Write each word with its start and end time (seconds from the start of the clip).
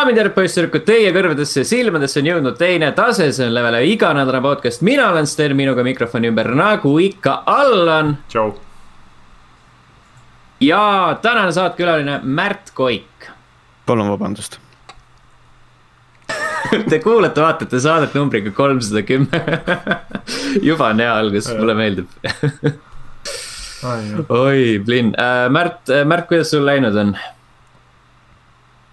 daamid 0.00 0.16
ja 0.16 0.22
härrad, 0.22 0.32
poisssüdrukud, 0.32 0.84
teie 0.88 1.10
kõrvadesse 1.12 1.60
ja 1.60 1.68
silmadesse 1.68 2.22
on 2.22 2.28
jõudnud 2.30 2.56
teine 2.56 2.88
tase, 2.96 3.26
see 3.36 3.44
on 3.44 3.52
Levele 3.52 3.82
iganädalane 3.90 4.40
podcast, 4.44 4.80
mina 4.86 5.10
olen 5.10 5.26
Sten, 5.28 5.52
minuga 5.58 5.84
mikrofoni 5.84 6.30
ümber 6.30 6.48
nagu 6.56 6.94
ikka 7.04 7.34
Allan. 7.50 8.14
tšau. 8.32 8.54
ja 10.64 11.18
tänane 11.22 11.52
saatekülaline 11.52 12.20
Märt 12.22 12.72
Koik. 12.74 13.28
palun 13.86 14.08
vabandust 14.08 14.56
Te 16.90 17.00
kuulate, 17.02 17.40
vaatate 17.42 17.80
saadet 17.80 18.14
numbriga 18.14 18.50
kolmsada 18.56 19.02
kümme. 19.02 19.42
juba 20.62 20.94
on 20.94 21.00
hea 21.04 21.12
algus, 21.12 21.50
mulle 21.58 21.74
meeldib 21.74 22.08
oi, 24.28 24.80
Blin 24.86 25.12
äh,, 25.12 25.50
Märt, 25.52 25.92
Märt, 26.06 26.28
kuidas 26.32 26.54
sul 26.56 26.64
läinud 26.64 26.96
on? 26.96 27.12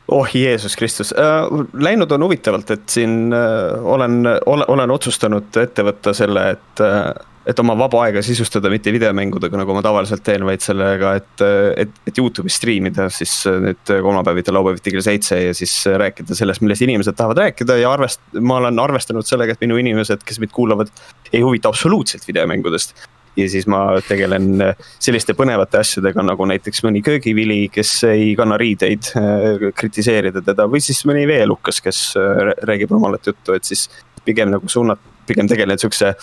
Oh 0.07 0.27
Jeesus 0.33 0.75
Kristus. 0.75 1.13
Äh,, 1.13 1.47
läinud 1.73 2.11
on 2.11 2.23
huvitavalt, 2.23 2.71
et 2.71 2.89
siin 2.89 3.33
äh, 3.33 3.85
olen, 3.85 4.21
olen, 4.45 4.67
olen 4.67 4.91
otsustanud 4.91 5.57
ette 5.61 5.85
võtta 5.87 6.13
selle, 6.17 6.49
et 6.57 6.83
äh, 6.83 7.09
et 7.47 7.59
oma 7.63 7.77
vaba 7.79 8.01
aega 8.03 8.19
sisustada 8.25 8.67
mitte 8.67 8.91
videomängudega, 8.91 9.55
nagu 9.55 9.71
ma 9.71 9.79
tavaliselt 9.79 10.19
teen, 10.27 10.43
vaid 10.43 10.59
sellega, 10.59 11.13
et, 11.15 11.43
et, 11.79 11.93
et 12.09 12.19
Youtube'is 12.19 12.57
striimida 12.59 13.05
siis 13.13 13.37
nüüd 13.47 13.87
kolmapäeviti, 13.87 14.51
laupäeviti 14.51 14.91
kell 14.91 15.05
seitse 15.05 15.39
ja 15.39 15.53
siis 15.55 15.77
rääkida 15.87 16.35
sellest, 16.35 16.59
millest 16.65 16.83
inimesed 16.83 17.15
tahavad 17.15 17.39
rääkida 17.45 17.79
ja 17.79 17.93
arvest-, 17.95 18.35
ma 18.43 18.59
olen 18.59 18.83
arvestanud 18.83 19.27
sellega, 19.27 19.55
et 19.55 19.63
minu 19.63 19.79
inimesed, 19.79 20.27
kes 20.27 20.41
mind 20.43 20.51
kuulavad, 20.55 20.91
ei 21.31 21.39
huvita 21.45 21.71
absoluutselt 21.71 22.27
videomängudest 22.27 23.07
ja 23.37 23.47
siis 23.49 23.67
ma 23.69 23.81
tegelen 24.07 24.61
selliste 24.99 25.35
põnevate 25.37 25.81
asjadega 25.81 26.23
nagu 26.25 26.47
näiteks 26.49 26.83
mõni 26.85 27.03
köögivili, 27.05 27.59
kes 27.73 27.91
ei 28.09 28.31
kanna 28.39 28.57
riideid, 28.59 29.11
äh, 29.19 29.67
kritiseerida 29.77 30.41
teda 30.45 30.67
või 30.71 30.81
siis 30.83 31.03
mõni 31.09 31.27
veelukas, 31.29 31.81
kes 31.85 32.01
äh, 32.19 32.53
räägib 32.67 32.93
rumalat 32.95 33.29
juttu, 33.29 33.57
et 33.57 33.67
siis 33.67 33.87
pigem 34.25 34.51
nagu 34.51 34.69
suunad, 34.71 34.99
pigem 35.27 35.47
tegelen 35.47 35.79
siukse 35.79 36.15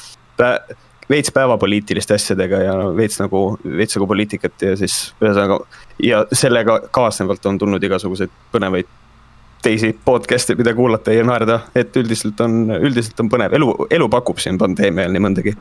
veits 1.10 1.30
päevapoliitiliste 1.32 2.16
asjadega 2.16 2.60
ja 2.64 2.74
veits 2.96 3.20
nagu, 3.20 3.44
veits 3.64 3.96
nagu 3.96 4.08
poliitikat 4.08 4.66
ja 4.66 4.74
siis 4.80 4.98
ühesõnaga. 5.22 5.60
ja 6.02 6.24
sellega 6.32 6.80
kaasnevalt 6.90 7.46
on 7.46 7.58
tulnud 7.58 7.84
igasuguseid 7.84 8.32
põnevaid 8.52 8.88
teisi 9.64 9.94
podcast'e, 10.04 10.56
mida 10.58 10.74
kuulata 10.76 11.12
ja 11.12 11.24
naerda, 11.24 11.60
et 11.74 11.96
üldiselt 11.96 12.40
on, 12.44 12.66
üldiselt 12.76 13.20
on 13.20 13.30
põnev, 13.32 13.54
elu, 13.56 13.70
elu 13.96 14.08
pakub 14.12 14.42
siin 14.42 14.58
pandeemia 14.60 15.06
ajal 15.06 15.16
nii 15.16 15.24
mõndagi 15.24 15.54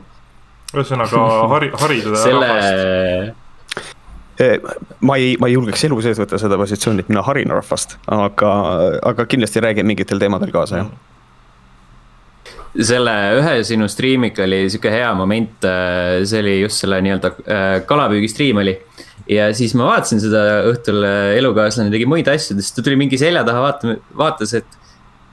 ühesõnaga 0.74 1.24
hari, 1.54 1.72
haridada 1.80 2.20
selle... 2.22 2.50
rahvast. 2.52 3.40
Eh, 4.34 4.58
ma 5.06 5.14
ei, 5.20 5.36
ma 5.38 5.46
ei 5.46 5.54
julgeks 5.54 5.84
elu 5.86 6.00
sees 6.02 6.18
võtta 6.18 6.40
seda 6.42 6.58
positsiooni, 6.58 7.04
et 7.04 7.10
mina 7.12 7.22
harin 7.22 7.52
rahvast, 7.54 7.98
aga, 8.10 8.52
aga 9.06 9.26
kindlasti 9.30 9.62
räägin 9.62 9.86
mingitel 9.86 10.18
teemadel 10.18 10.50
kaasa, 10.54 10.82
jah 10.82 11.12
selle 12.74 13.12
ühe 13.38 13.58
sinu 13.66 13.86
striimiga 13.90 14.42
oli 14.42 14.64
sihuke 14.72 14.90
hea 14.90 15.10
moment, 15.14 15.62
äh, 15.68 16.24
see 16.26 16.40
oli 16.42 16.54
just 16.64 16.82
selle 16.82 16.98
nii-öelda 17.06 17.30
äh, 17.30 17.74
kalapüügistriim 17.86 18.58
oli. 18.64 18.74
ja 19.30 19.46
siis 19.56 19.76
ma 19.78 19.86
vaatasin 19.92 20.20
seda 20.20 20.40
õhtul, 20.72 20.98
elukaaslane 21.38 21.92
tegi 21.94 22.08
muid 22.10 22.26
asju, 22.28 22.58
siis 22.58 22.74
ta 22.74 22.82
tuli 22.84 22.98
mingi 23.00 23.16
selja 23.20 23.44
taha 23.46 23.62
vaatama, 23.68 23.94
vaatas, 24.18 24.56
et 24.58 24.80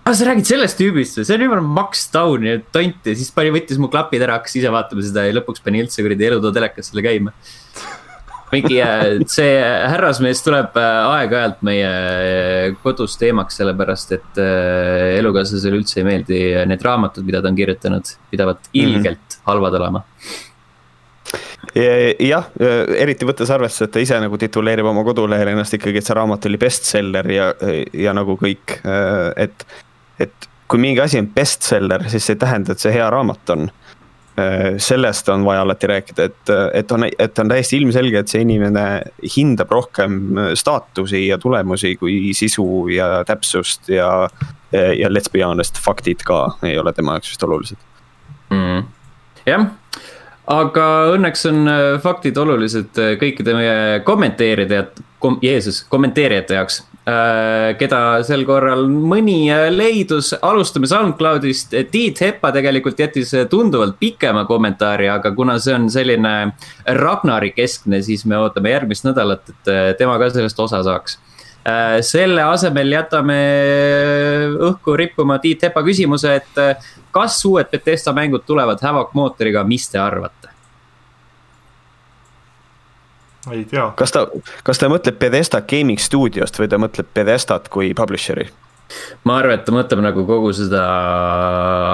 aa, 0.01 0.13
sa 0.17 0.27
räägid 0.27 0.49
sellest 0.49 0.79
tüübist 0.81 1.19
või, 1.19 1.25
see 1.27 1.37
on 1.37 1.45
jumala 1.45 1.63
Max 1.77 2.07
Down 2.13 2.45
ja 2.47 2.59
tont 2.73 3.07
ja 3.07 3.15
siis 3.17 3.31
pani, 3.35 3.53
võttis 3.53 3.79
mu 3.81 3.89
klapid 3.91 4.23
ära, 4.25 4.39
hakkas 4.39 4.57
ise 4.57 4.71
vaatama 4.73 5.03
seda 5.05 5.27
ja 5.27 5.35
lõpuks 5.37 5.61
pani 5.65 5.83
üldse 5.83 6.05
kuradi 6.05 6.29
Elutoo 6.29 6.53
telekas 6.55 6.89
selle 6.89 7.03
käima. 7.05 7.33
mingi, 8.51 8.81
äh, 8.83 9.21
see 9.31 9.51
härrasmees 9.61 10.41
tuleb 10.43 10.75
äh, 10.75 11.11
aeg-ajalt 11.13 11.61
meie 11.63 11.87
äh, 11.87 12.73
kodus 12.83 13.13
teemaks, 13.21 13.59
sellepärast 13.61 14.15
et 14.17 14.41
elukaaslasele 15.21 15.77
üldse 15.79 16.01
ei 16.01 16.07
meeldi 16.07 16.39
need 16.67 16.83
raamatud, 16.83 17.23
mida 17.27 17.39
ta 17.43 17.51
on 17.51 17.59
kirjutanud, 17.59 18.15
pidavad 18.33 18.59
mhm. 18.59 18.79
ilgelt 18.81 19.19
mm 19.21 19.35
-hmm. 19.37 19.45
halvad 19.45 19.77
olema 19.79 20.03
jah, 21.71 22.49
eriti 22.97 23.23
võttes 23.23 23.51
arvesse, 23.53 23.85
et 23.85 23.91
ta 23.93 24.01
ise 24.01 24.17
nagu 24.19 24.35
tituleerib 24.37 24.89
oma 24.89 25.05
kodulehel 25.07 25.53
ennast 25.53 25.77
ikkagi, 25.77 26.01
et 26.01 26.05
see 26.09 26.17
raamat 26.17 26.45
oli 26.49 26.57
bestseller 26.59 27.29
ja, 27.31 27.53
ja 27.93 28.11
nagu 28.17 28.35
kõik, 28.35 28.81
et 29.37 29.63
et 30.19 30.49
kui 30.71 30.79
mingi 30.79 31.01
asi 31.03 31.19
on 31.19 31.27
bestseller, 31.35 32.07
siis 32.09 32.25
see 32.25 32.37
ei 32.37 32.41
tähenda, 32.41 32.73
et 32.73 32.83
see 32.83 32.93
hea 32.95 33.09
raamat 33.11 33.53
on. 33.55 33.67
Äh, 34.39 34.77
sellest 34.79 35.27
on 35.29 35.43
vaja 35.43 35.65
alati 35.65 35.89
rääkida, 35.91 36.29
et, 36.29 36.53
et 36.79 36.91
on, 36.95 37.03
et 37.05 37.39
on 37.43 37.51
täiesti 37.51 37.81
ilmselge, 37.81 38.23
et 38.23 38.31
see 38.31 38.45
inimene 38.45 38.85
hindab 39.35 39.73
rohkem 39.75 40.21
staatusi 40.55 41.25
ja 41.27 41.37
tulemusi 41.41 41.97
kui 41.99 42.31
sisu 42.37 42.87
ja 42.95 43.21
täpsust 43.27 43.91
ja. 43.91 44.29
ja 44.71 45.09
let's 45.11 45.27
be 45.31 45.43
honest, 45.43 45.75
faktid 45.83 46.23
ka 46.23 46.45
ei 46.63 46.77
ole 46.79 46.93
tema 46.95 47.17
jaoks 47.17 47.33
vist 47.33 47.43
olulised 47.43 47.81
mm.. 48.55 48.85
jah 49.43 49.65
aga 50.49 50.85
õnneks 51.15 51.45
on 51.49 51.67
äh, 51.69 51.81
faktid 52.03 52.37
olulised 52.41 52.97
äh, 52.99 53.15
kõikide 53.21 53.55
meie 53.57 53.99
kommenteerida 54.07 54.85
kom,, 55.21 55.37
Jeesus, 55.43 55.83
kommenteerijate 55.89 56.57
jaoks. 56.57 56.81
Äh, 57.01 57.71
keda 57.79 58.21
sel 58.25 58.43
korral 58.45 58.85
mõni 58.89 59.49
leidus, 59.73 60.33
alustame 60.41 60.89
SoundCloudist, 60.89 61.75
Tiit 61.93 62.21
Heppa 62.21 62.51
tegelikult 62.55 62.99
jättis 63.01 63.33
tunduvalt 63.49 63.97
pikema 64.01 64.45
kommentaari, 64.49 65.09
aga 65.09 65.33
kuna 65.37 65.57
see 65.61 65.75
on 65.77 65.89
selline 65.93 66.35
Ragnari 67.01 67.53
keskne, 67.57 68.01
siis 68.05 68.25
me 68.29 68.39
ootame 68.41 68.73
järgmist 68.73 69.07
nädalat, 69.09 69.49
et 69.49 69.97
tema 70.01 70.17
ka 70.21 70.29
sellest 70.33 70.59
osa 70.61 70.83
saaks. 70.85 71.19
Selle 72.01 72.41
asemel 72.41 72.95
jätame 72.95 73.39
õhku 74.69 74.95
rippuma 74.97 75.37
Tiit 75.43 75.61
Hepa 75.67 75.83
küsimuse, 75.85 76.35
et 76.41 76.61
kas 77.13 77.37
uued 77.45 77.69
Betesta 77.69 78.15
mängud 78.17 78.47
tulevad 78.47 78.81
Havoc 78.81 79.13
mootoriga, 79.13 79.63
mis 79.67 79.85
te 79.89 80.01
arvate? 80.01 80.41
ei 83.51 83.65
tea. 83.65 83.91
kas 83.97 84.11
ta, 84.13 84.25
kas 84.63 84.81
ta 84.81 84.89
mõtleb 84.91 85.17
Bethesda 85.21 85.61
Gaming 85.65 85.99
Studiost 85.99 86.59
või 86.61 86.69
ta 86.69 86.77
mõtleb 86.81 87.09
Bethesdat 87.15 87.69
kui 87.73 87.93
publisher'i? 87.97 88.49
Ma 89.27 89.37
arvan, 89.39 89.59
et 89.59 89.65
ta 89.67 89.73
mõtleb 89.75 90.03
nagu 90.03 90.25
kogu 90.27 90.51
seda 90.55 90.83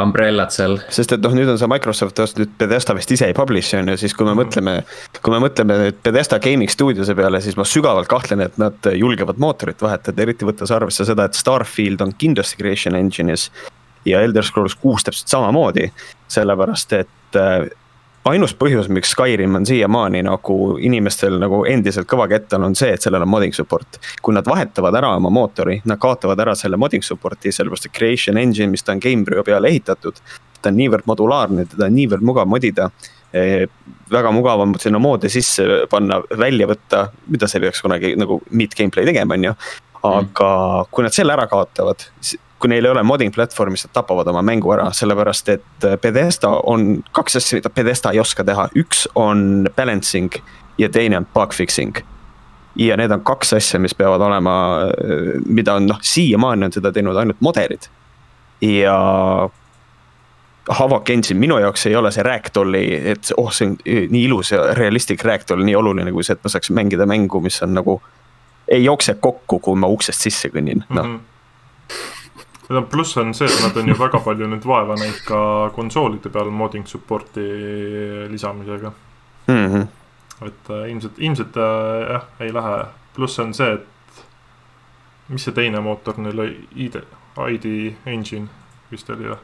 umbrellat 0.01 0.55
seal. 0.55 0.77
sest 0.93 1.13
et 1.15 1.23
noh, 1.23 1.35
nüüd 1.37 1.51
on 1.51 1.59
see 1.61 1.69
Microsoft 1.71 2.19
ostnud 2.23 2.47
nüüd 2.47 2.55
Bethesda 2.59 2.95
vist 2.97 3.11
ise 3.11 3.29
ei 3.29 3.35
publish'i 3.37 3.79
on 3.79 3.91
ju, 3.91 3.97
siis 4.03 4.15
kui 4.17 4.27
me 4.27 4.33
mm. 4.33 4.41
mõtleme. 4.41 4.75
kui 5.21 5.33
me 5.33 5.41
mõtleme 5.43 5.79
nüüd 5.83 5.99
Bethesda 6.05 6.39
Gaming 6.43 6.71
Studiose 6.71 7.15
peale, 7.17 7.41
siis 7.43 7.57
ma 7.59 7.65
sügavalt 7.67 8.09
kahtlen, 8.11 8.43
et 8.45 8.59
nad 8.61 8.91
julgevad 8.93 9.41
mootorit 9.41 9.81
vahetada, 9.83 10.23
eriti 10.23 10.47
võttes 10.47 10.71
arvesse 10.73 11.07
seda, 11.07 11.27
et 11.27 11.37
Starfield 11.37 12.03
on 12.05 12.13
kindlasti 12.17 12.61
Creation 12.61 12.97
Engine'is. 12.97 13.49
ja 14.07 14.21
Elder 14.23 14.45
Scrolls 14.45 14.75
kuus 14.79 15.03
täpselt 15.03 15.27
samamoodi, 15.27 15.89
sellepärast 16.31 16.93
et 16.95 17.35
äh, 17.35 17.67
ainus 18.25 18.53
põhjus, 18.57 18.89
miks 18.93 19.11
Skyrim 19.13 19.55
on 19.59 19.65
siiamaani 19.67 20.23
nagu 20.27 20.57
inimestel 20.83 21.37
nagu 21.41 21.63
endiselt 21.69 22.07
kõva 22.09 22.27
kett 22.31 22.53
on, 22.57 22.67
on 22.69 22.75
see, 22.77 22.89
et 22.93 23.03
sellel 23.03 23.23
on 23.23 23.31
modding 23.31 23.55
support. 23.55 23.99
kui 24.21 24.35
nad 24.35 24.47
vahetavad 24.47 24.95
ära 24.95 25.13
oma 25.15 25.29
mootori, 25.33 25.79
nad 25.85 25.99
kaotavad 26.01 26.39
ära 26.39 26.55
selle 26.55 26.77
modding 26.77 27.05
support'i, 27.05 27.51
sellepärast 27.51 27.89
et 27.89 27.95
creation 27.97 28.37
engine, 28.37 28.71
mis 28.71 28.83
ta 28.83 28.95
on 28.95 29.03
Gamebryo 29.03 29.43
peale 29.47 29.71
ehitatud. 29.71 30.19
ta 30.61 30.71
on 30.71 30.79
niivõrd 30.79 31.05
modulaarne, 31.05 31.67
teda 31.69 31.85
on 31.85 31.95
niivõrd 31.95 32.25
mugav 32.25 32.49
modida 32.49 32.89
eh,. 33.33 33.67
väga 34.11 34.31
mugav 34.31 34.63
on 34.63 34.73
sinna 34.79 34.99
moodi 34.99 35.29
sisse 35.29 35.85
panna, 35.91 36.21
välja 36.37 36.67
võtta, 36.67 37.09
mida 37.27 37.47
sa 37.47 37.57
ei 37.57 37.67
peaks 37.67 37.81
kunagi 37.83 38.15
nagu 38.15 38.41
meet 38.49 38.75
gameplay 38.75 39.05
tegema, 39.05 39.35
on 39.35 39.49
ju. 39.49 39.55
aga 40.03 40.49
mm. 40.49 40.91
kui 40.91 41.03
nad 41.03 41.15
selle 41.15 41.33
ära 41.33 41.47
kaotavad, 41.51 42.07
kui 42.59 42.69
neil 42.71 42.85
ei 42.85 42.91
ole 42.91 43.03
modding 43.05 43.33
platvormi, 43.33 43.77
siis 43.77 43.89
nad 43.89 43.99
tapavad 43.99 44.27
oma 44.31 44.41
mängu 44.45 44.71
ära, 44.73 44.89
sellepärast 44.95 45.49
et 45.53 45.85
äh, 45.85 45.97
Bethesda 46.01 46.49
on 46.65 47.03
kaks 47.13 47.37
asja, 47.39 47.59
mida 47.59 47.69
Bethesda 47.73 48.13
ei 48.13 48.21
oska 48.21 48.45
teha, 48.47 48.67
üks 48.77 49.05
on 49.15 49.67
balancing 49.75 50.39
ja 50.81 50.89
teine 50.89 51.19
on 51.21 51.27
bug 51.33 51.53
fixing. 51.53 52.01
ja 52.77 52.97
need 52.97 53.11
on 53.11 53.21
kaks 53.25 53.53
asja, 53.57 53.79
mis 53.81 53.95
peavad 53.97 54.21
olema, 54.21 54.55
äh, 54.87 55.37
mida 55.45 55.77
on 55.77 55.87
noh, 55.89 56.01
siiamaani 56.01 56.65
on 56.65 56.73
seda 56.73 56.91
teinud 56.91 57.17
ainult 57.17 57.41
moderid. 57.41 57.89
ja 58.61 58.97
Havok 60.67 61.09
Engine 61.09 61.39
minu 61.39 61.57
jaoks 61.63 61.85
ei 61.87 61.95
ole 61.95 62.09
see 62.11 62.23
ragdolli, 62.25 62.83
et 63.13 63.29
oh, 63.37 63.53
see 63.53 63.69
on 63.69 63.77
äh, 63.85 64.03
nii 64.09 64.25
ilus 64.25 64.51
ja 64.51 64.73
realistlik 64.73 65.23
ragdoll, 65.23 65.63
nii 65.63 65.77
oluline 65.77 66.11
kui 66.11 66.25
see, 66.25 66.33
et 66.33 66.43
ma 66.43 66.51
saaks 66.51 66.73
mängida 66.73 67.05
mängu, 67.05 67.41
mis 67.41 67.61
on 67.61 67.77
nagu. 67.77 68.01
ei 68.67 68.83
jookse 68.83 69.13
kokku, 69.13 69.59
kui 69.59 69.77
ma 69.79 69.87
uksest 69.87 70.25
sisse 70.25 70.49
kõnnin, 70.49 70.81
noh 70.89 71.05
mm 71.05 71.15
-hmm 71.15 72.16
no 72.69 72.81
pluss 72.81 73.17
on 73.17 73.33
see, 73.33 73.47
et 73.47 73.61
nad 73.63 73.77
on 73.77 73.87
ju 73.87 73.95
väga 73.97 74.19
palju 74.23 74.47
nüüd 74.51 74.65
vaeva 74.67 74.97
näinud 74.99 75.19
ka 75.27 75.41
konsoolide 75.75 76.31
peal 76.33 76.51
modding 76.51 76.87
support'i 76.87 77.45
lisamisega 78.31 78.91
mm. 79.47 79.67
-hmm. 79.73 79.87
et 80.47 80.69
äh, 80.69 80.89
ilmselt, 80.91 81.13
ilmselt 81.17 81.57
äh, 81.57 82.11
jah, 82.11 82.25
ei 82.39 82.53
lähe, 82.53 82.85
pluss 83.15 83.39
on 83.39 83.53
see, 83.53 83.73
et 83.73 84.23
mis 85.29 85.43
see 85.43 85.53
teine 85.53 85.79
mootor 85.81 86.17
neil 86.17 86.39
oli, 86.39 86.67
ID, 86.75 87.01
ID 87.49 87.93
Engine 88.05 88.47
vist 88.91 89.09
oli 89.09 89.29
või? 89.31 89.39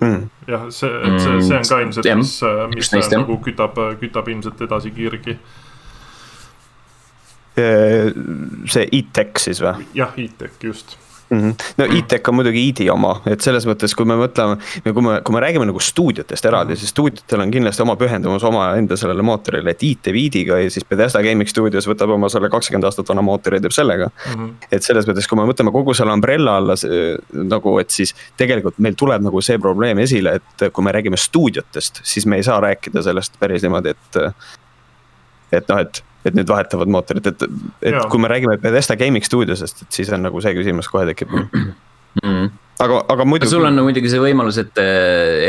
Mm. 0.00 0.30
jah, 0.48 0.66
see, 0.70 0.90
et 0.90 1.20
see, 1.20 1.42
see 1.42 1.58
on 1.58 1.68
ka 1.68 1.78
ilmselt, 1.80 2.10
mis, 2.18 2.42
äh, 2.42 2.66
mis 2.74 2.92
Just 2.92 3.14
nagu 3.14 3.38
kütab, 3.38 3.78
kütab 4.00 4.28
ilmselt 4.28 4.60
edasi 4.60 4.90
kirgi. 4.90 5.38
Äh, 7.54 8.10
see 8.66 8.88
e-tech 8.90 9.38
siis 9.38 9.62
või? 9.62 9.86
jah, 9.94 10.10
e-tech 10.18 10.58
just 10.62 10.98
mm. 11.30 11.40
-hmm. 11.40 11.54
no 11.78 11.84
e-tech 11.98 12.28
on 12.28 12.34
muidugi 12.34 12.68
ID 12.68 12.88
oma, 12.92 13.14
et 13.26 13.40
selles 13.40 13.66
mõttes, 13.68 13.94
kui 13.96 14.06
me 14.08 14.16
mõtleme, 14.18 14.58
kui 14.84 15.02
me, 15.02 15.20
kui 15.24 15.34
me 15.34 15.42
räägime 15.44 15.66
nagu 15.68 15.80
stuudiotest 15.80 16.44
eraldi, 16.50 16.76
siis 16.76 16.92
stuudiotel 16.94 17.44
on 17.44 17.50
kindlasti 17.54 17.82
oma 17.82 17.96
pühendumus 18.00 18.44
omaenda 18.44 18.96
sellele 18.96 19.22
mootorile, 19.22 19.74
et 19.74 19.82
IT 19.82 20.04
teeb 20.04 20.18
ID-ga 20.20 20.60
ja 20.62 20.70
siis 20.70 20.86
Bethesda 20.88 21.22
Gaming 21.24 21.48
Studios 21.48 21.88
võtab 21.88 22.14
oma 22.14 22.28
selle 22.32 22.50
kakskümmend 22.52 22.88
aastat 22.88 23.08
vana 23.08 23.24
mootori 23.24 23.60
ja 23.60 23.66
teeb 23.66 23.76
sellega 23.76 24.10
mm. 24.10 24.32
-hmm. 24.32 24.70
et 24.72 24.82
selles 24.82 25.08
mõttes, 25.08 25.28
kui 25.28 25.40
me 25.40 25.48
mõtleme 25.48 25.72
kogu 25.72 25.94
selle 25.94 26.12
umbrella 26.12 26.56
alla 26.60 26.76
nagu, 27.32 27.78
et 27.78 27.90
siis 27.90 28.14
tegelikult 28.36 28.78
meil 28.78 28.94
tuleb 28.98 29.22
nagu 29.24 29.40
see 29.40 29.58
probleem 29.58 29.98
esile, 29.98 30.38
et 30.40 30.66
kui 30.72 30.84
me 30.84 30.92
räägime 30.92 31.16
stuudiotest, 31.16 32.00
siis 32.02 32.26
me 32.26 32.36
ei 32.36 32.42
saa 32.42 32.60
rääkida 32.60 33.02
sellest 33.02 33.38
päris 33.40 33.62
niimoodi, 33.62 33.94
et. 33.94 34.34
et 35.52 35.68
noh, 35.68 35.78
et 35.78 36.02
et 36.24 36.36
nüüd 36.36 36.48
vahetavad 36.48 36.90
mootorit, 36.90 37.26
et, 37.30 37.46
et 37.82 37.96
ja. 37.96 38.04
kui 38.10 38.20
me 38.22 38.30
räägime 38.32 38.58
Bethesda 38.62 38.96
Gaming 39.00 39.24
Studiosest, 39.24 39.84
et 39.84 39.98
siis 40.00 40.12
on 40.14 40.24
nagu 40.24 40.40
see 40.44 40.54
küsimus 40.56 40.88
kohe 40.92 41.04
tekib 41.10 41.32
mm.. 41.34 42.48
aga, 42.80 43.02
aga 43.12 43.26
muidu. 43.28 43.48
sul 43.50 43.66
on 43.68 43.82
muidugi 43.84 44.10
see 44.12 44.22
võimalus, 44.22 44.58
et, 44.62 44.80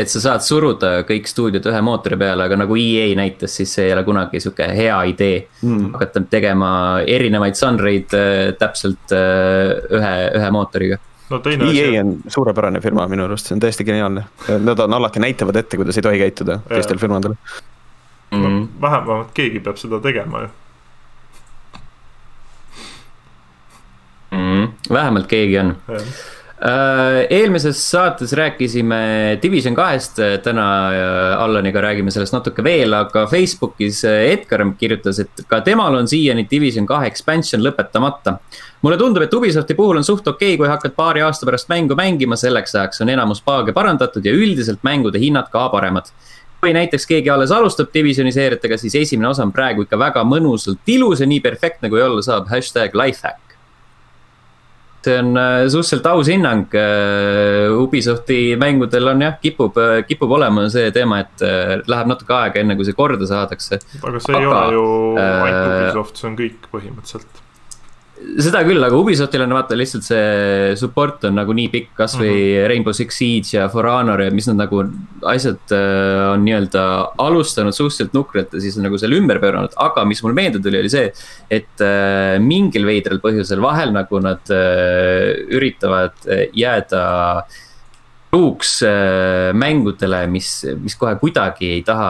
et 0.02 0.12
sa 0.12 0.24
saad 0.28 0.46
suruda 0.46 0.94
kõik 1.08 1.30
stuudiod 1.32 1.70
ühe 1.72 1.82
mootori 1.86 2.20
peale, 2.20 2.48
aga 2.50 2.60
nagu 2.66 2.78
EA 2.80 3.08
näitas, 3.18 3.56
siis 3.60 3.72
see 3.78 3.88
ei 3.88 3.96
ole 3.96 4.04
kunagi 4.08 4.42
sihuke 4.44 4.68
hea 4.78 4.98
idee 5.12 5.42
mm.. 5.62 5.92
hakata 5.96 6.26
tegema 6.32 6.72
erinevaid 7.08 7.60
žanreid 7.60 8.16
äh, 8.18 8.54
täpselt 8.60 9.16
äh, 9.16 9.76
ühe, 9.96 10.16
ühe 10.42 10.50
mootoriga 10.56 11.00
no 11.30 11.40
teine 11.46 11.70
EA 11.72 11.88
asi... 11.88 12.02
on 12.04 12.36
suurepärane 12.36 12.84
firma 12.84 13.08
minu 13.12 13.30
arust, 13.30 13.48
see 13.48 13.56
on 13.56 13.64
täiesti 13.64 13.88
geniaalne. 13.88 14.28
Nad 14.62 14.84
on 14.84 14.94
alati 15.00 15.24
näitavad 15.24 15.56
ette, 15.64 15.80
kuidas 15.80 15.98
ei 15.98 16.06
tohi 16.06 16.20
käituda 16.22 16.60
teistel 16.68 17.00
firmadel 17.02 17.40
mm. 18.32 18.44
-hmm. 18.44 18.68
vähemalt 18.82 19.32
keegi 19.34 19.60
peab 19.60 19.78
seda 19.78 20.00
tegema 20.00 20.42
ju 20.42 20.48
mm,. 24.32 24.68
Vähemalt 24.90 25.28
keegi 25.28 25.60
on. 25.60 25.76
Äh, 26.56 27.26
eelmises 27.30 27.92
saates 27.92 28.32
rääkisime 28.34 29.40
Division 29.42 29.76
kahest, 29.76 30.22
täna 30.44 30.68
äh, 30.88 31.42
Allaniga 31.44 31.82
räägime 31.84 32.12
sellest 32.12 32.32
natuke 32.32 32.64
veel, 32.64 32.96
aga 32.96 33.26
Facebookis 33.28 34.00
äh, 34.08 34.22
Edgar 34.32 34.64
kirjutas, 34.80 35.20
et 35.20 35.44
ka 35.52 35.60
temal 35.62 35.98
on 36.00 36.08
siiani 36.08 36.48
Division 36.52 36.88
kahe 36.88 37.10
expansion 37.12 37.60
lõpetamata. 37.60 38.38
mulle 38.82 38.98
tundub, 38.98 39.24
et 39.24 39.34
Ubisofti 39.34 39.76
puhul 39.76 40.00
on 40.00 40.08
suht 40.08 40.28
okei 40.28 40.54
okay,, 40.54 40.58
kui 40.58 40.72
hakkad 40.72 40.96
paari 40.96 41.22
aasta 41.28 41.46
pärast 41.46 41.68
mängu 41.70 41.96
mängima, 41.96 42.40
selleks 42.40 42.76
ajaks 42.76 43.02
on 43.02 43.10
enamus 43.10 43.42
paage 43.42 43.74
parandatud 43.74 44.26
ja 44.26 44.32
üldiselt 44.32 44.80
mängude 44.84 45.20
hinnad 45.20 45.52
ka 45.52 45.68
paremad 45.70 46.08
kui 46.62 46.74
näiteks 46.74 47.06
keegi 47.06 47.30
alles 47.30 47.52
alustab 47.52 47.92
Divisioni 47.94 48.32
seeriatega, 48.32 48.78
siis 48.78 48.96
esimene 48.96 49.28
osa 49.28 49.44
on 49.44 49.52
praegu 49.52 49.84
ikka 49.84 50.00
väga 50.00 50.24
mõnusalt 50.24 50.88
ilus 50.88 51.20
ja 51.20 51.28
nii 51.28 51.44
perfektne, 51.44 51.92
kui 51.92 52.02
olla 52.02 52.24
saab, 52.26 52.48
hashtag 52.50 52.96
lifehack 52.96 53.46
see 55.06 55.16
on 55.22 55.32
äh, 55.38 55.68
suhteliselt 55.70 56.10
aus 56.12 56.30
hinnang. 56.32 56.66
Äh, 56.74 57.72
Ubisofti 57.84 58.40
mängudel 58.62 59.14
on 59.14 59.24
jah, 59.26 59.38
kipub, 59.42 59.78
äh, 59.82 60.02
kipub 60.08 60.36
olema 60.38 60.68
see 60.74 60.92
teema, 60.96 61.22
et 61.26 61.46
läheb 61.86 62.12
natuke 62.12 62.38
aega, 62.38 62.62
enne 62.62 62.78
kui 62.80 62.88
see 62.88 62.98
korda 62.98 63.30
saadakse. 63.30 63.82
aga 64.02 64.22
see 64.22 64.36
aga, 64.36 64.44
ei 64.44 64.52
ole 64.52 64.78
ju 64.78 64.86
ainult 65.24 65.74
Ubisoft, 65.74 66.22
see 66.22 66.32
on 66.32 66.38
kõik 66.42 66.70
põhimõtteliselt 66.74 67.45
seda 68.16 68.62
küll, 68.64 68.80
aga 68.84 68.96
Ubisoftil 68.96 69.44
on 69.44 69.54
vaata 69.56 69.76
lihtsalt 69.78 70.06
see 70.08 70.76
support 70.80 71.26
on 71.28 71.36
nagu 71.40 71.54
nii 71.56 71.68
pikk, 71.74 71.90
kasvõi 71.98 72.30
mm 72.30 72.38
-hmm. 72.38 72.70
Rainbow 72.72 72.96
Six 72.96 73.18
Siege 73.20 73.58
ja 73.58 73.68
For 73.70 73.88
Honor 73.90 74.22
ja 74.22 74.32
mis 74.32 74.48
nad 74.48 74.60
nagu 74.64 74.84
asjad 75.24 75.60
äh, 75.76 76.32
on 76.32 76.46
nii-öelda 76.46 76.84
alustanud 77.18 77.76
suhteliselt 77.76 78.14
nukralt 78.14 78.54
ja 78.54 78.62
siis 78.62 78.78
on 78.78 78.88
nagu 78.88 78.98
selle 78.98 79.20
ümber 79.20 79.40
pööranud, 79.44 79.76
aga 79.76 80.06
mis 80.06 80.24
mul 80.24 80.34
meelde 80.34 80.60
tuli, 80.60 80.80
oli 80.80 80.90
see. 80.90 81.12
et 81.50 81.82
äh, 81.82 82.40
mingil 82.40 82.86
veidral 82.86 83.20
põhjusel 83.20 83.62
vahel 83.62 83.92
nagu 83.92 84.20
nad 84.20 84.44
äh, 84.50 85.36
üritavad 85.52 86.16
äh, 86.28 86.48
jääda 86.54 87.04
äh, 87.40 87.65
truuks 88.36 88.82
äh, 88.84 89.54
mängudele, 89.56 90.26
mis, 90.28 90.50
mis 90.84 90.98
kohe 91.00 91.16
kuidagi 91.22 91.70
ei 91.78 91.84
taha 91.88 92.10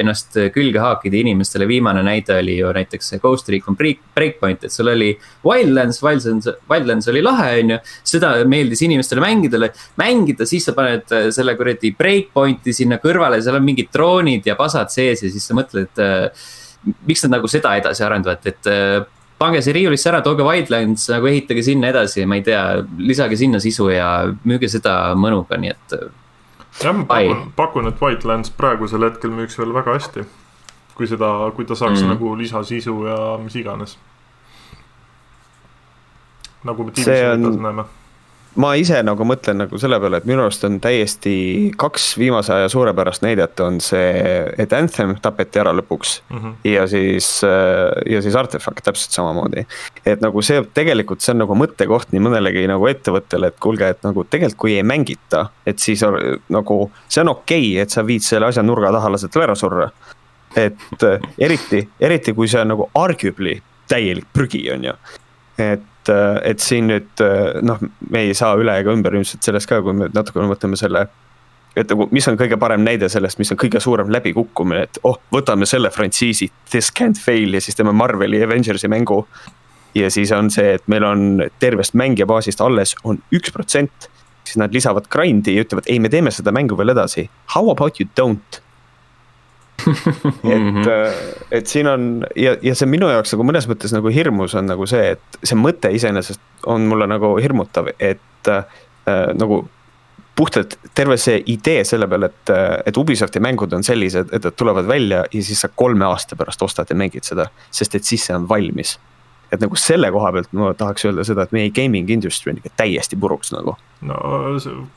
ennast 0.00 0.36
külge 0.52 0.80
haakida 0.82 1.16
inimestele. 1.22 1.68
viimane 1.68 2.02
näide 2.04 2.36
oli 2.36 2.58
ju 2.58 2.72
näiteks 2.76 3.12
see 3.14 3.22
Ghost 3.22 3.48
Recon 3.48 3.78
Breakpoint, 3.78 4.66
et 4.66 4.72
sul 4.72 4.92
oli 4.92 5.14
Wildlands, 5.46 6.02
Wildlands, 6.04 6.50
Wildlands 6.68 7.08
oli 7.08 7.22
lahe, 7.24 7.48
on 7.62 7.74
ju. 7.74 7.78
seda 8.12 8.32
meeldis 8.44 8.84
inimestele 8.84 9.24
mängida, 9.24 9.70
mängida, 10.00 10.48
siis 10.48 10.68
sa 10.68 10.76
paned 10.76 11.08
äh, 11.16 11.30
selle 11.34 11.56
kuradi 11.56 11.94
Breakpointi 11.96 12.76
sinna 12.76 13.00
kõrvale, 13.00 13.40
seal 13.40 13.56
on 13.56 13.64
mingid 13.64 13.88
droonid 13.94 14.52
ja 14.52 14.58
pasad 14.58 14.92
sees 14.92 15.24
ja 15.24 15.32
siis 15.32 15.48
sa 15.48 15.56
mõtled, 15.56 15.88
et 15.88 16.04
äh, 16.04 16.50
miks 17.08 17.24
nad 17.24 17.38
nagu 17.38 17.48
seda 17.48 17.72
edasi 17.80 18.04
arendavad, 18.04 18.44
et 18.52 18.68
pange 19.40 19.62
see 19.64 19.74
riiulisse 19.76 20.10
ära, 20.10 20.20
tooge 20.24 20.44
Wildlands 20.46 21.06
nagu 21.12 21.30
ehitage 21.30 21.64
sinna 21.64 21.90
edasi, 21.92 22.26
ma 22.28 22.38
ei 22.38 22.44
tea, 22.46 22.62
lisage 23.00 23.38
sinna 23.40 23.60
sisu 23.62 23.88
ja 23.92 24.10
müüge 24.44 24.68
seda 24.70 25.14
mõnuga, 25.18 25.58
nii 25.60 25.72
et. 25.72 25.96
jah, 26.82 26.94
ma 26.96 27.06
pakun, 27.08 27.46
pakun, 27.56 27.90
et 27.90 28.02
Wildlands 28.04 28.52
praegusel 28.56 29.08
hetkel 29.08 29.32
müüks 29.34 29.58
veel 29.60 29.72
väga 29.76 29.96
hästi. 29.96 30.26
kui 31.00 31.08
seda, 31.08 31.30
kui 31.56 31.64
ta 31.64 31.72
saaks 31.78 32.02
mm. 32.02 32.12
nagu 32.12 32.34
lisasisu 32.36 32.98
ja 33.08 33.20
mis 33.40 33.56
iganes. 33.56 33.96
nagu 36.64 36.84
me 36.84 36.92
Divisionis 36.92 37.56
on... 37.56 37.62
näeme 37.64 37.88
ma 38.58 38.72
ise 38.78 38.98
nagu 39.06 39.24
mõtlen 39.26 39.60
nagu 39.62 39.78
selle 39.78 39.98
peale, 40.02 40.18
et 40.20 40.26
minu 40.28 40.42
arust 40.42 40.64
on 40.66 40.78
täiesti 40.82 41.34
kaks 41.78 42.06
viimase 42.18 42.52
aja 42.54 42.70
suurepärast 42.72 43.22
näidet 43.22 43.60
on 43.62 43.78
see, 43.84 44.10
et 44.58 44.72
Anthem 44.74 45.14
tapeti 45.22 45.60
ära 45.62 45.72
lõpuks 45.76 46.16
mm. 46.28 46.38
-hmm. 46.38 46.56
ja 46.72 46.86
siis, 46.90 47.28
ja 48.10 48.22
siis 48.22 48.36
Artefact 48.36 48.84
täpselt 48.84 49.14
samamoodi. 49.14 49.66
et 50.06 50.20
nagu 50.20 50.42
see 50.42 50.62
tegelikult, 50.74 51.20
see 51.20 51.34
on 51.34 51.44
nagu 51.44 51.54
mõttekoht 51.54 52.12
nii 52.12 52.24
mõnelegi 52.26 52.66
nagu 52.68 52.86
ettevõttele, 52.86 53.52
et 53.52 53.60
kuulge, 53.60 53.88
et 53.88 54.02
nagu 54.02 54.24
tegelikult, 54.24 54.58
kui 54.58 54.74
ei 54.74 54.82
mängita, 54.82 55.46
et 55.66 55.78
siis 55.78 56.02
on, 56.02 56.18
nagu 56.48 56.90
see 57.08 57.22
on 57.22 57.34
okei 57.36 57.72
okay,, 57.72 57.82
et 57.82 57.90
sa 57.90 58.06
viid 58.06 58.26
selle 58.26 58.50
asja 58.50 58.62
nurga 58.62 58.92
taha, 58.92 59.12
lased 59.14 59.36
ära 59.36 59.54
surra. 59.54 59.90
et 60.56 61.02
eriti, 61.38 61.88
eriti 62.00 62.32
kui 62.32 62.48
see 62.48 62.60
on 62.60 62.68
nagu 62.74 62.90
arguably 62.94 63.60
täielik 63.88 64.26
prügi, 64.32 64.66
on 64.72 64.84
ju 64.84 64.94
et 65.60 65.82
et, 66.00 66.12
et 66.52 66.62
siin 66.62 66.88
nüüd 66.90 67.24
noh, 67.66 67.80
me 68.10 68.26
ei 68.28 68.36
saa 68.36 68.56
üle 68.60 68.74
ega 68.80 68.92
ümber 68.94 69.16
ilmselt 69.16 69.44
sellest 69.46 69.68
ka, 69.70 69.80
kui 69.84 69.96
me 69.96 70.10
natukene 70.12 70.48
mõtleme 70.50 70.78
selle. 70.80 71.06
et 71.76 71.90
nagu, 71.90 72.08
mis 72.10 72.26
on 72.28 72.38
kõige 72.40 72.58
parem 72.58 72.82
näide 72.84 73.08
sellest, 73.08 73.38
mis 73.38 73.52
on 73.52 73.58
kõige 73.60 73.80
suurem 73.80 74.10
läbikukkumine, 74.10 74.82
et 74.88 74.98
oh, 75.06 75.20
võtame 75.32 75.66
selle 75.66 75.90
frantsiisi, 75.94 76.50
this 76.70 76.90
can't 76.90 77.20
fail 77.20 77.54
ja 77.54 77.60
siis 77.60 77.78
teeme 77.78 77.92
Marveli 77.92 78.42
Avengersi 78.42 78.88
mängu. 78.88 79.26
ja 79.94 80.10
siis 80.10 80.32
on 80.32 80.50
see, 80.50 80.74
et 80.74 80.88
meil 80.88 81.04
on 81.04 81.44
tervest 81.58 81.94
mängijabaasist 81.94 82.60
alles 82.60 82.94
on 83.04 83.22
üks 83.34 83.52
protsent. 83.52 84.10
siis 84.44 84.56
nad 84.56 84.74
lisavad 84.74 85.06
grind'i 85.08 85.54
ja 85.54 85.62
ütlevad, 85.62 85.86
ei, 85.86 85.98
me 85.98 86.08
teeme 86.08 86.30
seda 86.30 86.50
mängu 86.52 86.76
veel 86.76 86.90
edasi. 86.90 87.28
How 87.54 87.70
about 87.70 88.00
you 88.00 88.08
don't? 88.20 88.62
Et, 89.88 90.44
mhm. 90.44 90.84
äh, 90.84 91.18
et 91.60 91.70
siin 91.70 91.88
on 91.90 92.06
ja, 92.36 92.56
ja 92.62 92.76
see 92.78 92.88
minu 92.90 93.10
jaoks 93.12 93.34
nagu 93.34 93.46
mõnes 93.48 93.68
mõttes 93.70 93.94
nagu 93.96 94.12
hirmus 94.14 94.54
on 94.58 94.70
nagu 94.70 94.86
see, 94.90 95.16
et 95.16 95.42
see 95.42 95.58
mõte 95.58 95.92
iseenesest 95.94 96.66
on 96.70 96.88
mulle 96.90 97.08
nagu 97.10 97.34
hirmutav, 97.40 97.92
et 97.98 98.50
äh, 98.50 98.64
nagu 99.34 99.64
puhtalt 100.40 100.78
terve 100.94 101.16
see 101.20 101.40
idee 101.52 101.82
selle 101.84 102.08
peale, 102.08 102.30
et, 102.30 102.52
et 102.88 102.96
Ubisofti 102.96 103.42
mängud 103.44 103.74
on 103.76 103.84
sellised, 103.84 104.32
et 104.32 104.46
nad 104.46 104.56
tulevad 104.56 104.88
välja 104.88 105.24
ja 105.26 105.42
siis 105.44 105.60
sa 105.60 105.68
kolme 105.68 106.06
aasta 106.06 106.38
pärast 106.38 106.62
ostad 106.64 106.88
ja 106.90 106.96
mängid 106.96 107.26
seda, 107.28 107.50
sest 107.70 107.98
et 107.98 108.08
siis 108.08 108.24
see 108.28 108.36
on 108.36 108.48
valmis. 108.48 108.98
et 109.50 109.58
nagu 109.58 109.74
selle 109.82 110.06
koha 110.14 110.28
pealt 110.32 110.52
ma 110.54 110.68
tahaks 110.78 111.04
öelda 111.08 111.24
seda, 111.26 111.42
et 111.42 111.52
meie 111.52 111.70
gaming 111.74 112.10
industry 112.14 112.52
on 112.52 112.60
ikka 112.60 112.70
täiesti 112.78 113.18
puruks 113.20 113.52
nagu. 113.52 113.76
no 114.06 114.16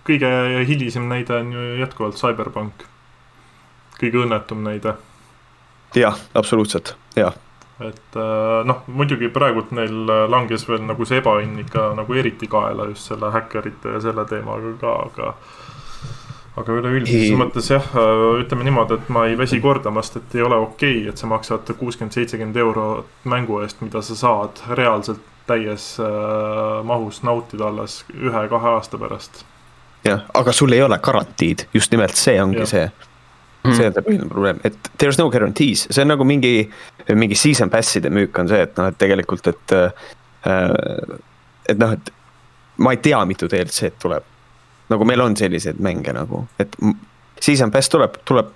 kõige 0.08 0.30
hilisem 0.70 1.10
näide 1.10 1.36
on 1.42 1.52
ju 1.52 1.68
jätkuvalt 1.82 2.22
CyberPunk 2.22 2.88
kõige 4.04 4.24
õnnetum 4.26 4.64
näide. 4.66 4.96
jah, 5.96 6.18
absoluutselt, 6.34 6.96
jah. 7.16 7.36
et 7.80 8.18
äh, 8.18 8.62
noh, 8.66 8.84
muidugi 8.88 9.30
praegult 9.34 9.74
neil 9.76 10.10
äh, 10.10 10.24
langes 10.30 10.66
veel 10.70 10.84
nagu 10.88 11.06
see 11.06 11.22
ebaõnn 11.22 11.60
ikka 11.66 11.92
nagu 11.98 12.18
eriti 12.18 12.50
kaela 12.50 12.88
just 12.92 13.12
selle 13.12 13.32
häkkerite 13.34 13.96
ja 13.96 14.02
selle 14.02 14.26
teemaga 14.30 14.74
ka, 14.82 14.96
aga 15.08 15.34
aga 16.62 16.76
üleüldises 16.78 17.34
mõttes 17.38 17.70
jah, 17.72 17.86
äh, 17.98 18.26
ütleme 18.44 18.68
niimoodi, 18.68 19.00
et 19.00 19.14
ma 19.14 19.28
ei 19.30 19.38
väsi 19.38 19.62
kordamast, 19.62 20.18
et 20.20 20.36
ei 20.38 20.46
ole 20.46 20.60
okei 20.66 21.00
okay,, 21.00 21.14
et 21.14 21.22
sa 21.22 21.30
maksad 21.30 21.74
kuuskümmend, 21.80 22.14
seitsekümmend 22.14 22.60
eurot 22.66 23.30
mängu 23.30 23.62
eest, 23.66 23.82
mida 23.86 24.02
sa 24.06 24.18
saad 24.18 24.66
reaalselt 24.78 25.32
täies 25.48 25.98
mahus 26.88 27.18
nautida 27.28 27.66
alles 27.68 28.06
ühe-kahe 28.16 28.70
aasta 28.78 28.98
pärast. 28.98 29.42
jah, 30.06 30.22
aga 30.34 30.54
sul 30.56 30.72
ei 30.72 30.82
ole 30.82 31.00
garantiid, 31.04 31.68
just 31.74 31.92
nimelt 31.92 32.16
see 32.16 32.38
ongi 32.42 32.64
ja. 32.64 32.70
see 32.70 32.86
Mm. 33.64 33.76
see 33.78 33.88
on 33.88 33.94
see 33.96 34.04
põhiline 34.04 34.30
probleem, 34.30 34.60
et 34.68 34.90
there 34.98 35.12
is 35.14 35.20
no 35.20 35.30
guarantees, 35.32 35.86
see 35.90 36.04
on 36.04 36.12
nagu 36.12 36.26
mingi, 36.28 36.66
mingi 37.16 37.38
season 37.40 37.72
pass'ide 37.72 38.12
müük 38.12 38.40
on 38.42 38.52
see, 38.52 38.60
et 38.66 38.76
noh, 38.80 38.90
et 38.92 39.00
tegelikult, 39.00 39.48
et 39.48 39.76
äh,. 39.78 40.10
et 41.72 41.80
noh, 41.80 41.94
et 41.96 42.12
ma 42.84 42.92
ei 42.92 43.00
tea, 43.04 43.22
mitu 43.30 43.48
DLC-d 43.48 43.96
tuleb. 44.04 44.26
nagu 44.92 45.06
meil 45.08 45.22
on 45.24 45.38
selliseid 45.40 45.80
mänge 45.80 46.12
nagu, 46.14 46.44
et 46.60 46.76
season 47.40 47.72
pass 47.72 47.90
tuleb, 47.90 48.20
tuleb 48.28 48.52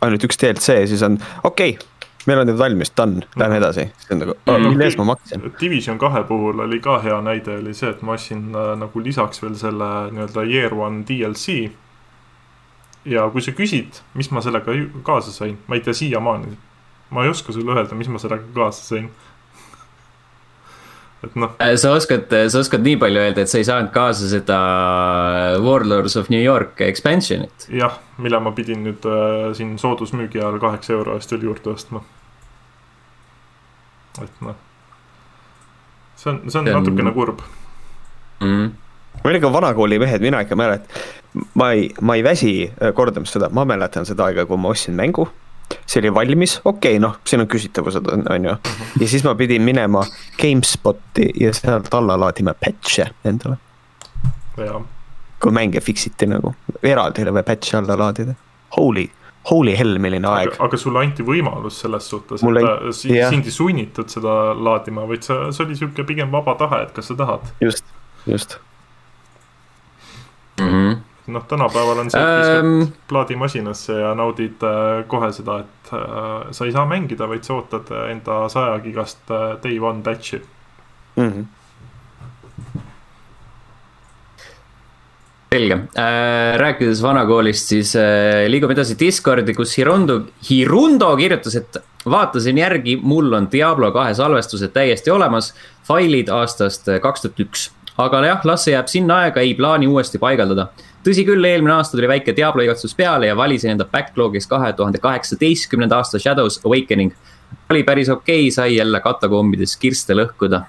ainult 0.00 0.24
üks 0.24 0.40
DLC 0.40 0.80
ja 0.80 0.88
siis 0.88 1.04
on 1.04 1.18
okei 1.44 1.76
okay,, 1.76 1.96
meil 2.26 2.42
on 2.42 2.48
nüüd 2.50 2.58
valmis, 2.58 2.92
done, 2.96 3.22
lähme 3.38 3.60
edasi. 3.60 3.86
siis 3.98 4.12
on 4.14 4.22
nagu 4.24 4.36
oh,, 4.36 4.58
mille 4.58 4.88
eest 4.88 4.98
ma 5.00 5.10
maksin? 5.12 5.44
Division 5.60 5.98
kahe 5.98 6.24
puhul 6.28 6.64
oli 6.66 6.80
ka 6.84 6.98
hea 7.04 7.18
näide, 7.24 7.58
oli 7.62 7.74
see, 7.76 7.90
et 7.94 8.02
ma 8.06 8.16
ostsin 8.16 8.48
äh, 8.54 8.72
nagu 8.80 9.02
lisaks 9.02 9.42
veel 9.42 9.56
selle 9.60 9.90
nii-öelda 10.12 10.46
year 10.50 10.74
one 10.74 11.04
DLC. 11.08 11.70
Ja 13.06 13.28
kui 13.32 13.44
sa 13.44 13.54
küsid, 13.56 14.00
mis 14.18 14.30
ma 14.34 14.42
sellega 14.44 14.74
kaasa 15.06 15.32
sain, 15.34 15.56
ma 15.66 15.78
ei 15.78 15.84
tea 15.84 15.94
siiamaani. 15.94 16.56
ma 17.10 17.22
ei 17.22 17.30
oska 17.30 17.52
sulle 17.54 17.74
öelda, 17.76 17.94
mis 17.94 18.08
ma 18.10 18.18
sellega 18.18 18.44
kaasa 18.54 18.82
sain 18.82 19.10
et 21.24 21.36
noh. 21.38 21.54
Äh, 21.62 21.74
sa 21.80 21.92
oskad, 21.96 22.32
sa 22.50 22.60
oskad 22.60 22.84
nii 22.84 22.98
palju 23.00 23.22
öelda, 23.22 23.44
et 23.44 23.52
sa 23.52 23.60
ei 23.60 23.66
saanud 23.68 23.92
kaasa 23.94 24.28
seda 24.30 24.58
Warlords 25.62 26.16
of 26.20 26.30
New 26.32 26.42
York 26.42 26.82
expansion'it. 26.84 27.68
jah, 27.72 27.98
mille 28.22 28.40
ma 28.42 28.52
pidin 28.56 28.84
nüüd 28.86 29.06
äh, 29.10 29.50
siin 29.56 29.76
soodusmüügi 29.80 30.42
ajal 30.42 30.60
kaheksa 30.62 30.96
euro 30.98 31.16
eest 31.16 31.32
veel 31.34 31.48
juurde 31.50 31.72
ostma. 31.72 32.02
et 34.22 34.42
noh, 34.44 34.58
see 36.16 36.32
on, 36.32 36.42
see 36.48 36.60
on 36.60 36.72
natukene 36.72 37.14
kurb 37.14 37.44
mm. 38.40 38.50
-hmm 38.50 38.74
ma 39.16 39.30
olin 39.30 39.40
ikka 39.40 39.52
vanakooli 39.52 39.98
mehed, 39.98 40.20
mina 40.20 40.40
ikka 40.44 40.56
mäletan, 40.56 41.04
ma 41.54 41.72
ei, 41.72 41.90
ma 42.00 42.16
ei 42.16 42.24
väsi 42.24 42.52
äh, 42.68 42.92
kordamast 42.94 43.36
seda, 43.36 43.50
ma 43.52 43.64
mäletan 43.68 44.06
seda 44.08 44.30
aega, 44.30 44.46
kui 44.46 44.60
ma 44.60 44.72
ostsin 44.74 44.96
mängu 44.98 45.28
see 45.86 46.00
oli 46.00 46.14
valmis, 46.14 46.60
okei 46.64 46.96
okay,, 46.96 47.02
noh, 47.02 47.16
siin 47.26 47.42
on 47.42 47.48
küsitavused, 47.50 48.10
on 48.30 48.44
ju. 48.44 48.56
ja 49.00 49.08
siis 49.08 49.24
ma 49.26 49.34
pidin 49.34 49.62
minema 49.62 50.04
GameSpoti 50.40 51.30
ja 51.40 51.52
sealt 51.54 51.94
alla 51.94 52.18
laadima 52.20 52.54
patch'e 52.54 53.08
endale. 53.24 53.58
kui 55.40 55.52
mänge 55.52 55.80
fix 55.80 56.06
iti 56.06 56.26
nagu, 56.30 56.54
eraldi 56.82 57.22
oli 57.26 57.34
vaja 57.38 57.48
patch'e 57.50 57.78
alla 57.80 57.98
laadida, 57.98 58.34
holy 58.78 59.08
holy 59.50 59.76
hell, 59.78 59.98
milline 60.02 60.26
aeg. 60.28 60.54
aga 60.62 60.78
sulle 60.80 61.02
anti 61.04 61.26
võimalus 61.26 61.80
selles 61.84 62.08
suhtes, 62.10 62.42
et 62.42 62.62
ei, 62.66 63.20
sind 63.30 63.46
ei 63.46 63.54
sunnitud 63.54 64.10
seda 64.10 64.54
laadima, 64.54 65.06
vaid 65.06 65.26
see, 65.26 65.50
see 65.54 65.66
oli 65.66 65.78
sihuke 65.78 66.06
pigem 66.06 66.32
vaba 66.34 66.56
tahe, 66.58 66.82
et 66.86 66.94
kas 66.96 67.12
sa 67.12 67.18
tahad. 67.18 67.52
just, 67.60 67.84
just 68.26 68.58
mm. 70.60 70.66
-hmm 70.66 71.05
noh, 71.26 71.44
tänapäeval 71.48 71.98
on 71.98 72.10
see, 72.10 72.20
et 72.20 72.38
viskad 72.38 72.64
ähm... 72.64 72.94
plaadimasinasse 73.08 73.98
ja 74.00 74.14
naudid 74.18 74.62
äh, 74.66 75.02
kohe 75.10 75.30
seda, 75.34 75.60
et 75.64 75.92
äh, 75.94 76.48
sa 76.54 76.66
ei 76.66 76.74
saa 76.74 76.86
mängida, 76.88 77.28
vaid 77.30 77.46
sa 77.46 77.58
ootad 77.58 77.90
enda 78.10 78.46
saja 78.52 78.78
gigast 78.84 79.30
äh, 79.34 79.54
day 79.62 79.78
one 79.80 80.02
patch'i 80.06 80.40
mm. 81.16 81.28
-hmm. 81.32 81.44
selge 85.54 85.74
äh,, 85.98 86.58
rääkides 86.62 87.02
vanakoolist, 87.02 87.68
siis 87.74 87.96
äh, 87.96 88.46
liigume 88.48 88.72
edasi 88.72 88.98
Discordi, 88.98 89.54
kus 89.54 89.78
Hirundo, 89.78 90.20
Hirundo 90.50 91.16
kirjutas, 91.16 91.56
et 91.56 91.76
vaatasin 92.06 92.58
järgi, 92.58 92.96
mul 93.02 93.32
on 93.32 93.48
Diablo 93.52 93.90
kahe 93.92 94.14
salvestused 94.14 94.70
täiesti 94.72 95.10
olemas, 95.10 95.54
failid 95.84 96.28
aastast 96.28 96.86
kaks 97.02 97.22
tuhat 97.22 97.40
üks 97.40 97.70
aga 97.98 98.20
jah, 98.26 98.44
las 98.44 98.66
see 98.66 98.74
jääb 98.74 98.90
sinna 98.92 99.22
aega, 99.24 99.40
ei 99.40 99.54
plaani 99.56 99.88
uuesti 99.88 100.20
paigaldada 100.20 100.68
tõsi 101.06 101.24
küll, 101.26 101.44
eelmine 101.46 101.76
aasta 101.76 101.96
tuli 101.96 102.08
väike 102.10 102.34
Diablo 102.36 102.64
igatsus 102.66 102.94
peale 102.98 103.30
ja 103.30 103.36
valisin 103.38 103.74
enda 103.74 103.86
backlog'is 103.90 104.48
kahe 104.50 104.72
tuhande 104.76 104.98
kaheksateistkümnenda 105.02 106.00
aasta 106.00 106.18
Shadows 106.18 106.60
Awakening. 106.64 107.14
oli 107.70 107.82
päris 107.82 108.08
okei 108.08 108.40
okay,, 108.42 108.50
sai 108.50 108.76
jälle 108.76 109.00
katakombides 109.00 109.76
kirste 109.76 110.14
lõhkuda. 110.14 110.62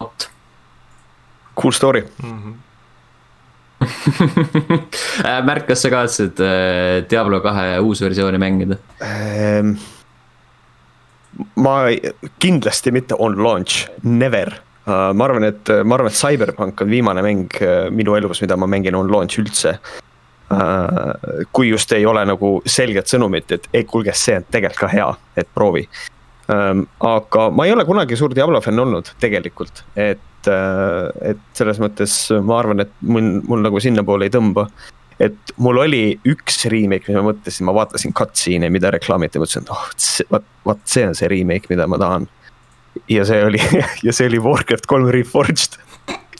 vot. 0.00 0.30
Cool 1.60 1.72
story 1.72 2.02
mm. 2.22 2.42
-hmm. 2.42 2.54
Märt, 5.42 5.66
kas 5.66 5.82
sa 5.82 5.90
kavatsed 5.90 6.40
äh, 6.40 7.10
Diablo 7.10 7.40
kahe 7.40 7.78
uusversiooni 7.78 8.38
mängida 8.38 8.76
ähm,? 9.02 9.76
ma 11.54 11.82
kindlasti 12.38 12.90
mitte 12.90 13.14
on 13.18 13.42
launch, 13.44 13.88
never 14.02 14.50
Äh, 14.50 14.67
ma 14.88 15.24
arvan, 15.24 15.46
et, 15.48 15.72
ma 15.84 15.96
arvan, 15.98 16.10
et 16.10 16.18
CyberPunk 16.18 16.84
on 16.84 16.90
viimane 16.90 17.24
mäng 17.24 17.56
äh, 17.62 17.88
minu 17.94 18.16
elus, 18.18 18.42
mida 18.44 18.56
ma 18.56 18.68
mängin 18.70 18.96
on 18.98 19.10
launch 19.12 19.40
üldse. 19.42 19.78
Äh, 20.48 21.42
kui 21.52 21.68
just 21.68 21.92
ei 21.92 22.06
ole 22.08 22.24
nagu 22.28 22.58
selget 22.66 23.10
sõnumit, 23.10 23.52
et 23.52 23.68
ei, 23.72 23.84
kuulge, 23.88 24.14
see 24.16 24.38
on 24.40 24.46
tegelikult 24.48 24.86
ka 24.86 24.92
hea, 24.92 25.08
et 25.36 25.50
proovi. 25.54 25.84
Ähm, 26.48 26.86
aga 27.04 27.50
ma 27.52 27.66
ei 27.68 27.74
ole 27.74 27.84
kunagi 27.84 28.16
suur 28.16 28.32
Diablo 28.36 28.62
fänn 28.64 28.80
olnud 28.80 29.10
tegelikult, 29.20 29.82
et, 30.00 30.48
et 30.48 31.42
selles 31.58 31.80
mõttes 31.82 32.14
ma 32.40 32.62
arvan, 32.62 32.86
et 32.86 32.94
mul, 33.04 33.34
mul 33.44 33.66
nagu 33.66 33.82
sinnapoole 33.84 34.30
ei 34.30 34.32
tõmba 34.32 34.64
et 35.20 35.52
mul 35.58 35.80
oli 35.82 36.02
üks 36.30 36.62
remake, 36.70 37.10
mis 37.10 37.18
ma 37.18 37.26
mõtlesin, 37.26 37.66
ma 37.66 37.74
vaatasin 37.76 38.14
cutscene'e, 38.16 38.70
mida 38.72 38.92
reklaamiti, 38.94 39.40
mõtlesin, 39.42 39.66
et 39.66 39.72
oh, 39.74 39.86
vot, 40.30 40.46
vot 40.68 40.82
see 40.88 41.06
on 41.08 41.16
see 41.18 41.30
remake, 41.32 41.66
mida 41.72 41.88
ma 41.90 41.98
tahan 42.00 42.28
ja 43.08 43.24
see 43.28 43.42
oli, 43.44 43.62
ja 44.06 44.14
see 44.14 44.28
oli 44.30 44.40
Warcraft 44.42 44.86
kolm 44.90 45.08
Reforged. 45.14 45.80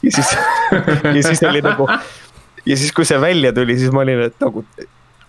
ja 0.03 0.11
siis, 0.11 0.31
ja 1.17 1.23
siis 1.23 1.43
oli 1.49 1.61
nagu, 1.65 1.89
ja 2.65 2.77
siis, 2.77 2.93
kui 2.95 3.07
see 3.07 3.19
välja 3.21 3.53
tuli, 3.53 3.77
siis 3.79 3.93
ma 3.95 4.05
olin, 4.05 4.25
et 4.29 4.39
nagu 4.43 4.65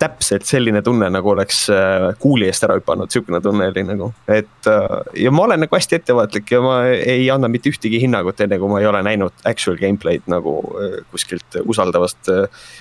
täpselt 0.01 0.47
selline 0.49 0.81
tunne, 0.83 1.11
nagu 1.13 1.29
oleks 1.35 1.67
äh, 1.75 2.07
kuuli 2.23 2.47
eest 2.49 2.65
ära 2.65 2.79
hüpanud, 2.79 3.11
sihukene 3.13 3.43
tunne 3.45 3.67
oli 3.69 3.83
nagu, 3.85 4.09
et 4.33 4.69
äh, 4.71 4.97
ja 5.27 5.33
ma 5.35 5.45
olen 5.45 5.61
nagu 5.61 5.77
hästi 5.77 5.99
ettevaatlik 5.99 6.55
ja 6.55 6.63
ma 6.65 6.79
ei 6.95 7.29
anna 7.33 7.51
mitte 7.53 7.69
ühtegi 7.73 8.01
hinnangut, 8.01 8.41
enne 8.41 8.57
kui 8.61 8.73
ma 8.73 8.81
ei 8.81 8.89
ole 8.89 9.03
näinud 9.05 9.45
actual 9.45 9.77
gameplay'd 9.81 10.25
nagu 10.33 10.57
äh, 10.81 11.01
kuskilt 11.13 11.61
usaldavast, 11.65 12.33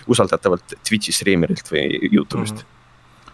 usaldatavalt 0.08 0.80
Twitch'i 0.80 1.16
striimerilt 1.16 1.74
või 1.74 1.88
Youtube'ist 2.08 2.62
mm. 2.62 2.66
-hmm 2.66 2.76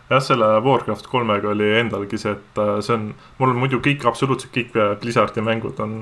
jah, 0.10 0.22
selle 0.22 0.48
Warcraft 0.62 1.08
kolmega 1.10 1.50
oli 1.50 1.72
endalgi 1.80 2.20
see, 2.22 2.36
et 2.36 2.62
äh, 2.62 2.78
see 2.86 2.96
on, 2.96 3.08
mul 3.40 3.54
on 3.54 3.62
muidu 3.64 3.82
kõik, 3.84 4.06
absoluutselt 4.08 4.54
kõik 4.56 4.76
äh, 4.78 4.94
Blizzardi 5.02 5.44
mängud 5.46 5.80
on 5.84 5.96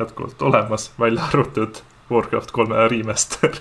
jätkuvalt 0.00 0.42
olemas, 0.44 0.90
välja 1.00 1.24
arvatud 1.30 1.80
Warcraft 2.10 2.52
kolme 2.54 2.84
remaster 2.92 3.56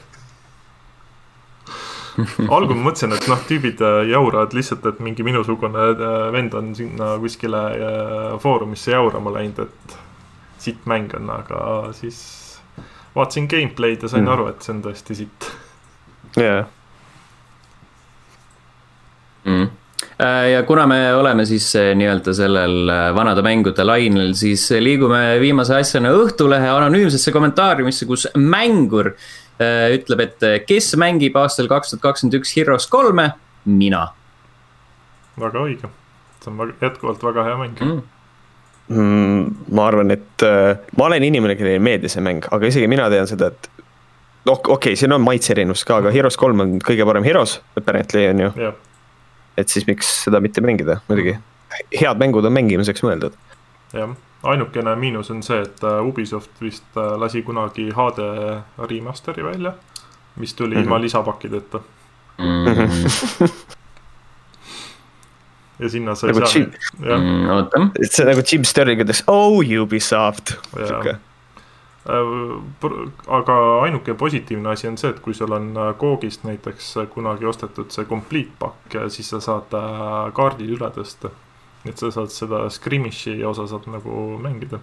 algul 2.56 2.76
ma 2.78 2.90
mõtlesin, 2.90 3.16
et 3.16 3.28
noh, 3.32 3.44
tüübid 3.48 3.84
äh, 3.84 4.02
jauravad 4.12 4.56
lihtsalt, 4.56 4.88
et 4.92 5.00
mingi 5.04 5.24
minusugune 5.28 5.88
vend 6.36 6.56
on 6.60 6.74
sinna 6.76 7.16
kuskile 7.24 7.64
foorumisse 8.44 8.96
jaurama 8.96 9.34
läinud, 9.36 9.64
et 9.68 9.98
sitt 10.66 10.88
mäng 10.90 11.12
on, 11.16 11.32
aga 11.32 11.60
siis 11.96 12.20
vaatasin 13.16 13.48
gameplay'd 13.52 14.04
ja 14.04 14.12
sain 14.12 14.26
mm. 14.26 14.36
aru, 14.36 14.52
et 14.52 14.64
see 14.64 14.76
on 14.76 14.84
tõesti 14.84 15.20
sitt. 15.24 15.50
jaa 16.36 16.52
yeah. 16.52 16.72
mm 19.46 19.74
ja 20.52 20.64
kuna 20.64 20.88
me 20.88 21.00
oleme 21.16 21.46
siis 21.46 21.68
äh, 21.76 21.92
nii-öelda 21.98 22.34
sellel 22.34 22.90
äh, 22.90 23.08
vanade 23.16 23.44
mängude 23.44 23.84
lainel, 23.84 24.34
siis 24.38 24.70
liigume 24.80 25.40
viimase 25.42 25.76
asjana 25.76 26.14
Õhtulehe 26.16 26.70
anonüümsesse 26.72 27.34
kommentaariumisse, 27.36 28.08
kus 28.10 28.28
mängur 28.36 29.16
ütleb, 29.56 30.20
et 30.20 30.44
kes 30.68 30.90
mängib 31.00 31.38
aastal 31.40 31.70
kaks 31.72 31.94
tuhat 31.94 32.02
kakskümmend 32.04 32.34
üks 32.42 32.50
Heroes 32.58 32.90
kolme, 32.92 33.30
mina. 33.64 34.02
väga 35.40 35.62
õige, 35.64 35.92
see 36.44 36.52
on 36.52 36.74
jätkuvalt 36.82 37.24
väga 37.24 37.46
hea 37.48 37.54
mäng. 37.62 37.80
Mm. 37.80 38.02
Mm, 38.86 39.46
ma 39.74 39.88
arvan, 39.88 40.12
et 40.14 40.44
äh, 40.46 40.76
ma 40.98 41.08
olen 41.08 41.24
inimene, 41.24 41.56
kellele 41.58 41.80
ei 41.80 41.86
meeldi 41.88 42.12
see 42.12 42.22
mäng, 42.24 42.44
aga 42.54 42.68
isegi 42.68 42.90
mina 42.92 43.08
tean 43.10 43.32
seda, 43.32 43.48
et 43.56 43.70
noh, 44.46 44.60
okei 44.60 44.76
okay,, 44.76 45.00
siin 45.00 45.16
on 45.16 45.24
maitse 45.24 45.56
erinevus 45.56 45.86
ka, 45.88 46.02
aga 46.04 46.12
Heroes 46.14 46.38
kolm 46.38 46.62
on 46.62 46.76
kõige 46.84 47.08
parem 47.08 47.26
Heroes, 47.26 47.58
apparently 47.80 48.28
on 48.30 48.44
ju. 48.46 48.52
Yeah 48.60 48.76
et 49.58 49.72
siis 49.72 49.88
miks 49.88 50.10
seda 50.26 50.42
mitte 50.44 50.62
mängida, 50.62 51.00
muidugi. 51.10 51.38
head 51.96 52.22
mängud 52.22 52.46
on 52.46 52.56
mängimiseks 52.56 53.04
mõeldud. 53.06 53.36
jah, 53.94 54.16
ainukene 54.44 54.96
miinus 55.00 55.32
on 55.32 55.44
see, 55.44 55.62
et 55.66 55.84
äh, 55.84 56.02
Ubisoft 56.06 56.62
vist 56.62 56.98
äh, 56.98 57.16
lasi 57.20 57.42
kunagi 57.44 57.90
HD 57.96 58.30
remaster'i 58.78 59.44
välja, 59.44 59.74
mis 60.36 60.54
tuli 60.54 60.76
mm 60.76 60.82
-hmm. 60.82 60.84
ilma 60.84 61.02
lisapakkideta 61.02 61.80
mm. 62.38 62.66
-hmm. 62.66 63.50
ja 65.80 65.90
sinna 65.90 66.16
sa 66.16 66.28
ei 66.28 66.34
nagu 66.34 66.46
saa. 66.46 66.62
Mm, 67.18 67.92
see 68.10 68.26
nagu 68.26 68.42
Jim 68.52 68.64
Sterling 68.64 69.02
ütles, 69.02 69.24
oh 69.28 69.60
Ubisoft. 69.82 70.58
Äh, 72.10 72.92
aga 73.28 73.54
ainuke 73.82 74.14
positiivne 74.14 74.70
asi 74.70 74.88
on 74.88 74.98
see, 75.02 75.10
et 75.10 75.20
kui 75.26 75.34
sul 75.34 75.52
on 75.58 75.72
äh, 75.74 76.36
näiteks 76.44 76.98
äh, 77.02 77.08
kunagi 77.10 77.46
ostetud 77.50 77.90
see 77.90 78.06
complete 78.06 78.52
pakk, 78.60 78.98
siis 79.10 79.30
sa 79.34 79.40
saad 79.42 79.74
kaardid 80.34 80.70
üle 80.70 80.90
tõsta. 80.94 81.32
et 81.86 81.98
sa 81.98 82.12
saad 82.12 82.30
seda 82.30 82.70
Skirmishi 82.70 83.44
osa 83.46 83.66
saad 83.68 83.90
nagu 83.90 84.38
mängida 84.42 84.80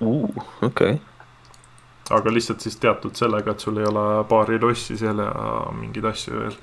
uh,. 0.00 0.28
okei 0.62 0.92
okay. 0.92 0.98
aga 2.10 2.32
lihtsalt 2.32 2.60
siis 2.60 2.76
teatud 2.76 3.16
sellega, 3.16 3.52
et 3.52 3.60
sul 3.60 3.80
ei 3.80 3.88
ole 3.88 4.24
paari 4.28 4.60
lossi 4.60 4.98
seal 4.98 5.24
ja 5.24 5.32
mingeid 5.72 6.04
asju 6.12 6.36
veel 6.36 6.56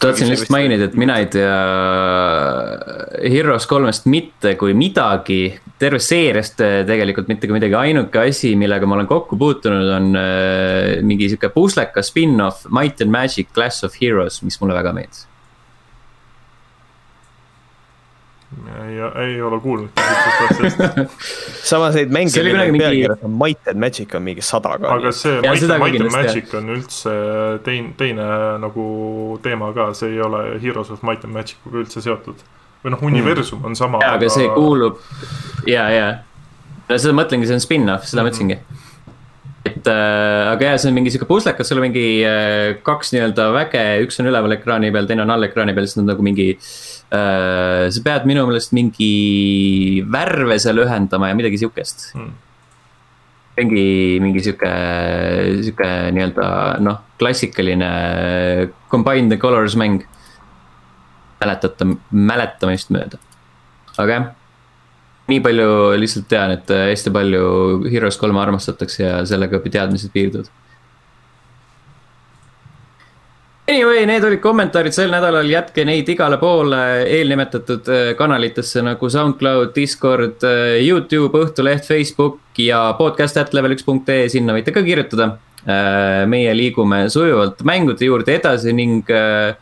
tahtsin 0.00 0.30
lihtsalt 0.30 0.52
mainida, 0.54 0.88
et 0.88 0.96
mina 0.98 1.16
ei 1.20 1.26
tea 1.32 1.54
Heroes 3.28 3.66
kolmest 3.70 4.06
mitte 4.10 4.54
kui 4.60 4.74
midagi, 4.78 5.40
tervest 5.80 6.12
seeriast 6.12 6.62
äh, 6.64 6.80
tegelikult 6.88 7.30
mitte 7.30 7.48
kui 7.48 7.56
midagi, 7.58 7.76
ainuke 7.78 8.22
asi, 8.22 8.54
millega 8.58 8.88
ma 8.88 8.98
olen 8.98 9.10
kokku 9.10 9.38
puutunud, 9.40 9.90
on 9.96 10.12
äh, 10.18 10.98
mingi 11.06 11.30
sihuke 11.32 11.50
puslekas 11.54 12.12
spin-off 12.12 12.68
Might 12.74 13.02
and 13.04 13.14
Magic 13.14 13.50
Class 13.54 13.86
of 13.86 13.98
Heroes, 14.00 14.42
mis 14.46 14.60
mulle 14.62 14.78
väga 14.78 14.94
meeldis. 14.96 15.26
Ei, 18.84 18.98
ei 19.24 19.40
ole 19.42 19.58
kuulnud 19.60 19.88
niisugusest 19.98 20.80
asjast. 20.80 21.16
samas 21.70 21.94
neid 21.98 22.10
mänge, 22.14 22.30
See 22.34 22.42
oli 22.42 22.52
mille 22.52 22.64
kunagi 22.66 22.72
mingi- 22.76 22.84
pealkirjas 22.84 23.24
on 23.28 23.34
Might 23.42 23.68
and 23.72 23.80
Magic 23.84 24.14
on 24.18 24.22
mingi 24.26 24.42
sada 24.44 24.74
ka. 24.78 24.92
aga 24.96 25.12
see 25.12 25.34
Ja 25.44 25.52
Might, 25.52 25.78
Might 25.82 26.00
and 26.02 26.12
Magic 26.16 26.54
on 26.58 26.70
üldse 26.76 27.14
teine, 27.66 27.92
teine 28.00 28.28
nagu 28.62 28.86
teema 29.44 29.72
ka, 29.76 29.90
see 29.98 30.14
ei 30.16 30.20
ole 30.24 30.42
Heroes 30.62 30.90
of 30.94 31.02
Might 31.06 31.24
and 31.28 31.34
Magic 31.36 31.56
uga 31.68 31.82
üldse 31.84 32.02
seotud. 32.04 32.42
või 32.84 32.92
noh, 32.94 33.00
universum 33.02 33.64
on 33.66 33.74
sama. 33.76 33.98
jaa, 34.02 34.14
aga 34.18 34.28
see 34.30 34.48
kuulub 34.54 34.98
ja, 35.66 35.88
ja. 35.90 36.08
no 36.88 36.96
seda 36.98 37.14
mõtlengi, 37.18 37.46
see 37.50 37.56
on 37.58 37.64
spin-off, 37.64 38.06
seda 38.06 38.22
Mhm. 38.22 38.28
mõtlesingi. 38.30 38.58
et 39.68 39.86
äh, 39.90 40.52
aga 40.52 40.64
jaa, 40.70 40.78
see 40.78 40.88
on 40.88 40.94
mingi 40.96 41.10
sihuke 41.12 41.26
puslekas, 41.28 41.66
sul 41.68 41.78
on 41.82 41.88
mingi 41.88 42.22
äh, 42.24 42.78
kaks 42.86 43.10
nii-öelda 43.12 43.48
väge, 43.52 43.82
üks 44.06 44.18
on 44.22 44.30
üleval 44.30 44.54
ekraani 44.56 44.92
peal, 44.94 45.06
teine 45.10 45.22
on 45.26 45.30
all 45.34 45.42
ekraani 45.44 45.74
peal, 45.76 45.86
siis 45.90 45.98
nad 46.00 46.08
nagu 46.14 46.22
mingi 46.24 46.52
äh,. 46.54 46.87
Sa 47.08 48.02
pead 48.04 48.26
minu 48.28 48.42
meelest 48.48 48.74
mingi 48.76 50.02
värve 50.04 50.58
seal 50.60 50.82
ühendama 50.84 51.30
ja 51.30 51.38
midagi 51.38 51.60
sihukest 51.62 52.10
Mm. 52.18 52.32
mingi, 53.58 53.86
mingi 54.22 54.42
sihuke, 54.44 54.72
sihuke 55.64 55.88
nii-öelda 56.14 56.48
noh, 56.84 57.00
klassikaline 57.18 57.88
combine 58.90 59.28
the 59.28 59.38
colors 59.40 59.74
mäng. 59.76 60.04
mäletate, 61.40 61.86
mäletamist 62.10 62.90
mööda. 62.90 63.18
aga 63.96 64.12
jah, 64.12 64.24
nii 65.30 65.40
palju 65.44 65.68
lihtsalt 66.00 66.28
tean, 66.30 66.54
et 66.56 66.70
äh, 66.74 66.88
hästi 66.90 67.12
palju 67.14 67.42
Heroes 67.92 68.16
kolme 68.18 68.40
armastatakse 68.42 69.02
ja 69.04 69.20
sellega 69.28 69.60
teadmised 69.62 70.10
piirduvad. 70.14 70.48
Anyway, 73.68 74.06
need 74.08 74.24
olid 74.24 74.40
kommentaarid 74.40 74.94
sel 74.96 75.10
nädalal, 75.12 75.48
jätke 75.52 75.84
neid 75.84 76.08
igale 76.08 76.38
poole 76.40 76.78
eelnimetatud 77.04 77.90
äh, 77.92 78.04
kanalitesse 78.16 78.80
nagu 78.84 79.10
SoundCloud, 79.12 79.74
Discord, 79.76 80.40
äh, 80.48 80.78
Youtube, 80.86 81.44
Õhtuleht, 81.44 81.84
Facebook 81.84 82.56
ja 82.56 82.86
podcast 82.98 83.36
at 83.36 83.52
level 83.52 83.76
üks 83.76 83.84
punkt 83.84 84.08
ee, 84.08 84.30
sinna 84.32 84.56
võite 84.56 84.74
ka 84.74 84.84
kirjutada. 84.86 85.36
meie 86.30 86.52
liigume 86.54 87.10
sujuvalt 87.10 87.58
mängude 87.66 88.06
juurde 88.06 88.30
edasi 88.38 88.72
ning 88.72 89.10
äh, 89.12 89.58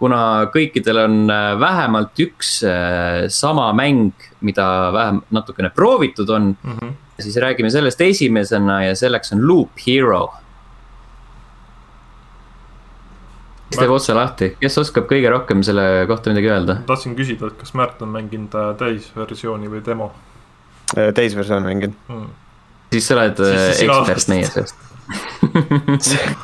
kuna 0.00 0.48
kõikidel 0.54 1.02
on 1.04 1.16
äh, 1.28 1.52
vähemalt 1.60 2.20
üks 2.24 2.60
äh, 2.64 3.26
sama 3.32 3.68
mäng, 3.76 4.14
mida 4.46 4.66
vähem 4.94 5.20
natukene 5.34 5.70
proovitud 5.74 6.30
on, 6.32 6.54
mm. 6.56 6.78
-hmm. 6.78 6.92
siis 7.20 7.36
räägime 7.36 7.70
sellest 7.70 8.00
esimesena 8.00 8.84
ja 8.84 8.94
selleks 8.96 9.32
on 9.32 9.46
Loop 9.48 9.84
Hero 9.86 10.30
kes 13.70 13.78
teeb 13.78 13.94
otse 13.94 14.16
lahti, 14.16 14.54
kes 14.60 14.80
oskab 14.82 15.06
kõige 15.10 15.30
rohkem 15.32 15.62
selle 15.66 15.86
kohta 16.10 16.34
midagi 16.34 16.50
öelda? 16.50 16.80
tahtsin 16.90 17.14
küsida, 17.18 17.52
et 17.52 17.62
kas 17.62 17.72
Märt 17.78 18.02
on 18.02 18.12
mänginud 18.12 18.54
äh, 18.58 18.74
täisversiooni 18.80 19.70
või 19.70 19.84
demo 19.86 20.10
Äh, 20.96 21.12
täisversioon 21.14 21.62
mängin 21.62 21.96
hmm. 22.08 22.26
siis 22.92 23.08
sa 23.08 23.14
oled 23.14 23.36
Siis- 23.36 23.82
äh, 23.82 23.98
ekspert 23.98 24.28
meie 24.28 24.46
seast. 24.46 24.74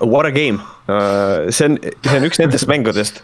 What 0.00 0.26
a 0.26 0.30
game, 0.30 0.60
see 1.50 1.66
on, 1.66 1.76
see 1.82 2.16
on 2.16 2.26
üks 2.28 2.38
nendest 2.38 2.68
mängudest, 2.70 3.18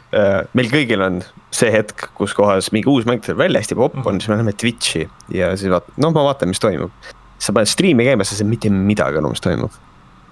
meil 0.59 0.69
kõigil 0.73 1.05
on 1.07 1.21
see 1.55 1.71
hetk, 1.71 2.09
kus 2.19 2.35
kohas 2.37 2.73
mingi 2.75 2.90
uus 2.90 3.07
mäng 3.07 3.23
tuleb 3.23 3.45
välja, 3.45 3.62
hästi 3.62 3.78
popp 3.78 3.95
on, 4.02 4.19
siis 4.19 4.33
me 4.33 4.40
läheme 4.40 4.57
Twitch'i 4.59 5.05
ja 5.33 5.52
siis 5.55 5.71
vaat-, 5.71 5.93
noh, 6.02 6.12
ma 6.12 6.26
vaatan, 6.26 6.50
mis 6.50 6.61
toimub. 6.62 6.90
sa 7.38 7.55
paned 7.55 7.71
striimi 7.71 8.09
käima, 8.09 8.26
sa 8.26 8.35
ei 8.35 8.43
saa 8.43 8.49
mitte 8.49 8.73
midagi 8.75 9.21
aru, 9.21 9.31
mis 9.33 9.45
toimub. 9.45 9.78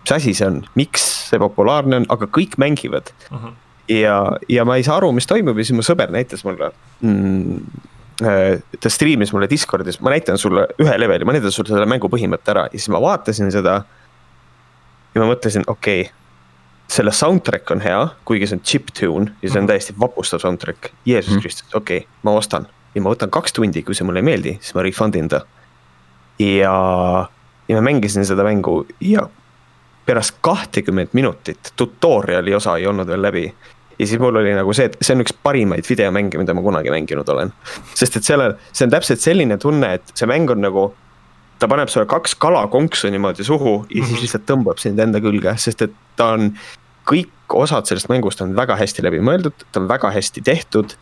Mis 0.04 0.12
asi 0.12 0.34
see 0.36 0.46
on, 0.46 0.62
miks 0.78 1.04
see 1.30 1.40
populaarne 1.40 2.02
on, 2.02 2.06
aga 2.12 2.26
kõik 2.28 2.58
mängivad 2.60 3.10
Mhm. 3.30 3.54
ja, 3.88 4.16
ja 4.48 4.64
ma 4.64 4.76
ei 4.76 4.84
saa 4.84 4.96
aru, 5.00 5.12
mis 5.12 5.26
toimub 5.26 5.58
ja 5.58 5.64
siis 5.64 5.76
mu 5.76 5.82
sõber 5.82 6.12
näitas 6.12 6.44
mulle 6.44 6.70
mm,. 7.00 7.60
ta 8.80 8.90
striimis 8.92 9.32
mulle 9.34 9.48
Discordis, 9.50 9.98
ma 10.00 10.10
näitan 10.14 10.38
sulle 10.38 10.68
ühe 10.78 10.98
leveli, 11.00 11.24
ma 11.26 11.32
näitan 11.34 11.50
sulle 11.52 11.72
selle 11.72 11.86
mängu 11.90 12.06
põhimõtte 12.12 12.52
ära 12.52 12.68
ja 12.70 12.78
siis 12.78 12.88
ma 12.94 13.00
vaatasin 13.02 13.50
seda. 13.50 13.80
ja 15.14 15.20
ma 15.22 15.26
mõtlesin, 15.32 15.64
okei 15.66 16.00
okay,, 16.04 16.12
selle 16.88 17.10
soundtrack 17.16 17.70
on 17.72 17.80
hea, 17.80 18.00
kuigi 18.28 18.46
see 18.46 18.58
on 18.58 18.62
chiptune 18.62 19.32
ja 19.42 19.50
see 19.50 19.60
on 19.60 19.66
täiesti 19.66 19.94
vapustav 19.98 20.38
soundtrack. 20.44 20.92
Jeesus 21.06 21.32
Mhm. 21.34 21.40
Kristus, 21.40 21.74
okei 21.74 21.98
okay,, 22.04 22.08
ma 22.22 22.30
ostan 22.38 22.66
ja 22.94 23.02
ma 23.02 23.10
võtan 23.10 23.30
kaks 23.30 23.52
tundi, 23.56 23.82
kui 23.82 23.94
see 23.94 24.04
mulle 24.06 24.20
ei 24.22 24.28
meeldi, 24.28 24.58
siis 24.60 24.74
ma 24.76 24.82
refund 24.86 25.14
in 25.18 25.28
ta. 25.28 25.40
ja, 26.38 26.74
ja 27.68 27.76
ma 27.76 27.82
mängisin 27.82 28.24
seda 28.26 28.44
mängu 28.44 28.84
ja 29.00 29.26
pärast 30.06 30.36
kahtekümmet 30.44 31.14
minutit 31.14 31.72
tutorial'i 31.76 32.54
osa 32.54 32.76
ei 32.76 32.86
olnud 32.86 33.08
veel 33.08 33.22
läbi 33.22 33.46
ja 33.98 34.06
siis 34.06 34.20
mul 34.20 34.36
oli 34.36 34.52
nagu 34.54 34.72
see, 34.74 34.88
et 34.90 34.98
see 35.00 35.14
on 35.14 35.22
üks 35.24 35.34
parimaid 35.46 35.86
videomänge, 35.88 36.38
mida 36.40 36.54
ma 36.56 36.62
kunagi 36.64 36.92
mänginud 36.92 37.28
olen. 37.30 37.52
sest 37.94 38.18
et 38.18 38.26
sellel, 38.26 38.56
see 38.72 38.86
on 38.88 38.94
täpselt 38.94 39.22
selline 39.22 39.58
tunne, 39.62 39.94
et 39.98 40.14
see 40.18 40.28
mäng 40.30 40.50
on 40.50 40.62
nagu, 40.64 40.88
ta 41.62 41.68
paneb 41.70 41.92
sulle 41.92 42.06
kaks 42.10 42.34
kalakonksu 42.42 43.10
niimoodi 43.14 43.46
suhu 43.46 43.76
ja 43.94 44.06
siis 44.08 44.24
lihtsalt 44.24 44.46
tõmbab 44.50 44.82
sind 44.82 45.00
enda 45.00 45.22
külge, 45.24 45.56
sest 45.62 45.86
et 45.86 45.94
ta 46.18 46.32
on, 46.38 46.50
kõik 47.08 47.30
osad 47.54 47.86
sellest 47.86 48.08
mängust 48.10 48.40
on 48.42 48.54
väga 48.56 48.78
hästi 48.80 49.04
läbi 49.04 49.20
mõeldud, 49.22 49.66
ta 49.70 49.82
on 49.82 49.90
väga 49.90 50.10
hästi 50.14 50.42
tehtud. 50.44 50.96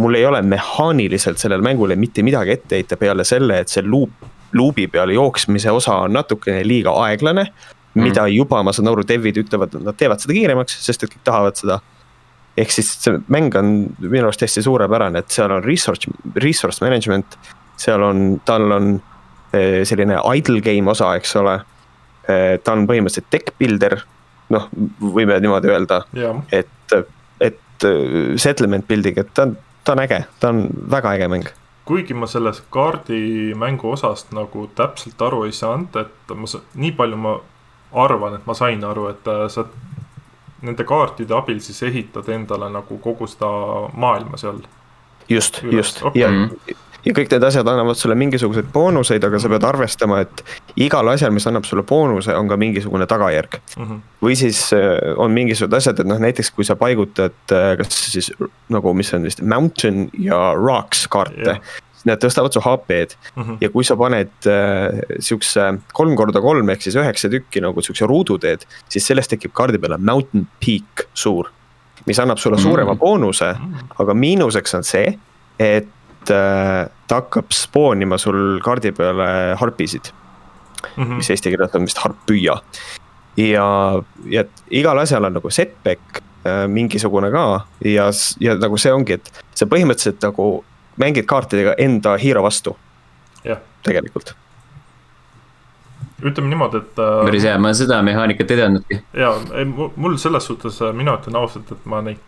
mul 0.00 0.14
ei 0.16 0.24
ole 0.26 0.40
mehaaniliselt 0.42 1.38
sellele 1.38 1.62
mängule 1.62 1.94
mitte 1.96 2.22
midagi 2.24 2.54
ette 2.56 2.78
heita 2.78 2.96
peale 2.96 3.24
selle, 3.24 3.58
et 3.60 3.68
see 3.68 3.82
luup, 3.84 4.24
luubi 4.52 4.86
peal 4.90 5.10
jooksmise 5.14 5.70
osa 5.70 5.94
on 6.06 6.12
natukene 6.12 6.64
liiga 6.66 6.90
aeglane 7.06 7.46
Mhm. 7.94 8.04
mida 8.04 8.26
juba 8.30 8.62
ma 8.62 8.72
saan 8.72 8.88
aru, 8.88 9.02
dev'id 9.02 9.38
ütlevad, 9.42 9.74
et 9.74 9.82
nad 9.82 9.96
teevad 9.98 10.20
seda 10.22 10.34
kiiremaks, 10.36 10.76
sest 10.84 11.02
et 11.02 11.10
kõik 11.10 11.24
tahavad 11.26 11.56
seda. 11.58 11.80
ehk 12.58 12.70
siis 12.74 12.88
see 13.00 13.14
mäng 13.30 13.54
on 13.56 13.68
minu 13.98 14.26
arust 14.26 14.42
hästi 14.42 14.62
suurepärane, 14.66 15.18
et 15.22 15.30
seal 15.30 15.50
on 15.54 15.62
resource, 15.64 16.10
resource 16.42 16.82
management, 16.82 17.38
seal 17.78 18.02
on, 18.02 18.40
tal 18.44 18.72
on 18.74 18.88
eh, 19.54 19.80
selline 19.86 20.18
idle 20.36 20.60
game 20.60 20.90
osa, 20.90 21.14
eks 21.16 21.36
ole. 21.36 21.60
ta 22.62 22.72
on 22.72 22.86
põhimõtteliselt 22.86 23.30
tech 23.30 23.54
builder, 23.58 23.96
noh, 24.50 24.68
võime 25.00 25.38
niimoodi 25.40 25.70
öelda, 25.72 26.04
jah, 26.14 26.42
et, 26.52 26.94
et 27.40 27.86
eh, 27.88 28.36
settlement 28.36 28.86
building, 28.86 29.18
et 29.18 29.32
ta 29.34 29.48
on, 29.48 29.56
ta 29.84 29.96
on 29.96 30.04
äge, 30.04 30.20
ta 30.38 30.52
on 30.52 30.68
väga 30.90 31.14
äge 31.16 31.28
mäng. 31.32 31.48
Kuigi 31.90 32.14
ma 32.14 32.26
sellest 32.30 32.68
kaardimängu 32.70 33.90
osast 33.90 34.30
nagu 34.36 34.68
täpselt 34.78 35.22
aru 35.26 35.42
ei 35.48 35.52
saanud, 35.52 35.96
et 35.98 36.34
ma, 36.38 36.50
nii 36.74 36.92
palju 36.94 37.16
ma 37.18 37.32
arvan, 38.04 38.36
et 38.38 38.46
ma 38.46 38.54
sain 38.54 38.84
aru, 38.86 39.08
et 39.10 39.26
äh, 39.26 39.46
sa 39.50 39.64
nende 40.62 40.86
kaartide 40.86 41.34
abil 41.34 41.58
siis 41.64 41.82
ehitad 41.88 42.28
endale 42.30 42.68
nagu 42.70 42.98
kogu 43.02 43.26
seda 43.26 43.50
maailma 44.04 44.38
seal. 44.38 44.62
just, 45.28 45.62
just 45.72 46.02
okei. 46.02 46.22
ja, 46.22 46.30
ja 47.04 47.12
kõik 47.16 47.30
need 47.32 47.44
asjad 47.48 47.68
annavad 47.68 47.96
sulle 47.96 48.14
mingisuguseid 48.14 48.68
boonuseid, 48.72 49.24
aga 49.24 49.38
sa 49.40 49.48
pead 49.48 49.64
arvestama, 49.64 50.20
et 50.20 50.42
igal 50.76 51.08
asjal, 51.08 51.32
mis 51.32 51.46
annab 51.46 51.64
sulle 51.64 51.82
boonuse, 51.88 52.34
on 52.36 52.48
ka 52.48 52.56
mingisugune 52.60 53.06
tagajärg. 53.06 53.60
Mhm. 53.78 54.00
või 54.22 54.34
siis 54.36 54.72
äh, 54.76 54.98
on 55.16 55.30
mingisugused 55.32 55.74
asjad, 55.78 56.00
et 56.00 56.06
noh, 56.06 56.18
näiteks 56.20 56.50
kui 56.54 56.64
sa 56.64 56.76
paigutad 56.76 57.32
äh, 57.52 57.76
kas 57.80 57.88
siis 58.12 58.32
nagu, 58.68 58.92
mis 58.94 59.12
on 59.14 59.22
vist 59.24 59.40
mountain 59.42 60.10
ja 60.18 60.52
rocks 60.54 61.06
kaarte 61.08 61.60
siis 62.00 62.04
need 62.08 62.20
tõstavad 62.22 62.52
su 62.52 62.60
HP-d 62.64 63.16
Mhm. 63.36 63.56
ja 63.60 63.68
kui 63.68 63.84
sa 63.84 63.96
paned 63.96 64.30
äh, 64.48 65.00
siukse 65.20 65.66
kolm 65.92 66.16
korda 66.16 66.40
kolm 66.40 66.68
ehk 66.70 66.82
siis 66.82 66.96
üheksa 66.96 67.28
tükki 67.32 67.60
nagu 67.60 67.80
siukse 67.84 68.06
ruuduteed, 68.08 68.64
siis 68.88 69.06
sellest 69.06 69.30
tekib 69.30 69.52
kaardi 69.52 69.78
peale 69.78 69.98
mountain 69.98 70.46
peak 70.60 71.06
suur, 71.14 71.48
mis 72.06 72.18
annab 72.18 72.38
sulle 72.40 72.56
Mm. 72.56 72.62
suurema 72.62 72.94
boonuse, 72.96 73.54
aga 74.00 74.14
miinuseks 74.14 74.74
on 74.74 74.84
see, 74.84 75.18
et 75.58 75.86
äh, 76.30 76.88
ta 77.08 77.20
hakkab 77.20 77.50
spoonima 77.54 78.18
sul 78.18 78.60
kaardi 78.64 78.92
peale 78.92 79.56
harpisid, 79.60 80.12
Mhm. 80.96 81.16
mis 81.20 81.28
eesti 81.30 81.50
keeles 81.52 81.74
on 81.74 81.84
vist 81.84 81.98
harpüüa. 81.98 82.54
ja, 83.36 83.66
ja 84.26 84.40
et 84.40 84.50
igal 84.70 84.98
asjal 84.98 85.24
on 85.24 85.32
nagu 85.36 85.50
setback 85.50 86.20
äh, 86.46 86.66
mingisugune 86.68 87.30
ka 87.30 87.44
ja, 87.84 88.10
ja 88.40 88.54
nagu 88.58 88.76
see 88.78 88.92
ongi, 88.92 89.12
et 89.20 89.30
sa 89.54 89.66
põhimõtteliselt 89.66 90.22
nagu 90.24 90.64
mängid 91.00 91.26
kaartidega 91.26 91.74
enda 91.78 92.16
hero 92.18 92.42
vastu 92.42 92.76
tegelikult. 93.82 94.34
ütleme 96.22 96.48
niimoodi, 96.52 96.76
et 96.82 96.98
äh, 97.00 97.22
päris 97.24 97.44
hea, 97.48 97.58
ma 97.58 97.70
seda 97.76 98.02
mehaanikat 98.04 98.50
ei 98.52 98.56
teadnudki. 98.60 98.98
ja 99.16 99.30
ei, 99.56 99.64
mu- 99.64 99.92
mul 99.96 100.16
selles 100.20 100.44
suhtes, 100.50 100.80
mina 100.92 101.14
ütlen 101.16 101.36
ausalt, 101.40 101.70
et 101.72 101.86
ma 101.88 102.02
neid 102.04 102.18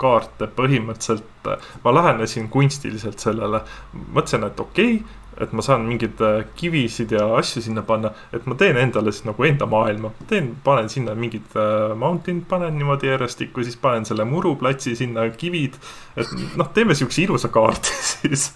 kaarte 0.00 0.48
põhimõtteliselt, 0.56 1.50
ma 1.84 1.92
lähenesin 1.94 2.48
kunstiliselt 2.52 3.22
sellele, 3.22 3.62
mõtlesin, 3.92 4.46
et 4.48 4.60
okei 4.60 4.96
okay,, 4.98 5.20
et 5.42 5.54
ma 5.56 5.62
saan 5.64 5.86
mingeid 5.88 6.20
äh, 6.22 6.42
kivisid 6.58 7.12
ja 7.14 7.26
asju 7.38 7.62
sinna 7.64 7.82
panna, 7.86 8.12
et 8.34 8.46
ma 8.50 8.56
teen 8.58 8.78
endale 8.78 9.12
siis 9.12 9.26
nagu 9.26 9.46
enda 9.46 9.66
maailma, 9.70 10.12
teen, 10.30 10.52
panen 10.66 10.90
sinna 10.92 11.16
mingid 11.18 11.56
äh, 11.58 11.94
mountain'id, 11.98 12.44
panen 12.50 12.76
niimoodi 12.78 13.10
järjestikku, 13.10 13.64
siis 13.66 13.78
panen 13.80 14.06
selle 14.08 14.26
muruplatsi 14.28 14.94
sinna, 14.98 15.26
kivid. 15.34 15.78
et 16.16 16.30
noh, 16.58 16.70
teeme 16.76 16.94
siukse 16.98 17.24
ilusa 17.24 17.50
kaardi 17.54 17.98
siis. 18.12 18.52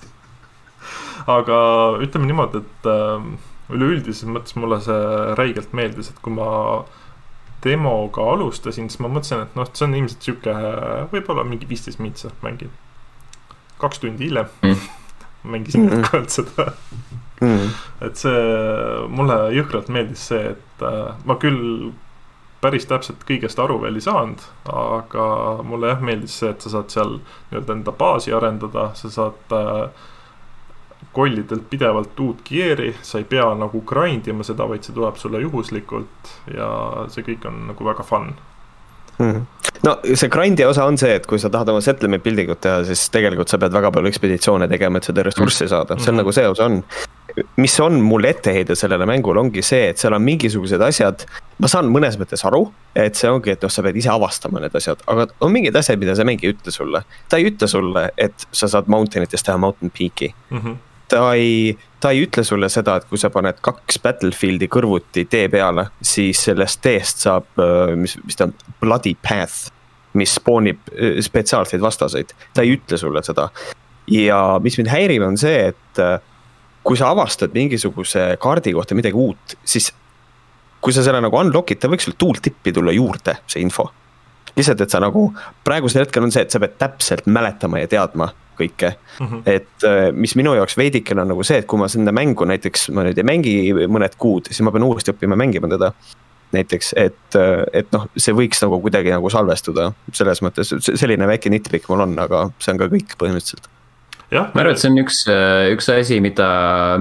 aga 1.29 1.59
ütleme 2.05 2.31
niimoodi, 2.31 2.63
et 2.63 2.91
äh, 2.93 3.27
üleüldises 3.75 4.29
mõttes 4.31 4.57
mulle 4.57 4.81
see 4.85 5.35
räigelt 5.39 5.75
meeldis, 5.77 6.13
et 6.13 6.23
kui 6.23 6.33
ma 6.33 6.49
demoga 7.65 8.23
alustasin, 8.33 8.91
siis 8.91 9.01
ma 9.03 9.09
mõtlesin, 9.09 9.43
et 9.47 9.57
noh, 9.59 9.71
see 9.73 9.87
on 9.89 9.97
ilmselt 9.99 10.23
sihuke, 10.23 10.55
võib-olla 11.13 11.45
mingi 11.45 11.69
viisteist 11.69 11.99
mintsa 11.99 12.31
mängin. 12.43 12.71
kaks 13.79 13.99
tundi 14.03 14.27
hiljem 14.27 14.49
mm 14.63 14.87
mängisin 15.43 15.81
mm 15.81 15.89
-hmm. 15.89 15.97
jätkuvalt 15.97 16.31
seda 16.31 16.73
mm. 17.41 17.49
-hmm. 17.57 17.71
et 18.07 18.17
see, 18.17 18.43
mulle 19.09 19.35
jõhkralt 19.55 19.89
meeldis 19.89 20.29
see, 20.29 20.51
et 20.51 20.83
äh, 20.83 21.15
ma 21.25 21.35
küll 21.35 21.91
päris 22.61 22.87
täpselt 22.87 23.23
kõigest 23.29 23.63
aru 23.63 23.81
veel 23.83 23.95
ei 23.95 24.01
saanud, 24.03 24.43
aga 24.73 25.27
mulle 25.63 25.89
jah 25.89 26.01
meeldis 26.01 26.39
see, 26.39 26.51
et 26.51 26.61
sa 26.61 26.71
saad 26.71 26.91
seal 26.91 27.19
nii-öelda 27.51 27.73
enda 27.73 27.93
baasi 27.93 28.33
arendada, 28.33 28.91
sa 28.95 29.11
saad 29.11 29.55
äh, 29.55 29.91
kollidelt 31.13 31.69
pidevalt 31.71 32.21
uut 32.21 32.43
gear'i, 32.45 32.93
sa 33.03 33.19
ei 33.19 33.25
pea 33.25 33.47
nagu 33.59 33.83
grind 33.87 34.29
ima 34.29 34.47
seda, 34.47 34.69
vaid 34.69 34.87
see 34.87 34.95
tuleb 34.95 35.17
sulle 35.17 35.41
juhuslikult 35.43 36.33
ja 36.55 36.69
see 37.13 37.27
kõik 37.27 37.49
on 37.49 37.67
nagu 37.73 37.85
väga 37.85 38.07
fun 38.07 38.35
mm. 39.19 39.31
-hmm 39.33 39.47
no 39.83 39.95
see 40.15 40.31
grind'i 40.33 40.67
osa 40.67 40.87
on 40.89 40.99
see, 41.01 41.15
et 41.19 41.27
kui 41.29 41.41
sa 41.41 41.51
tahad 41.53 41.71
oma 41.73 41.83
settlement 41.85 42.25
building 42.25 42.51
ut 42.55 42.61
teha, 42.65 42.83
siis 42.89 43.05
tegelikult 43.15 43.51
sa 43.51 43.61
pead 43.61 43.75
väga 43.75 43.93
palju 43.95 44.11
ekspeditsioone 44.11 44.69
tegema, 44.71 44.99
et 44.99 45.09
seda 45.11 45.25
ressurssi 45.27 45.69
saada, 45.71 45.99
see 45.99 46.11
on 46.11 46.19
mm 46.19 46.19
-hmm. 46.19 46.23
nagu 46.23 46.33
see 46.33 46.49
osa 46.49 46.65
on. 46.65 46.83
mis 47.57 47.81
on 47.81 48.01
mul 48.01 48.25
etteheide 48.25 48.75
sellele 48.75 49.07
mängule, 49.07 49.41
ongi 49.41 49.63
see, 49.63 49.89
et 49.89 49.99
seal 49.99 50.13
on 50.13 50.23
mingisugused 50.23 50.81
asjad, 50.83 51.23
ma 51.59 51.69
saan 51.69 51.87
mõnes 51.87 52.19
mõttes 52.19 52.43
aru, 52.45 52.73
et 52.97 53.15
see 53.15 53.31
ongi, 53.31 53.51
et 53.51 53.63
noh, 53.63 53.71
sa 53.71 53.83
pead 53.83 53.97
ise 53.97 54.11
avastama 54.11 54.61
need 54.61 54.75
asjad, 54.75 54.99
aga 55.07 55.27
on 55.41 55.53
mingid 55.53 55.77
asjad, 55.77 55.99
mida 55.99 56.17
see 56.17 56.25
mäng 56.25 56.43
ei 56.43 56.53
ütle 56.53 56.73
sulle. 56.73 57.03
ta 57.29 57.37
ei 57.37 57.51
ütle 57.51 57.69
sulle, 57.69 58.11
et 58.19 58.47
sa 58.53 58.67
saad 58.69 58.89
mountain 58.89 59.23
itest 59.23 59.47
teha 59.47 59.57
mountain 59.57 59.91
peak'i 59.91 60.35
mm. 60.51 60.59
-hmm 60.59 60.88
ta 61.09 61.33
ei, 61.35 61.79
ta 62.01 62.13
ei 62.15 62.23
ütle 62.27 62.45
sulle 62.45 62.69
seda, 62.73 62.99
et 62.99 63.09
kui 63.09 63.21
sa 63.21 63.31
paned 63.33 63.61
kaks 63.65 64.01
Battlefield'i 64.05 64.69
kõrvuti 64.73 65.25
tee 65.31 65.49
peale, 65.53 65.89
siis 66.05 66.45
sellest 66.49 66.83
teest 66.85 67.25
saab, 67.27 67.49
äh, 67.63 67.95
mis, 67.99 68.19
mis 68.25 68.39
ta 68.39 68.49
on, 68.49 68.55
Bloody 68.81 69.17
Path. 69.17 69.73
mis 70.19 70.33
spoonib 70.35 70.89
äh, 70.93 71.21
spetsiaalseid 71.23 71.83
vastaseid, 71.85 72.33
ta 72.55 72.65
ei 72.65 72.73
ütle 72.79 72.99
sulle 72.99 73.23
seda. 73.23 73.51
ja 74.09 74.59
mis 74.63 74.79
mind 74.79 74.89
häirib, 74.89 75.23
on 75.23 75.37
see, 75.37 75.69
et 75.69 76.03
äh, 76.03 76.19
kui 76.83 76.97
sa 76.97 77.11
avastad 77.13 77.53
mingisuguse 77.55 78.37
kaardi 78.41 78.73
kohta 78.73 78.97
midagi 78.97 79.17
uut, 79.17 79.59
siis 79.65 79.93
kui 80.81 80.95
sa 80.95 81.03
selle 81.05 81.21
nagu 81.21 81.37
unlock'id, 81.37 81.81
ta 81.81 81.91
võiks 81.91 82.07
sul 82.09 82.17
tooltip'i 82.19 82.73
tulla 82.73 82.95
juurde, 82.95 83.41
see 83.47 83.63
info. 83.63 83.91
lihtsalt, 84.57 84.81
et 84.81 84.91
sa 84.91 85.01
nagu, 85.03 85.29
praegusel 85.65 86.03
hetkel 86.03 86.25
on 86.25 86.33
see, 86.35 86.43
et 86.43 86.51
sa 86.51 86.59
pead 86.63 86.79
täpselt 86.81 87.29
mäletama 87.31 87.83
ja 87.83 87.91
teadma 87.91 88.31
kõike 88.59 88.93
mm. 88.95 89.27
-hmm. 89.27 89.43
et 89.47 89.87
äh, 89.87 90.13
mis 90.13 90.35
minu 90.39 90.55
jaoks 90.59 90.77
veidikene 90.79 91.23
on 91.25 91.33
nagu 91.35 91.45
see, 91.47 91.61
et 91.63 91.67
kui 91.67 91.81
ma 91.81 91.89
seda 91.89 92.15
mängu 92.15 92.47
näiteks, 92.49 92.89
ma 92.97 93.07
nüüd 93.07 93.19
ei 93.19 93.27
mängi 93.27 93.55
mõned 93.87 94.19
kuud, 94.19 94.51
siis 94.51 94.61
ma 94.67 94.75
pean 94.75 94.87
uuesti 94.87 95.15
õppima 95.15 95.39
mängima 95.39 95.71
teda 95.71 95.93
näiteks, 96.53 96.93
et, 96.97 97.35
äh, 97.37 97.65
et 97.73 97.91
noh, 97.93 98.07
see 98.17 98.37
võiks 98.37 98.63
nagu 98.65 98.81
kuidagi 98.85 99.13
nagu 99.13 99.31
salvestuda, 99.33 99.91
selles 100.13 100.41
mõttes 100.45 100.73
selline 100.89 101.27
väike 101.29 101.51
nitpikk 101.53 101.91
mul 101.91 102.07
on, 102.07 102.15
aga 102.19 102.49
see 102.59 102.73
on 102.75 102.81
ka 102.81 102.93
kõik 102.93 103.19
põhimõtteliselt 103.21 103.69
ma 104.53 104.61
arvan, 104.61 104.75
et 104.75 104.81
see 104.81 104.91
on 104.93 105.01
üks, 105.01 105.23
äh, 105.33 105.71
üks 105.73 105.87
asi, 105.93 106.21
mida 106.25 106.49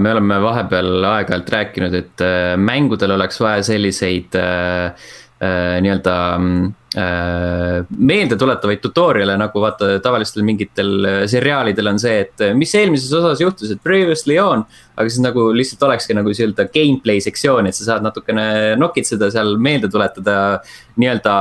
me 0.00 0.14
oleme 0.14 0.40
vahepeal 0.40 1.04
aeg-ajalt 1.04 1.50
rääkinud, 1.52 1.96
et 1.98 2.26
mängudel 2.56 3.12
oleks 3.18 3.40
vaja 3.40 3.64
selliseid 3.68 4.38
äh, 4.40 5.10
nii-öelda 5.38 6.14
äh, 6.98 7.86
meeldetuletavaid 7.98 8.80
tutorial'e 8.82 9.36
nagu 9.38 9.60
vaata 9.62 9.98
tavalistel 10.02 10.42
mingitel 10.46 11.06
äh, 11.06 11.20
seriaalidel 11.30 11.92
on 11.92 12.00
see, 12.02 12.24
et 12.24 12.42
äh, 12.42 12.54
mis 12.58 12.74
eelmises 12.74 13.12
osas 13.14 13.42
juhtus, 13.42 13.70
et 13.70 13.82
previously 13.84 14.38
on. 14.42 14.64
aga 14.98 15.06
siis 15.06 15.22
nagu 15.22 15.48
lihtsalt 15.54 15.84
olekski 15.86 16.16
nagu 16.18 16.32
nii-öelda 16.32 16.66
gameplay 16.74 17.22
sektsioon, 17.22 17.70
et 17.70 17.78
sa 17.78 17.92
saad 17.92 18.06
natukene 18.06 18.74
nokitseda 18.80 19.30
seal 19.30 19.54
meelde 19.62 19.90
tuletada 19.94 20.38
nii-öelda 20.98 21.34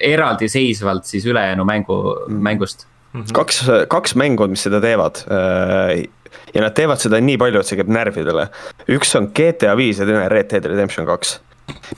eraldiseisvalt 0.00 1.04
siis 1.08 1.26
ülejäänu 1.28 1.64
mängu 1.64 1.98
mm., 2.28 2.42
mängust 2.42 2.86
mm. 3.12 3.20
-hmm. 3.20 3.32
kaks, 3.32 3.64
kaks 3.88 4.14
mängu 4.14 4.48
mis 4.48 4.64
seda 4.64 4.80
teevad 4.80 5.20
äh, 5.28 6.06
ja 6.54 6.62
nad 6.62 6.72
teevad 6.74 7.00
seda 7.00 7.20
nii 7.20 7.36
palju, 7.40 7.60
et 7.60 7.68
see 7.68 7.76
käib 7.76 7.92
närvidele. 7.92 8.48
üks 8.88 9.16
on 9.18 9.28
GTA 9.36 9.76
viis 9.76 10.00
ja 10.00 10.06
teine 10.06 10.28
Red 10.28 10.50
Dead 10.50 10.64
Redemption 10.64 11.06
kaks 11.06 11.40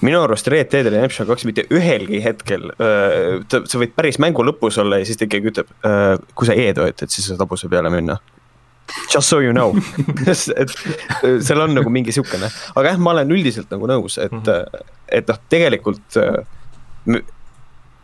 minu 0.01 0.23
arust 0.23 0.49
Red 0.49 0.71
Dead 0.73 0.89
Redemption 0.89 1.29
kaks 1.29 1.45
mitte 1.49 1.65
ühelgi 1.75 2.21
hetkel, 2.25 2.71
sa 2.79 3.81
võid 3.81 3.95
päris 3.97 4.21
mängu 4.23 4.45
lõpus 4.47 4.79
olla 4.81 5.01
ja 5.01 5.09
siis 5.09 5.21
ta 5.21 5.29
ikkagi 5.29 5.53
ütleb, 5.53 5.73
kui 6.35 6.49
sa 6.49 6.57
E-d 6.57 6.83
vajutad, 6.83 7.13
siis 7.13 7.29
saad 7.31 7.43
hobuse 7.45 7.71
peale 7.73 7.93
minna. 7.93 8.19
Just 9.13 9.29
so 9.29 9.43
you 9.45 9.53
know 9.53 9.75
et 10.31 10.73
seal 11.45 11.61
on 11.61 11.77
nagu 11.77 11.93
mingi 11.93 12.15
sihukene, 12.17 12.49
aga 12.75 12.95
jah, 12.95 13.03
ma 13.03 13.13
olen 13.17 13.37
üldiselt 13.37 13.69
nagu 13.75 13.91
nõus, 13.91 14.17
et 14.17 14.33
mm, 14.33 14.43
-hmm. 14.47 14.89
et 15.21 15.29
noh, 15.29 15.41
tegelikult. 15.53 16.19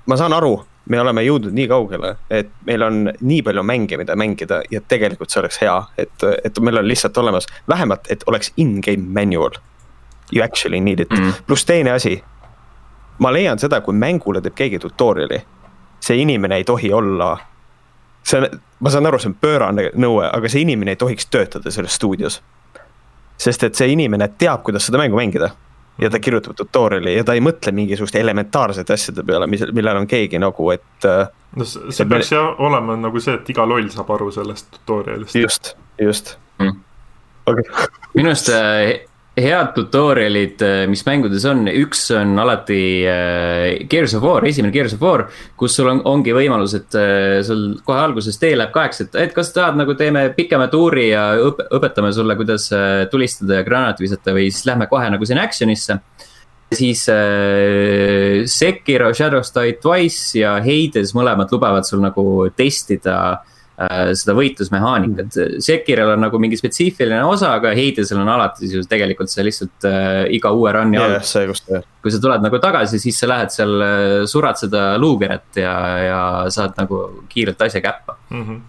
ma 0.05 0.16
saan 0.20 0.33
aru, 0.37 0.59
me 0.92 1.00
oleme 1.00 1.24
jõudnud 1.24 1.55
nii 1.57 1.68
kaugele, 1.68 2.16
et 2.31 2.50
meil 2.68 2.83
on 2.85 3.05
nii 3.20 3.42
palju 3.42 3.62
mänge, 3.64 3.96
mida 3.96 4.16
mängida 4.16 4.61
ja 4.70 4.81
tegelikult 4.81 5.33
see 5.33 5.40
oleks 5.40 5.61
hea, 5.62 5.77
et, 5.98 6.27
et 6.44 6.61
meil 6.61 6.79
on 6.81 6.88
lihtsalt 6.88 7.16
olemas 7.16 7.48
vähemalt, 7.68 8.11
et 8.12 8.24
oleks 8.29 8.53
in-game 8.61 9.09
manual 9.20 9.57
you 10.32 10.44
actually 10.44 10.80
need 10.80 11.00
it 11.00 11.10
mm., 11.10 11.32
pluss 11.46 11.64
teine 11.64 11.90
asi. 11.90 12.22
ma 13.18 13.32
leian 13.32 13.58
seda, 13.58 13.80
kui 13.80 13.94
mängule 13.94 14.40
teeb 14.42 14.54
keegi 14.58 14.78
tutorial'i, 14.82 15.38
see 16.02 16.16
inimene 16.18 16.56
ei 16.56 16.64
tohi 16.64 16.92
olla. 16.92 17.37
see 18.22 18.40
on, 18.40 18.60
ma 18.80 18.90
saan 18.90 19.06
aru, 19.06 19.18
see 19.18 19.30
on 19.30 19.37
pöörane 19.40 19.90
nõue, 19.94 20.26
aga 20.30 20.48
see 20.48 20.64
inimene 20.64 20.96
ei 20.96 21.00
tohiks 21.00 21.26
töötada 21.26 21.70
selles 21.70 21.94
stuudios. 21.94 22.42
sest 23.38 23.62
et 23.62 23.74
see 23.74 23.92
inimene 23.92 24.28
teab, 24.38 24.62
kuidas 24.62 24.87
seda 24.87 24.98
mängu 24.98 25.16
mängida 25.16 25.50
ja 25.98 26.10
ta 26.10 26.18
kirjutab 26.18 26.56
tutorial'i 26.56 27.16
ja 27.16 27.24
ta 27.24 27.34
ei 27.34 27.42
mõtle 27.44 27.72
mingisuguste 27.72 28.20
elementaarsete 28.20 28.94
asjade 28.94 29.22
peale, 29.26 29.46
mis, 29.46 29.62
millel 29.72 30.02
on 30.02 30.08
keegi 30.10 30.38
nagu, 30.42 30.70
et. 30.74 31.06
Äh, 31.06 31.28
no 31.56 31.66
see, 31.68 31.92
see 31.94 32.08
peaks 32.10 32.32
me... 32.32 32.38
jah 32.38 32.62
olema 32.66 32.96
nagu 32.98 33.22
see, 33.22 33.37
et 33.38 33.50
iga 33.54 33.66
loll 33.68 33.87
saab 33.94 34.10
aru 34.16 34.30
sellest 34.34 34.72
tutorial'ist. 34.78 35.38
just, 35.38 35.74
just 36.02 36.37
mm.. 36.58 36.80
Okay. 37.46 37.87
minu 38.14 38.32
arust 38.32 38.50
äh, 38.50 39.04
head 39.37 39.73
tutorial'id, 39.75 40.62
äh, 40.62 40.85
mis 40.90 41.03
mängudes 41.07 41.44
on, 41.51 41.66
üks 41.66 42.05
on 42.14 42.37
alati 42.38 42.81
äh, 43.09 43.87
Gears 43.90 44.14
of 44.14 44.23
War, 44.23 44.47
esimene 44.47 44.73
Gears 44.75 44.94
of 44.94 45.03
War. 45.03 45.27
kus 45.59 45.75
sul 45.75 45.90
on, 45.90 46.03
ongi 46.07 46.35
võimalus, 46.37 46.77
et 46.79 46.94
äh, 46.99 47.40
sul 47.47 47.64
kohe 47.87 47.99
alguses 47.99 48.38
tee 48.38 48.55
läheb 48.55 48.70
kaheks, 48.75 49.03
et, 49.07 49.16
et 49.25 49.35
kas 49.35 49.51
tahad 49.55 49.79
nagu 49.81 49.97
teeme 49.99 50.29
pikema 50.37 50.68
tuuri 50.70 51.09
ja 51.11 51.33
õp 51.49 51.64
õpetame 51.75 52.12
sulle, 52.14 52.37
kuidas 52.38 52.68
tulistada 53.11 53.59
ja 53.59 53.66
granaati 53.66 54.07
visata 54.07 54.37
või 54.37 54.47
siis 54.53 54.68
lähme 54.68 54.87
kohe 54.90 55.09
nagu 55.11 55.27
sinna 55.27 55.47
action'isse. 55.49 55.99
siis 56.75 57.03
äh, 57.11 58.44
Sekiro, 58.47 59.11
Shadows 59.14 59.51
Die 59.57 59.75
Twice 59.83 60.38
ja 60.38 60.61
Hades 60.62 61.14
mõlemad 61.14 61.51
lubavad 61.51 61.87
sul 61.88 62.05
nagu 62.05 62.47
testida 62.55 63.18
Äh, 63.35 63.54
seda 64.18 64.35
võitlusmehaanikat. 64.37 65.38
Mm. 65.38 65.64
Sekiril 65.64 66.14
on 66.14 66.25
nagu 66.27 66.40
mingi 66.42 66.59
spetsiifiline 66.61 67.23
osa, 67.29 67.55
aga 67.59 67.75
Heidesel 67.77 68.20
on 68.23 68.31
alati 68.35 68.70
siis 68.70 68.90
tegelikult 68.90 69.33
see 69.33 69.47
lihtsalt 69.47 69.88
äh, 69.90 70.20
iga 70.37 70.53
uue 70.55 70.75
run'i 70.75 71.01
all 71.01 71.16
yeah,. 71.18 71.88
kui 72.03 72.12
sa 72.12 72.20
tuled 72.23 72.44
nagu 72.44 72.61
tagasi, 72.62 73.01
siis 73.03 73.18
sa 73.20 73.31
lähed 73.31 73.55
seal, 73.55 73.75
äh, 73.87 74.18
surad 74.31 74.61
seda 74.61 74.85
luugeret 75.01 75.62
ja, 75.62 75.75
ja 76.05 76.20
saad 76.55 76.79
nagu 76.81 77.07
kiirelt 77.33 77.66
asja 77.68 77.83
käppa 77.85 78.18
mm. 78.31 78.47
-hmm 78.47 78.62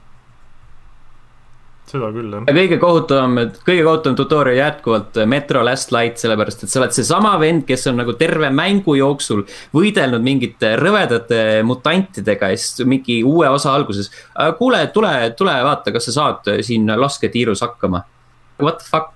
seda 1.96 2.12
küll, 2.16 2.34
jah. 2.36 2.46
kõige 2.60 2.80
kohutavam, 2.82 3.40
kõige 3.66 3.86
kohutavam 3.88 4.18
tutorial 4.20 4.60
jätkuvalt 4.60 5.20
äh, 5.22 5.30
Metro 5.30 5.64
Last 5.66 5.94
Light, 5.96 6.20
sellepärast 6.22 6.66
et 6.66 6.74
sa 6.74 6.82
oled 6.82 6.96
seesama 6.96 7.36
vend, 7.42 7.66
kes 7.68 7.88
on 7.92 8.00
nagu 8.04 8.16
terve 8.20 8.52
mängu 8.54 8.98
jooksul 9.00 9.46
võidelnud 9.76 10.26
mingite 10.26 10.76
rõvedate 10.82 11.42
mutantidega 11.68 12.52
ja 12.54 12.60
siis 12.60 12.86
mingi 12.88 13.22
uue 13.26 13.50
osa 13.50 13.74
alguses. 13.76 14.12
kuule, 14.60 14.86
tule, 14.94 15.14
tule 15.38 15.56
vaata, 15.66 15.96
kas 15.96 16.12
sa 16.12 16.20
saad 16.20 16.52
äh, 16.54 16.62
siin 16.66 16.92
lasketiirus 16.96 17.66
hakkama. 17.66 18.06
What 18.62 18.84
the 18.84 18.92
fuck? 18.92 19.12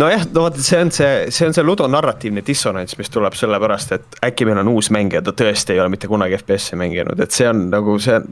nojah, 0.00 0.24
no 0.32 0.46
vot, 0.46 0.56
see 0.64 0.80
on 0.80 0.90
see, 0.94 1.30
see 1.34 1.48
on 1.48 1.54
see 1.56 1.64
ludo 1.66 1.86
narratiivne 1.90 2.42
dissonants, 2.46 2.96
mis 2.98 3.12
tuleb 3.12 3.36
sellepärast, 3.36 3.94
et 3.96 4.18
äkki 4.30 4.48
meil 4.48 4.62
on 4.62 4.72
uus 4.72 4.90
mängija, 4.94 5.22
ta 5.24 5.34
tõesti 5.36 5.74
ei 5.74 5.82
ole 5.82 5.92
mitte 5.92 6.08
kunagi 6.10 6.38
FPS-i 6.40 6.78
mänginud, 6.80 7.20
et 7.20 7.36
see 7.36 7.48
on 7.50 7.66
nagu 7.72 7.98
see 8.00 8.16
on 8.16 8.28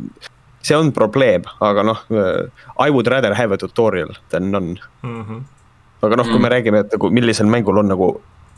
see 0.69 0.77
on 0.77 0.91
probleem, 0.93 1.47
aga 1.65 1.85
noh, 1.87 2.01
I 2.79 2.91
would 2.91 3.09
rather 3.09 3.35
have 3.35 3.55
a 3.55 3.59
tutorial 3.61 4.13
than 4.33 4.51
none 4.51 4.77
mm. 5.03 5.25
-hmm. 5.25 5.43
aga 6.03 6.17
noh, 6.17 6.27
kui 6.27 6.39
me 6.39 6.49
mm. 6.49 6.53
räägime, 6.53 6.81
et 6.85 6.93
nagu 6.93 7.11
millisel 7.11 7.47
mängul 7.47 7.79
on 7.79 7.89
nagu 7.89 8.09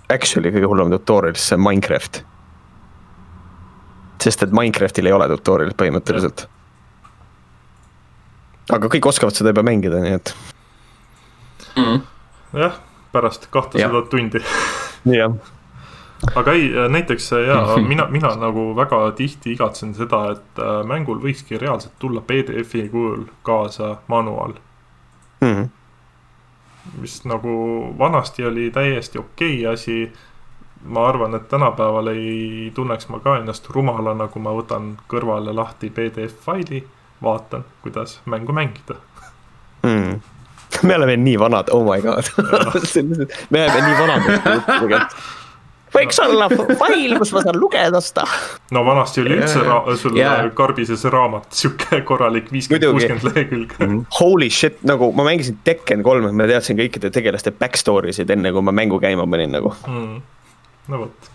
actually 0.09 0.51
kõige 0.51 0.70
hullem 0.70 0.90
tutorial, 0.90 1.35
siis 1.35 1.49
see 1.49 1.59
on 1.59 1.64
Minecraft. 1.66 2.23
sest 4.23 4.42
et 4.42 4.53
Minecraftil 4.53 5.07
ei 5.07 5.12
ole 5.12 5.29
tutorial'it 5.29 5.79
põhimõtteliselt. 5.83 6.46
aga 8.73 8.88
kõik 8.88 9.07
oskavad 9.07 9.35
seda 9.35 9.55
juba 9.55 9.62
mängida, 9.62 10.03
nii 10.03 10.18
et 10.18 10.35
mm.. 11.77 12.03
jah, 12.64 12.77
pärast 13.12 13.49
kahtesadat 13.51 14.11
tundi. 14.11 14.44
jah 15.05 15.35
aga 16.35 16.52
ei, 16.52 16.70
näiteks 16.88 17.33
ja 17.46 17.76
mina, 17.90 18.06
mina 18.06 18.35
nagu 18.37 18.76
väga 18.76 19.11
tihti 19.16 19.52
igatsen 19.52 19.94
seda, 19.94 20.22
et 20.35 20.62
äh, 20.62 20.80
mängul 20.87 21.20
võikski 21.22 21.59
reaalselt 21.59 21.96
tulla 21.98 22.20
PDF-i 22.20 22.88
kujul 22.92 23.24
kaasa 23.42 23.96
manual 24.09 24.54
mm. 25.40 25.54
-hmm. 25.54 25.68
mis 27.00 27.24
nagu 27.24 27.54
vanasti 27.98 28.44
oli 28.44 28.70
täiesti 28.70 29.18
okei 29.18 29.61
okay 29.61 29.72
asi. 29.72 30.12
ma 30.85 31.09
arvan, 31.09 31.35
et 31.35 31.48
tänapäeval 31.48 32.06
ei 32.06 32.72
tunneks 32.74 33.09
ma 33.09 33.18
ka 33.20 33.37
ennast 33.37 33.70
rumalana, 33.70 34.28
kui 34.28 34.42
ma 34.42 34.50
võtan 34.50 34.96
kõrvale 35.09 35.52
lahti 35.54 35.90
PDF 35.90 36.40
faili, 36.44 36.87
vaatan, 37.22 37.64
kuidas 37.83 38.20
mängu 38.24 38.52
mängida 38.52 38.94
mm 39.83 40.20
me 40.83 40.96
oleme 40.96 41.16
nii 41.16 41.38
vanad, 41.38 41.68
oh 41.70 41.85
my 41.85 42.00
god 42.02 42.24
me 43.50 43.62
oleme 43.62 43.80
nii 43.87 43.98
vanad 43.98 45.11
võiks 45.94 46.20
olla 46.22 46.48
fail, 46.50 47.16
kus 47.20 47.33
ma 47.35 47.42
saan 47.44 47.59
lugeda 47.61 48.00
seda. 48.05 48.26
no 48.74 48.85
vanasti 48.87 49.24
oli 49.24 49.37
üldse 49.38 49.62
ra 49.64 49.81
sul 50.00 50.18
yeah. 50.18 50.44
karbises 50.57 51.05
raamat, 51.12 51.48
sihuke 51.57 52.03
korralik 52.09 52.53
viiskümmend, 52.53 52.87
kuuskümmend 52.90 53.26
lehekülge. 53.31 53.81
Mm.. 53.87 54.05
Holy 54.20 54.50
shit, 54.55 54.79
nagu 54.88 55.11
ma 55.16 55.26
mängisin 55.31 55.59
Tekken 55.66 56.05
kolme, 56.07 56.33
ma 56.37 56.48
teadsin 56.50 56.79
kõikide 56.81 57.12
tegelaste 57.14 57.55
back 57.57 57.81
story 57.81 58.14
sid 58.16 58.31
enne, 58.33 58.53
kui 58.55 58.64
ma 58.64 58.74
mängu 58.76 59.00
käima 59.03 59.26
panin 59.31 59.53
nagu. 59.57 59.74
Mm.. 59.88 60.22
no 60.92 61.03
vot. 61.05 61.35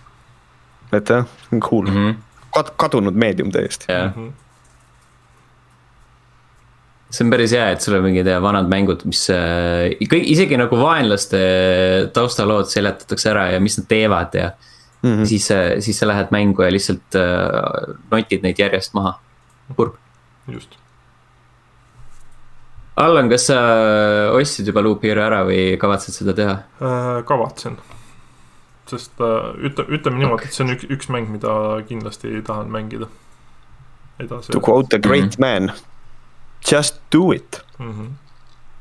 et 0.96 1.12
jah, 1.12 1.28
cool. 1.60 1.86
Mm, 1.90 1.96
-hmm. 1.96 2.24
Kad 2.56 2.76
kadunud 2.80 3.16
meedium 3.20 3.52
täiesti. 3.52 3.92
Yeah.. 3.92 4.16
Mm 4.16 4.24
-hmm 4.24 4.45
see 7.16 7.26
on 7.26 7.32
päris 7.32 7.54
hea, 7.56 7.66
et 7.74 7.84
sul 7.84 7.98
on 7.98 8.06
mingid 8.06 8.28
vanad 8.44 8.70
mängud, 8.72 9.06
mis 9.08 9.26
äh, 9.34 9.96
kõik, 10.04 10.26
isegi 10.34 10.60
nagu 10.60 10.80
vaenlaste 10.80 11.42
taustalood 12.16 12.70
seletatakse 12.72 13.32
ära 13.32 13.50
ja 13.54 13.62
mis 13.64 13.78
nad 13.80 13.88
teevad 13.92 14.36
ja 14.36 14.50
mm. 14.52 15.12
-hmm. 15.12 15.26
siis, 15.26 15.52
äh, 15.52 15.80
siis 15.80 16.00
sa 16.00 16.08
lähed 16.08 16.34
mängu 16.36 16.64
ja 16.64 16.72
lihtsalt 16.72 17.16
äh, 17.16 17.96
notid 18.12 18.44
neid 18.44 18.60
järjest 18.60 18.94
maha, 18.94 19.20
kurb. 19.76 19.96
just. 20.48 20.78
Allan, 22.96 23.30
kas 23.30 23.48
sa 23.48 23.60
ostsid 24.32 24.68
juba 24.68 24.82
Loop 24.84 25.04
Hero 25.04 25.24
ära 25.24 25.42
või 25.44 25.76
kavatsed 25.80 26.16
seda 26.16 26.34
teha 26.34 26.54
äh,? 26.82 27.24
kavatsen, 27.28 27.78
sest 28.88 29.20
äh, 29.20 29.52
ütle, 29.68 29.88
ütleme 29.88 30.20
niimoodi 30.20 30.44
okay., 30.44 30.52
et 30.52 30.54
see 30.54 30.68
on 30.68 30.76
üks, 30.76 30.88
üks 30.90 31.12
mäng, 31.12 31.32
mida 31.32 31.82
kindlasti 31.88 32.42
tahan 32.42 32.72
mängida. 32.72 33.08
edasi. 34.20 34.52
To 34.52 34.60
quote 34.60 34.96
a 34.96 35.00
great 35.00 35.38
mm 35.38 35.44
-hmm. 35.44 35.68
man 35.68 35.95
Just 36.72 37.02
do 37.12 37.32
it 37.34 37.62
mm. 37.80 37.92
-hmm. 37.92 38.10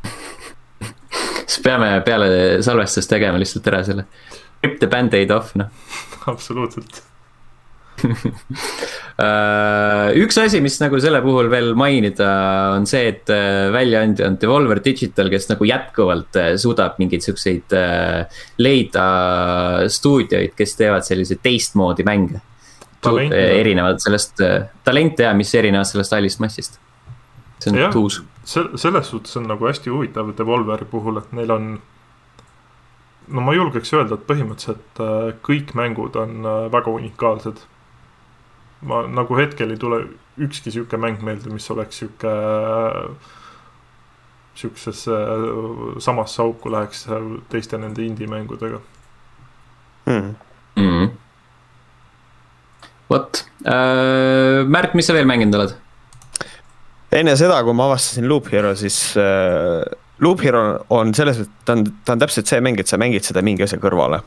siis 1.47 1.61
peame 1.62 2.01
peale 2.05 2.62
salvestust 2.62 3.11
tegema 3.11 3.38
lihtsalt 3.38 3.66
ära 3.66 3.85
selle. 3.85 4.07
Rip 4.62 4.79
the 4.81 4.87
band-aid 4.87 5.31
off, 5.31 5.55
noh. 5.55 5.68
absoluutselt 6.33 7.03
äh, 9.25 10.09
üks 10.20 10.38
asi, 10.40 10.61
mis 10.64 10.77
nagu 10.83 10.99
selle 11.03 11.20
puhul 11.25 11.49
veel 11.53 11.73
mainida, 11.79 12.29
on 12.75 12.87
see, 12.90 13.09
et 13.12 13.31
äh, 13.33 13.70
väljaandja 13.75 14.29
on 14.29 14.38
Devolver 14.40 14.81
Digital, 14.85 15.31
kes 15.33 15.49
nagu 15.53 15.68
jätkuvalt 15.68 16.40
äh, 16.40 16.51
suudab 16.61 16.99
mingeid 17.01 17.23
siukseid 17.25 17.77
leida 18.61 19.07
stuudioid, 19.92 20.53
kes 20.59 20.77
teevad 20.81 21.07
selliseid 21.07 21.40
teistmoodi 21.44 22.07
mänge. 22.07 22.42
erinevalt 23.05 24.01
sellest, 24.01 24.40
talente 24.85 25.27
ja 25.27 25.35
mis 25.37 25.51
erinevad 25.55 25.85
sellest 25.85 26.12
hallist 26.16 26.40
massist 26.40 26.79
see 27.64 27.72
on 27.72 27.81
ja, 27.81 27.90
uus. 27.98 28.22
selles 28.44 29.11
suhtes 29.11 29.37
on 29.40 29.48
nagu 29.48 29.66
hästi 29.66 29.92
huvitav 29.92 30.33
Devolveri 30.38 30.85
puhul, 30.90 31.20
et 31.20 31.33
neil 31.33 31.53
on. 31.55 31.68
no 33.29 33.44
ma 33.44 33.55
julgeks 33.57 33.94
öelda, 33.96 34.18
et 34.18 34.27
põhimõtteliselt 34.29 35.00
äh, 35.00 35.31
kõik 35.46 35.72
mängud 35.79 36.16
on 36.20 36.44
äh, 36.44 36.66
väga 36.72 36.92
unikaalsed. 36.92 37.64
ma 38.85 39.05
nagu 39.09 39.38
hetkel 39.38 39.72
ei 39.72 39.81
tule 39.81 40.05
ükski 40.38 40.70
sihuke 40.74 40.98
mäng 41.00 41.22
meelde, 41.24 41.48
mis 41.53 41.70
oleks 41.70 42.03
sihuke 42.03 42.33
sihukesesse 44.55 45.14
samasse 45.98 46.42
auku 46.42 46.70
läheks 46.70 47.07
teiste 47.50 47.79
nende 47.79 48.05
indie-mängudega 48.05 48.79
mm.. 50.07 50.35
Mm. 50.77 51.09
vot 53.11 53.40
äh,, 53.66 54.66
Märt, 54.66 54.94
mis 54.94 55.09
sa 55.09 55.16
veel 55.16 55.27
mänginud 55.27 55.59
oled? 55.59 55.74
Enne 57.14 57.35
seda, 57.38 57.61
kui 57.64 57.77
ma 57.77 57.88
avastasin 57.88 58.27
Loop 58.29 58.48
Hero, 58.53 58.74
siis 58.79 58.98
äh, 59.20 59.83
Loop 60.24 60.42
Hero 60.44 60.62
on 60.94 61.12
selles 61.16 61.40
mõttes, 61.40 61.61
ta 61.66 61.77
on, 61.77 61.85
ta 62.07 62.16
on 62.16 62.22
täpselt 62.22 62.50
see 62.50 62.62
mäng, 62.64 62.81
et 62.81 62.90
sa 62.90 62.98
mängid 63.00 63.27
seda 63.27 63.42
mingi 63.44 63.66
asja 63.66 63.81
kõrvale 63.83 64.20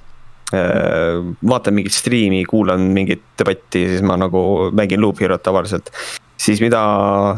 äh,. 0.55 1.19
vaatan 1.47 1.75
mingit 1.77 1.95
striimi, 1.95 2.43
kuulan 2.47 2.89
mingit 2.95 3.23
debatti, 3.39 3.85
siis 3.93 4.05
ma 4.05 4.17
nagu 4.19 4.71
mängin 4.75 5.01
Loop 5.03 5.21
Hero't 5.23 5.43
tavaliselt. 5.45 5.91
siis 6.37 6.61
mida, 6.63 6.81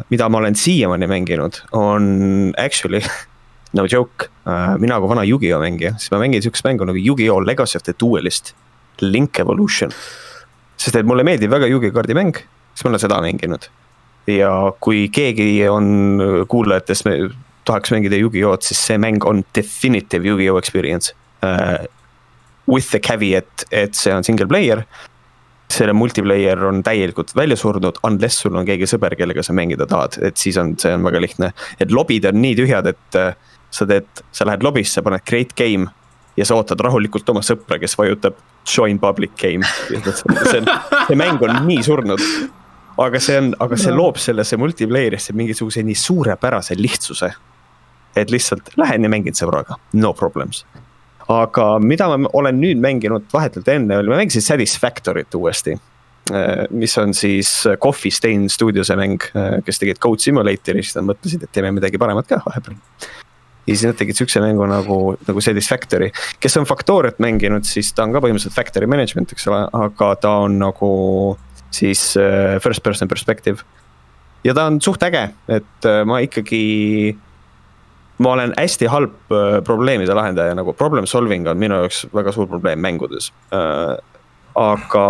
mida 0.09 0.29
ma 0.29 0.41
olen 0.41 0.55
siiamaani 0.55 1.07
mänginud, 1.07 1.61
on 1.71 2.53
actually 2.57 3.01
no 3.77 3.87
joke 3.89 4.29
äh,, 4.45 4.77
mina 4.81 4.99
kui 4.99 5.09
vana 5.09 5.25
Yugi-Oh 5.25 5.61
mängija, 5.61 5.95
siis 5.97 6.13
ma 6.13 6.21
mängin 6.21 6.45
sihukest 6.45 6.65
mängu 6.67 6.85
nagu 6.89 6.97
Yugi-Oh 6.97 7.41
Legacy 7.45 7.77
of 7.77 7.87
the 7.89 7.97
Duelist, 7.99 8.53
Link 9.01 9.39
Evolution. 9.39 9.93
sest 10.79 10.95
et 10.95 11.05
mulle 11.05 11.25
meeldib 11.27 11.51
väga 11.51 11.67
Yugi 11.67 11.91
kaardi 11.91 12.15
mäng, 12.15 12.37
siis 12.73 12.85
ma 12.85 12.93
olen 12.93 13.01
seda 13.07 13.21
mänginud 13.21 13.69
ja 14.29 14.51
kui 14.81 15.07
keegi 15.13 15.67
on 15.69 16.45
kuulajatest 16.47 17.07
tahaks 17.69 17.93
mängida 17.93 18.17
Yugi-Oh-d, 18.19 18.65
siis 18.65 18.81
see 18.89 18.97
mäng 19.01 19.25
on 19.29 19.43
definitive 19.55 20.27
Yugi-Oh 20.27 20.59
experience 20.61 21.15
uh,. 21.43 21.85
With 22.69 22.91
the 22.91 22.99
caveat, 23.01 23.63
et 23.73 23.95
see 23.97 24.13
on 24.13 24.23
single 24.23 24.45
player. 24.47 24.83
selle 25.69 25.93
multiplayer 25.93 26.63
on 26.65 26.83
täielikult 26.83 27.35
välja 27.37 27.55
surnud, 27.57 27.97
unless 28.03 28.41
sul 28.41 28.55
on 28.57 28.65
keegi 28.65 28.87
sõber, 28.89 29.13
kellega 29.17 29.43
sa 29.45 29.53
mängida 29.53 29.85
tahad, 29.89 30.17
et 30.25 30.37
siis 30.37 30.57
on, 30.57 30.75
see 30.81 30.93
on 30.93 31.05
väga 31.05 31.21
lihtne. 31.21 31.51
et 31.79 31.91
lobid 31.93 32.25
on 32.25 32.37
nii 32.41 32.55
tühjad, 32.57 32.89
et 32.89 33.17
uh, 33.17 33.33
sa 33.73 33.85
teed, 33.89 34.21
sa 34.33 34.45
lähed 34.49 34.65
lobisse, 34.65 35.01
paned 35.05 35.25
create 35.29 35.57
game 35.57 35.89
ja 36.37 36.45
sa 36.45 36.57
ootad 36.57 36.81
rahulikult 36.81 37.29
oma 37.29 37.41
sõpra, 37.45 37.77
kes 37.81 37.97
vajutab 37.97 38.37
join 38.69 39.01
public 39.01 39.33
game. 39.37 39.65
see 39.89 40.61
on, 40.61 40.69
see 41.07 41.17
mäng 41.17 41.41
on 41.45 41.61
nii 41.65 41.85
surnud 41.85 42.21
aga 42.99 43.21
see 43.23 43.37
on, 43.39 43.53
aga 43.63 43.77
see 43.79 43.93
loob 43.95 44.19
sellesse 44.21 44.57
multiplayer'isse 44.59 45.35
mingisuguse 45.37 45.83
nii 45.85 45.97
suurepärase 45.97 46.77
lihtsuse. 46.79 47.31
et 48.17 48.31
lihtsalt 48.33 48.71
lähen 48.77 49.05
ja 49.05 49.09
mängin 49.09 49.35
sõbraga, 49.37 49.77
no 49.93 50.13
problems. 50.13 50.65
aga 51.29 51.67
mida 51.79 52.09
ma 52.17 52.29
olen 52.33 52.57
nüüd 52.59 52.81
mänginud 52.81 53.29
vahetult 53.33 53.67
enne, 53.69 53.97
oli, 53.97 54.09
ma 54.09 54.17
mängisin 54.17 54.41
Satisfactory't 54.41 55.37
uuesti. 55.37 55.77
Äh, 56.29 56.65
mis 56.69 56.97
on 56.97 57.13
siis 57.13 57.63
Coffee 57.81 58.11
Stain 58.11 58.49
stuudiose 58.49 58.95
mäng, 58.97 59.23
äh, 59.35 59.61
kes 59.65 59.79
tegid 59.79 60.01
Code 60.01 60.21
Simulatory, 60.21 60.83
siis 60.83 60.97
nad 60.97 61.07
mõtlesid, 61.07 61.45
et 61.45 61.51
teeme 61.53 61.71
midagi 61.73 62.01
paremat 62.01 62.27
ka 62.27 62.41
vahepeal 62.45 62.77
ja 63.69 63.75
siis 63.75 63.85
nad 63.85 63.97
tegid 63.97 64.17
siukse 64.17 64.41
mängu 64.41 64.65
nagu, 64.69 64.97
nagu 65.27 65.41
Satisfactory. 65.41 66.11
kes 66.39 66.57
on 66.57 66.65
Factoriat 66.65 67.19
mänginud, 67.19 67.65
siis 67.69 67.93
ta 67.93 68.03
on 68.03 68.13
ka 68.13 68.21
põhimõtteliselt 68.23 68.55
factory 68.55 68.89
management, 68.89 69.33
eks 69.35 69.47
ole, 69.51 69.61
aga 69.85 70.15
ta 70.21 70.31
on 70.45 70.57
nagu 70.61 70.89
siis 71.71 72.17
äh, 72.17 72.57
first 72.63 72.83
person 72.83 73.07
perspective. 73.07 73.63
ja 74.43 74.53
ta 74.55 74.67
on 74.69 74.79
suht 74.81 75.03
äge, 75.03 75.29
et 75.47 75.87
äh, 75.87 76.03
ma 76.07 76.21
ikkagi, 76.23 77.15
ma 78.23 78.35
olen 78.35 78.53
hästi 78.57 78.91
halb 78.91 79.33
äh, 79.35 79.59
probleemide 79.65 80.15
lahendaja, 80.15 80.55
nagu 80.57 80.73
problem 80.73 81.07
solving 81.07 81.47
on 81.47 81.59
minu 81.59 81.81
jaoks 81.83 82.05
väga 82.15 82.35
suur 82.35 82.47
probleem 82.51 82.79
mängudes 82.83 83.31
aga 84.59 85.03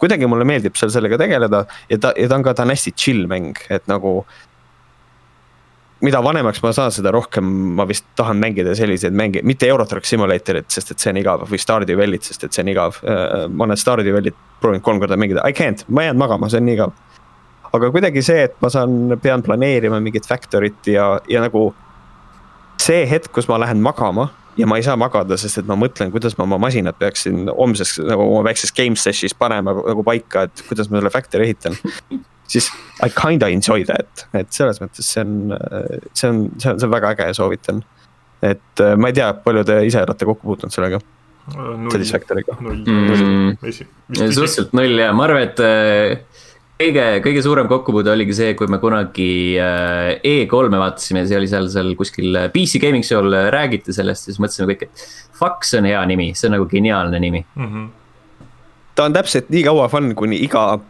kuidagi 0.00 0.26
mulle 0.26 0.46
meeldib 0.48 0.78
seal 0.78 0.90
sellega 0.90 1.18
tegeleda 1.20 1.64
ja 1.90 1.98
ta, 2.00 2.12
ja 2.16 2.30
ta 2.30 2.38
on 2.38 2.46
ka, 2.46 2.54
ta 2.56 2.64
on 2.64 2.72
hästi 2.74 2.94
chill 2.96 3.26
mäng, 3.30 3.58
et 3.70 3.86
nagu. 3.90 4.22
Mida 6.04 6.22
vanemaks 6.24 6.62
ma 6.64 6.72
saan, 6.76 6.92
seda 6.94 7.12
rohkem 7.14 7.46
ma 7.76 7.84
vist 7.88 8.06
tahan 8.18 8.40
mängida 8.40 8.72
selliseid 8.76 9.16
mänge, 9.16 9.42
mitte 9.46 9.68
Eurotruck 9.68 10.08
Simulatorit, 10.08 10.70
sest 10.72 10.94
et 10.94 11.02
see 11.02 11.12
on 11.12 11.20
igav 11.20 11.44
või 11.50 11.60
Stardew 11.60 11.98
Valley't, 12.00 12.26
sest 12.26 12.46
et 12.46 12.56
see 12.56 12.64
on 12.64 12.72
igav. 12.72 13.00
ma 13.52 13.66
olen 13.66 13.80
Stardew 13.80 14.16
Valley't 14.16 14.38
proovinud 14.60 14.84
kolm 14.86 15.00
korda 15.02 15.18
mängida, 15.20 15.44
I 15.48 15.56
can't, 15.56 15.84
ma 15.88 16.06
jään 16.08 16.18
magama, 16.20 16.48
see 16.48 16.60
on 16.60 16.68
nii 16.68 16.78
igav. 16.78 16.96
aga 17.72 17.92
kuidagi 17.94 18.22
see, 18.26 18.48
et 18.48 18.56
ma 18.62 18.70
saan, 18.72 19.16
pean 19.22 19.44
planeerima 19.46 20.00
mingit 20.00 20.26
factory't 20.26 20.90
ja, 20.90 21.12
ja 21.28 21.44
nagu. 21.44 21.70
see 22.80 23.04
hetk, 23.06 23.28
kus 23.36 23.48
ma 23.48 23.58
lähen 23.60 23.82
magama 23.84 24.30
ja 24.56 24.66
ma 24.66 24.78
ei 24.80 24.82
saa 24.82 24.96
magada, 24.96 25.36
sest 25.36 25.60
et 25.60 25.68
ma 25.68 25.76
mõtlen, 25.78 26.10
kuidas 26.10 26.36
ma 26.38 26.46
oma 26.46 26.58
masinat 26.64 26.96
peaksin 26.98 27.48
homseks 27.52 27.98
nagu 28.08 28.24
oma 28.24 28.42
väikses 28.48 28.72
game 28.76 28.96
session'is 28.96 29.36
panema 29.36 29.74
nagu 29.76 30.04
paika, 30.06 30.48
et 30.48 30.64
kuidas 30.68 30.88
ma 30.90 30.98
selle 30.98 31.12
factory 31.12 31.46
ehitan. 31.48 31.76
Siis 32.50 32.70
I 33.04 33.08
kinda 33.14 33.48
enjoy 33.52 33.86
that, 33.88 34.26
et 34.34 34.50
selles 34.54 34.82
mõttes 34.82 35.06
see 35.06 35.22
on, 35.22 35.54
see 36.12 36.28
on, 36.28 36.44
see 36.58 36.72
on, 36.72 36.80
see 36.80 36.88
on 36.88 36.92
väga 36.92 37.14
äge 37.14 37.30
ja 37.30 37.38
soovitan. 37.38 37.82
et 38.42 38.84
ma 38.96 39.10
ei 39.10 39.16
tea, 39.16 39.32
palju 39.44 39.64
te 39.68 39.80
ise 39.86 40.02
olete 40.02 40.28
kokku 40.28 40.48
puutunud 40.48 40.74
sellega 40.74 41.00
Satisfactory'ga. 41.90 42.56
null 42.60 42.84
mm., 42.84 43.56
suhteliselt 44.12 44.74
null 44.76 45.00
ja 45.00 45.10
ma 45.16 45.26
arvan, 45.26 45.46
et 45.48 45.62
äh, 45.64 46.44
kõige, 46.80 47.06
kõige 47.24 47.42
suurem 47.44 47.70
kokkupuude 47.70 48.12
oligi 48.12 48.36
see, 48.36 48.52
kui 48.58 48.70
me 48.70 48.80
kunagi 48.82 49.30
äh, 49.60 50.12
E3-e 50.26 50.82
vaatasime, 50.82 51.24
see 51.28 51.38
oli 51.38 51.48
seal, 51.50 51.70
seal 51.72 51.94
kuskil 51.98 52.38
PC 52.54 52.82
Gaming 52.82 53.06
Show'l 53.06 53.34
räägiti 53.54 53.94
sellest, 53.96 54.28
siis 54.28 54.40
mõtlesime 54.42 54.70
kõik, 54.72 54.86
et. 54.88 55.08
Fuck, 55.40 55.64
see 55.64 55.80
on 55.80 55.88
hea 55.88 56.00
nimi, 56.04 56.30
see 56.36 56.50
on 56.50 56.58
nagu 56.58 56.66
geniaalne 56.68 57.16
nimi 57.16 57.40
mm. 57.40 57.66
-hmm. 57.66 57.84
ta 58.94 59.06
on 59.08 59.14
täpselt 59.16 59.48
nii 59.48 59.62
kaua 59.64 59.86
fun, 59.88 60.10
kuni 60.14 60.36
iga 60.44 60.64
äh, 60.76 60.89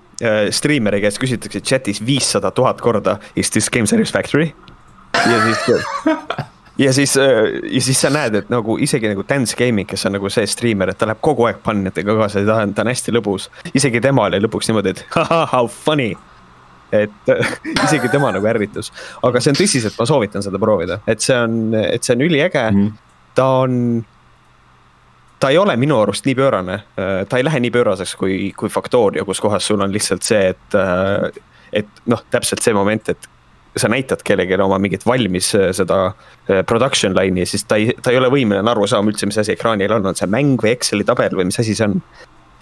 striimeri 0.50 1.00
käest 1.00 1.20
küsitakse 1.22 1.62
chat'is 1.64 2.02
viissada 2.06 2.50
tuhat 2.50 2.80
korda, 2.80 3.18
is 3.36 3.50
this 3.50 3.70
game 3.70 3.86
satisfactory? 3.86 4.52
ja 5.14 5.42
siis 5.44 5.84
ja 6.84 6.92
siis, 6.92 7.16
ja 7.70 7.80
siis 7.80 8.00
sa 8.00 8.10
näed, 8.12 8.34
et 8.34 8.50
nagu 8.52 8.78
isegi 8.80 9.10
nagu 9.10 9.24
Dance 9.28 9.56
Gaming, 9.58 9.88
kes 9.88 10.06
on 10.08 10.16
nagu 10.16 10.30
see 10.32 10.46
striimer, 10.48 10.92
et 10.92 10.98
ta 10.98 11.08
läheb 11.08 11.20
kogu 11.24 11.46
aeg 11.48 11.60
punnidega 11.64 12.16
kaasa 12.22 12.44
ja 12.44 12.48
ta 12.48 12.58
on, 12.64 12.74
ta 12.74 12.84
on 12.84 12.92
hästi 12.92 13.14
lõbus. 13.16 13.50
isegi 13.74 14.00
tema 14.00 14.28
oli 14.30 14.40
lõpuks 14.40 14.70
niimoodi, 14.70 14.94
et 14.96 15.04
haha, 15.16 15.44
how 15.52 15.68
funny 15.68 16.14
et 16.92 17.32
isegi 17.84 18.08
tema 18.10 18.32
nagu 18.34 18.46
ärritus, 18.50 18.90
aga 19.26 19.42
see 19.42 19.52
on 19.52 19.60
tõsiselt, 19.60 19.98
ma 19.98 20.06
soovitan 20.08 20.42
seda 20.42 20.58
proovida, 20.62 20.98
et 21.10 21.22
see 21.22 21.36
on, 21.36 21.60
et 21.78 22.06
see 22.06 22.16
on 22.16 22.24
üliäge 22.26 22.64
mm. 22.70 22.80
-hmm. 22.80 22.96
ta 23.38 23.46
on, 23.64 23.76
ta 25.40 25.50
ei 25.50 25.58
ole 25.58 25.76
minu 25.80 25.98
arust 26.00 26.26
nii 26.28 26.36
pöörane, 26.36 26.78
ta 27.28 27.38
ei 27.38 27.44
lähe 27.44 27.60
nii 27.64 27.72
pööraseks 27.74 28.14
kui, 28.20 28.52
kui 28.56 28.68
Factorio, 28.68 29.24
kus 29.24 29.40
kohas 29.40 29.66
sul 29.66 29.80
on 29.80 29.92
lihtsalt 29.92 30.26
see, 30.26 30.54
et. 30.54 30.80
et 31.72 32.00
noh, 32.10 32.24
täpselt 32.30 32.64
see 32.64 32.74
moment, 32.74 33.12
et 33.12 33.28
sa 33.78 33.88
näitad 33.88 34.24
kellelegi 34.26 34.58
oma 34.58 34.78
mingit 34.82 35.04
valmis 35.06 35.52
seda 35.54 36.00
production 36.66 37.14
line'i, 37.14 37.46
siis 37.46 37.64
ta 37.64 37.78
ei, 37.78 37.94
ta 38.02 38.10
ei 38.10 38.18
ole 38.18 38.30
võimeline 38.32 38.66
aru 38.72 38.88
saama 38.90 39.12
üldse, 39.12 39.28
mis 39.30 39.38
asi 39.38 39.54
ekraanil 39.54 39.94
on, 39.94 40.10
on 40.10 40.18
see 40.18 40.26
mäng 40.30 40.58
või 40.60 40.72
Exceli 40.74 41.06
tabel 41.06 41.36
või 41.38 41.46
mis 41.52 41.60
asi 41.62 41.76
see 41.78 41.86
on. 41.86 42.00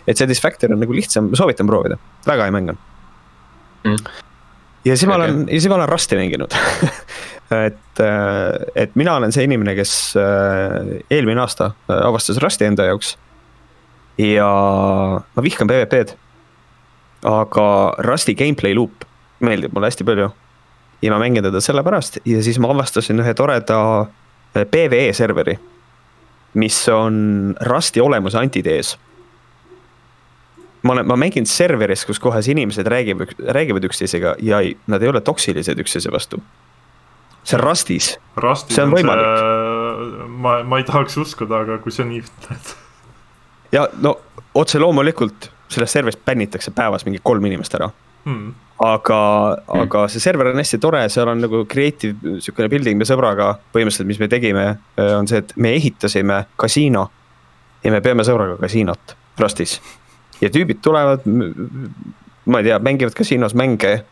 et 0.06 0.20
Satisfactory 0.20 0.76
on 0.76 0.84
nagu 0.84 0.94
lihtsam, 0.94 1.32
soovitan 1.36 1.68
proovida, 1.70 1.96
väga 2.28 2.48
hea 2.48 2.54
mäng 2.54 2.74
on. 2.74 2.80
Mm.. 3.88 4.12
ja 4.84 4.96
siis 4.96 5.08
ma 5.08 5.16
olen, 5.16 5.46
ja 5.48 5.56
siis 5.56 5.70
ma 5.72 5.78
olen 5.78 5.88
Rusti 5.88 6.18
mänginud 6.18 6.52
et, 7.50 8.00
äh, 8.00 8.66
et 8.74 8.96
mina 8.96 9.16
olen 9.16 9.32
see 9.32 9.46
inimene, 9.48 9.74
kes 9.78 9.92
äh, 10.20 10.98
eelmine 11.10 11.40
aasta 11.44 11.72
äh, 11.88 11.96
avastas 12.08 12.40
Rusti 12.42 12.68
enda 12.68 12.88
jaoks. 12.88 13.16
ja 14.18 14.48
ma 15.34 15.42
vihkan 15.42 15.68
PVP-d. 15.70 16.16
aga 17.24 17.94
Rusti 18.04 18.34
gameplay 18.34 18.74
loop 18.74 19.06
meeldib 19.40 19.72
mulle 19.72 19.90
hästi 19.90 20.04
palju. 20.04 20.30
ja 21.02 21.12
ma 21.12 21.18
mängin 21.22 21.42
teda 21.42 21.60
sellepärast 21.60 22.20
ja 22.24 22.42
siis 22.42 22.58
ma 22.58 22.70
avastasin 22.74 23.20
ühe 23.22 23.34
toreda 23.34 24.06
PVE 24.54 25.12
serveri. 25.12 25.58
mis 26.54 26.88
on 26.88 27.54
Rusti 27.60 28.00
olemuse 28.00 28.38
antitees 28.38 28.96
ma 30.82 30.92
olen, 30.92 31.06
ma 31.06 31.16
mängin 31.16 31.46
serveris, 31.46 32.04
kus 32.06 32.20
kohas 32.22 32.48
inimesed 32.48 32.86
räägivad, 32.86 33.34
räägivad 33.38 33.84
üksteisega 33.84 34.36
ja 34.42 34.60
ei, 34.60 34.76
nad 34.86 35.02
ei 35.02 35.08
ole 35.08 35.20
toksilised 35.20 35.78
üksteise 35.78 36.12
vastu. 36.12 36.40
See 37.44 37.58
on 37.58 37.64
Rustis. 37.64 38.14
see 38.68 38.82
on 38.84 38.94
võimalik. 38.94 40.26
ma, 40.28 40.58
ma 40.64 40.80
ei 40.80 40.86
tahaks 40.88 41.18
uskuda, 41.20 41.64
aga 41.64 41.78
kui 41.82 41.94
sa 41.94 42.06
nii 42.08 42.22
ütled. 42.24 42.72
ja 43.76 43.86
no 44.02 44.16
otse 44.54 44.80
loomulikult 44.82 45.50
sellest 45.68 45.98
serverist 45.98 46.24
bännitakse 46.24 46.72
päevas 46.74 47.04
mingi 47.04 47.20
kolm 47.22 47.44
inimest 47.44 47.74
ära 47.76 47.90
hmm. 48.24 48.54
aga 48.84 49.20
hmm., 49.20 49.82
aga 49.84 50.06
see 50.08 50.22
server 50.24 50.52
on 50.52 50.62
hästi 50.62 50.80
tore, 50.82 51.04
seal 51.12 51.28
on 51.28 51.44
nagu 51.44 51.64
creative 51.70 52.38
sihukene 52.40 52.70
building 52.72 53.00
me 53.00 53.08
sõbraga, 53.08 53.52
põhimõtteliselt, 53.74 54.08
mis 54.08 54.20
me 54.22 54.30
tegime, 54.32 54.66
on 54.96 55.28
see, 55.28 55.42
et 55.44 55.54
me 55.56 55.74
ehitasime 55.76 56.42
kasiino. 56.56 57.08
ja 57.84 57.94
me 57.94 58.02
peame 58.04 58.26
sõbraga 58.26 58.56
kasiinot 58.60 59.16
Rustis 59.38 59.78
ja 60.42 60.50
tüübid 60.54 60.80
tulevad, 60.82 61.26
ma 62.46 62.60
ei 62.60 62.68
tea, 62.68 62.78
mängivad 62.82 63.16
kasiinos 63.18 63.54
mänge. 63.58 64.02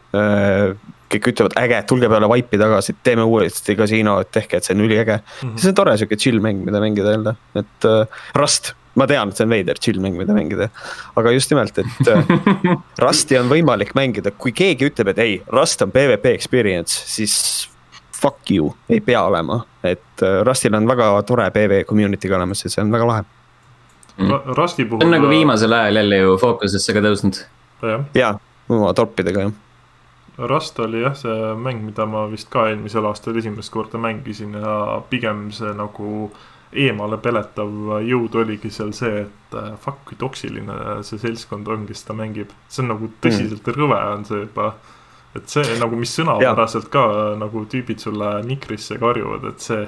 Äh, 1.17 1.21
kõik 1.21 1.35
ütlevad 1.35 1.57
äge, 1.61 1.83
tulge 1.89 2.09
peale 2.11 2.29
Vipe'i 2.31 2.61
tagasi, 2.61 2.97
teeme 3.05 3.25
uuesti 3.27 3.77
kasiino, 3.79 4.19
et 4.23 4.33
tehke, 4.35 4.59
et 4.59 4.67
see 4.67 4.75
on 4.77 4.85
üliäge 4.87 5.19
mm. 5.19 5.49
-hmm. 5.49 5.61
see 5.61 5.71
on 5.71 5.75
tore 5.75 5.97
sihuke 5.97 6.17
chill 6.17 6.41
mäng, 6.41 6.65
mida 6.65 6.81
mängida 6.81 7.15
jälle, 7.15 7.37
et 7.55 7.85
uh, 7.85 8.07
Rust, 8.35 8.73
ma 8.95 9.07
tean, 9.07 9.29
et 9.29 9.37
see 9.37 9.45
on 9.45 9.51
veider 9.51 9.79
chill 9.81 10.01
mäng, 10.01 10.17
mida 10.17 10.35
mängida. 10.35 10.69
aga 11.17 11.31
just 11.33 11.51
nimelt, 11.51 11.79
et 11.79 12.11
uh, 12.13 12.81
Rusti 13.05 13.39
on 13.39 13.49
võimalik 13.49 13.95
mängida, 13.95 14.31
kui 14.31 14.53
keegi 14.53 14.91
ütleb, 14.91 15.09
et 15.15 15.19
ei, 15.19 15.43
Rust 15.53 15.83
on 15.83 15.93
PVP 15.93 16.35
experience, 16.35 17.03
siis 17.07 17.69
fuck 18.17 18.51
you, 18.51 18.75
ei 18.89 19.01
pea 19.01 19.23
olema, 19.25 19.65
et 19.85 20.23
uh, 20.23 20.43
Rustil 20.45 20.75
on 20.75 20.89
väga 20.89 21.11
tore 21.27 21.51
PV 21.51 21.85
community'ga 21.89 22.37
olemas 22.37 22.65
ja 22.65 22.71
see 22.71 22.83
on 22.85 22.93
väga 22.93 23.07
lahe 23.07 23.27
mm.. 24.17 24.57
Rusti 24.57 24.85
puhul. 24.85 25.05
on 25.05 25.11
nagu 25.11 25.29
viimasel 25.29 25.73
ajal 25.73 26.03
jälle 26.03 26.17
ju 26.17 26.39
fookusesse 26.41 26.93
ka 26.97 27.05
tõusnud. 27.05 27.45
ja, 28.15 28.35
oma 28.69 28.95
torpidega 28.95 29.49
jah. 29.49 29.53
Rust 30.39 30.79
oli 30.85 31.01
jah, 31.01 31.15
see 31.17 31.55
mäng, 31.57 31.81
mida 31.87 32.05
ma 32.09 32.27
vist 32.29 32.51
ka 32.53 32.67
eelmisel 32.69 33.07
aastal 33.09 33.39
esimest 33.41 33.73
korda 33.73 33.99
mängisin 34.01 34.53
ja 34.61 35.01
pigem 35.09 35.47
see 35.55 35.73
nagu 35.77 36.29
eemale 36.77 37.17
peletav 37.23 38.03
jõud 38.05 38.35
oligi 38.43 38.69
seal 38.75 38.93
see, 38.97 39.23
et 39.25 39.57
äh, 39.57 39.71
fuck, 39.81 40.03
kui 40.09 40.19
toksiline 40.21 41.01
see 41.07 41.21
seltskond 41.23 41.69
on, 41.73 41.87
kes 41.89 42.05
seda 42.05 42.19
mängib. 42.19 42.53
see 42.69 42.85
on 42.85 42.93
nagu 42.93 43.09
tõsiselt 43.25 43.63
mm. 43.65 43.79
rõve 43.79 44.01
on 44.13 44.27
see 44.29 44.43
juba. 44.43 44.75
et 45.37 45.49
see 45.53 45.79
nagu, 45.81 45.97
mis 45.97 46.13
sõnapäraselt 46.19 46.91
ka 46.93 47.07
nagu 47.41 47.65
tüübid 47.73 48.05
sulle 48.05 48.43
mikrisse 48.45 49.01
karjuvad, 49.01 49.49
et 49.55 49.65
see 49.71 49.87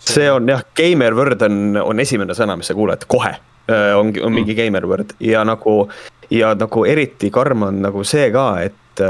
see 0.00 0.30
on 0.30 0.46
jah, 0.48 0.62
gamer 0.76 1.16
word 1.16 1.42
on, 1.42 1.76
on 1.82 2.00
esimene 2.00 2.38
sõna, 2.38 2.54
mis 2.56 2.70
sa 2.70 2.78
kuuled 2.78 3.02
kohe. 3.10 3.34
on, 3.66 4.14
on 4.14 4.32
mingi 4.32 4.54
mm. 4.54 4.62
gamer 4.62 4.86
word 4.86 5.12
ja 5.22 5.42
nagu, 5.46 5.74
ja 6.30 6.54
nagu 6.58 6.86
eriti 6.86 7.30
karm 7.34 7.66
on 7.66 7.82
nagu 7.82 8.06
see 8.06 8.30
ka, 8.34 8.46
et 8.62 9.04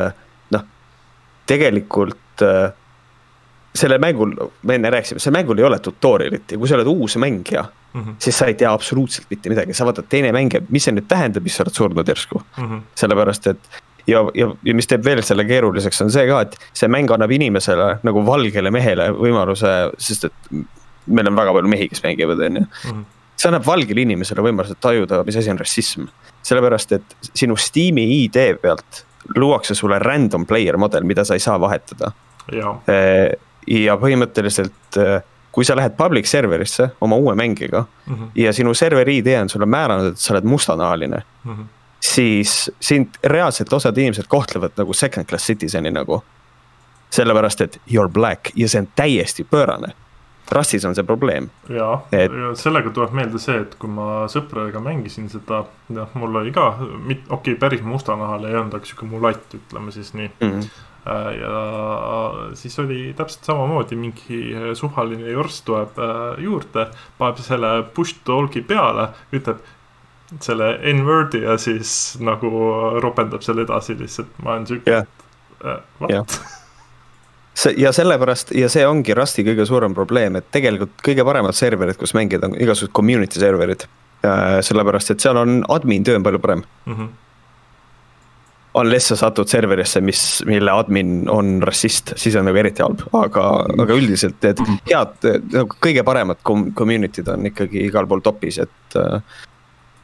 tegelikult 1.50 2.44
sellel 3.74 4.00
mängul, 4.02 4.32
me 4.66 4.78
enne 4.78 4.90
rääkisime, 4.90 5.20
sellel 5.22 5.40
mängul 5.40 5.58
ei 5.58 5.66
ole 5.66 5.78
tutorial'it 5.82 6.54
ja 6.54 6.58
kui 6.58 6.68
sa 6.68 6.78
oled 6.78 6.88
uus 6.90 7.16
mängija 7.20 7.62
mm, 7.64 8.00
-hmm. 8.00 8.14
siis 8.18 8.38
sa 8.38 8.46
ei 8.46 8.54
tea 8.54 8.72
absoluutselt 8.72 9.26
mitte 9.30 9.50
midagi, 9.50 9.74
sa 9.74 9.86
vaatad 9.86 10.08
teine 10.08 10.32
mängija, 10.32 10.62
mis 10.68 10.84
see 10.84 10.94
nüüd 10.94 11.06
tähendab, 11.08 11.46
mis 11.46 11.56
sa 11.56 11.62
oled 11.66 11.76
surnud 11.76 12.08
järsku 12.08 12.42
mm. 12.42 12.64
-hmm. 12.64 12.80
sellepärast, 12.94 13.46
et 13.46 13.80
ja, 14.06 14.24
ja, 14.34 14.50
ja 14.64 14.74
mis 14.74 14.86
teeb 14.86 15.04
veel 15.04 15.22
selle 15.22 15.44
keeruliseks, 15.44 16.02
on 16.02 16.10
see 16.10 16.26
ka, 16.28 16.40
et 16.46 16.56
see 16.72 16.88
mäng 16.88 17.10
annab 17.14 17.30
inimesele 17.30 17.92
nagu 18.06 18.24
valgele 18.26 18.70
mehele 18.74 19.10
võimaluse, 19.16 19.74
sest 19.98 20.28
et 20.30 20.52
meil 21.06 21.30
on 21.30 21.36
väga 21.36 21.54
palju 21.56 21.70
mehi, 21.70 21.88
kes 21.88 22.02
mängivad, 22.06 22.42
on 22.46 22.62
ju. 22.62 22.66
Mhm. 22.90 23.04
see 23.40 23.48
annab 23.48 23.66
valgele 23.66 24.02
inimesele 24.02 24.42
võimaluse 24.44 24.74
tajuda, 24.80 25.22
mis 25.24 25.36
asi 25.36 25.50
on 25.50 25.58
rassism. 25.58 26.10
sellepärast, 26.42 26.92
et 26.92 27.16
sinu 27.34 27.56
Steam'i 27.56 28.24
ID 28.24 28.58
pealt 28.62 29.04
luuakse 29.36 29.74
sulle 29.74 29.98
random 29.98 30.46
player 30.46 30.76
model, 30.76 31.04
mida 31.04 31.24
sa 31.24 31.34
ei 31.34 31.40
saa 31.40 31.60
vahetada. 31.60 32.12
ja, 32.52 32.74
ja 33.66 33.96
põhimõtteliselt, 33.96 34.96
kui 35.52 35.64
sa 35.64 35.76
lähed 35.76 35.96
public 35.98 36.26
server'isse 36.26 36.88
oma 37.00 37.16
uue 37.16 37.34
mängiga 37.34 37.84
mm 38.06 38.14
-hmm. 38.14 38.30
ja 38.34 38.52
sinu 38.52 38.74
serveri 38.74 39.18
ID 39.18 39.36
on 39.42 39.48
sulle 39.48 39.66
määranud, 39.66 40.12
et 40.12 40.18
sa 40.18 40.34
oled 40.34 40.44
mustanahaline 40.44 41.22
mm. 41.44 41.52
-hmm 41.52 41.64
siis 42.00 42.70
sind 42.80 43.08
reaalselt 43.24 43.72
osad 43.72 43.98
inimesed 43.98 44.24
kohtlevad 44.28 44.72
nagu 44.76 44.92
second 44.92 45.26
class 45.26 45.50
citizen'i 45.50 45.90
nagu. 45.90 46.24
sellepärast, 47.10 47.60
et 47.60 47.80
you 47.92 48.04
are 48.04 48.08
black 48.12 48.50
ja 48.54 48.68
see 48.68 48.78
on 48.80 48.88
täiesti 48.96 49.44
pöörane 49.44 49.88
Rustis 50.52 50.84
on 50.84 50.94
see 50.98 51.06
probleem. 51.06 51.48
ja 51.68 51.92
et..., 52.12 52.32
ja 52.32 52.52
sellega 52.58 52.92
tuleb 52.94 53.14
meelde 53.16 53.40
see, 53.42 53.60
et 53.64 53.74
kui 53.80 53.90
ma 53.92 54.26
sõpradega 54.30 54.82
mängisin 54.84 55.30
seda, 55.32 55.64
noh, 55.94 56.14
mul 56.18 56.42
oli 56.42 56.54
ka, 56.54 56.68
okei 56.80 57.22
okay,, 57.36 57.58
päris 57.60 57.82
mustanahal 57.86 58.46
ei 58.48 58.56
olnud, 58.56 58.74
aga 58.76 58.88
sihuke 58.88 59.08
mulatt, 59.10 59.58
ütleme 59.58 59.94
siis 59.94 60.14
nii 60.14 60.30
mm. 60.30 60.54
-hmm 60.54 60.86
ja 61.40 62.54
siis 62.54 62.78
oli 62.78 63.14
täpselt 63.16 63.44
samamoodi, 63.44 63.96
mingi 63.96 64.40
suvaline 64.76 65.30
jorss 65.30 65.62
tuleb 65.64 65.96
äh, 65.98 66.42
juurde, 66.44 66.86
paneb 67.18 67.40
selle 67.40 67.70
push 67.96 68.20
talk'i 68.24 68.60
peale, 68.60 69.08
ütleb 69.32 69.64
selle 70.44 70.74
N-word'i 70.92 71.42
ja 71.42 71.56
siis 71.58 72.18
nagu 72.22 72.52
ropendab 73.02 73.42
selle 73.42 73.64
edasi 73.66 73.96
lihtsalt, 73.98 74.38
ma 74.44 74.58
olen 74.58 74.68
sihuke 74.70 74.92
yeah., 74.92 75.06
äh, 75.64 75.80
what 76.00 76.40
see 77.54 77.74
ja 77.80 77.92
sellepärast 77.92 78.52
ja 78.54 78.68
see 78.72 78.84
ongi 78.86 79.14
Rusti 79.14 79.44
kõige 79.46 79.66
suurem 79.68 79.94
probleem, 79.94 80.38
et 80.38 80.50
tegelikult 80.54 81.00
kõige 81.04 81.24
paremad 81.26 81.56
serverid, 81.56 81.98
kus 82.00 82.14
mängida, 82.16 82.48
on 82.48 82.54
igasugused 82.58 82.94
community 82.96 83.40
serverid. 83.40 83.86
sellepärast, 84.62 85.14
et 85.14 85.20
seal 85.24 85.38
on 85.40 85.62
admin 85.72 86.04
töö 86.04 86.18
on 86.18 86.22
palju 86.22 86.38
parem 86.38 86.62
mm. 86.86 86.94
-hmm. 86.94 87.08
Unless 88.74 89.08
sa 89.08 89.16
satud 89.16 89.48
serverisse, 89.48 90.00
mis, 90.00 90.42
mille 90.46 90.70
admin 90.70 91.24
on 91.30 91.62
rassist, 91.62 92.12
siis 92.16 92.36
on 92.36 92.44
nagu 92.44 92.56
eriti 92.56 92.82
halb, 92.82 93.00
aga, 93.12 93.66
aga 93.82 93.94
üldiselt 93.94 94.36
need 94.42 94.60
head, 94.90 95.16
nagu 95.52 95.76
kõige 95.86 96.04
paremad 96.04 96.38
community'd 96.74 97.28
on 97.28 97.46
ikkagi 97.46 97.86
igal 97.86 98.06
pool 98.06 98.20
top'is, 98.20 98.58
et. 98.58 99.00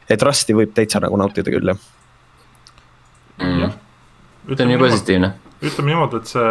et 0.09 0.21
Rusti 0.21 0.53
võib 0.53 0.73
täitsa 0.73 0.99
nagu 0.99 1.17
nautida 1.17 1.51
küll 1.51 1.67
jah 1.67 1.77
see 4.55 4.65
on 4.65 4.71
ju 4.71 4.79
positiivne 4.79 5.31
ütleme 5.57 5.91
niimoodi, 5.91 6.21
et 6.21 6.29
see 6.29 6.49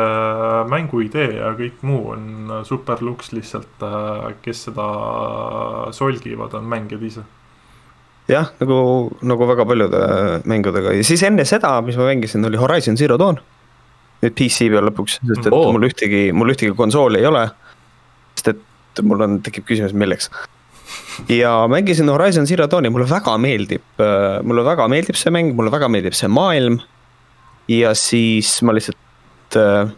mängu 0.70 1.00
idee 1.04 1.38
ja 1.38 1.52
kõik 1.58 1.82
muu 1.86 2.12
on 2.14 2.54
super 2.66 3.02
luks, 3.06 3.30
lihtsalt 3.36 3.84
äh, 3.86 4.32
kes 4.42 4.66
seda 4.68 4.86
solgivad, 5.94 6.56
on 6.58 6.66
mängijad 6.70 7.04
ise. 7.06 7.22
jah, 8.30 8.50
nagu, 8.60 8.78
nagu 9.22 9.46
väga 9.52 9.66
paljude 9.68 10.00
mängudega 10.50 10.96
ja 10.96 11.04
siis 11.06 11.22
enne 11.26 11.46
seda, 11.46 11.76
mis 11.86 11.98
ma 11.98 12.08
mängisin, 12.10 12.44
oli 12.48 12.58
Horizon 12.58 12.98
Zero 12.98 13.18
Dawn. 13.20 13.38
nüüd 14.24 14.34
PC 14.34 14.70
peal 14.72 14.88
lõpuks, 14.88 15.20
sest 15.20 15.46
et 15.46 15.54
oh. 15.54 15.70
mul 15.76 15.86
ühtegi, 15.86 16.30
mul 16.34 16.50
ühtegi 16.50 16.74
konsooli 16.74 17.22
ei 17.22 17.30
ole. 17.30 17.46
sest 18.34 18.54
et 18.56 19.04
mul 19.06 19.22
on, 19.22 19.38
tekib 19.44 19.68
küsimus, 19.68 19.94
milleks. 19.94 20.32
ja 21.30 21.54
mängisin 21.70 22.10
Horizon 22.10 22.46
Zero 22.50 22.66
Dawni, 22.66 22.90
mulle 22.90 23.06
väga 23.10 23.38
meeldib, 23.38 23.86
mulle 24.42 24.66
väga 24.66 24.90
meeldib 24.90 25.20
see 25.20 25.30
mäng, 25.30 25.54
mulle 25.54 25.70
väga 25.70 25.88
meeldib 25.92 26.16
see 26.18 26.32
maailm. 26.32 26.80
Ja 27.68 27.94
siis 27.94 28.62
ma 28.62 28.74
lihtsalt 28.74 29.56
äh, 29.56 29.90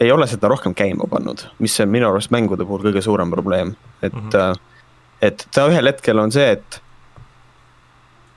ei 0.00 0.12
ole 0.12 0.26
seda 0.26 0.48
rohkem 0.48 0.74
käima 0.74 1.06
pannud, 1.10 1.46
mis 1.58 1.78
on 1.80 1.88
minu 1.88 2.08
arust 2.10 2.32
mängude 2.34 2.66
puhul 2.66 2.84
kõige 2.88 3.02
suurem 3.04 3.30
probleem, 3.30 3.74
et 4.02 4.12
mm. 4.12 4.28
-hmm. 4.28 4.60
et 5.22 5.46
ta 5.54 5.66
ühel 5.68 5.86
hetkel 5.86 6.18
on 6.18 6.32
see, 6.32 6.50
et 6.52 6.80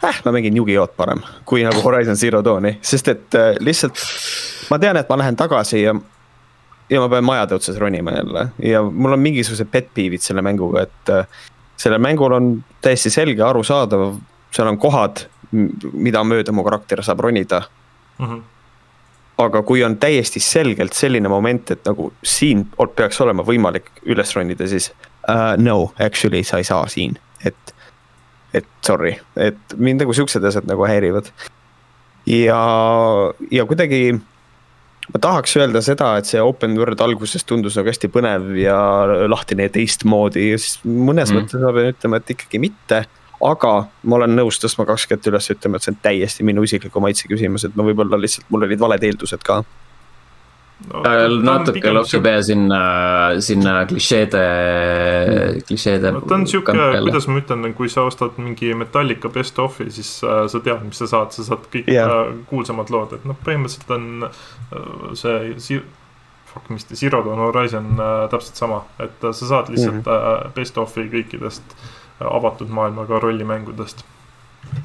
äh, 0.03 0.21
ma 0.25 0.31
mängin 0.31 0.57
Yugi-Oh-d 0.57 0.95
parem 0.97 1.21
kui 1.45 1.63
nagu 1.63 1.81
Horizon 1.81 2.15
Zero 2.15 2.43
Dawni, 2.43 2.77
sest 2.81 3.07
et 3.07 3.35
äh, 3.35 3.55
lihtsalt 3.59 3.99
ma 4.69 4.79
tean, 4.79 4.97
et 4.97 5.09
ma 5.09 5.17
lähen 5.17 5.35
tagasi 5.35 5.81
ja. 5.81 5.95
ja 6.89 6.99
ma 6.99 7.09
pean 7.09 7.23
majade 7.23 7.55
otsas 7.55 7.77
ronima 7.77 8.11
jälle 8.11 8.47
ja 8.59 8.83
mul 8.83 9.13
on 9.13 9.19
mingisugused 9.19 9.67
pet 9.71 9.89
peeve'id 9.93 10.21
selle 10.21 10.41
mänguga, 10.41 10.81
et 10.81 11.09
äh, 11.09 11.27
sellel 11.77 11.99
mängul 11.99 12.31
on 12.31 12.63
täiesti 12.81 13.09
selge, 13.09 13.43
arusaadav, 13.43 14.15
seal 14.51 14.67
on 14.67 14.77
kohad, 14.77 15.25
mida 15.93 16.23
mööda 16.23 16.51
mu 16.51 16.63
karakter 16.63 17.03
saab 17.03 17.19
ronida 17.19 17.61
mm. 18.19 18.25
-hmm 18.25 18.41
aga 19.41 19.63
kui 19.65 19.83
on 19.83 19.97
täiesti 19.97 20.41
selgelt 20.43 20.93
selline 20.93 21.29
moment, 21.31 21.71
et 21.73 21.85
nagu 21.87 22.11
siin 22.23 22.65
peaks 22.95 23.21
olema 23.23 23.45
võimalik 23.45 23.89
üles 24.05 24.35
ronida, 24.35 24.67
siis 24.69 24.91
uh, 25.29 25.53
no, 25.57 25.93
actually 25.99 26.43
sa 26.45 26.61
ei 26.61 26.67
saa 26.67 26.85
siin, 26.91 27.17
et, 27.45 27.73
et 28.53 28.69
sorry, 28.85 29.15
et 29.35 29.77
mind 29.77 30.03
nagu 30.03 30.13
siuksed 30.13 30.43
asjad 30.45 30.69
nagu 30.69 30.85
häirivad. 30.87 31.31
ja, 32.29 32.61
ja 33.51 33.65
kuidagi 33.65 34.03
ma 35.11 35.19
tahaks 35.19 35.57
öelda 35.59 35.81
seda, 35.83 36.13
et 36.19 36.29
see 36.29 36.41
open 36.41 36.77
world 36.79 37.01
alguses 37.03 37.43
tundus 37.47 37.75
nagu 37.79 37.91
hästi 37.91 38.09
põnev 38.13 38.53
ja 38.59 38.77
lahtine 39.27 39.67
ja 39.67 39.73
teistmoodi 39.73 40.51
ja 40.51 40.61
siis 40.61 40.79
mõnes 40.85 41.33
mm. 41.33 41.41
mõttes 41.41 41.65
ma 41.65 41.73
pean 41.75 41.91
ütlema, 41.95 42.21
et 42.21 42.33
ikkagi 42.37 42.61
mitte 42.63 43.03
aga 43.47 43.71
ma 44.07 44.19
olen 44.19 44.35
nõus 44.37 44.59
tõstma 44.61 44.85
kaks 44.89 45.07
kätt 45.11 45.31
üles, 45.31 45.49
ütlema, 45.53 45.79
et 45.79 45.85
see 45.85 45.93
on 45.93 46.01
täiesti 46.03 46.45
minu 46.47 46.65
isikliku 46.67 47.01
maitse 47.03 47.29
küsimus, 47.29 47.65
et 47.67 47.75
ma 47.79 47.85
võib-olla 47.87 48.19
lihtsalt, 48.19 48.47
mul 48.53 48.67
olid 48.67 48.81
valed 48.81 49.07
eeldused 49.09 49.43
ka 49.45 49.61
no,. 49.63 51.03
Äh, 51.07 51.25
natuke 51.43 51.93
loksub 51.93 52.27
ja 52.27 52.41
sinna, 52.43 52.81
sinna 53.43 53.75
klišeede 53.89 54.43
mm., 54.43 55.63
klišeede. 55.69 56.11
no 56.15 56.21
ta 56.27 56.37
on 56.39 56.45
sihuke, 56.49 56.75
kuidas 56.75 57.27
ma 57.31 57.39
ütlen, 57.41 57.73
kui 57.77 57.91
sa 57.91 58.05
ostad 58.09 58.37
mingi 58.41 58.73
Metallica 58.77 59.31
best 59.33 59.59
of'i, 59.63 59.89
siis 59.93 60.15
äh, 60.27 60.45
sa 60.51 60.63
tead, 60.63 60.85
mis 60.87 61.01
sa 61.03 61.09
saad, 61.15 61.33
sa 61.35 61.47
saad 61.49 61.67
kõik 61.73 61.91
yeah. 61.91 62.11
äh, 62.11 62.37
kuulsamad 62.51 62.93
lood, 62.93 63.17
et 63.17 63.27
noh, 63.27 63.39
põhimõtteliselt 63.47 63.97
on 63.97 64.29
äh, 64.29 65.11
see 65.19 65.81
fuck, 66.53 66.69
mis 66.69 66.85
ta, 66.85 66.95
Zero 66.99 67.23
Dawn 67.25 67.41
Horizon 67.41 67.97
äh, 67.97 68.13
täpselt 68.31 68.59
sama, 68.61 68.83
et 69.01 69.23
äh, 69.23 69.33
sa 69.33 69.49
saad 69.49 69.73
lihtsalt 69.73 70.03
mm 70.03 70.07
-hmm. 70.07 70.47
äh, 70.47 70.55
best 70.55 70.77
of'i 70.77 71.09
kõikidest 71.11 71.77
äh, 71.77 71.91
avatud 72.19 72.69
maailmaga 72.69 73.19
rollimängudest. 73.19 74.03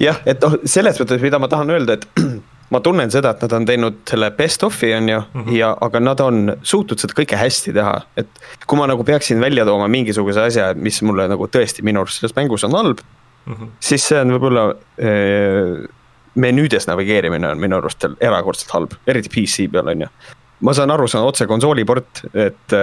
jah, 0.00 0.20
et 0.26 0.40
noh, 0.42 0.58
selles 0.64 1.00
mõttes, 1.00 1.22
mida 1.22 1.38
ma 1.38 1.48
tahan 1.48 1.70
öelda, 1.70 1.98
et 1.98 2.08
ma 2.74 2.80
tunnen 2.84 3.10
seda, 3.10 3.32
et 3.34 3.44
nad 3.46 3.54
on 3.58 3.68
teinud 3.68 4.00
selle 4.08 4.30
best 4.36 4.64
of'i 4.66 4.92
on 4.96 5.08
ju 5.08 5.20
mm, 5.20 5.44
-hmm. 5.44 5.52
ja 5.56 5.76
aga 5.80 6.00
nad 6.00 6.20
on 6.20 6.56
suutnud 6.62 7.00
seda 7.00 7.14
kõike 7.16 7.36
hästi 7.36 7.72
teha, 7.72 8.00
et. 8.16 8.28
kui 8.66 8.78
ma 8.78 8.86
nagu 8.86 9.04
peaksin 9.04 9.40
välja 9.40 9.64
tooma 9.64 9.88
mingisuguse 9.88 10.40
asja, 10.40 10.74
mis 10.74 11.02
mulle 11.02 11.28
nagu 11.28 11.46
tõesti 11.46 11.82
minu 11.82 12.00
arust 12.00 12.20
selles 12.20 12.36
mängus 12.36 12.64
on 12.64 12.72
halb 12.72 12.98
mm. 13.46 13.54
-hmm. 13.54 13.68
siis 13.80 14.08
see 14.08 14.20
on 14.20 14.32
võib-olla 14.36 14.74
äh, 15.00 15.88
menüüdes 16.34 16.86
navigeerimine 16.86 17.48
on 17.48 17.60
minu 17.60 17.78
arust 17.78 18.04
erakordselt 18.20 18.70
halb, 18.70 18.94
eriti 19.06 19.28
PC 19.32 19.70
peal 19.72 19.88
on 19.88 20.06
ju. 20.06 20.08
ma 20.60 20.74
saan 20.74 20.90
aru, 20.90 21.06
see 21.08 21.20
on 21.20 21.28
otse 21.28 21.46
konsooliport, 21.46 22.24
et 22.34 22.74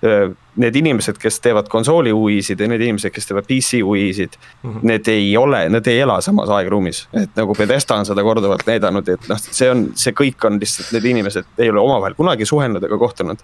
need 0.00 0.76
inimesed, 0.76 1.18
kes 1.20 1.40
teevad 1.44 1.68
konsooli 1.68 2.12
UI-sid 2.12 2.60
ja 2.60 2.68
need 2.70 2.80
inimesed, 2.80 3.12
kes 3.12 3.28
teevad 3.28 3.44
PC 3.48 3.82
UI-sid 3.84 4.36
mm. 4.38 4.70
-hmm. 4.70 4.86
Need 4.88 5.08
ei 5.08 5.36
ole, 5.36 5.68
nad 5.68 5.86
ei 5.86 6.00
ela 6.00 6.20
samas 6.20 6.48
aegruumis, 6.48 7.08
et 7.12 7.36
nagu 7.36 7.54
Pedesta 7.54 7.94
on 7.94 8.06
seda 8.06 8.22
korduvalt 8.22 8.66
näidanud, 8.66 9.08
et 9.08 9.28
noh, 9.28 9.38
see 9.40 9.70
on, 9.70 9.90
see 9.94 10.12
kõik 10.16 10.46
on 10.46 10.56
lihtsalt, 10.60 10.92
need 10.96 11.04
inimesed 11.04 11.44
ei 11.58 11.70
ole 11.70 11.80
omavahel 11.80 12.14
kunagi 12.14 12.46
suhelnud 12.46 12.84
ega 12.84 12.98
kohtunud. 12.98 13.38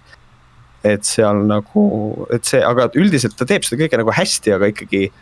et 0.84 1.04
seal 1.04 1.40
nagu, 1.46 2.26
et 2.30 2.44
see, 2.44 2.60
aga 2.64 2.88
üldiselt 2.94 3.34
ta 3.36 3.44
teeb 3.44 3.64
seda 3.66 3.80
kõike 3.82 3.98
nagu 3.98 4.12
hästi, 4.14 4.52
aga 4.54 4.66
ikkagi. 4.70 5.12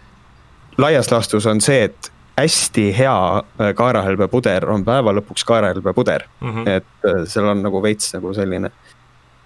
laias 0.79 1.11
laastus 1.11 1.47
on 1.47 1.61
see, 1.61 1.85
et 1.85 2.11
hästi 2.37 2.99
hea 2.99 3.43
kaerahelbepuder 3.75 4.67
on 4.71 4.85
päeva 4.85 5.13
lõpuks 5.15 5.45
kaerahelbepuder 5.47 6.25
mm, 6.41 6.51
-hmm. 6.51 6.69
et 6.69 7.29
seal 7.31 7.47
on 7.47 7.63
nagu 7.63 7.83
veits 7.83 8.15
nagu 8.15 8.35
selline 8.35 8.71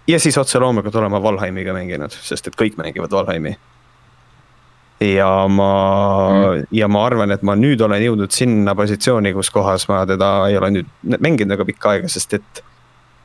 ja 0.08 0.20
siis 0.20 0.38
otse 0.38 0.58
loomulikult 0.58 0.94
olen 0.94 1.10
ma 1.10 1.22
Valheimiga 1.22 1.74
mänginud, 1.76 2.14
sest 2.24 2.48
et 2.48 2.56
kõik 2.56 2.78
mängivad 2.80 3.12
Valheimi. 3.12 3.56
ja 5.00 5.46
ma 5.48 5.72
mm., 6.30 6.64
ja 6.74 6.88
ma 6.88 7.04
arvan, 7.06 7.30
et 7.30 7.42
ma 7.46 7.54
nüüd 7.54 7.80
olen 7.84 8.02
jõudnud 8.02 8.34
sinna 8.34 8.74
positsiooni, 8.74 9.32
kus 9.36 9.50
kohas 9.54 9.86
ma 9.88 10.02
teda 10.06 10.30
ei 10.48 10.56
ole 10.58 10.72
nüüd 10.74 11.18
mänginud 11.20 11.54
väga 11.54 11.68
pikka 11.68 11.92
aega, 11.94 12.08
sest 12.08 12.34
et. 12.40 12.64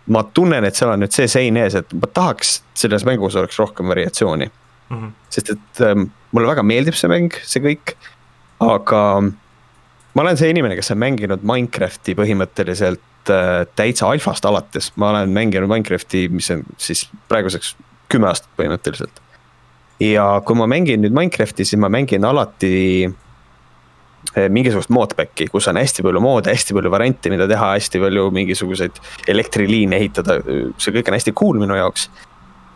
ma 0.05 0.19
tunnen, 0.23 0.65
et 0.67 0.75
seal 0.75 0.91
on 0.91 0.99
nüüd 0.99 1.15
see 1.15 1.29
sein 1.31 1.57
ees, 1.57 1.77
et 1.79 1.93
ma 1.95 2.09
tahaks 2.11 2.57
selles 2.75 3.05
mängus 3.07 3.37
oleks 3.39 3.59
rohkem 3.59 3.87
variatsiooni 3.87 4.49
mm. 4.89 4.97
-hmm. 4.97 5.11
sest 5.29 5.49
et 5.49 5.81
ähm, 5.81 6.09
mulle 6.31 6.47
väga 6.47 6.63
meeldib 6.63 6.93
see 6.99 7.07
mäng, 7.07 7.31
see 7.43 7.63
kõik, 7.63 7.95
aga 8.59 9.01
ma 10.13 10.21
olen 10.21 10.37
see 10.37 10.49
inimene, 10.51 10.75
kes 10.75 10.91
on 10.91 10.99
mänginud 10.99 11.47
Minecrafti 11.47 12.15
põhimõtteliselt 12.19 13.12
täitsa 13.75 14.09
alfast 14.09 14.45
alates, 14.45 14.91
ma 14.99 15.09
olen 15.13 15.33
mänginud 15.33 15.69
Minecrafti, 15.71 16.27
mis 16.33 16.49
on 16.51 16.63
siis 16.81 17.05
praeguseks 17.31 17.75
kümme 18.11 18.29
aastat 18.29 18.51
põhimõtteliselt. 18.59 19.21
ja 20.03 20.25
kui 20.45 20.57
ma 20.59 20.67
mängin 20.67 21.03
nüüd 21.03 21.15
Minecrafti, 21.15 21.65
siis 21.65 21.79
ma 21.79 21.89
mängin 21.93 22.25
alati 22.27 22.73
äh, 23.07 24.49
mingisugust 24.49 24.91
modpack'i, 24.93 25.47
kus 25.51 25.69
on 25.71 25.79
hästi 25.79 26.05
palju 26.05 26.21
moode, 26.23 26.51
hästi 26.51 26.75
palju 26.75 26.91
variante, 26.91 27.31
mida 27.33 27.47
teha, 27.49 27.73
hästi 27.77 28.01
palju 28.03 28.27
mingisuguseid 28.35 28.99
elektriliine 29.31 29.99
ehitada, 30.01 30.39
see 30.77 30.95
kõik 30.97 31.11
on 31.11 31.17
hästi 31.19 31.35
cool 31.39 31.61
minu 31.61 31.77
jaoks. 31.79 32.09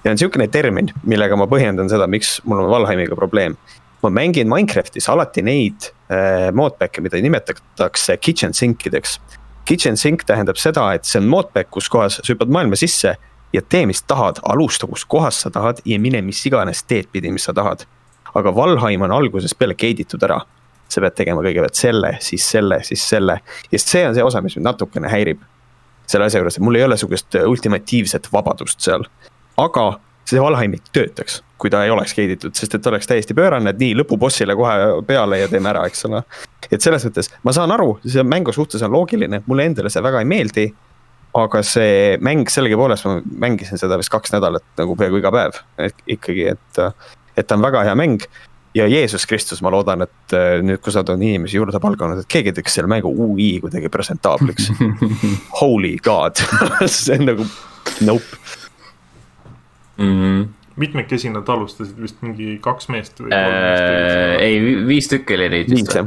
ja 0.04 0.14
on 0.14 0.22
sihukene 0.22 0.48
termin, 0.54 0.94
millega 1.04 1.36
ma 1.36 1.50
põhjendan 1.50 1.92
seda, 1.92 2.08
miks 2.08 2.38
mul 2.46 2.64
on 2.64 2.72
Valheimiga 2.72 3.16
probleem. 3.20 3.58
ma 4.04 4.14
mängin 4.14 4.48
Minecraftis 4.48 5.10
alati 5.10 5.42
neid 5.42 5.92
äh, 6.14 6.54
modpack'e, 6.54 7.02
mida 7.02 7.20
nimetatakse 7.22 8.18
kitchen 8.18 8.54
sink 8.54 8.86
ideks 8.86 9.20
Kitchen 9.68 9.98
sink 10.00 10.24
tähendab 10.24 10.56
seda, 10.56 10.86
et 10.96 11.04
see 11.04 11.20
on 11.20 11.26
modpack, 11.28 11.68
kus 11.76 11.90
kohas 11.92 12.22
sa 12.22 12.24
hüppad 12.30 12.52
maailma 12.56 12.78
sisse 12.80 13.18
ja 13.54 13.62
tee, 13.62 13.84
mis 13.90 14.00
tahad, 14.08 14.40
alusta, 14.48 14.88
kus 14.88 15.04
kohas 15.06 15.42
sa 15.44 15.52
tahad 15.52 15.82
ja 15.86 15.98
mine 16.00 16.22
mis 16.24 16.40
iganes 16.48 16.86
teed 16.88 17.10
pidi, 17.12 17.32
mis 17.36 17.48
sa 17.50 17.54
tahad. 17.54 17.84
aga 18.36 18.56
Valheim 18.56 19.02
on 19.02 19.12
algusest 19.12 19.58
peale 19.60 19.74
gate 19.74 20.06
itud 20.06 20.24
ära. 20.24 20.40
sa 20.88 21.02
pead 21.04 21.16
tegema 21.20 21.42
kõigepealt 21.44 21.76
selle, 21.76 22.14
siis 22.24 22.46
selle, 22.50 22.80
siis 22.84 23.02
selle 23.10 23.42
ja 23.72 23.80
see 23.80 24.06
on 24.08 24.16
see 24.16 24.24
osa, 24.24 24.42
mis 24.42 24.56
mind 24.56 24.70
natukene 24.70 25.10
häirib. 25.12 25.42
selle 26.08 26.26
asja 26.26 26.40
juures, 26.40 26.56
et 26.56 26.64
mul 26.64 26.76
ei 26.76 26.84
ole 26.84 26.98
sihukest 26.98 27.36
ultimatiivset 27.36 28.32
vabadust 28.32 28.80
seal, 28.80 29.04
aga 29.58 30.00
see 30.28 30.42
Valheim 30.42 30.76
ei 30.76 30.82
töötaks, 30.94 31.42
kui 31.62 31.72
ta 31.74 31.84
ei 31.86 31.92
oleks 31.94 32.16
gate 32.18 32.38
itud, 32.38 32.56
sest 32.58 32.76
et 32.76 32.90
oleks 32.90 33.08
täiesti 33.10 33.36
pöörane, 33.38 33.72
et 33.72 33.80
nii 33.82 33.96
lõpubossile 34.02 34.56
kohe 34.58 35.04
peale 35.08 35.42
ja 35.44 35.52
teeme 35.52 35.72
ära, 35.72 35.86
eks 35.88 36.06
ole. 36.10 36.24
et 36.72 36.84
selles 36.84 37.06
mõttes 37.08 37.32
ma 37.48 37.54
saan 37.56 37.72
aru, 37.76 37.96
see 38.06 38.26
mängu 38.28 38.54
suhtes 38.56 38.84
on 38.86 38.94
loogiline, 38.96 39.42
mulle 39.48 39.70
endale 39.72 39.92
see 39.94 40.04
väga 40.04 40.24
ei 40.24 40.30
meeldi. 40.30 40.68
aga 41.38 41.60
see 41.62 42.18
mäng 42.24 42.50
sellegipoolest, 42.50 43.06
ma 43.06 43.20
mängisin 43.46 43.78
seda 43.78 43.98
vist 44.00 44.10
kaks 44.10 44.32
nädalat 44.34 44.64
nagu 44.80 44.96
peaaegu 44.98 45.20
iga 45.20 45.32
päev, 45.32 45.60
et 45.78 46.06
ikkagi, 46.18 46.48
et, 46.56 46.80
et 47.38 47.48
ta 47.48 47.56
on 47.56 47.62
väga 47.62 47.84
hea 47.86 47.96
mäng 47.96 48.24
ja 48.74 48.88
Jeesus 48.88 49.26
Kristus, 49.30 49.62
ma 49.62 49.70
loodan, 49.72 50.02
et 50.08 50.36
nüüd, 50.64 50.82
kus 50.82 50.98
nad 50.98 51.10
on 51.14 51.22
inimesi 51.22 51.60
juurde 51.60 51.80
palganud, 51.84 52.24
et 52.24 52.32
keegi 52.32 52.56
teeks 52.58 52.80
selle 52.80 52.90
mängu 52.90 53.12
ui 53.12 53.52
kuidagi 53.62 53.92
presentaabliks 53.94 54.72
Holy 55.62 55.98
god 56.04 56.42
see 56.88 57.20
on 57.20 57.30
nagu 57.32 57.48
nope 58.08 58.67
mm. 59.98 60.06
-hmm. 60.06 60.48
mitmekesi 60.76 61.30
nad 61.30 61.50
alustasid 61.50 62.02
vist 62.02 62.22
mingi 62.22 62.58
kaks 62.62 62.90
meest 62.90 63.22
või 63.22 63.34
äh,? 63.34 64.36
ei, 64.42 64.60
viis 64.88 65.08
tükki 65.12 65.38
oli 65.38 65.50
neid 65.50 65.72
vist. 65.72 65.98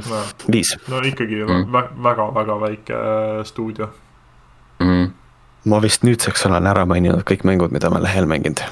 viis 0.52 0.76
no., 0.88 1.02
ikkagi 1.04 1.42
mm. 1.44 1.72
väga-väga 2.02 2.60
väike 2.60 2.94
äh, 2.94 3.44
stuudio 3.44 3.90
mm. 4.78 4.86
-hmm. 4.86 5.10
ma 5.64 5.82
vist 5.82 6.06
nüüdseks 6.06 6.46
olen 6.46 6.66
ära 6.66 6.86
maininud 6.86 7.26
kõik 7.26 7.44
mängud, 7.44 7.70
mida 7.74 7.90
ma 7.90 8.02
lehel 8.02 8.26
mänginud 8.26 8.62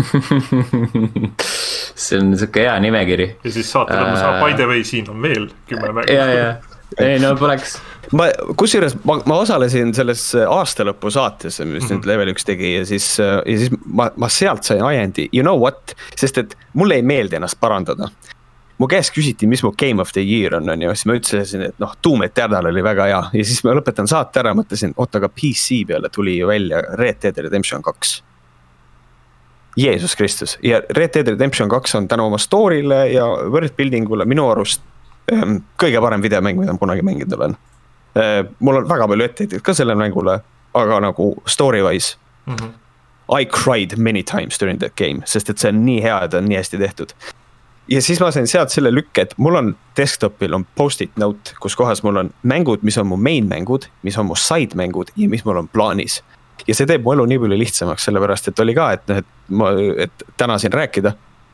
see 2.00 2.18
on 2.18 2.36
sihuke 2.38 2.64
hea 2.64 2.78
nimekiri. 2.80 3.28
ja 3.44 3.52
siis 3.52 3.72
saate 3.72 3.96
lõpus 3.96 4.22
uh..., 4.22 4.44
by 4.44 4.54
the 4.56 4.66
way, 4.66 4.84
siin 4.84 5.10
on 5.10 5.22
veel 5.22 5.48
kümme 5.68 5.92
mängu. 5.92 6.12
ja, 6.12 6.26
ja, 6.32 6.52
ei 6.98 7.18
no 7.22 7.34
poleks 7.36 7.80
ma, 8.16 8.26
kusjuures 8.58 8.96
ma, 9.04 9.18
ma 9.28 9.38
osalesin 9.44 9.94
selles 9.96 10.22
aastalõpu 10.40 11.12
saates, 11.14 11.60
mis 11.60 11.66
mm 11.66 11.78
-hmm. 11.78 11.92
nüüd 11.94 12.08
Level 12.10 12.32
üks 12.34 12.46
tegi 12.46 12.74
ja 12.74 12.84
siis, 12.86 13.12
ja 13.18 13.42
siis 13.46 13.70
ma, 13.86 14.10
ma 14.16 14.28
sealt 14.28 14.66
sain 14.66 14.82
ajendi, 14.84 15.28
you 15.32 15.44
know 15.46 15.58
what, 15.60 15.94
sest 16.16 16.38
et 16.38 16.56
mulle 16.74 17.00
ei 17.00 17.02
meeldi 17.02 17.36
ennast 17.36 17.60
parandada. 17.60 18.10
mu 18.80 18.86
käest 18.88 19.12
küsiti, 19.12 19.46
mis 19.46 19.62
mu 19.62 19.74
game 19.76 20.00
of 20.00 20.12
the 20.12 20.22
year 20.24 20.54
on, 20.56 20.70
on 20.70 20.82
ju, 20.82 20.94
siis 20.94 21.06
ma 21.06 21.14
ütlesin, 21.18 21.62
et 21.62 21.74
noh, 21.78 21.92
Doom 22.04 22.22
Eternal 22.22 22.66
oli 22.66 22.82
väga 22.82 23.04
hea 23.04 23.20
ja 23.32 23.44
siis 23.44 23.60
ma 23.64 23.74
lõpetan 23.76 24.08
saate 24.08 24.40
ära, 24.40 24.54
mõtlesin, 24.56 24.94
oot, 24.96 25.14
aga 25.14 25.28
PC 25.28 25.84
peale 25.86 26.08
tuli 26.08 26.38
ju 26.38 26.46
välja 26.48 26.80
Red 26.96 27.20
Dead 27.22 27.38
Redemption 27.44 27.82
kaks. 27.82 28.22
Jeesus 29.76 30.16
Kristus 30.16 30.58
ja 30.62 30.80
Red 30.96 31.12
Dead 31.14 31.28
Redemption 31.28 31.68
kaks 31.68 31.94
on 31.94 32.08
tänu 32.08 32.26
oma 32.26 32.38
story'le 32.38 33.04
ja 33.12 33.26
world 33.26 33.76
building 33.76 34.08
ule 34.10 34.24
minu 34.24 34.48
arust 34.50 34.82
ähm, 35.32 35.60
kõige 35.76 36.00
parem 36.00 36.22
videomäng, 36.22 36.58
mida 36.58 36.72
ma 36.72 36.78
kunagi 36.78 37.02
mänginud 37.02 37.36
olen. 37.36 37.56
Mul 38.58 38.76
on 38.76 38.88
väga 38.88 39.08
palju 39.08 39.24
etteheiteid 39.24 39.62
ka 39.62 39.74
sellele 39.74 39.98
mängule, 39.98 40.40
aga 40.74 41.00
nagu 41.00 41.32
story 41.46 41.82
wise 41.82 42.16
mm. 42.46 42.54
-hmm. 42.54 42.70
I 43.40 43.46
cried 43.46 43.94
many 43.96 44.22
times 44.22 44.58
during 44.58 44.78
that 44.78 44.96
game, 44.96 45.22
sest 45.24 45.50
et 45.50 45.58
see 45.58 45.68
on 45.68 45.84
nii 45.86 46.02
hea 46.02 46.16
ja 46.22 46.28
ta 46.28 46.38
on 46.38 46.48
nii 46.50 46.56
hästi 46.56 46.78
tehtud 46.78 47.14
ja 47.90 48.02
siis 48.02 48.20
ma 48.20 48.30
sain 48.30 48.48
sealt 48.48 48.70
selle 48.70 48.92
lükke, 48.94 49.24
et 49.24 49.34
mul 49.38 49.58
on 49.58 49.70
desktop'il 49.98 50.54
on 50.54 50.66
post-it 50.78 51.16
note, 51.20 51.54
kus 51.62 51.76
kohas 51.76 52.02
mul 52.06 52.20
on 52.22 52.30
mängud, 52.42 52.84
mis 52.86 52.98
on 52.98 53.08
mu 53.10 53.16
main 53.16 53.48
mängud, 53.50 53.88
mis 54.06 54.18
on 54.18 54.28
mu 54.30 54.36
side 54.38 54.78
mängud 54.78 55.10
ja 55.16 55.28
mis 55.28 55.44
mul 55.44 55.62
on 55.62 55.68
plaanis. 55.68 56.20
ja 56.68 56.74
see 56.76 56.86
teeb 56.86 57.04
mu 57.04 57.14
elu 57.16 57.24
nii 57.26 57.40
palju 57.40 57.58
lihtsamaks, 57.58 58.04
sellepärast 58.06 58.50
et 58.50 58.62
oli 58.62 58.74
ka, 58.76 58.90
et 58.92 59.08
noh, 59.08 59.20
et 59.22 59.26
ma, 59.48 59.70
et 60.06 60.24
täna 60.36 60.58
siin 60.58 60.72
rääkida. 60.72 61.12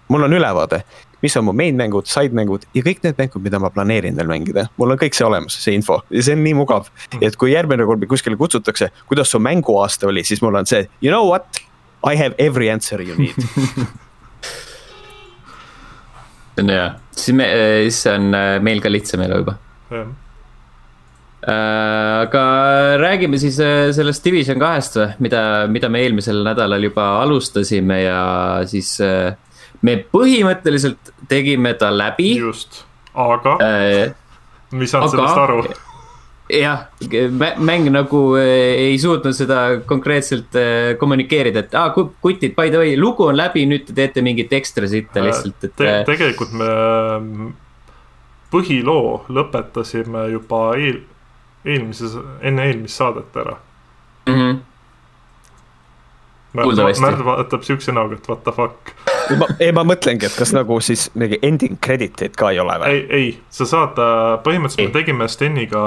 mul 0.09 0.23
on 0.23 0.33
ülevaade, 0.33 0.83
mis 1.23 1.37
on 1.37 1.47
mu 1.49 1.55
main 1.57 1.77
mängud, 1.79 2.09
side 2.11 2.37
mängud 2.37 2.67
ja 2.75 2.85
kõik 2.87 3.03
need 3.07 3.21
mängud, 3.21 3.43
mida 3.45 3.61
ma 3.63 3.71
planeerin 3.75 4.17
veel 4.17 4.31
mängida. 4.31 4.69
mul 4.77 4.97
on 4.97 5.01
kõik 5.01 5.17
see 5.17 5.27
olemas, 5.27 5.59
see 5.63 5.77
info 5.77 6.03
ja 6.11 6.23
see 6.23 6.37
on 6.37 6.45
nii 6.45 6.57
mugav. 6.59 6.91
et 7.21 7.37
kui 7.37 7.53
järgmine 7.53 7.87
kord 7.89 8.03
mind 8.03 8.13
kuskile 8.13 8.37
kutsutakse, 8.37 8.91
kuidas 9.07 9.31
su 9.33 9.41
mänguaasta 9.43 10.11
oli, 10.11 10.25
siis 10.25 10.43
mul 10.43 10.55
on 10.55 10.67
see, 10.67 10.89
you 11.01 11.13
know 11.13 11.29
what? 11.29 11.63
I 12.07 12.15
have 12.17 12.35
every 12.39 12.71
answer 12.71 13.01
you 13.03 13.17
need 13.19 13.35
see 13.35 13.85
on 16.63 16.71
hea, 16.73 16.87
siis 17.17 17.37
me, 17.37 17.49
siis 17.89 18.07
on 18.13 18.31
äh, 18.37 18.57
meil 18.65 18.81
ka 18.85 18.93
lihtsam 18.93 19.23
elu 19.27 19.43
juba. 19.43 19.57
Äh, 21.47 22.23
aga 22.25 22.45
räägime 23.01 23.39
siis 23.39 23.59
äh, 23.63 23.91
sellest 23.95 24.25
Division 24.25 24.59
kahest 24.61 24.97
või, 24.99 25.11
mida, 25.27 25.43
mida 25.71 25.91
me 25.93 26.03
eelmisel 26.05 26.41
nädalal 26.47 26.89
juba 26.89 27.11
alustasime 27.23 28.01
ja 28.03 28.21
siis 28.69 28.97
me 29.83 29.97
põhimõtteliselt 30.13 31.13
tegime 31.29 31.75
ta 31.75 31.91
läbi. 31.93 32.37
just, 32.39 32.85
aga 33.15 33.59
äh,, 33.65 34.15
mis 34.73 34.95
saanud 34.95 35.13
sellest 35.13 35.43
aru? 35.43 35.67
jah, 36.49 36.87
mäng 37.59 37.89
nagu 37.91 38.21
eh, 38.39 38.87
ei 38.87 38.99
suutnud 39.03 39.35
seda 39.35 39.81
konkreetselt 39.87 40.55
eh, 40.59 40.95
kommunikeerida, 41.01 41.65
et 41.67 41.75
aa 41.75 41.91
ah,, 41.91 42.11
kutid, 42.23 42.55
by 42.55 42.71
the 42.71 42.79
way, 42.83 42.95
lugu 42.99 43.27
on 43.27 43.37
läbi, 43.39 43.67
nüüd 43.67 43.87
te 43.89 43.97
teete 43.97 44.23
mingit 44.23 44.53
ekstra 44.55 44.89
sitta 44.91 45.21
äh, 45.21 45.27
lihtsalt, 45.27 45.59
et 45.67 45.75
Te. 45.77 45.93
tegelikult 46.07 46.55
me 46.57 46.71
põhiloo 48.55 49.27
lõpetasime 49.33 50.29
juba 50.31 50.63
eel, 50.79 51.03
eelmises, 51.67 52.15
enne 52.47 52.69
eelmist 52.71 53.03
saadet 53.03 53.37
ära 53.43 53.57
mm. 54.29 54.35
-hmm. 54.35 54.59
Märd 56.57 57.25
vaatab 57.27 57.67
siukse 57.67 57.93
näoga, 57.93 58.19
et 58.21 58.29
what 58.31 58.45
the 58.47 58.55
fuck 58.57 58.97
ma, 59.35 59.49
ei, 59.61 59.73
ma 59.75 59.83
mõtlengi, 59.87 60.29
et 60.29 60.37
kas 60.39 60.53
nagu 60.55 60.79
siis 60.85 61.07
mingi 61.19 61.39
ending 61.47 61.79
credit'id 61.83 62.37
ka 62.39 62.53
ei 62.55 62.61
ole 62.63 62.79
või? 62.83 62.93
ei, 62.93 63.03
ei, 63.19 63.29
sa 63.53 63.67
saad, 63.69 63.99
äh, 63.99 64.39
põhimõtteliselt 64.47 64.85
ei. 64.85 64.91
me 64.91 64.97
tegime 64.97 65.29
Steniga 65.33 65.83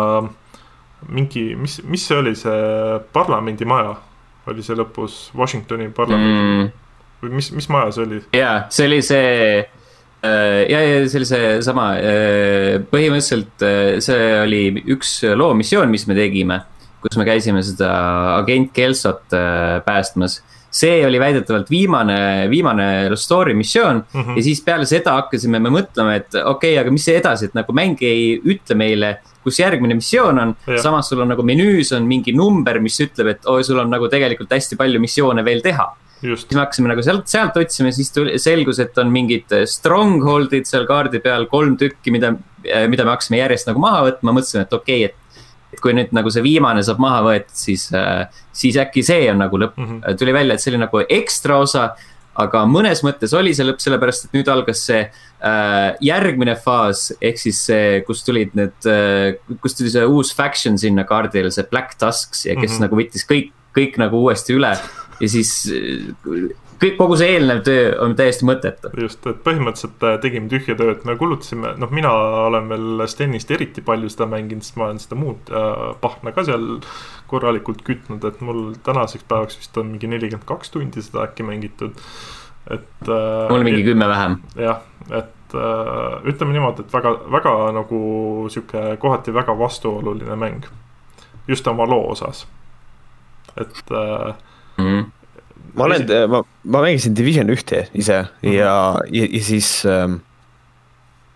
mingi, 1.16 1.46
mis, 1.60 1.80
mis 1.88 2.06
see 2.10 2.20
oli, 2.20 2.36
see 2.38 3.00
parlamendimaja 3.16 3.96
oli 4.50 4.66
see 4.66 4.78
lõpus, 4.80 5.20
Washingtoni 5.38 5.92
parlamendi 5.96 6.40
mm. 6.40 6.72
või 7.24 7.36
mis, 7.40 7.52
mis 7.56 7.70
maja 7.72 7.94
see 7.96 8.08
oli? 8.08 8.24
jaa, 8.36 8.56
see 8.74 8.90
oli 8.90 9.00
see 9.06 9.30
äh, 9.62 10.60
ja, 10.72 10.82
ja 10.84 11.00
see 11.06 11.22
oli 11.22 11.30
seesama, 11.30 11.88
äh, 12.02 12.74
põhimõtteliselt 12.92 13.68
see 14.04 14.28
oli 14.44 14.64
üks 14.96 15.22
loomissioon, 15.40 15.92
mis 15.92 16.08
me 16.10 16.18
tegime, 16.18 16.62
kus 17.00 17.20
me 17.20 17.28
käisime 17.28 17.64
seda 17.64 17.94
agent 18.36 18.74
Kelsot 18.76 19.38
päästmas 19.86 20.42
see 20.72 21.02
oli 21.06 21.20
väidetavalt 21.20 21.70
viimane, 21.72 22.48
viimane 22.50 23.16
story 23.18 23.54
missioon 23.54 24.04
mm 24.14 24.22
-hmm. 24.22 24.38
ja 24.38 24.44
siis 24.44 24.62
peale 24.62 24.86
seda 24.86 25.16
hakkasime 25.18 25.60
me 25.60 25.70
mõtlema, 25.70 26.16
et 26.16 26.36
okei 26.36 26.74
okay,, 26.74 26.78
aga 26.78 26.92
mis 26.92 27.06
see 27.06 27.18
edasi, 27.18 27.46
et 27.46 27.58
nagu 27.58 27.74
mäng 27.74 28.02
ei 28.02 28.38
ütle 28.38 28.76
meile 28.76 29.18
kus 29.44 29.60
järgmine 29.62 29.98
missioon 29.98 30.40
on. 30.40 30.54
samas 30.82 31.10
sul 31.10 31.24
on 31.24 31.32
nagu 31.34 31.46
menüüs 31.46 31.94
on 31.96 32.06
mingi 32.08 32.36
number, 32.36 32.80
mis 32.84 33.00
ütleb, 33.02 33.34
et 33.34 33.50
oi, 33.50 33.64
sul 33.64 33.80
on 33.82 33.90
nagu 33.92 34.10
tegelikult 34.12 34.52
hästi 34.52 34.78
palju 34.80 35.02
missioone 35.02 35.46
veel 35.46 35.64
teha. 35.66 35.90
siis 36.20 36.52
me 36.52 36.60
hakkasime 36.66 36.90
nagu 36.92 37.04
sealt, 37.06 37.30
sealt 37.32 37.58
otsima, 37.62 37.94
siis 37.96 38.12
tuli, 38.12 38.34
selgus, 38.44 38.82
et 38.84 38.98
on 39.00 39.08
mingid 39.08 39.54
äh, 39.56 39.64
stronghold'id 39.64 40.68
seal 40.68 40.84
kaardi 40.90 41.22
peal, 41.24 41.46
kolm 41.48 41.78
tükki, 41.80 42.12
mida, 42.12 42.34
äh, 42.68 42.90
mida 42.92 43.06
me 43.08 43.14
hakkasime 43.14 43.40
järjest 43.40 43.70
nagu 43.72 43.80
maha 43.80 44.02
võtma, 44.10 44.34
mõtlesime, 44.36 44.66
et 44.68 44.76
okei 44.76 45.06
okay,, 45.06 45.14
et 45.14 45.29
et 45.74 45.82
kui 45.84 45.94
nüüd 45.94 46.14
nagu 46.16 46.32
see 46.34 46.46
viimane 46.46 46.84
saab 46.86 47.02
maha 47.04 47.24
võetud, 47.28 47.56
siis, 47.56 47.90
äh, 47.94 48.26
siis 48.52 48.78
äkki 48.82 49.04
see 49.06 49.28
on 49.32 49.44
nagu 49.44 49.58
lõpp 49.58 49.78
mm. 49.78 49.90
-hmm. 49.90 50.18
tuli 50.20 50.34
välja, 50.34 50.54
et 50.54 50.64
see 50.64 50.74
oli 50.74 50.86
nagu 50.86 51.04
ekstra 51.08 51.60
osa 51.62 51.90
aga 52.40 52.64
mõnes 52.70 53.02
mõttes 53.06 53.34
oli 53.38 53.54
see 53.56 53.68
lõpp, 53.68 53.82
sellepärast 53.84 54.28
et 54.28 54.38
nüüd 54.38 54.50
algas 54.52 54.84
see 54.88 55.02
äh, 55.04 55.98
järgmine 56.06 56.56
faas, 56.64 57.10
ehk 57.22 57.42
siis 57.42 57.62
see, 57.70 58.00
kus 58.08 58.24
tulid 58.28 58.56
need 58.58 58.90
äh,, 58.90 59.40
kus 59.64 59.78
tuli 59.78 59.92
see 59.94 60.06
uus 60.08 60.32
faction 60.36 60.80
sinna 60.80 61.06
kaardile, 61.10 61.52
see 61.52 61.68
Black 61.72 61.98
Tusks 62.00 62.46
ja 62.46 62.56
kes 62.56 62.72
mm 62.72 62.76
-hmm. 62.76 62.88
nagu 62.88 63.02
võttis 63.02 63.28
kõik, 63.30 63.52
kõik 63.76 64.00
nagu 64.02 64.24
uuesti 64.24 64.56
üle 64.56 64.74
ja 65.20 65.28
siis 65.30 65.54
äh, 65.74 66.50
kõik, 66.80 66.96
kogu 67.00 67.18
see 67.20 67.34
eelnev 67.36 67.62
töö 67.68 67.92
on 68.04 68.16
täiesti 68.18 68.48
mõttetu. 68.48 68.92
just, 69.02 69.26
et 69.28 69.42
põhimõtteliselt 69.46 70.06
äh, 70.08 70.18
tegime 70.24 70.50
tühja 70.52 70.76
tööd, 70.80 71.04
me 71.08 71.16
kulutasime, 71.20 71.74
noh, 71.82 71.92
mina 71.96 72.12
olen 72.48 72.70
veel 72.72 73.06
Stenist 73.12 73.52
eriti 73.52 73.84
palju 73.86 74.12
seda 74.12 74.30
mänginud, 74.32 74.66
sest 74.66 74.80
ma 74.80 74.90
olen 74.90 75.02
seda 75.04 75.20
muud 75.20 75.52
äh, 75.52 75.82
pahna 76.04 76.34
ka 76.36 76.46
seal 76.48 76.68
korralikult 77.30 77.84
kütnud, 77.88 78.26
et 78.26 78.40
mul 78.46 78.74
tänaseks 78.86 79.28
päevaks 79.30 79.60
vist 79.60 79.82
on 79.82 79.92
mingi 79.94 80.10
nelikümmend 80.12 80.48
kaks 80.50 80.74
tundi 80.76 81.04
seda 81.06 81.26
äkki 81.28 81.48
mängitud, 81.48 82.00
et 82.72 83.10
äh,. 83.10 83.50
mul 83.52 83.68
mingi 83.68 83.84
kümme 83.88 84.08
vähem. 84.10 84.40
jah, 84.60 84.84
et 85.10 85.58
äh, 85.58 86.32
ütleme 86.32 86.56
niimoodi, 86.56 86.88
et 86.88 86.96
väga, 86.96 87.16
väga 87.38 87.56
nagu 87.76 88.02
sihuke 88.54 88.96
kohati 89.04 89.36
väga 89.36 89.58
vastuoluline 89.60 90.40
mäng. 90.40 90.68
just 91.48 91.68
oma 91.68 91.86
loo 91.90 92.12
osas, 92.12 92.48
et 93.58 93.86
mm. 93.90 94.86
-hmm 94.86 95.08
ma 95.80 95.88
olen, 95.88 96.06
ma, 96.32 96.44
ma 96.64 96.84
mängisin 96.84 97.16
Division 97.18 97.50
ühte 97.54 97.86
ise 97.94 98.22
mm 98.22 98.28
-hmm. 98.28 98.54
ja, 98.54 98.74
ja, 99.12 99.28
ja 99.32 99.44
siis 99.44 99.86
ähm,. 99.88 100.22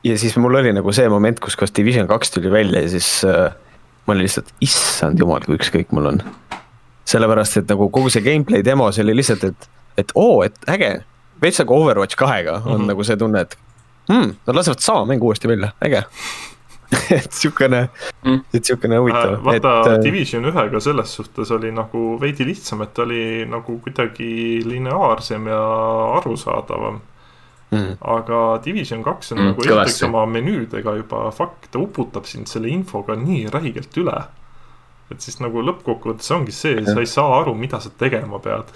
ja 0.04 0.18
siis 0.20 0.36
mul 0.38 0.56
oli 0.60 0.74
nagu 0.76 0.92
see 0.92 1.10
moment, 1.10 1.40
kus, 1.40 1.56
kus 1.56 1.76
Division 1.76 2.08
kaks 2.08 2.32
tuli 2.32 2.52
välja 2.52 2.82
ja 2.82 2.90
siis 2.90 3.24
äh, 3.24 3.54
ma 4.06 4.14
olin 4.14 4.28
lihtsalt, 4.28 4.52
issand 4.62 5.20
jumal, 5.20 5.44
kui 5.46 5.56
ükskõik 5.56 5.92
mul 5.96 6.12
on. 6.12 6.24
sellepärast, 7.06 7.58
et 7.60 7.68
nagu 7.68 7.90
kogu 7.92 8.10
see 8.10 8.24
gameplay 8.24 8.64
demo, 8.64 8.86
see 8.92 9.04
oli 9.04 9.16
lihtsalt, 9.18 9.44
et, 9.44 9.70
et 9.98 10.12
oo, 10.16 10.44
et 10.44 10.56
äge. 10.72 11.04
veits 11.42 11.60
nagu 11.60 11.76
Overwatch 11.76 12.16
kahega 12.16 12.54
on 12.54 12.64
mm 12.64 12.78
-hmm. 12.78 12.88
nagu 12.88 13.04
see 13.04 13.18
tunne, 13.18 13.42
et 13.42 13.58
hmm, 14.12 14.36
nad 14.48 14.56
lasevad 14.56 14.80
sama 14.80 15.06
mängu 15.06 15.26
uuesti 15.26 15.48
välja, 15.48 15.72
äge 15.86 16.04
et 17.18 17.32
siukene 17.34 17.88
mm., 18.24 18.44
et 18.54 18.66
siukene 18.66 19.00
huvitav. 19.02 19.38
Äh, 19.38 19.42
vaata 19.46 19.74
et, 19.82 19.90
äh, 19.94 19.98
Division 20.04 20.46
ühega 20.50 20.82
selles 20.84 21.16
suhtes 21.18 21.52
oli 21.56 21.72
nagu 21.74 22.04
veidi 22.22 22.48
lihtsam, 22.48 22.84
et 22.86 22.94
ta 22.96 23.06
oli 23.06 23.46
nagu 23.50 23.80
kuidagi 23.84 24.62
lineaarsem 24.68 25.50
ja 25.52 25.64
arusaadavam 26.20 27.02
mm.. 27.72 27.98
aga 28.16 28.44
Division 28.66 29.04
kaks 29.06 29.34
on 29.34 29.42
mm, 29.42 29.52
nagu 29.52 29.68
esiteks 29.68 30.08
oma 30.10 30.26
menüüdega 30.30 30.96
juba 31.02 31.26
fuck, 31.36 31.70
ta 31.72 31.82
uputab 31.82 32.30
sind 32.30 32.52
selle 32.52 32.72
infoga 32.74 33.18
nii 33.20 33.48
räigelt 33.54 34.02
üle. 34.02 34.24
et 35.12 35.22
siis 35.22 35.38
nagu 35.44 35.62
lõppkokkuvõttes 35.62 36.32
ongi 36.34 36.56
see, 36.56 36.80
sa 36.88 36.98
ei 37.02 37.10
saa 37.10 37.38
aru, 37.42 37.54
mida 37.58 37.80
sa 37.84 37.92
tegema 38.00 38.40
pead 38.42 38.72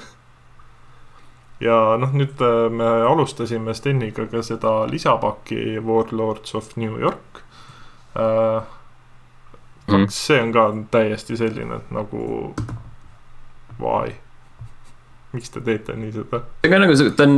ja 1.64 1.98
noh, 1.98 2.14
nüüd 2.14 2.38
äh, 2.46 2.68
me 2.70 2.90
alustasime 3.08 3.74
Steniga 3.74 4.28
ka 4.30 4.44
seda 4.46 4.80
lisapakki 4.90 5.80
Warlords 5.82 6.56
of 6.56 6.76
New 6.78 7.00
York 7.02 7.42
äh,. 7.42 7.44
Mm. 9.88 10.08
see 10.12 10.40
on 10.42 10.52
ka 10.52 10.68
täiesti 10.92 11.38
selline 11.40 11.78
nagu 11.96 12.22
why, 13.80 14.12
miks 15.32 15.54
te 15.54 15.62
teete 15.64 15.96
nii 15.96 16.12
seda? 16.16 16.42
see 16.64 16.72
ka 16.74 16.80
nagu, 16.82 16.98
ta 17.16 17.28
on 17.28 17.38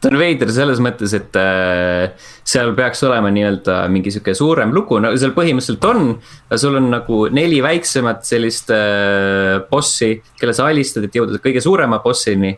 ta 0.00 0.08
on 0.08 0.16
veider 0.20 0.48
selles 0.52 0.80
mõttes, 0.82 1.12
et 1.16 1.36
äh, 1.36 2.28
seal 2.46 2.72
peaks 2.76 3.02
olema 3.04 3.32
nii-öelda 3.34 3.82
mingi 3.92 4.12
sihuke 4.14 4.32
suurem 4.36 4.72
lugu, 4.72 5.00
no 5.02 5.12
seal 5.20 5.34
põhimõtteliselt 5.36 5.84
on. 5.90 6.14
sul 6.56 6.78
on 6.80 6.88
nagu 6.94 7.20
neli 7.32 7.60
väiksemat 7.64 8.24
sellist 8.28 8.72
äh, 8.74 9.60
bossi, 9.70 10.14
kelle 10.40 10.56
sa 10.56 10.70
alistad, 10.70 11.04
et 11.04 11.20
jõuda 11.20 11.40
kõige 11.42 11.62
suurema 11.64 12.00
bossini 12.04 12.54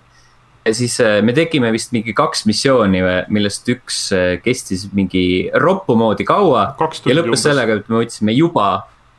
ja 0.64 0.74
siis 0.74 1.00
äh, 1.00 1.22
me 1.22 1.32
tegime 1.32 1.72
vist 1.72 1.92
mingi 1.94 2.14
kaks 2.16 2.44
missiooni, 2.46 3.02
millest 3.34 3.68
üks 3.72 4.04
äh, 4.14 4.36
kestis 4.42 4.86
mingi 4.94 5.24
roppu 5.58 5.96
moodi 5.98 6.26
kaua. 6.28 6.68
ja 6.78 7.16
lõppes 7.16 7.32
umbes. 7.32 7.42
sellega, 7.42 7.80
et 7.80 7.90
me 7.90 8.02
võtsime 8.02 8.34
juba, 8.36 8.68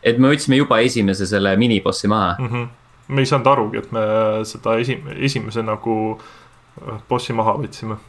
et 0.04 0.22
me 0.22 0.32
võtsime 0.32 0.60
juba 0.60 0.80
esimese 0.86 1.28
selle 1.28 1.56
minibossi 1.60 2.08
maha 2.12 2.36
mm. 2.40 2.48
-hmm. 2.48 2.70
me 3.16 3.22
ei 3.22 3.30
saanud 3.30 3.52
arugi, 3.52 3.84
et 3.84 3.92
me 3.92 4.06
seda 4.48 4.78
esi-, 4.80 5.02
esimese 5.16 5.64
nagu 5.64 5.98
äh, 6.16 7.04
bossi 7.10 7.36
maha 7.36 7.58
võtsime. 7.60 8.00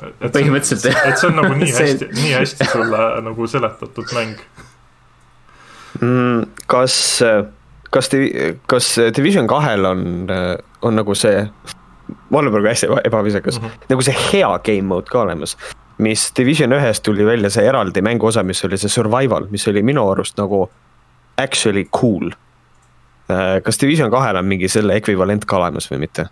et 0.00 0.32
Põhimõtteliselt, 0.32 0.80
see, 0.80 0.92
jah. 0.96 1.08
et 1.08 1.20
see 1.20 1.28
on 1.28 1.36
nagu 1.42 1.54
nii 1.54 1.72
hästi, 1.80 2.10
nii 2.16 2.32
hästi 2.38 2.70
sulle 2.72 3.02
nagu 3.28 3.46
seletatud 3.46 4.16
mäng. 4.16 4.40
mm,. 6.00 6.48
kas, 6.66 6.96
kas, 7.90 8.10
kas 8.66 8.88
Division 9.16 9.46
kahel 9.46 9.84
on, 9.84 10.06
on 10.80 10.96
nagu 10.96 11.14
see, 11.14 11.44
ma 12.30 12.38
olen 12.38 12.52
praegu 12.52 12.68
hästi 12.68 12.86
eba- 12.88 13.00
ebaviisakas 13.04 13.60
mm, 13.60 13.66
-hmm. 13.66 13.86
nagu 13.90 14.02
see 14.02 14.16
hea 14.32 14.50
game 14.64 14.82
mode 14.82 15.06
ka 15.10 15.22
olemas. 15.22 15.56
mis 15.98 16.32
Division 16.36 16.72
ühes 16.72 17.00
tuli 17.04 17.26
välja 17.26 17.50
see 17.50 17.64
eraldi 17.68 18.00
mänguosa, 18.02 18.42
mis 18.42 18.64
oli 18.64 18.76
see 18.78 18.88
survival, 18.88 19.46
mis 19.50 19.68
oli 19.68 19.82
minu 19.82 20.10
arust 20.10 20.38
nagu 20.38 20.70
actually 21.38 21.84
cool. 22.00 22.30
kas 23.64 23.78
Division 23.80 24.10
kahel 24.10 24.36
on 24.36 24.44
mingi 24.44 24.68
selle 24.68 24.94
ekvivalent 24.96 25.44
ka 25.44 25.56
olemas 25.56 25.90
või 25.92 25.98
mitte? 25.98 26.26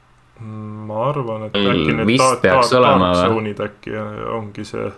ma 0.88 1.08
arvan, 1.10 1.42
et 1.46 1.54
Mm, 1.54 1.66
äkki 1.70 1.94
need 1.96 2.18
Dark? 2.18 2.64
Zone'id 2.64 3.60
äkki 3.60 3.90
ongi 4.32 4.64
see, 4.64 4.90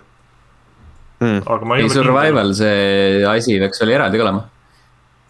Mm. 1.20 1.36
ei 1.36 1.42
ole 1.48 1.76
kindel. 1.76 1.88
survival, 1.88 2.52
see 2.54 3.24
asi 3.28 3.58
peaks 3.58 3.82
oli 3.82 3.92
eraldi 3.92 4.16
ka 4.18 4.22
olema. 4.24 4.44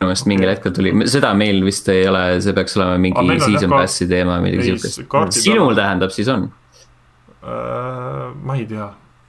Minu 0.01 0.09
meelest 0.09 0.27
mingil 0.31 0.49
hetkel 0.49 0.73
tuli, 0.73 0.93
seda 1.13 1.35
meil 1.37 1.59
vist 1.65 1.89
ei 1.93 2.07
ole, 2.09 2.23
see 2.41 2.55
peaks 2.57 2.77
olema 2.79 2.97
mingi 3.03 3.21
on 3.21 3.41
season 3.45 3.71
pass'i 3.75 4.07
teema, 4.09 4.39
midagi 4.41 4.71
ei, 4.73 4.79
siukest 4.81 5.37
sinul 5.45 5.69
on- 5.75 5.77
tähendab, 5.77 6.11
siis 6.15 6.29
on. 6.33 6.47
Äh, 7.45 8.33
ma 8.45 8.57
ei 8.57 8.65
tea, 8.69 8.87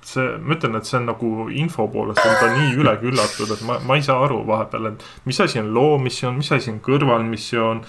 see, 0.08 0.30
ma 0.40 0.56
ütlen, 0.56 0.78
et 0.80 0.88
see 0.88 0.98
on 1.02 1.06
nagu 1.12 1.32
info 1.52 1.88
poolest 1.92 2.24
on 2.24 2.38
ta 2.40 2.50
nii 2.56 2.72
üle 2.80 2.94
küllatud, 3.04 3.52
et 3.56 3.66
ma, 3.68 3.80
ma 3.88 4.00
ei 4.00 4.06
saa 4.08 4.24
aru 4.24 4.42
vahepeal, 4.48 4.88
et 4.94 5.04
mis 5.28 5.40
asi 5.44 5.60
on 5.60 5.74
loomissioon, 5.76 6.40
mis 6.40 6.52
asi 6.56 6.72
on 6.72 6.80
kõrvalmissioon, 6.88 7.84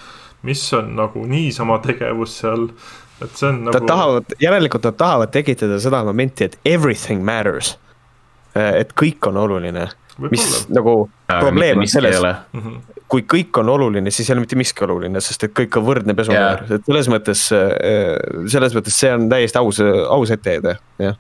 mis 0.50 0.64
on 0.74 0.90
nagu 0.98 1.22
niisama 1.30 1.78
tegevus 1.86 2.34
seal, 2.42 2.66
et 3.22 3.30
see 3.38 3.46
on 3.52 3.62
Nad 3.68 3.78
nagu. 3.78 3.86
tahavad, 3.86 4.34
järelikult 4.42 4.90
nad 4.90 4.98
tahavad 4.98 5.30
tekitada 5.34 5.78
seda 5.82 6.02
momenti, 6.04 6.44
et 6.50 6.58
everything 6.66 7.22
matters. 7.22 7.76
et 8.54 8.90
kõik 8.98 9.24
on 9.30 9.36
oluline, 9.40 9.86
mis 10.18 10.42
võib-olla, 10.44 10.74
nagu 10.76 10.94
probleem 11.28 11.78
on 11.78 11.86
selles, 11.86 12.20
Mhm. 12.52 12.76
kui 13.08 13.22
kõik 13.28 13.58
on 13.60 13.68
oluline, 13.68 14.10
siis 14.10 14.28
ei 14.30 14.34
ole 14.34 14.40
mitte 14.40 14.56
miski 14.56 14.84
oluline, 14.84 15.20
sest 15.20 15.44
et 15.44 15.52
kõik 15.52 15.76
on 15.76 15.84
võrdne 15.84 16.14
pesumäär, 16.16 16.62
et 16.72 16.84
selles 16.86 17.08
mõttes, 17.08 17.42
selles 18.48 18.74
mõttes 18.74 18.96
see 18.96 19.12
on 19.12 19.28
täiesti 19.28 19.58
aus, 19.60 19.80
aus 19.80 20.30
etteheide, 20.30 20.78
jah. 20.98 21.16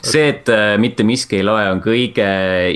see, 0.00 0.28
et 0.32 0.48
äh, 0.48 0.76
mitte 0.80 1.04
miski 1.06 1.38
ei 1.38 1.44
loe, 1.46 1.62
on 1.70 1.80
kõige 1.82 2.24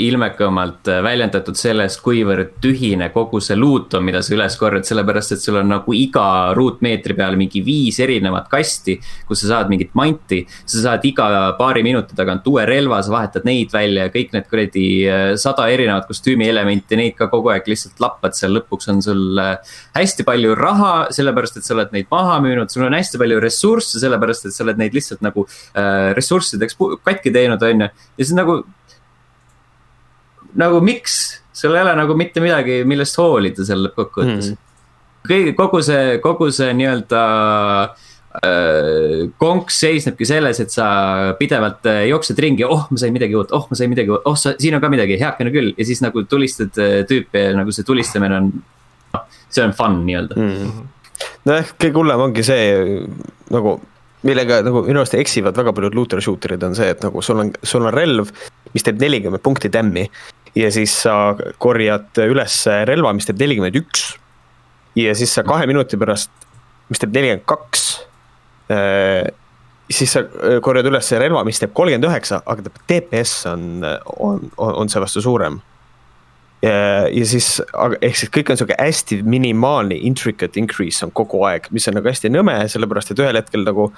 ilmekamalt 0.02 0.90
äh, 0.90 1.00
väljendatud 1.04 1.58
sellest, 1.58 2.00
kuivõrd 2.04 2.56
tühine 2.62 3.08
kogu 3.14 3.40
see 3.42 3.56
loot 3.58 3.96
on, 3.98 4.04
mida 4.06 4.22
sa 4.24 4.34
üles 4.36 4.56
korjad, 4.60 4.86
sellepärast 4.88 5.36
et 5.36 5.42
sul 5.42 5.58
on 5.60 5.70
nagu 5.70 5.96
iga 5.96 6.52
ruutmeetri 6.56 7.16
peal 7.18 7.38
mingi 7.38 7.62
viis 7.66 7.98
erinevat 8.02 8.50
kasti, 8.52 8.98
kus 9.28 9.42
sa 9.44 9.54
saad 9.54 9.72
mingit 9.72 9.94
manti. 9.98 10.44
sa 10.66 10.82
saad 10.82 11.04
iga 11.08 11.28
paari 11.58 11.82
minuti 11.86 12.16
tagant 12.18 12.46
uue 12.46 12.66
relva, 12.68 13.00
sa 13.02 13.14
vahetad 13.14 13.46
neid 13.48 13.72
välja 13.74 14.06
ja 14.06 14.14
kõik 14.14 14.34
need 14.36 14.48
kuradi 14.50 14.86
äh, 15.08 15.24
sada 15.40 15.68
erinevat 15.72 16.08
kostüümielementi, 16.10 16.98
neid 17.00 17.16
ka 17.18 17.30
kogu 17.32 17.54
aeg 17.54 17.68
lihtsalt 17.70 18.02
lappad 18.02 18.36
seal, 18.38 18.54
lõpuks 18.58 18.90
on 18.92 19.02
sul 19.04 19.42
hästi 19.96 20.26
palju 20.26 20.54
raha, 20.58 20.94
sellepärast 21.14 21.60
et 21.60 21.66
sa 21.66 21.74
oled 21.76 21.94
neid 21.94 22.10
maha 22.12 22.38
müünud, 22.44 22.70
sul 22.72 22.86
on 22.86 22.96
hästi 22.96 23.20
palju 23.20 23.40
ressursse, 23.42 24.00
sellepärast 24.02 24.48
et 24.48 24.56
sa 24.56 24.64
oled 24.66 24.80
neid 24.80 24.94
lihtsalt 24.96 25.22
nagu 25.24 25.46
äh, 25.46 26.12
ressurssideks 26.16 26.78
katki 27.06 27.32
teinud, 27.34 27.62
on 27.62 27.86
ju. 27.86 27.88
ja 28.18 28.24
siis 28.24 28.34
nagu, 28.36 28.60
nagu 30.56 30.80
miks, 30.84 31.16
sul 31.56 31.74
ei 31.76 31.82
ole 31.84 31.94
nagu 31.98 32.16
mitte 32.18 32.42
midagi, 32.44 32.82
millest 32.88 33.18
hoolida 33.20 33.64
seal 33.66 33.86
lõppkokkuvõttes 33.88 34.52
Mm. 34.52 34.62
kõik, 35.26 35.54
kogu 35.58 35.80
see, 35.82 36.18
kogu 36.22 36.50
see 36.54 36.70
nii-öelda 36.78 37.22
äh, 38.36 39.24
konks 39.42 39.80
seisnebki 39.82 40.26
selles, 40.28 40.60
et 40.62 40.70
sa 40.70 40.86
pidevalt 41.38 41.86
äh, 41.90 42.04
jooksed 42.10 42.38
ringi, 42.42 42.64
oh, 42.64 42.86
ma 42.90 43.00
sain 43.00 43.12
midagi 43.14 43.34
uut, 43.38 43.50
oh, 43.56 43.66
ma 43.70 43.78
sain 43.78 43.90
midagi 43.90 44.12
uut, 44.12 44.22
oh, 44.28 44.36
siin 44.36 44.76
on 44.76 44.82
ka 44.84 44.90
midagi, 44.92 45.18
heakene 45.20 45.50
küll 45.54 45.72
ja 45.76 45.86
siis 45.88 46.02
nagu 46.04 46.22
tulistad 46.30 46.78
äh, 46.78 47.00
tüüpi 47.08 47.46
ja 47.48 47.56
nagu 47.58 47.74
see 47.74 47.86
tulistamine 47.88 48.38
on, 48.38 48.52
noh, 49.16 49.26
see 49.50 49.64
on 49.64 49.74
fun 49.76 50.02
nii-öelda 50.06 50.38
Mm. 50.38 50.86
nojah, 51.48 51.70
kõige 51.80 51.96
hullem 51.96 52.20
ongi 52.28 52.42
see 52.44 52.64
nagu, 53.54 53.78
millega 54.26 54.60
nagu 54.66 54.82
minu 54.86 55.02
arust 55.02 55.16
eksivad 55.18 55.56
väga 55.58 55.74
paljud 55.76 55.96
looter 55.96 56.22
shooter'id 56.24 56.64
on 56.66 56.76
see, 56.78 56.90
et 56.94 57.04
nagu 57.04 57.22
sul 57.24 57.44
on, 57.44 57.52
sul 57.62 57.86
on 57.86 57.94
relv, 57.94 58.32
mis 58.74 58.86
teeb 58.86 59.00
nelikümmend 59.02 59.44
punkti 59.44 59.70
tämmi 59.72 60.06
ja 60.56 60.70
siis 60.74 60.94
sa 61.06 61.36
korjad 61.62 62.22
üles 62.26 62.60
relva, 62.88 63.14
mis 63.16 63.28
teeb 63.28 63.40
nelikümmend 63.42 63.80
üks 63.82 64.10
ja 64.98 65.14
siis 65.16 65.34
sa 65.36 65.44
kahe 65.46 65.68
minuti 65.68 65.98
pärast, 66.00 66.32
mis 66.90 67.02
teeb 67.02 67.16
nelikümmend 67.16 67.48
kaks 67.48 67.88
siis 69.90 70.12
sa 70.12 70.22
äh, 70.24 70.58
korjad 70.62 70.88
üles 70.90 71.12
relva, 71.20 71.44
mis 71.46 71.60
teeb 71.62 71.74
kolmkümmend 71.76 72.08
üheksa, 72.08 72.42
aga 72.46 72.66
DPS 72.88 73.38
on, 73.52 73.68
on, 74.18 74.44
on, 74.56 74.74
on 74.82 74.92
seevastu 74.92 75.22
suurem 75.24 75.60
ja, 76.66 77.08
ja 77.12 77.26
siis, 77.28 77.48
ehk 78.00 78.18
siis 78.18 78.32
kõik 78.34 78.52
on 78.52 78.60
sihuke 78.60 78.76
hästi 78.78 79.20
minimaalne 79.26 79.98
intricate 80.08 80.60
increase 80.60 81.04
on 81.06 81.14
kogu 81.16 81.42
aeg, 81.48 81.68
mis 81.74 81.88
on 81.88 81.98
nagu 81.98 82.10
hästi 82.10 82.32
nõme, 82.32 82.58
sellepärast 82.72 83.14
et 83.14 83.22
ühel 83.24 83.40
hetkel 83.40 83.66
nagu 83.66 83.90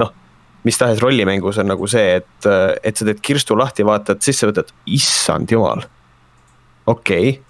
noh. 0.00 0.14
mis 0.66 0.78
tahes 0.78 0.98
rollimängus 0.98 1.60
on 1.62 1.70
nagu 1.70 1.86
see, 1.86 2.16
et, 2.18 2.48
et 2.82 2.96
sa 2.96 3.06
teed 3.06 3.20
kirstu 3.22 3.54
lahti, 3.58 3.84
vaatad 3.86 4.22
sisse, 4.24 4.48
võtad, 4.50 4.72
issand 4.86 5.52
jumal. 5.52 5.84
okei 6.86 7.30
okay., 7.30 7.42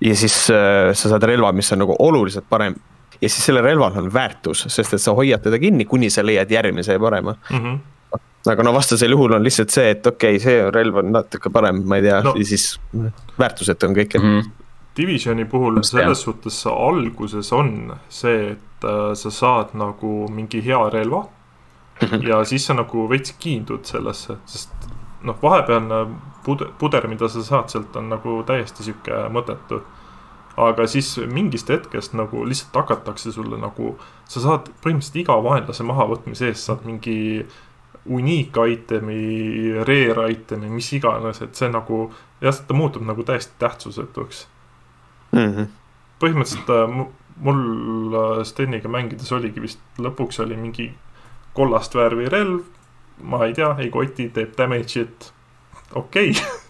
ja 0.00 0.16
siis 0.18 0.50
äh, 0.52 0.92
sa 0.92 1.08
saad 1.08 1.24
relva, 1.24 1.52
mis 1.56 1.72
on 1.72 1.84
nagu 1.84 1.96
oluliselt 2.04 2.48
parem 2.48 2.74
ja 3.20 3.28
siis 3.28 3.46
sellel 3.46 3.64
relval 3.64 3.96
on 3.96 4.10
väärtus, 4.12 4.66
sest 4.68 4.96
et 4.96 5.02
sa 5.02 5.14
hoiad 5.16 5.44
teda 5.44 5.58
kinni, 5.60 5.86
kuni 5.88 6.10
sa 6.12 6.24
leiad 6.26 6.50
järgmise 6.50 6.98
parema. 6.98 7.36
Mm 7.50 7.62
-hmm. 7.62 7.78
Aga 8.52 8.66
no 8.66 8.72
vastasel 8.76 9.14
juhul 9.14 9.36
on 9.36 9.44
lihtsalt 9.44 9.74
see, 9.74 9.90
et 9.94 10.06
okei 10.06 10.36
okay,, 10.36 10.42
see 10.42 10.70
relv 10.74 11.02
on 11.02 11.12
natuke 11.14 11.50
parem, 11.52 11.82
ma 11.88 12.00
ei 12.00 12.06
tea 12.06 12.22
No. 12.26 12.34
ja 12.38 12.44
siis 12.48 12.80
väärtusetu 13.38 13.86
on 13.86 13.96
kõik 13.96 14.18
mm. 14.18 14.22
-hmm. 14.22 14.50
Divisioni 14.96 15.44
puhul 15.44 15.82
selles 15.84 16.22
suhtes 16.22 16.66
alguses 16.66 17.52
on 17.52 17.92
see, 18.08 18.52
et 18.52 18.84
äh, 18.84 19.14
sa 19.14 19.30
saad 19.30 19.74
nagu 19.74 20.28
mingi 20.32 20.64
hea 20.64 20.90
relva 20.90 21.26
ja 22.28 22.44
siis 22.44 22.66
sa 22.66 22.74
nagu 22.74 23.08
veits 23.08 23.34
kiindud 23.38 23.84
sellesse, 23.84 24.36
sest 24.46 24.88
noh, 25.22 25.36
vahepealne 25.42 26.06
puder, 26.44 26.68
puder, 26.78 27.06
mida 27.08 27.28
sa 27.28 27.42
saad 27.44 27.70
sealt 27.72 27.96
on 27.96 28.10
nagu 28.12 28.40
täiesti 28.46 28.86
sihuke 28.86 29.26
mõttetu. 29.32 29.82
aga 30.56 30.86
siis 30.88 31.18
mingist 31.28 31.68
hetkest 31.68 32.14
nagu 32.16 32.44
lihtsalt 32.48 32.76
hakatakse 32.80 33.32
sulle 33.32 33.58
nagu, 33.60 33.98
sa 34.24 34.40
saad 34.40 34.70
põhimõtteliselt 34.80 35.18
iga 35.20 35.34
vaenlase 35.44 35.84
mahavõtmise 35.84 36.46
eest 36.48 36.64
saad 36.64 36.86
mingi 36.88 37.16
uniik 37.36 37.65
item'i, 38.06 39.72
rare 39.84 40.30
item'i, 40.32 40.70
mis 40.70 40.92
iganes, 40.92 41.42
et 41.42 41.54
see 41.54 41.68
nagu 41.72 42.06
jah, 42.40 42.54
ta 42.66 42.74
muutub 42.74 43.02
nagu 43.06 43.24
täiesti 43.26 43.54
tähtsusetuks 43.58 44.46
mm. 45.32 45.52
-hmm. 45.52 45.66
põhimõtteliselt 46.20 46.70
äh, 46.70 46.88
mu- 46.90 47.12
mul 47.36 48.14
äh, 48.14 48.44
Steniga 48.44 48.88
mängides 48.88 49.32
oligi 49.32 49.60
vist 49.60 49.80
lõpuks 49.98 50.40
oli 50.42 50.56
mingi 50.56 50.92
kollast 51.52 51.94
värvi 51.94 52.28
relv. 52.28 52.60
ma 53.22 53.44
ei 53.46 53.54
tea, 53.54 53.74
ei 53.78 53.90
koti, 53.90 54.28
teeb 54.28 54.52
damage'it, 54.58 55.32
okei 55.94 56.30
okay. 56.30 56.42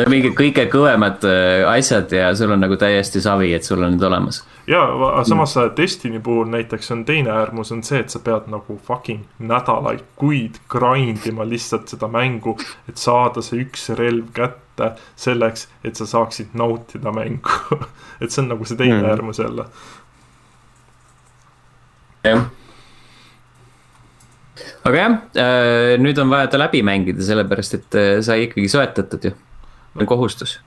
Mm 0.00 0.06
no 0.06 0.10
mingid 0.14 0.34
kõige 0.38 0.64
kõvemad 0.72 1.24
äh, 1.28 1.64
asjad 1.68 2.12
ja 2.14 2.30
sul 2.36 2.50
on 2.54 2.60
nagu 2.62 2.76
täiesti 2.80 3.20
savi, 3.20 3.50
et 3.54 3.64
sul 3.64 3.82
on 3.82 3.92
need 3.94 4.02
olemas. 4.06 4.42
ja 4.66 4.80
va- 4.98 5.24
samas 5.24 5.56
mm. 5.56 5.74
Destiny 5.76 6.20
puhul 6.20 6.46
näiteks 6.48 6.90
on 6.94 7.04
teine 7.04 7.30
äärmus 7.30 7.72
on 7.72 7.82
see, 7.82 8.00
et 8.00 8.10
sa 8.10 8.18
pead 8.24 8.46
nagu 8.48 8.78
fucking 8.86 9.24
nädalaid, 9.38 10.00
kuid 10.16 10.56
grind 10.72 11.26
ima 11.26 11.44
lihtsalt 11.44 11.88
seda 11.92 12.08
mängu, 12.08 12.56
et 12.88 12.96
saada 12.96 13.42
see 13.42 13.60
üks 13.64 13.88
relv 13.98 14.30
kätte 14.36 14.92
selleks, 15.16 15.68
et 15.84 15.96
sa 15.96 16.06
saaksid 16.06 16.54
nautida 16.54 17.12
mängu. 17.12 17.50
et 18.20 18.30
see 18.30 18.42
on 18.44 18.48
nagu 18.54 18.64
see 18.64 18.76
teine 18.80 18.94
Mm. 18.94 19.04
mm. 19.04 19.10
äärmus 19.10 19.38
jälle. 19.38 19.64
jah. 22.24 22.42
aga 24.84 24.96
jah, 24.96 25.14
nüüd 26.00 26.18
on 26.20 26.30
vaja 26.32 26.46
ta 26.52 26.58
läbi 26.60 26.82
mängida, 26.84 27.22
sellepärast 27.24 27.74
et 27.78 27.94
äh, 28.00 28.10
sai 28.24 28.42
ikkagi 28.48 28.68
soetatud 28.68 29.24
ju. 29.30 29.32
On 29.96 30.06
kohustus. 30.06 30.60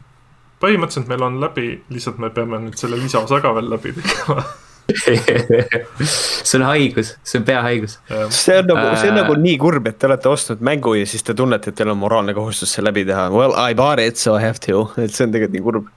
põhimõtteliselt 0.64 1.10
meil 1.12 1.24
on 1.24 1.40
läbi, 1.44 1.84
lihtsalt 1.92 2.20
me 2.24 2.30
peame 2.30 2.60
nüüd 2.68 2.78
selle 2.80 3.00
lisaosa 3.02 3.42
ka 3.44 3.56
veel 3.56 3.70
läbi 3.74 3.96
tegema. 3.98 4.44
see 4.94 6.58
on 6.60 6.66
haigus, 6.68 7.14
see 7.24 7.40
on 7.40 7.46
peahaigus. 7.48 7.98
see 8.30 8.58
on 8.60 8.68
nagu, 8.68 8.96
see 9.00 9.10
on 9.10 9.18
Äh. 9.18 9.22
nagu 9.22 9.36
nii 9.40 9.58
kurb, 9.62 9.88
et 9.88 10.00
te 10.00 10.10
olete 10.10 10.30
ostnud 10.30 10.64
mängu 10.66 10.96
ja 11.00 11.08
siis 11.08 11.24
te 11.24 11.36
tunnete, 11.38 11.72
et 11.72 11.80
teil 11.80 11.94
on 11.94 12.00
moraalne 12.02 12.36
kohustus 12.36 12.74
see 12.76 12.84
läbi 12.84 13.06
teha. 13.08 13.30
Well 13.32 13.56
I 13.56 13.76
bought 13.76 14.04
it 14.04 14.20
so 14.20 14.36
I 14.38 14.44
have 14.44 14.60
to, 14.68 14.90
et 14.98 15.14
see 15.16 15.28
on 15.28 15.36
tegelikult 15.36 15.56
nii 15.56 15.66
kurb. 15.68 15.92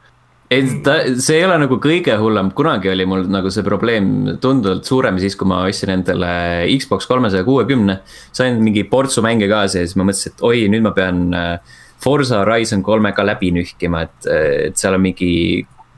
ei, 0.50 0.62
ta, 0.86 1.00
see 1.18 1.40
ei 1.40 1.46
ole 1.48 1.56
nagu 1.64 1.80
kõige 1.82 2.14
hullem, 2.20 2.52
kunagi 2.54 2.92
oli 2.92 3.06
mul 3.10 3.26
nagu 3.30 3.50
see 3.50 3.66
probleem 3.66 4.36
tunduvalt 4.42 4.86
suurem 4.86 5.18
siis, 5.18 5.34
kui 5.34 5.48
ma 5.50 5.64
ostsin 5.66 5.90
endale 5.96 6.30
Xbox 6.78 7.10
kolmesaja 7.10 7.42
kuuekümne. 7.44 7.98
sain 8.32 8.62
mingi 8.62 8.86
portsu 8.86 9.24
mänge 9.26 9.50
kaasa 9.50 9.82
ja 9.82 9.88
siis 9.88 9.98
ma 9.98 10.06
mõtlesin, 10.06 10.36
et 10.36 10.46
oi, 10.46 10.62
nüüd 10.70 10.86
ma 10.86 10.94
pean 10.94 11.26
äh, 11.34 11.82
Forza 12.02 12.42
Horizon 12.42 12.82
kolme 12.82 13.12
ka 13.16 13.24
läbi 13.26 13.50
nühkima, 13.56 14.02
et, 14.06 14.28
et 14.68 14.76
seal 14.76 14.94
on 14.94 15.02
mingi 15.02 15.30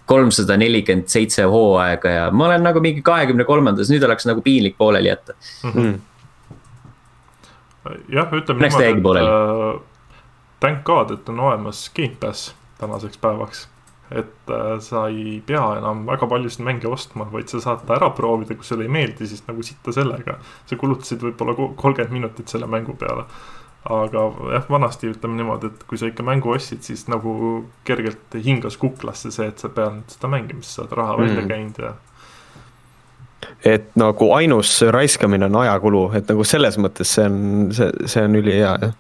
kolmsada 0.09 0.57
nelikümmend 0.57 1.11
seitse 1.13 1.45
hooaega 1.45 2.13
ja 2.13 2.29
ma 2.33 2.47
olen 2.49 2.65
nagu 2.65 2.81
mingi 2.85 3.03
kahekümne 3.05 3.45
kolmandas, 3.49 3.91
nüüd 3.93 4.05
oleks 4.09 4.27
nagu 4.29 4.43
piinlik 4.45 4.79
pooleli 4.79 5.11
jätta. 5.11 5.37
Mm. 5.69 5.99
jah, 8.17 8.33
ütleme 8.41 8.71
täiegi 8.73 9.03
pooleli. 9.05 9.29
äh, 9.29 9.81
thank 10.65 10.85
god, 10.89 11.13
et 11.19 11.29
on 11.29 11.41
olemas 11.51 11.91
Gamepass 11.97 12.55
tänaseks 12.81 13.21
päevaks. 13.21 13.69
et 14.11 14.51
äh, 14.51 14.79
sa 14.81 15.05
ei 15.13 15.43
pea 15.47 15.67
enam 15.83 16.07
väga 16.09 16.27
paljusid 16.27 16.65
mänge 16.65 16.89
ostma, 16.89 17.29
vaid 17.33 17.53
sa 17.53 17.61
saad 17.61 17.85
ta 17.85 17.99
ära 17.99 18.09
proovida, 18.17 18.57
kui 18.57 18.65
sulle 18.65 18.89
ei 18.89 18.93
meeldi, 18.93 19.29
siis 19.29 19.45
nagu 19.49 19.63
sitta 19.63 19.93
sellega. 19.93 20.39
sa 20.67 20.77
kulutasid 20.81 21.21
võib-olla 21.27 21.57
kolmkümmend 21.77 22.17
minutit 22.17 22.49
selle 22.49 22.67
mängu 22.67 22.97
peale. 22.97 23.29
Aga 23.89 24.25
jah, 24.53 24.67
vanasti 24.71 25.09
ütleme 25.13 25.39
niimoodi, 25.39 25.71
et 25.73 25.85
kui 25.89 25.99
sa 26.01 26.11
ikka 26.11 26.27
mängu 26.27 26.53
ostsid, 26.53 26.83
siis 26.85 27.07
nagu 27.09 27.65
kergelt 27.89 28.37
hingas 28.45 28.77
kuklasse 28.77 29.33
see, 29.35 29.49
et 29.49 29.59
sa 29.59 29.71
pead 29.73 30.05
seda 30.13 30.29
mängima, 30.29 30.63
siis 30.63 30.77
sa 30.77 30.85
oled 30.85 30.93
raha 30.99 31.17
välja 31.23 31.43
Mm. 31.43 31.49
käinud 31.49 31.79
ja 31.79 31.95
et 33.65 33.91
nagu 33.99 34.33
ainus 34.35 34.83
raiskamine 34.83 35.47
on 35.47 35.57
ajakulu, 35.63 36.11
et 36.15 36.29
nagu 36.31 36.45
selles 36.47 36.79
mõttes 36.79 37.11
see 37.17 37.27
on, 37.27 37.69
see, 37.75 37.91
see 38.07 38.25
on 38.25 38.39
ülihea 38.39 38.73
jah. 38.83 38.95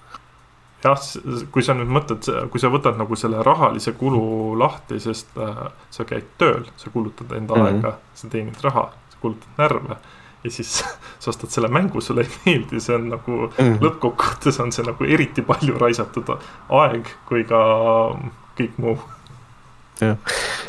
jah, 0.85 1.09
kui 1.55 1.65
sa 1.65 1.77
nüüd 1.79 1.91
mõtled, 1.95 2.29
kui 2.53 2.63
sa 2.63 2.71
võtad 2.73 2.99
nagu 2.99 3.19
selle 3.19 3.43
rahalise 3.47 3.95
kulu 3.99 4.59
lahti, 4.59 5.01
sest 5.03 5.37
äh, 5.39 5.67
sa 5.95 6.07
käid 6.09 6.31
tööl, 6.41 6.67
sa 6.77 6.91
kulutad 6.95 7.33
enda 7.37 7.55
mm. 7.55 7.67
-hmm. 7.67 7.75
aega, 7.77 7.99
sa 8.15 8.29
teenid 8.29 8.59
raha, 8.63 8.89
sa 9.11 9.23
kulutad 9.23 9.63
närve. 9.63 9.99
Ja 10.45 10.51
siis 10.51 10.85
sa 11.21 11.31
ostad 11.31 11.51
selle 11.51 11.69
mängu, 11.69 12.01
sulle 12.01 12.21
ei 12.21 12.31
meeldi, 12.45 12.81
see 12.81 12.95
on 12.97 13.09
nagu 13.09 13.37
mm. 13.47 13.55
-hmm. 13.59 13.79
lõppkokkuvõttes 13.85 14.61
on 14.63 14.73
see 14.73 14.87
nagu 14.87 15.05
eriti 15.05 15.43
palju 15.43 15.79
raisatud 15.79 16.35
aeg, 16.69 17.11
kui 17.29 17.45
ka 17.49 17.63
kõik 18.59 18.79
muu. 18.79 18.99
jah, 20.01 20.17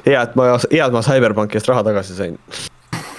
hea, 0.06 0.22
et 0.22 0.36
ma, 0.36 0.50
hea, 0.72 0.86
et 0.86 0.94
ma 0.94 1.02
CyberPunkist 1.06 1.70
raha 1.70 1.84
tagasi 1.84 2.16
sain. 2.16 2.40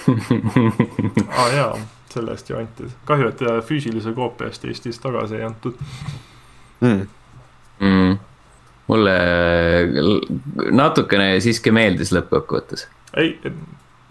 aa 0.07 1.45
ah, 1.45 1.55
jaa, 1.55 1.77
selle 2.11 2.35
eest 2.35 2.49
ju 2.49 2.57
anti, 2.57 2.89
kahju, 3.05 3.31
et 3.31 3.41
äh, 3.47 3.61
füüsilise 3.63 4.13
koopia 4.13 4.51
eest 4.51 4.65
Eestis 4.65 4.99
tagasi 4.99 5.39
ei 5.39 5.43
antud. 5.47 5.77
mm. 6.81 7.07
mm. 7.79 8.17
mulle 8.87 9.13
natukene 10.71 11.39
siiski 11.39 11.71
meeldis 11.71 12.11
lõppkokkuvõttes. 12.11 12.87
ei, 13.15 13.37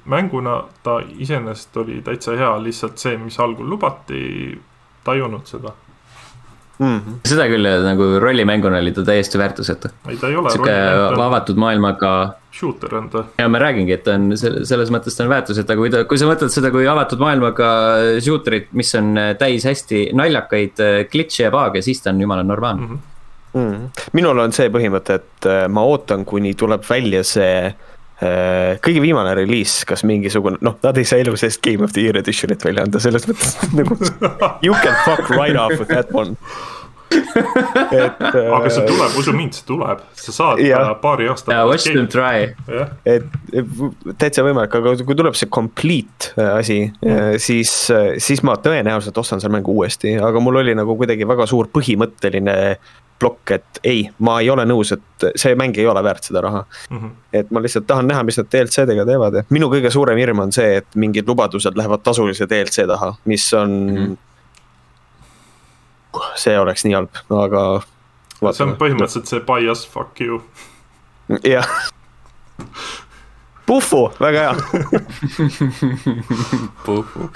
mänguna 0.05 0.63
ta 0.83 1.01
iseenesest 1.19 1.77
oli 1.77 2.01
täitsa 2.03 2.37
hea, 2.39 2.51
lihtsalt 2.63 2.99
see, 2.99 3.17
mis 3.21 3.39
algul 3.41 3.69
lubati, 3.69 4.59
ta 5.05 5.15
ei 5.15 5.23
olnud 5.23 5.47
seda. 5.47 5.73
Mm 6.81 6.99
-hmm. 6.99 7.17
seda 7.29 7.45
küll, 7.49 7.67
et 7.69 7.83
nagu 7.85 8.05
rollimänguna 8.21 8.79
oli 8.79 8.93
ta 8.93 9.03
täiesti 9.05 9.39
väärtusetu. 9.39 9.89
ei, 10.09 10.17
ta 10.17 10.29
ei 10.29 10.37
ole. 10.37 10.51
sihuke 10.51 10.77
avatud 11.25 11.57
maailmaga. 11.57 12.33
shooter 12.53 12.95
on 12.95 13.11
ta. 13.11 13.25
ja 13.39 13.49
ma 13.49 13.59
räägingi, 13.59 13.93
et 13.93 14.05
ta 14.05 14.15
on 14.15 14.33
selles 14.37 14.91
mõttes 14.91 15.17
ta 15.17 15.25
on 15.25 15.29
väärtusetu, 15.29 15.73
aga 15.73 15.81
kui 15.81 15.91
ta, 15.91 16.05
kui 16.05 16.19
sa 16.19 16.25
mõtled 16.25 16.49
seda 16.49 16.71
kui 16.71 16.89
avatud 16.89 17.21
maailmaga 17.21 17.69
shooter'it, 18.21 18.73
mis 18.73 18.95
on 18.95 19.13
täis 19.39 19.65
hästi 19.65 20.09
naljakaid 20.13 20.81
glitch'e 21.13 21.43
ja 21.43 21.51
bug'e, 21.51 21.83
siis 21.83 22.01
ta 22.01 22.11
on 22.11 22.21
jumala 22.21 22.43
normaalne 22.43 22.87
mm. 22.87 22.95
-hmm. 22.95 23.11
Mm 23.55 23.73
-hmm. 23.73 24.09
minul 24.13 24.39
on 24.39 24.53
see 24.53 24.69
põhimõte, 24.69 25.11
et 25.11 25.47
äh, 25.47 25.69
ma 25.69 25.83
ootan, 25.83 26.25
kuni 26.25 26.55
tuleb 26.55 26.83
välja 26.91 27.25
see 27.25 27.75
kõige 28.21 29.01
viimane 29.01 29.33
reliis, 29.39 29.79
kas 29.89 30.05
mingisugune, 30.05 30.61
noh, 30.61 30.77
nad 30.85 30.99
ei 31.01 31.07
saa 31.09 31.23
elu 31.23 31.37
seest 31.41 31.63
Game 31.65 31.87
of 31.87 31.95
the 31.97 32.05
Year 32.05 32.21
edition'it 32.21 32.65
välja 32.65 32.85
anda, 32.85 33.01
selles 33.01 33.25
mõttes 33.29 33.57
nagu 33.79 33.97
you 34.67 34.77
can 34.83 34.97
fuck 35.07 35.31
right 35.33 35.57
off 35.57 35.79
with 35.79 35.89
that 35.89 36.13
one. 36.13 36.37
Et. 37.11 38.23
aga 38.57 38.71
see 38.71 38.87
tuleb, 38.87 39.19
usu 39.21 39.35
mind, 39.37 39.57
see 39.59 39.67
tuleb, 39.69 40.03
sa 40.19 40.35
saad 40.35 40.63
ja. 40.65 40.83
paari 41.03 41.29
aasta 41.31 41.53
yeah,. 41.55 41.67
Watch 41.71 41.91
them 41.91 42.09
try. 42.11 42.51
et 43.09 43.27
täitsa 44.21 44.45
võimalik, 44.47 44.75
aga 44.81 44.95
kui 45.07 45.19
tuleb 45.19 45.39
see 45.39 45.51
complete 45.53 46.33
asi 46.47 46.83
mm., 46.87 47.39
siis, 47.43 47.75
siis 48.23 48.45
ma 48.47 48.57
tõenäoliselt 48.63 49.19
ostan 49.21 49.43
selle 49.43 49.59
mängu 49.59 49.75
uuesti, 49.77 50.17
aga 50.23 50.43
mul 50.43 50.63
oli 50.63 50.77
nagu 50.79 50.97
kuidagi 50.99 51.29
väga 51.29 51.49
suur 51.51 51.71
põhimõtteline 51.75 52.59
plokk, 53.21 53.53
et 53.53 53.81
ei, 53.85 54.05
ma 54.25 54.39
ei 54.41 54.49
ole 54.53 54.65
nõus, 54.69 54.95
et 54.97 55.27
see 55.39 55.57
mäng 55.59 55.77
ei 55.79 55.87
ole 55.89 56.03
väärt 56.05 56.27
seda 56.31 56.43
raha 56.45 56.63
mm. 56.65 56.97
-hmm. 56.99 57.11
et 57.41 57.51
ma 57.53 57.63
lihtsalt 57.63 57.87
tahan 57.87 58.09
näha, 58.09 58.25
mis 58.27 58.41
nad 58.41 58.49
DLC-dega 58.55 59.05
teevad 59.09 59.37
ja 59.37 59.45
minu 59.53 59.69
kõige 59.73 59.93
suurem 59.93 60.19
hirm 60.21 60.41
on 60.47 60.53
see, 60.57 60.81
et 60.81 60.97
mingid 60.97 61.29
lubadused 61.29 61.77
lähevad 61.77 62.05
tasulise 62.07 62.49
DLC 62.49 62.87
taha, 62.89 63.13
mis 63.25 63.47
on 63.55 63.71
mm. 63.71 63.97
-hmm. 63.97 64.17
See 66.37 66.59
oleks 66.59 66.85
nii 66.85 66.99
halb, 66.99 67.23
aga. 67.31 67.65
see 68.53 68.67
on 68.67 68.77
põhimõtteliselt 68.81 69.31
see 69.31 69.41
bias, 69.47 69.87
fuck 69.87 70.21
you. 70.21 70.43
jah. 71.45 71.69
Puhvu, 73.71 74.11
väga 74.19 74.41
hea 74.41 74.55
Puhvu 76.87 77.25
uh,. 77.25 77.31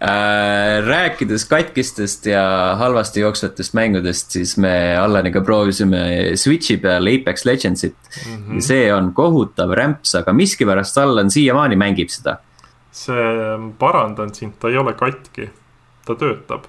Äh, 0.00 0.86
rääkides 0.86 1.44
katkistest 1.44 2.26
ja 2.26 2.74
halvasti 2.78 3.20
jooksvatest 3.20 3.74
mängudest, 3.74 4.30
siis 4.30 4.56
me 4.56 4.96
Allaniga 4.98 5.40
proovisime 5.40 5.98
Switch'i 6.34 6.76
peal 6.82 7.06
Apex 7.06 7.44
Legendsit 7.44 7.96
mm. 8.26 8.36
-hmm. 8.36 8.60
see 8.60 8.94
on 8.94 9.14
kohutav 9.14 9.70
rämps, 9.70 10.14
aga 10.14 10.32
miskipärast 10.32 10.98
Allan 10.98 11.30
siiamaani 11.30 11.76
mängib 11.76 12.08
seda. 12.08 12.36
see, 12.92 13.14
parandan 13.78 14.34
sind, 14.34 14.52
ta 14.58 14.68
ei 14.68 14.78
ole 14.78 14.92
katki, 14.92 15.50
ta 16.06 16.14
töötab. 16.14 16.64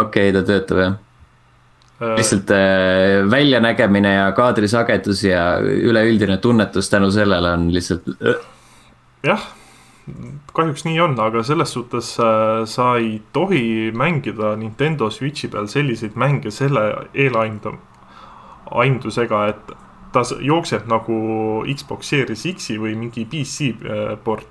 Okei 0.00 0.30
okay,, 0.30 0.32
ta 0.32 0.46
töötab 0.46 0.82
jah 0.84 0.96
lihtsalt 2.00 2.50
äh, 2.50 3.30
väljanägemine 3.30 4.14
ja 4.14 4.32
kaadrisagedus 4.32 5.24
ja 5.24 5.58
üleüldine 5.60 6.38
tunnetus 6.38 6.90
tänu 6.90 7.10
sellele 7.10 7.50
on 7.50 7.72
lihtsalt. 7.74 8.06
jah, 9.22 9.42
kahjuks 10.54 10.84
nii 10.86 11.00
on, 11.00 11.18
aga 11.20 11.42
selles 11.42 11.72
suhtes 11.74 12.14
äh, 12.22 12.62
sa 12.70 12.92
ei 12.96 13.22
tohi 13.32 13.90
mängida 13.94 14.54
Nintendo 14.56 15.10
Switchi 15.10 15.48
peal 15.48 15.66
selliseid 15.66 16.14
mänge 16.14 16.50
selle 16.54 16.86
eelaindu-, 17.14 17.78
aindusega, 18.70 19.46
et 19.48 19.74
ta 20.12 20.22
jookseb 20.40 20.86
nagu 20.88 21.18
Xbox 21.74 22.14
Series 22.14 22.46
X-i 22.54 22.78
või 22.78 22.94
mingi 22.96 23.26
PC 23.26 23.74
port. 24.24 24.46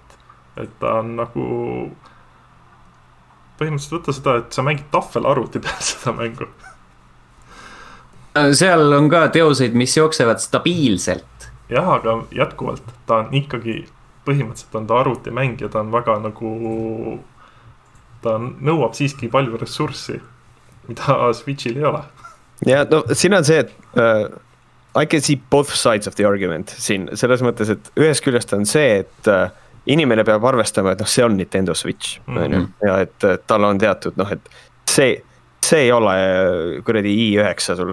et 0.58 0.70
ta 0.80 1.00
on 1.00 1.16
nagu, 1.16 1.44
põhimõtteliselt 3.60 4.00
võtta 4.00 4.16
seda, 4.16 4.40
et 4.42 4.58
sa 4.58 4.66
mängid 4.66 4.90
tahvelarvuti 4.94 5.62
peal 5.66 5.86
seda 5.86 6.16
mängu 6.18 6.50
seal 8.54 8.94
on 8.94 9.10
ka 9.10 9.28
teoseid, 9.34 9.76
mis 9.78 9.98
jooksevad 9.98 10.42
stabiilselt. 10.42 11.50
jah, 11.70 11.90
aga 11.98 12.22
jätkuvalt 12.32 12.84
ta 13.08 13.24
on 13.24 13.34
ikkagi, 13.36 13.82
põhimõtteliselt 14.28 14.76
on 14.80 14.88
ta 14.88 15.00
arvutimäng 15.02 15.62
ja 15.62 15.70
ta 15.72 15.82
on 15.84 15.92
väga 15.92 16.18
nagu, 16.24 16.52
ta 18.24 18.38
nõuab 18.40 18.96
siiski 18.96 19.28
palju 19.32 19.60
ressurssi, 19.60 20.22
mida 20.88 21.20
Switch'il 21.38 21.80
ei 21.80 21.88
ole. 21.92 22.04
ja 22.66 22.84
no 22.92 23.04
siin 23.14 23.36
on 23.38 23.48
see, 23.48 23.66
et 23.66 24.00
uh, 24.00 24.28
I 24.98 25.06
can 25.06 25.22
see 25.22 25.36
both 25.52 25.76
sides 25.76 26.08
of 26.08 26.16
the 26.16 26.26
argument 26.26 26.74
siin 26.78 27.10
selles 27.14 27.44
mõttes, 27.46 27.70
et 27.74 27.92
ühest 28.00 28.24
küljest 28.26 28.54
on 28.56 28.66
see, 28.66 29.04
et 29.04 29.32
uh, 29.32 29.50
inimene 29.88 30.26
peab 30.28 30.46
arvestama, 30.50 30.94
et 30.94 31.02
noh, 31.04 31.10
see 31.10 31.26
on 31.26 31.38
Nintendo 31.38 31.76
Switch, 31.78 32.20
on 32.28 32.54
ju, 32.54 32.62
ja 32.84 33.00
et 33.06 33.28
tal 33.48 33.68
on 33.68 33.80
teatud 33.82 34.20
noh, 34.20 34.32
et 34.34 34.54
see 34.90 35.18
see 35.68 35.88
ei 35.88 35.92
ole 35.92 36.14
kuradi 36.86 37.12
i9 37.12 37.76
sul 37.76 37.90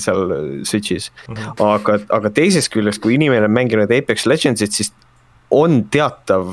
seal 0.00 0.30
Switch'is 0.64 1.10
mm. 1.10 1.34
-hmm. 1.34 1.58
aga, 1.66 1.98
aga 2.14 2.30
teisest 2.32 2.72
küljest, 2.72 3.02
kui 3.02 3.18
inimene 3.18 3.44
on 3.44 3.52
mänginud 3.52 3.92
Apex 3.92 4.24
Legendsit, 4.26 4.72
siis 4.72 4.92
on 5.50 5.82
teatav, 5.92 6.48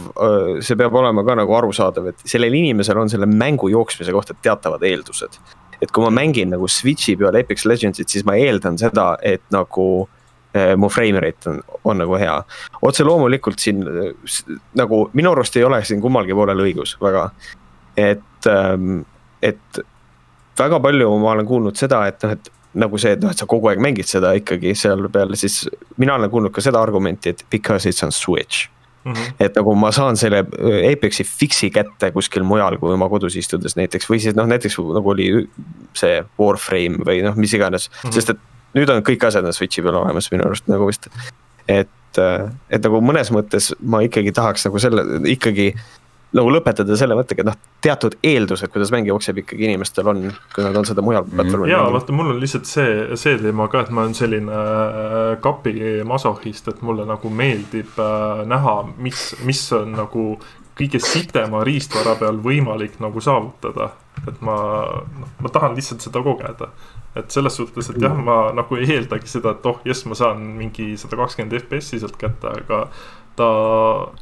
see 0.64 0.76
peab 0.80 0.96
olema 0.96 1.24
ka 1.28 1.36
nagu 1.36 1.56
arusaadav, 1.56 2.10
et 2.12 2.26
sellel 2.26 2.54
inimesel 2.54 2.98
on 2.98 3.10
selle 3.12 3.28
mängu 3.28 3.70
jooksmise 3.72 4.12
kohta 4.12 4.36
teatavad 4.42 4.84
eeldused. 4.84 5.40
et 5.82 5.92
kui 5.92 6.04
ma 6.04 6.10
mängin 6.10 6.50
nagu 6.56 6.68
Switch'i 6.68 7.18
peal 7.20 7.36
Apex 7.36 7.66
Legendsit, 7.66 8.10
siis 8.10 8.26
ma 8.26 8.36
eeldan 8.40 8.78
seda, 8.80 9.18
et 9.22 9.44
nagu 9.52 10.08
äh, 10.08 10.15
mu 10.78 10.90
frame 10.90 11.20
rate 11.20 11.50
on, 11.50 11.62
on 11.84 11.98
nagu 12.04 12.18
hea. 12.20 12.36
otse 12.82 13.04
loomulikult 13.04 13.60
siin 13.60 13.84
nagu 14.80 15.02
minu 15.14 15.32
arust 15.36 15.58
ei 15.58 15.64
ole 15.68 15.82
siin 15.86 16.02
kummalgi 16.04 16.38
poolel 16.38 16.64
õigus 16.68 16.96
väga, 17.02 17.30
et, 17.98 18.52
et 19.42 19.82
väga 20.60 20.80
palju 20.80 21.18
ma 21.20 21.34
olen 21.34 21.50
kuulnud 21.50 21.80
seda, 21.80 22.06
et 22.08 22.24
noh, 22.24 22.36
et 22.38 22.52
nagu 22.76 23.00
see, 23.00 23.16
et 23.16 23.24
noh, 23.24 23.32
et 23.32 23.40
sa 23.40 23.48
kogu 23.50 23.72
aeg 23.72 23.82
mängid 23.84 24.08
seda 24.10 24.34
ikkagi 24.36 24.76
seal 24.78 25.08
peal, 25.12 25.36
siis 25.40 25.64
mina 26.02 26.18
olen 26.20 26.32
kuulnud 26.32 26.56
ka 26.56 26.64
seda 26.64 26.82
argumenti, 26.84 27.32
et 27.32 27.46
because 27.52 27.88
it's 27.90 28.04
on 28.04 28.12
Switch 28.12 28.68
mm. 29.06 29.14
-hmm. 29.14 29.36
et 29.40 29.56
nagu 29.56 29.76
ma 29.76 29.92
saan 29.92 30.18
selle 30.18 30.44
Apexi 30.92 31.24
fix'i 31.24 31.70
kätte 31.70 32.12
kuskil 32.12 32.44
mujal, 32.44 32.78
kui 32.78 32.94
oma 32.94 33.10
kodus 33.10 33.36
istudes 33.36 33.76
näiteks 33.76 34.10
või 34.10 34.20
siis 34.20 34.36
noh, 34.36 34.48
näiteks 34.48 34.78
nagu 34.80 35.10
oli 35.10 35.30
see 35.94 36.24
Warframe 36.40 37.06
või 37.08 37.24
noh, 37.24 37.36
mis 37.36 37.54
iganes 37.54 37.90
mm, 37.90 37.96
-hmm. 38.04 38.14
sest 38.14 38.36
et 38.36 38.44
nüüd 38.76 38.92
on 38.92 39.04
kõik 39.06 39.28
asjad 39.28 39.46
on 39.48 39.56
Switch'i 39.56 39.84
peal 39.86 40.00
olemas 40.02 40.32
minu 40.34 40.48
arust 40.50 40.68
nagu 40.72 40.88
vist. 40.90 41.10
et, 41.68 42.20
et 42.20 42.88
nagu 42.88 43.02
mõnes 43.04 43.32
mõttes 43.34 43.72
ma 43.82 44.04
ikkagi 44.06 44.34
tahaks 44.36 44.68
nagu 44.68 44.82
selle, 44.84 45.06
ikkagi 45.32 45.72
nagu 46.36 46.52
lõpetada 46.52 46.98
selle 47.00 47.16
mõttega, 47.18 47.44
et 47.44 47.48
noh, 47.48 47.58
teatud 47.84 48.18
eeldused, 48.26 48.72
kuidas 48.74 48.92
mäng 48.94 49.08
jookseb 49.08 49.40
ikkagi 49.44 49.70
inimestel 49.70 50.10
on, 50.12 50.26
kui 50.54 50.66
nad 50.66 50.76
on 50.76 50.88
seda 50.88 51.04
mujal 51.06 51.24
platvormil. 51.30 51.72
jaa, 51.72 51.86
vaata, 51.94 52.16
mul 52.16 52.34
on 52.34 52.42
lihtsalt 52.42 52.68
see, 52.70 53.18
see 53.20 53.38
teema 53.40 53.70
ka, 53.72 53.86
et 53.86 53.94
ma 53.96 54.04
olen 54.04 54.18
selline 54.18 54.60
kapi 55.44 56.04
masohhist, 56.08 56.68
et 56.72 56.84
mulle 56.86 57.08
nagu 57.08 57.32
meeldib 57.32 58.00
äh, 58.02 58.44
näha, 58.52 58.78
mis, 59.00 59.30
mis 59.48 59.64
on 59.78 59.96
nagu 59.96 60.28
kõige 60.76 61.00
sitema 61.00 61.64
riistvara 61.64 62.18
peal 62.20 62.42
võimalik 62.44 63.00
nagu 63.04 63.22
saavutada. 63.24 63.94
et 64.28 64.42
ma, 64.42 64.56
noh, 65.22 65.32
ma 65.44 65.52
tahan 65.52 65.76
lihtsalt 65.78 66.04
seda 66.04 66.22
kogeda. 66.24 66.72
Et 67.16 67.32
selles 67.32 67.56
suhtes, 67.56 67.90
et 67.90 68.02
jah, 68.02 68.16
ma 68.16 68.50
nagu 68.56 68.76
ei 68.76 68.90
eeldagi 68.98 69.30
seda, 69.32 69.56
et 69.56 69.68
oh 69.70 69.80
jess, 69.88 70.06
ma 70.10 70.18
saan 70.20 70.42
mingi 70.58 70.94
sada 71.00 71.18
kakskümmend 71.20 71.56
FPS-i 71.62 72.02
sealt 72.02 72.18
kätte, 72.20 72.52
aga 72.62 72.82
ta 73.36 73.48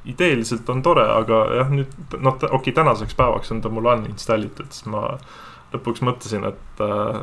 ideeliselt 0.09 0.69
on 0.69 0.81
tore, 0.85 1.05
aga 1.05 1.43
jah, 1.59 1.73
nüüd 1.73 2.17
noh, 2.17 2.37
okei 2.37 2.57
okay,, 2.57 2.75
tänaseks 2.77 3.17
päevaks 3.17 3.53
on 3.53 3.61
ta 3.61 3.71
mul 3.73 3.89
uninstall 3.95 4.45
itud, 4.45 4.69
siis 4.73 4.89
ma 4.93 5.05
lõpuks 5.73 6.03
mõtlesin, 6.05 6.45
et 6.49 6.83
äh, 6.85 7.21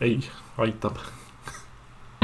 ei, 0.00 0.20
aitab 0.60 0.96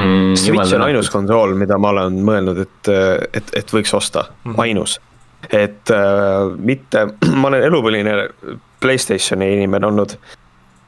mm,. 0.01 0.33
Switch 0.37 0.73
on 0.77 0.85
ainus 0.87 1.11
konsool, 1.13 1.53
mida 1.57 1.77
ma 1.81 1.93
olen 1.93 2.21
mõelnud, 2.25 2.61
et, 2.65 2.93
et, 3.33 3.53
et 3.61 3.73
võiks 3.73 3.93
osta 3.97 4.27
mm, 4.29 4.51
-hmm. 4.51 4.61
ainus. 4.65 4.99
et 5.51 5.93
äh, 5.93 6.57
mitte, 6.57 7.07
ma 7.41 7.53
olen 7.53 7.69
elupõline 7.69 8.17
Playstationi 8.81 9.53
inimene 9.55 9.87
olnud 9.87 10.17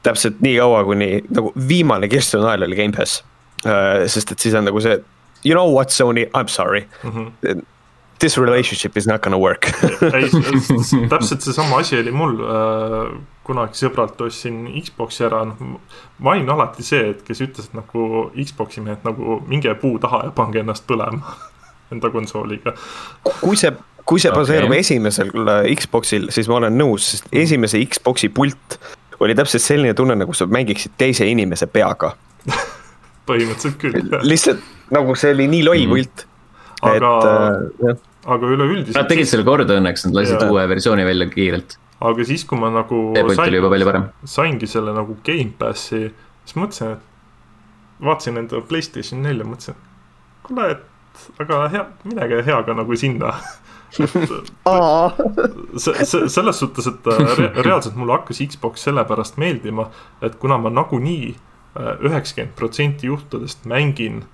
täpselt 0.02 0.40
nii 0.40 0.58
kaua, 0.58 0.84
kuni 0.84 1.10
nagu 1.30 1.52
viimane 1.68 2.08
kirstunael 2.08 2.62
oli 2.68 2.76
Gamepass 2.76 3.24
äh,. 3.66 4.06
sest 4.06 4.32
et 4.32 4.38
siis 4.38 4.54
on 4.54 4.64
nagu 4.64 4.80
see, 4.80 4.96
you 5.44 5.56
know 5.56 5.74
what 5.74 5.90
Sony, 5.90 6.28
I 6.28 6.44
m 6.44 6.48
sorry 6.48 6.86
mm. 7.04 7.10
-hmm 7.10 7.66
this 8.20 8.36
relationship 8.38 8.96
is 8.96 9.06
not 9.06 9.22
gonna 9.22 9.38
work 9.38 9.66
ei, 10.16 10.28
täpselt 11.12 11.40
seesama 11.40 11.76
asi 11.80 11.98
oli 11.98 12.12
mul 12.12 12.36
äh, 12.44 13.14
kunagi 13.48 13.80
sõbralt 13.80 14.20
ostsin 14.22 14.66
Xbox'i 14.84 15.24
ära, 15.26 15.42
noh. 15.48 15.80
ma 16.22 16.34
olin 16.36 16.50
alati 16.52 16.84
see, 16.86 17.14
et 17.14 17.22
kes 17.26 17.40
ütles, 17.46 17.70
et 17.70 17.78
nagu 17.78 18.28
Xbox'i 18.36 18.84
mehed 18.84 19.06
nagu 19.08 19.40
minge 19.48 19.72
puu 19.80 19.98
taha 20.02 20.26
ja 20.28 20.34
pange 20.36 20.60
ennast 20.62 20.86
põlema 20.88 21.36
enda 21.92 22.12
konsooliga. 22.12 22.76
kui 23.40 23.56
see, 23.58 23.72
kui 24.04 24.22
see 24.22 24.30
okay. 24.30 24.44
baseerub 24.44 24.76
esimesel 24.76 25.32
äh, 25.46 25.72
Xbox'il, 25.80 26.28
siis 26.34 26.50
ma 26.52 26.60
olen 26.60 26.78
nõus, 26.78 27.14
sest 27.14 27.32
esimese 27.32 27.80
Xbox'i 27.88 28.30
pult 28.36 28.78
oli 29.20 29.36
täpselt 29.36 29.64
selline 29.64 29.94
tunne, 29.94 30.16
nagu 30.18 30.34
sa 30.36 30.48
mängiksid 30.50 30.96
teise 31.00 31.28
inimese 31.28 31.68
peaga 31.70 32.14
põhimõtteliselt 33.30 33.78
küll. 33.80 34.20
lihtsalt 34.26 34.62
nagu 34.94 35.14
see 35.18 35.34
oli 35.36 35.48
nii 35.50 35.66
loll 35.66 35.84
mm. 35.86 35.94
pult 35.94 36.24
mm.. 36.24 36.90
aga 36.90 37.12
äh, 37.90 38.00
aga 38.26 38.50
üleüldiselt. 38.54 38.96
Nad 38.98 39.08
tegid 39.10 39.28
selle 39.30 39.46
korda 39.46 39.78
õnneks, 39.78 40.04
nad 40.08 40.18
lasid 40.18 40.42
uue 40.44 40.66
versiooni 40.70 41.06
välja 41.08 41.28
kiirelt. 41.32 41.76
aga 42.10 42.26
siis, 42.28 42.44
kui 42.48 42.60
ma 42.60 42.72
nagu. 42.74 43.00
see 43.16 43.26
pult 43.28 43.44
oli 43.46 43.60
juba 43.60 43.72
palju 43.72 43.88
parem. 43.88 44.08
saingi 44.36 44.68
selle 44.70 44.94
nagu 44.96 45.16
Gamepassi, 45.26 46.02
siis 46.44 46.58
mõtlesin, 46.58 46.96
et 46.96 48.04
vaatasin 48.04 48.40
enda 48.42 48.62
Playstation 48.68 49.24
nelja, 49.24 49.46
mõtlesin, 49.48 49.80
kuule, 50.46 50.70
et 50.76 51.42
aga 51.42 51.64
hea, 51.72 51.84
minege 52.08 52.44
heaga 52.46 52.76
nagu 52.76 52.96
sinna 52.96 53.34
see, 53.90 56.04
see, 56.04 56.28
selles 56.28 56.58
suhtes, 56.58 56.86
et 56.86 57.06
äh, 57.06 57.38
re 57.38 57.62
reaalselt 57.62 57.96
mulle 57.96 58.18
hakkas 58.18 58.42
Xbox 58.48 58.84
sellepärast 58.88 59.38
meeldima, 59.40 59.90
et 60.22 60.36
kuna 60.42 60.58
ma 60.58 60.70
nagunii 60.70 61.34
äh, 61.34 62.04
üheksakümmend 62.06 62.54
protsenti 62.56 63.10
juhtudest 63.10 63.64
mängin 63.64 64.24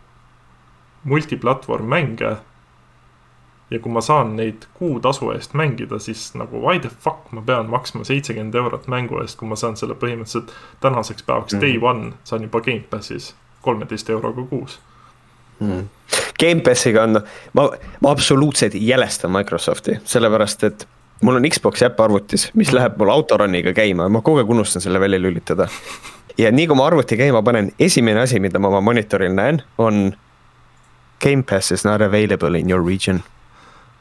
multiplatvorm 1.04 1.88
mänge 1.88 2.36
ja 3.70 3.78
kui 3.82 3.92
ma 3.92 4.00
saan 4.00 4.36
neid 4.38 4.66
kuutasu 4.74 5.30
eest 5.34 5.54
mängida, 5.58 5.98
siis 5.98 6.28
nagu 6.38 6.60
why 6.62 6.78
the 6.78 6.88
fuck 6.88 7.32
ma 7.32 7.42
pean 7.46 7.70
maksma 7.70 8.04
seitsekümmend 8.06 8.54
eurot 8.54 8.86
mängu 8.90 9.18
eest, 9.22 9.38
kui 9.38 9.48
ma 9.48 9.58
saan 9.58 9.76
selle 9.76 9.96
põhimõtteliselt 9.98 10.52
tänaseks 10.80 11.26
päevaks 11.26 11.54
mm 11.54 11.58
-hmm. 11.58 11.62
day 11.62 11.78
one, 11.82 12.12
saan 12.24 12.42
juba 12.42 12.60
Gamepassis 12.60 13.34
kolmeteist 13.62 14.10
euroga 14.10 14.42
kuus 14.50 14.80
mm.. 15.60 15.84
Gamepassiga 16.40 17.02
on, 17.02 17.20
ma, 17.56 17.70
ma 18.00 18.10
absoluutselt 18.10 18.74
jälestan 18.74 19.32
Microsofti, 19.32 19.98
sellepärast 20.04 20.64
et 20.68 20.86
mul 21.22 21.38
on 21.38 21.48
Xbox 21.50 21.82
äpp 21.82 22.00
arvutis, 22.00 22.50
mis 22.54 22.68
mm. 22.68 22.76
läheb 22.76 22.98
mul 23.00 23.12
autorun'iga 23.14 23.72
käima, 23.76 24.08
ma 24.08 24.20
kogu 24.20 24.42
aeg 24.42 24.50
unustan 24.50 24.84
selle 24.84 25.00
välja 25.00 25.20
lülitada. 25.20 25.68
ja 26.38 26.52
nii 26.52 26.66
kui 26.66 26.76
ma 26.76 26.86
arvuti 26.86 27.16
käima 27.16 27.42
panen, 27.42 27.72
esimene 27.78 28.20
asi, 28.26 28.40
mida 28.40 28.58
ma 28.58 28.68
oma 28.68 28.80
monitoril 28.80 29.32
näen, 29.32 29.62
on 29.78 30.12
Gamepass 31.24 31.72
is 31.72 31.84
not 31.84 32.02
available 32.02 32.58
in 32.58 32.70
your 32.70 32.84
region 32.86 33.22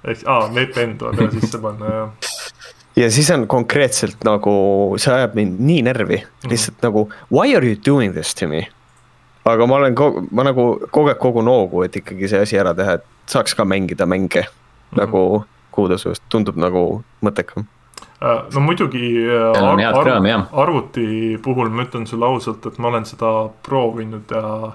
ehk, 0.05 0.23
aa, 0.29 0.47
VPN 0.53 0.95
tuleb 0.99 1.21
jah 1.25 1.33
sisse 1.39 1.61
panna, 1.61 1.91
jah. 1.91 2.31
ja 2.99 3.09
siis 3.13 3.29
on 3.33 3.47
konkreetselt 3.51 4.25
nagu, 4.27 4.55
see 5.01 5.13
ajab 5.13 5.35
mind 5.39 5.61
nii 5.65 5.81
närvi, 5.87 6.21
lihtsalt 6.49 6.75
mm 6.75 6.79
-hmm. 6.79 6.85
nagu 6.87 7.09
why 7.31 7.55
are 7.55 7.65
you 7.65 7.77
doing 7.85 8.13
this 8.13 8.35
to 8.35 8.47
me? 8.47 8.67
Aga 9.45 9.67
ma 9.67 9.75
olen 9.75 9.95
kogu, 9.95 10.25
ma 10.31 10.43
nagu 10.43 10.67
kogu 10.91 11.11
aeg 11.11 11.19
kogun 11.21 11.49
hoogu, 11.51 11.83
et 11.85 11.95
ikkagi 11.95 12.29
see 12.31 12.41
asi 12.45 12.59
ära 12.59 12.73
teha, 12.77 12.97
et 12.99 13.31
saaks 13.31 13.55
ka 13.55 13.65
mängida 13.65 14.05
mänge 14.05 14.41
mm 14.41 14.47
-hmm. 14.47 14.97
nagu 15.01 15.45
kuutasust, 15.71 16.23
tundub 16.29 16.55
nagu 16.55 17.03
mõttekam 17.21 17.65
äh, 18.23 18.41
no 18.53 18.59
muidugi 18.59 19.27
äh, 19.27 19.63
ar 19.63 19.79
arv, 19.99 20.47
arvuti 20.51 21.39
puhul 21.43 21.69
ma 21.69 21.83
ütlen 21.83 22.07
sulle 22.07 22.25
ausalt, 22.25 22.65
et 22.65 22.77
ma 22.77 22.87
olen 22.87 23.05
seda 23.05 23.49
proovinud 23.63 24.31
ja 24.31 24.71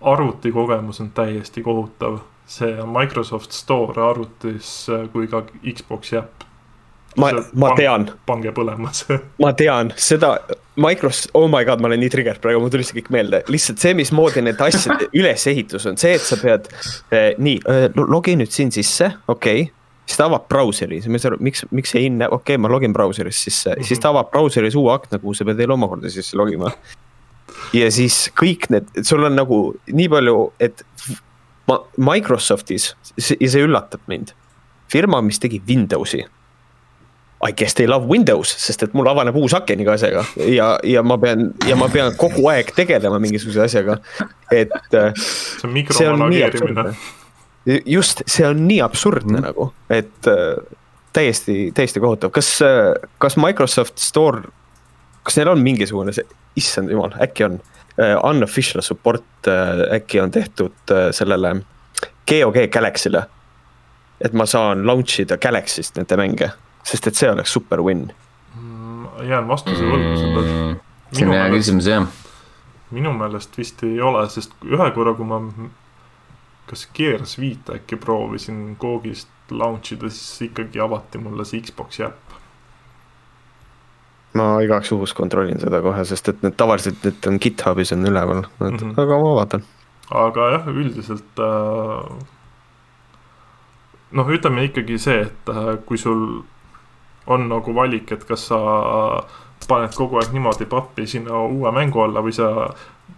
arvuti 0.00 0.52
kogemus 0.52 1.00
on 1.00 1.10
täiesti 1.10 1.62
kohutav 1.62 2.18
see 2.48 2.82
on 2.82 2.88
Microsoft 2.88 3.52
Store 3.52 4.10
arvutis 4.10 4.88
äh, 4.88 5.08
kui 5.12 5.28
ka 5.28 5.42
Xbox'i 5.74 6.16
äpp. 6.22 6.47
Ma, 7.16 7.30
ma 7.54 7.72
tean. 7.78 8.08
pange 8.26 8.52
põlema 8.56 8.92
see. 8.94 9.18
ma 9.44 9.52
tean, 9.56 9.92
seda 9.96 10.36
Microsoft, 10.78 11.32
oh 11.34 11.48
my 11.50 11.64
god, 11.66 11.80
ma 11.82 11.90
olen 11.90 12.02
nii 12.04 12.12
triggered 12.12 12.42
praegu, 12.42 12.60
mul 12.62 12.70
tuli 12.70 12.86
see 12.86 13.00
kõik 13.00 13.10
meelde, 13.14 13.42
lihtsalt 13.50 13.82
see, 13.82 13.96
mismoodi 13.98 14.44
need 14.44 14.60
asjade 14.62 15.08
ülesehitus 15.18 15.88
on 15.90 15.98
see, 16.00 16.14
et 16.18 16.24
sa 16.24 16.38
pead 16.40 16.70
eh,. 17.10 17.32
nii 17.38 17.58
eh,, 17.66 17.88
logi 17.98 18.36
nüüd 18.38 18.54
siin 18.54 18.74
sisse, 18.74 19.12
okei 19.26 19.64
okay 19.64 19.74
siis 20.08 20.16
ta 20.16 20.24
avab 20.24 20.46
brauseri, 20.48 21.02
siis 21.02 21.12
ma 21.12 21.18
ei 21.18 21.22
saa 21.22 21.34
aru, 21.34 21.40
miks, 21.44 21.66
miks 21.74 21.92
see 21.92 22.06
hinne, 22.06 22.30
okei 22.32 22.56
okay,, 22.56 22.62
ma 22.62 22.70
login 22.72 22.94
brauserist 22.96 23.44
sisse 23.44 23.70
mm, 23.74 23.80
-hmm. 23.80 23.88
siis 23.90 24.00
ta 24.00 24.08
avab 24.08 24.30
brauseris 24.32 24.76
uue 24.76 24.92
akna, 24.94 25.18
kuhu 25.18 25.34
sa 25.34 25.44
pead 25.44 25.60
veel 25.60 25.74
omakorda 25.76 26.10
sisse 26.10 26.36
logima. 26.36 26.72
ja 27.72 27.90
siis 27.92 28.30
kõik 28.40 28.70
need, 28.72 28.88
sul 29.02 29.24
on 29.24 29.36
nagu 29.36 29.58
nii 29.92 30.08
palju, 30.08 30.52
et 30.60 30.84
ma 31.68 31.78
Microsoftis 31.96 32.94
ja 33.40 33.50
see 33.50 33.64
üllatab 33.64 34.00
mind, 34.06 34.32
firma, 34.92 35.20
mis 35.22 35.38
tegi 35.38 35.60
Windowsi. 35.68 36.24
I 37.44 37.52
guess 37.52 37.74
they 37.78 37.86
love 37.86 38.08
Windows, 38.10 38.50
sest 38.50 38.82
et 38.82 38.94
mul 38.98 39.06
avaneb 39.06 39.36
uus 39.38 39.54
aken 39.54 39.84
iga 39.84 39.94
asjaga 39.94 40.24
ja, 40.50 40.72
ja 40.82 41.04
ma 41.06 41.18
pean 41.22 41.52
ja 41.68 41.76
ma 41.78 41.86
pean 41.92 42.16
kogu 42.18 42.48
aeg 42.50 42.72
tegelema 42.74 43.20
mingisuguse 43.22 43.62
asjaga, 43.68 44.00
et. 44.50 44.74
see 44.90 45.62
on 45.62 45.74
mikromanageerimine. 45.76 46.96
just, 47.86 48.24
see 48.26 48.46
on 48.46 48.66
nii 48.66 48.82
absurdne 48.82 49.38
mm. 49.38 49.46
nagu, 49.46 49.70
et 49.90 50.30
äh, 50.30 50.58
täiesti, 51.14 51.70
täiesti 51.74 52.02
kohutav, 52.02 52.34
kas, 52.34 52.56
kas 53.18 53.38
Microsoft 53.38 54.02
Store, 54.02 54.42
kas 55.22 55.38
neil 55.38 55.54
on 55.54 55.62
mingisugune 55.62 56.14
see, 56.16 56.26
issand 56.58 56.90
jumal, 56.90 57.14
äkki 57.22 57.46
on 57.46 57.60
Äh, 58.00 58.24
unofficial 58.24 58.82
support 58.82 59.24
äh, 59.46 59.94
äkki 59.94 60.20
on 60.20 60.30
tehtud 60.30 60.72
äh, 60.90 61.10
sellele 61.10 61.56
GOG 62.30 62.56
Galaxy'le. 62.70 63.22
et 64.20 64.32
ma 64.32 64.46
saan 64.46 64.86
launch 64.86 65.20
ida 65.20 65.36
Galaxy'st 65.36 65.96
nende 65.98 66.16
mänge, 66.16 66.50
sest 66.88 67.10
et 67.10 67.18
see 67.20 67.30
oleks 67.30 67.52
super 67.52 67.82
win 67.84 68.06
mm,. 68.08 69.24
jään 69.28 69.48
vastuse 69.48 69.84
võlgu 69.84 70.14
selle. 70.20 70.46
see 71.12 71.26
on 71.26 71.34
hea 71.36 71.50
küsimus 71.56 71.90
jah. 71.90 72.08
minu 72.90 73.12
meelest 73.16 73.58
vist 73.58 73.84
ei 73.88 74.00
ole, 74.00 74.24
sest 74.32 74.56
ühe 74.64 74.90
korra, 74.96 75.14
kui 75.18 75.28
ma 75.28 75.42
kas 76.68 76.88
Gears 76.94 77.38
viite 77.40 77.78
äkki 77.80 77.96
proovisin 77.96 78.76
Googist 78.80 79.28
launch 79.50 79.94
ida, 79.94 80.10
siis 80.12 80.50
ikkagi 80.50 80.80
avati 80.84 81.20
mulle 81.22 81.46
see 81.48 81.62
Xbox'i 81.64 82.04
äpp 82.04 82.28
ma 84.36 84.48
igaks 84.64 84.92
juhuks 84.92 85.14
kontrollin 85.16 85.60
seda 85.60 85.80
kohe, 85.84 86.04
sest 86.08 86.28
et 86.32 86.42
need 86.44 86.56
tavaliselt 86.60 87.04
need 87.06 87.28
on 87.30 87.38
GitHubis 87.42 87.94
on 87.96 88.06
üleval, 88.10 88.44
et 88.44 88.66
mm 88.66 88.76
-hmm. 88.76 89.00
aga 89.02 89.20
ma 89.22 89.34
vaatan. 89.40 89.64
aga 90.10 90.50
jah, 90.52 90.68
üldiselt 90.68 91.42
äh, 91.44 92.26
noh, 94.12 94.30
ütleme 94.36 94.64
ikkagi 94.68 94.98
see, 94.98 95.20
et 95.22 95.52
äh, 95.52 95.76
kui 95.86 95.98
sul 95.98 96.42
on 97.28 97.48
nagu 97.48 97.74
valik, 97.74 98.12
et 98.12 98.24
kas 98.28 98.48
sa 98.50 98.58
paned 99.68 99.92
kogu 99.96 100.16
aeg 100.20 100.32
niimoodi 100.32 100.66
pappi 100.70 101.06
sinna 101.06 101.42
uue 101.44 101.72
mängu 101.76 102.00
alla 102.00 102.22
või 102.24 102.32
sa 102.32 102.48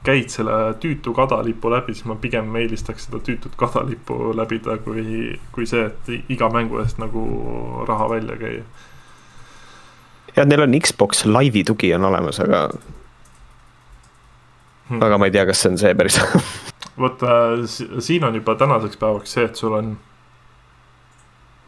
käid 0.06 0.32
selle 0.32 0.74
tüütu 0.82 1.12
kadalipu 1.14 1.70
läbi, 1.70 1.94
siis 1.94 2.08
ma 2.08 2.16
pigem 2.20 2.54
eelistaks 2.56 3.06
seda 3.06 3.20
tüütut 3.24 3.54
kadalippu 3.60 4.32
läbida, 4.36 4.78
kui, 4.84 5.34
kui 5.54 5.66
see, 5.68 5.86
et 5.90 6.30
iga 6.32 6.48
mängu 6.52 6.80
eest 6.82 6.98
nagu 7.02 7.22
raha 7.88 8.08
välja 8.14 8.38
käia. 8.40 8.64
Jah, 10.36 10.46
neil 10.46 10.64
on 10.64 10.78
Xbox 10.78 11.24
Live'i 11.26 11.64
tugi 11.66 11.92
on 11.94 12.06
olemas, 12.06 12.40
aga 12.42 12.68
hmm.. 14.88 15.02
aga 15.02 15.18
ma 15.18 15.28
ei 15.28 15.34
tea, 15.34 15.46
kas 15.48 15.62
see 15.62 15.72
on 15.74 15.80
see 15.82 15.94
päris 15.98 16.20
vot 17.00 17.22
äh, 17.26 17.66
siin 17.98 18.24
on 18.24 18.34
juba 18.38 18.54
tänaseks 18.58 18.98
päevaks 19.00 19.34
see, 19.36 19.44
et 19.50 19.56
sul 19.58 19.74
on 19.74 19.96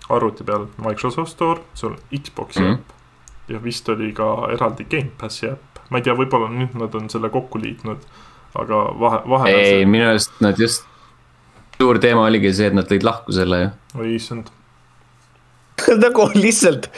arvuti 0.09 0.45
peal 0.45 0.67
Microsoft 0.83 1.33
Store, 1.33 1.61
sul 1.75 1.93
on 1.93 1.99
Xbox'i 2.19 2.61
mm 2.61 2.67
-hmm. 2.67 2.79
äpp 2.79 2.91
ja 3.49 3.63
vist 3.63 3.89
oli 3.89 4.13
ka 4.13 4.49
eraldi 4.53 4.85
Gamepassi 4.85 5.49
äpp, 5.51 5.85
ma 5.91 5.99
ei 5.99 6.03
tea, 6.03 6.15
võib-olla 6.15 6.49
nüüd 6.51 6.75
nad 6.79 6.95
on 6.95 7.11
selle 7.11 7.31
kokku 7.31 7.61
liitnud, 7.63 7.99
aga 8.55 8.81
vahe, 9.01 9.23
vahe. 9.29 9.51
ei 9.51 9.71
see..., 9.71 9.87
minu 9.87 10.09
arust 10.09 10.41
nad 10.41 10.59
just, 10.59 10.85
suur 11.81 11.99
teema 11.99 12.27
oligi 12.27 12.53
see, 12.55 12.67
et 12.67 12.75
nad 12.75 12.91
lõid 12.91 13.05
lahku 13.05 13.33
selle 13.33 13.63
ju. 13.63 13.71
oi 13.99 14.15
issand 14.15 14.53
nagu 16.05 16.29
lihtsalt 16.35 16.91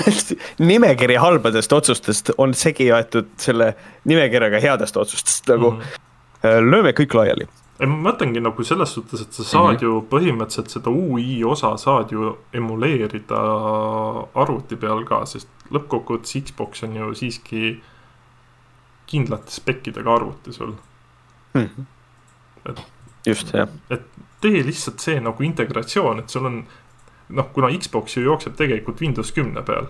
nimekiri 0.70 1.16
halbadest 1.20 1.72
otsustest 1.72 2.30
on 2.38 2.54
segi 2.56 2.90
aetud 2.92 3.28
selle 3.40 3.72
nimekirjaga 4.08 4.60
headest 4.62 4.96
otsustest 4.96 5.48
nagu 5.52 5.70
mm. 5.70 5.80
-hmm. 5.80 6.70
lööme 6.70 6.94
kõik 6.96 7.14
laiali. 7.14 7.48
Ei, 7.82 7.88
ma 7.90 7.98
mõtlengi 8.10 8.42
nagu 8.42 8.64
selles 8.66 8.92
suhtes, 8.94 9.24
et 9.24 9.34
sa 9.34 9.44
saad 9.44 9.64
mm 9.64 9.76
-hmm. 9.76 9.82
ju 9.82 10.02
põhimõtteliselt 10.10 10.70
seda 10.70 10.90
ui 10.90 11.42
osa 11.44 11.76
saad 11.76 12.12
ju 12.14 12.36
emuleerida 12.54 13.40
arvuti 14.34 14.76
peal 14.76 15.04
ka, 15.08 15.24
sest 15.26 15.48
lõppkokkuvõttes 15.70 16.36
Xbox 16.46 16.84
on 16.86 16.96
ju 16.96 17.14
siiski 17.14 17.80
kindlate 19.06 19.50
spekkidega 19.50 20.14
arvuti 20.14 20.52
sul 20.52 20.74
mm. 21.54 21.68
-hmm. 21.68 21.84
et, 22.70 22.82
just, 23.26 23.54
jah. 23.54 23.68
et 23.90 24.06
tee 24.40 24.62
lihtsalt 24.62 25.00
see 25.00 25.20
nagu 25.20 25.42
integratsioon, 25.42 26.18
et 26.18 26.30
sul 26.30 26.46
on 26.46 26.64
noh, 27.28 27.52
kuna 27.52 27.70
Xbox 27.78 28.16
ju 28.16 28.22
jookseb 28.22 28.56
tegelikult 28.56 29.00
Windows 29.00 29.32
kümne 29.32 29.62
peal, 29.62 29.86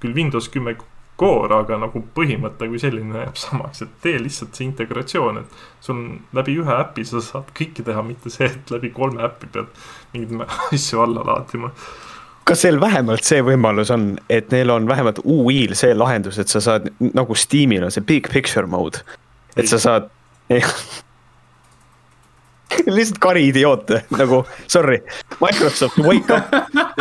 küll 0.00 0.14
Windows 0.14 0.48
kümme 0.48 0.76
Core, 1.22 1.54
aga 1.54 1.76
nagu 1.78 2.00
põhimõte 2.16 2.66
kui 2.66 2.80
selline 2.82 3.20
jääb 3.20 3.36
samaks, 3.38 3.84
et 3.84 3.90
tee 4.02 4.18
lihtsalt 4.18 4.56
see 4.58 4.66
integratsioon, 4.66 5.36
et 5.42 5.84
sul 5.84 5.94
on 5.94 6.16
läbi 6.34 6.56
ühe 6.58 6.78
äpi 6.82 7.04
sa 7.06 7.22
saad 7.22 7.52
kõike 7.54 7.84
teha, 7.86 8.02
mitte 8.06 8.32
see, 8.32 8.48
et 8.50 8.72
läbi 8.74 8.90
kolme 8.94 9.22
äpi 9.28 9.50
pead 9.54 9.68
mingeid 10.16 10.42
asju 10.74 11.04
alla 11.04 11.22
laadima. 11.28 11.70
Kas 12.48 12.64
neil 12.66 12.80
vähemalt 12.82 13.22
see 13.22 13.38
võimalus 13.46 13.92
on, 13.94 14.16
et 14.26 14.50
neil 14.50 14.74
on 14.74 14.88
vähemalt 14.90 15.22
UI-l 15.22 15.76
see 15.78 15.94
lahendus, 15.94 16.40
et 16.42 16.50
sa 16.50 16.64
saad 16.64 16.90
nagu 17.12 17.38
Steamil 17.38 17.86
on 17.86 17.94
see 17.94 18.02
big 18.02 18.26
picture 18.32 18.66
mode, 18.66 19.04
et 19.54 19.70
sa 19.70 19.78
saad 19.78 20.10
lihtsalt 22.96 23.18
kari 23.22 23.46
idioote 23.50 24.02
nagu, 24.16 24.42
sorry, 24.66 25.02
Microsoft, 25.40 25.98
wake 25.98 26.34
up. 26.34 26.44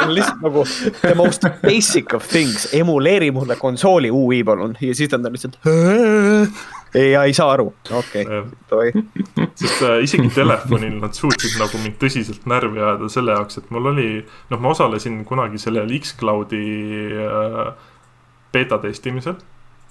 lihtsalt 0.07 0.41
nagu 0.41 0.65
the 1.01 1.15
most 1.15 1.45
basic 1.61 2.13
of 2.13 2.27
things, 2.27 2.67
emuleeri 2.73 3.31
mulle 3.31 3.55
konsooli 3.55 4.11
ui 4.11 4.43
palun 4.43 4.77
ja 4.81 4.95
siis 4.95 5.09
ta 5.09 5.19
on 5.19 5.31
lihtsalt. 5.31 5.57
ei, 6.95 7.15
ei 7.15 7.33
saa 7.33 7.51
aru, 7.51 7.73
okei 7.91 8.25
okay., 8.27 9.03
sest 9.55 9.83
äh, 9.87 10.01
isegi 10.03 10.29
telefonil 10.35 10.97
nad 10.99 11.15
suutsid 11.15 11.55
nagu 11.61 11.79
mind 11.83 11.97
tõsiselt 12.01 12.47
närvi 12.49 12.81
ajada 12.81 13.09
selle 13.11 13.37
jaoks, 13.37 13.61
et 13.61 13.71
mul 13.71 13.93
oli, 13.93 14.09
noh, 14.51 14.59
ma 14.59 14.73
osalesin 14.75 15.21
kunagi 15.27 15.61
sellel 15.61 15.91
X-Cloudi 16.01 16.65
äh, 17.27 17.71
beeta 18.51 18.81
testimisel 18.83 19.37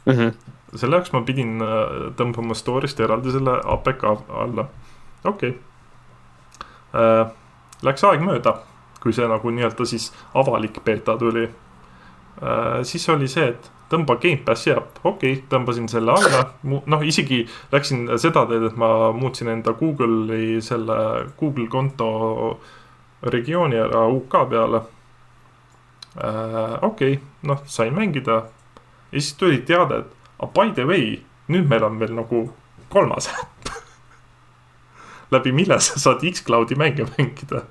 mm. 0.05 0.13
-hmm. 0.13 0.77
selle 0.77 1.01
jaoks 1.01 1.17
ma 1.17 1.25
pidin 1.25 1.57
äh, 1.65 2.13
tõmbama 2.21 2.59
store'ist 2.59 3.01
eraldi 3.01 3.33
selle 3.33 3.57
APK 3.79 4.07
alla, 4.45 4.69
okei 5.25 5.57
okay 5.57 5.59
läks 7.87 8.05
aeg 8.05 8.23
mööda, 8.25 8.57
kui 9.01 9.15
see 9.17 9.29
nagu 9.29 9.51
nii-öelda 9.55 9.87
siis 9.89 10.11
avalik 10.37 10.81
beeta 10.85 11.17
tuli. 11.21 11.47
Äh, 12.41 12.81
siis 12.89 13.09
oli 13.13 13.29
see, 13.29 13.51
et 13.53 13.71
tõmba 13.91 14.17
Gamepassi 14.23 14.73
äpp, 14.75 15.01
okei 15.03 15.33
okay,, 15.35 15.47
tõmbasin 15.51 15.89
selle 15.91 16.15
alla, 16.15 16.45
noh, 16.63 17.03
isegi 17.03 17.43
läksin 17.73 18.07
seda 18.23 18.45
teed, 18.49 18.69
et 18.71 18.79
ma 18.79 19.11
muutsin 19.17 19.51
enda 19.51 19.75
Google'i 19.77 20.61
selle 20.65 20.99
Google 21.41 21.67
konto 21.73 22.11
regiooni 23.35 23.81
ära 23.81 24.07
UK 24.09 24.39
peale. 24.53 24.85
Äh, 26.17 26.79
okei 26.87 27.19
okay,, 27.19 27.21
noh, 27.51 27.61
sain 27.67 27.95
mängida 27.97 28.45
ja 29.11 29.19
siis 29.19 29.35
tuli 29.35 29.61
teade, 29.67 30.05
et 30.05 30.33
ah, 30.39 30.49
by 30.49 30.73
the 30.75 30.87
way, 30.87 31.19
nüüd 31.51 31.69
meil 31.71 31.85
on 31.87 31.99
veel 32.01 32.15
nagu 32.15 32.47
kolmas 32.91 33.31
äpp 33.35 33.71
läbi 35.31 35.53
mille 35.53 35.81
sa 35.81 35.99
saad 35.99 36.25
X-Cloudi 36.33 36.79
mänge 36.79 37.07
mängida. 37.17 37.65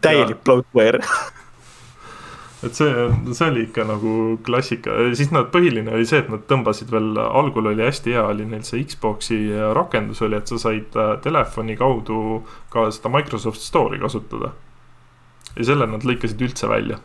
täielik 0.00 0.44
bloatware 0.44 1.00
et 2.64 2.76
see, 2.76 3.08
see 3.32 3.48
oli 3.50 3.64
ikka 3.66 3.84
nagu 3.88 4.12
klassika, 4.44 4.94
siis 5.16 5.32
nad, 5.34 5.50
põhiline 5.52 5.92
oli 5.92 6.06
see, 6.08 6.22
et 6.24 6.30
nad 6.32 6.44
tõmbasid 6.48 6.92
veel, 6.92 7.10
algul 7.20 7.68
oli 7.72 7.84
hästi 7.84 8.14
hea, 8.16 8.22
oli 8.24 8.46
neil 8.48 8.64
see 8.64 8.84
Xbox'i 8.88 9.40
rakendus 9.76 10.22
oli, 10.24 10.38
et 10.40 10.48
sa 10.48 10.60
said 10.62 10.96
äh, 10.96 11.16
telefoni 11.24 11.76
kaudu 11.80 12.40
ka 12.72 12.86
seda 12.94 13.12
Microsoft 13.12 13.60
Store'i 13.60 14.00
kasutada. 14.00 14.54
ja 15.56 15.64
selle 15.64 15.86
nad 15.86 16.02
lõikasid 16.02 16.40
üldse 16.42 16.68
välja 16.68 16.96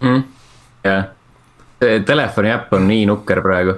mm,. 0.00 0.22
jah 0.86 1.10
see 1.82 2.02
telefoni 2.06 2.52
äpp 2.54 2.72
on 2.76 2.86
nii 2.88 3.06
nukker 3.10 3.42
praegu 3.44 3.74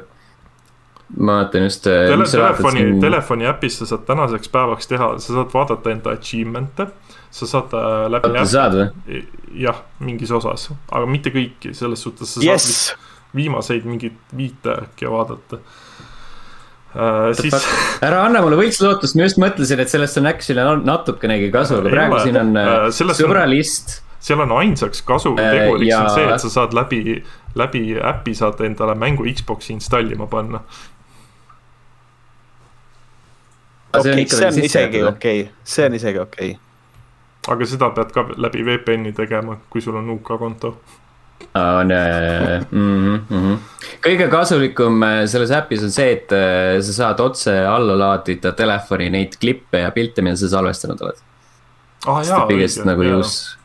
ma 1.18 1.38
vaatan 1.42 1.66
just 1.68 1.86
äh, 1.86 2.06
Tele. 2.08 2.26
telefoni 2.30 2.84
telefoni 3.00 3.46
äpis 3.46 3.78
sa 3.78 3.86
saad 3.86 4.06
tänaseks 4.08 4.50
päevaks 4.52 4.88
teha, 4.90 5.10
sa 5.18 5.38
saad 5.38 5.52
vaadata 5.54 5.92
enda 5.92 6.14
achievement'e. 6.16 6.88
sa 7.30 7.46
saad 7.46 7.74
äh, 7.76 8.04
läbi. 8.10 8.46
saad 8.48 8.78
või? 8.78 9.22
jah, 9.66 9.82
mingis 10.00 10.32
osas, 10.34 10.70
aga 10.90 11.06
mitte 11.06 11.32
kõiki, 11.34 11.74
selles 11.76 12.02
suhtes 12.02 12.36
sa 12.36 12.44
yes. 12.44 12.68
saad 12.68 13.10
viimaseid 13.34 13.86
mingeid 13.88 14.36
viite 14.36 14.78
äkki 14.86 15.10
vaadata 15.10 15.60
Uh, 16.94 17.32
siis... 17.34 17.54
ära 18.06 18.20
anna 18.22 18.38
mulle 18.38 18.54
võlts 18.54 18.76
lootust, 18.78 19.16
ma 19.18 19.24
just 19.24 19.38
mõtlesin, 19.42 19.80
et 19.82 19.90
sellest 19.90 20.20
on 20.20 20.28
actually 20.30 20.62
natukenegi 20.86 21.48
kasu, 21.50 21.80
aga 21.80 21.90
praegu 21.90 22.20
siin 22.22 22.38
on 22.38 22.52
uh, 22.54 22.84
sõbralist. 23.18 23.96
seal 24.22 24.44
on 24.44 24.52
ainsaks 24.60 25.02
kasuteguriks 25.02 25.82
uh, 25.82 25.88
ja... 25.88 26.04
on 26.04 26.12
see, 26.14 26.28
et 26.30 26.44
sa 26.44 26.52
saad 26.52 26.76
läbi, 26.78 27.16
läbi 27.58 27.82
äpi 27.98 28.36
saad 28.38 28.62
endale 28.62 28.94
mängu 28.94 29.26
Xbox'i 29.26 29.74
installima 29.74 30.30
panna 30.30 30.62
okei, 33.98 34.26
see 34.28 34.46
on 34.46 34.60
isegi 34.64 35.02
okei 35.02 35.40
okay., 35.40 35.54
see 35.64 35.86
on 35.86 35.94
isegi 36.00 36.20
okei 36.22 36.50
okay.. 36.50 37.54
aga 37.54 37.70
seda 37.70 37.90
pead 37.96 38.12
ka 38.14 38.26
läbi 38.36 38.66
VPN-i 38.66 39.14
tegema, 39.16 39.58
kui 39.70 39.84
sul 39.84 39.96
on 40.00 40.10
UK 40.16 40.36
konto 40.38 40.74
on 41.54 41.90
ja, 41.90 41.96
ja, 41.96 42.32
ja, 42.32 42.60
mm 42.70 43.20
-hmm. 43.30 43.58
kõige 44.06 44.28
kasulikum 44.30 45.02
äh, 45.02 45.26
selles 45.26 45.50
äpis 45.50 45.82
on 45.82 45.90
see, 45.90 46.12
et 46.12 46.32
äh, 46.32 46.80
sa 46.80 46.92
saad 46.92 47.20
otse 47.20 47.66
alla 47.66 47.98
laadida 47.98 48.52
telefoni 48.52 49.10
neid 49.10 49.36
klippe 49.40 49.78
ja 49.78 49.90
pilte, 49.90 50.22
mida 50.22 50.36
sa 50.36 50.48
salvestanud 50.48 51.00
oled 51.00 51.20
ah,. 52.06 52.48
õige. 52.48 52.84
nagu 52.84 53.02
use, 53.18 53.56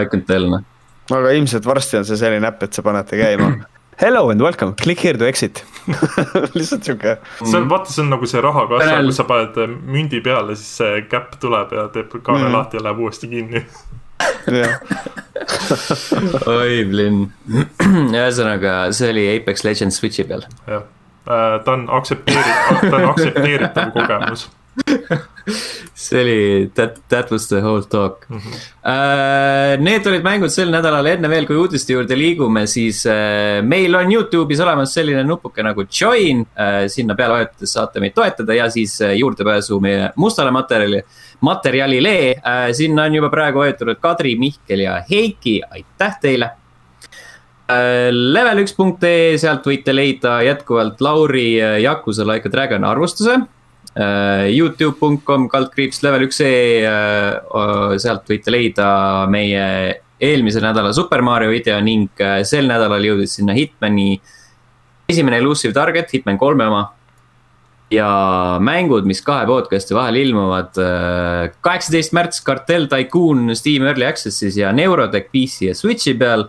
I 0.00 0.06
can 0.06 0.22
tell 0.22 0.50
noh. 0.50 0.62
aga 1.10 1.30
ilmselt 1.30 1.66
varsti 1.66 1.96
on 1.96 2.04
see 2.04 2.16
selline 2.16 2.46
äpp, 2.46 2.62
et 2.62 2.72
sa 2.72 2.82
panete 2.82 3.16
käima 3.16 3.52
hello 4.00 4.30
and 4.30 4.40
welcome, 4.40 4.74
click 4.76 4.98
here 4.98 5.18
to 5.18 5.26
exit 5.26 5.62
lihtsalt 6.56 6.84
sihuke. 6.84 7.18
see 7.44 7.58
on, 7.58 7.68
vaata, 7.68 7.92
see 7.92 8.00
on 8.00 8.08
nagu 8.14 8.28
see 8.30 8.40
rahakassa, 8.40 8.94
kus 9.04 9.18
sa 9.20 9.26
paned 9.28 9.58
äh, 9.60 9.74
mündi 9.96 10.22
peale, 10.24 10.56
siis 10.56 10.70
see 10.78 11.02
käpp 11.10 11.34
tuleb 11.42 11.74
ja 11.76 11.84
teeb 11.92 12.14
kaane 12.16 12.46
mm. 12.46 12.54
lahti 12.54 12.80
ja 12.80 12.84
läheb 12.86 13.02
uuesti 13.04 13.28
kinni 13.28 13.60
oi, 16.54 16.78
Blinn. 16.88 17.28
ühesõnaga, 18.16 18.78
see 18.96 19.12
oli 19.12 19.26
Apex 19.34 19.68
Legends 19.68 20.00
Switch'i 20.00 20.24
peal. 20.32 20.48
jah, 20.64 20.88
äh, 21.28 21.60
ta 21.66 21.76
on 21.76 21.84
aktsepteeritav, 22.00 22.80
ta 22.88 23.02
on 23.02 23.08
aktsepteeritav 23.12 23.92
kogemus 23.98 24.48
see 25.94 26.20
oli 26.20 26.70
that, 26.74 27.00
that 27.08 27.30
was 27.30 27.48
the 27.48 27.60
whole 27.60 27.82
talk 27.82 28.26
mm. 28.28 28.38
-hmm. 28.38 28.54
Uh, 28.80 29.82
need 29.84 30.06
olid 30.06 30.22
mängud 30.24 30.50
sel 30.50 30.70
nädalal, 30.72 31.06
enne 31.06 31.28
veel, 31.28 31.46
kui 31.46 31.56
uudiste 31.56 31.92
juurde 31.92 32.16
liigume, 32.16 32.66
siis 32.66 33.02
uh, 33.06 33.60
meil 33.62 33.94
on 33.94 34.12
Youtube'is 34.12 34.62
olemas 34.64 34.94
selline 34.94 35.24
nupuke 35.24 35.62
nagu 35.62 35.84
join 36.00 36.40
uh,. 36.40 36.88
sinna 36.88 37.14
peale 37.14 37.34
vajutades 37.34 37.72
saate 37.72 38.00
meid 38.00 38.14
toetada 38.14 38.54
ja 38.54 38.70
siis 38.70 39.00
uh, 39.00 39.12
juurdepääsu 39.16 39.80
meie 39.80 40.10
mustale 40.16 40.50
materjali, 40.50 41.02
materjalile 41.40 42.16
uh,. 42.38 42.72
sinna 42.72 43.04
on 43.04 43.14
juba 43.14 43.28
praegu 43.28 43.58
vajutatud 43.58 44.00
Kadri, 44.00 44.36
Mihkel 44.36 44.80
ja 44.80 45.02
Heiki, 45.10 45.60
aitäh 45.70 46.18
teile 46.20 46.50
level1.ee, 48.10 49.38
sealt 49.38 49.66
võite 49.66 49.92
leida 49.94 50.42
jätkuvalt 50.42 51.00
Lauri 51.00 51.54
Jakusa 51.82 52.26
Like 52.26 52.48
a 52.48 52.52
Dragon 52.52 52.84
arvustuse 52.84 53.36
Youtube.com 53.98 55.48
kaldkriips 55.50 56.04
level 56.04 56.28
üks 56.28 56.38
E, 56.46 56.52
äh, 56.86 57.96
sealt 57.98 58.28
võite 58.30 58.52
leida 58.54 58.90
meie 59.30 59.64
eelmise 60.20 60.62
nädala 60.62 60.92
Super 60.94 61.24
Mario 61.26 61.50
video 61.50 61.80
ning 61.82 62.22
äh, 62.22 62.40
sel 62.46 62.70
nädalal 62.70 63.02
jõudis 63.02 63.34
sinna 63.38 63.56
Hitmani 63.56 64.20
esimene 65.10 65.40
elusive 65.42 65.74
target, 65.74 66.12
Hitman 66.14 66.38
kolme 66.38 66.68
oma. 66.70 66.86
ja 67.90 68.06
mängud, 68.62 69.02
mis 69.10 69.18
kahe 69.26 69.42
podcast'i 69.48 69.96
vahel 69.96 70.20
ilmuvad, 70.20 70.76
kaheksateist 71.58 72.12
märts 72.14 72.44
Cartel 72.46 72.86
Tycoon 72.86 73.50
Steam 73.58 73.82
Early 73.88 74.06
Access'is 74.06 74.54
ja 74.60 74.70
Neurodeck 74.70 75.32
PC 75.32 75.72
ja 75.72 75.74
Switch'i 75.74 76.14
peal 76.14 76.46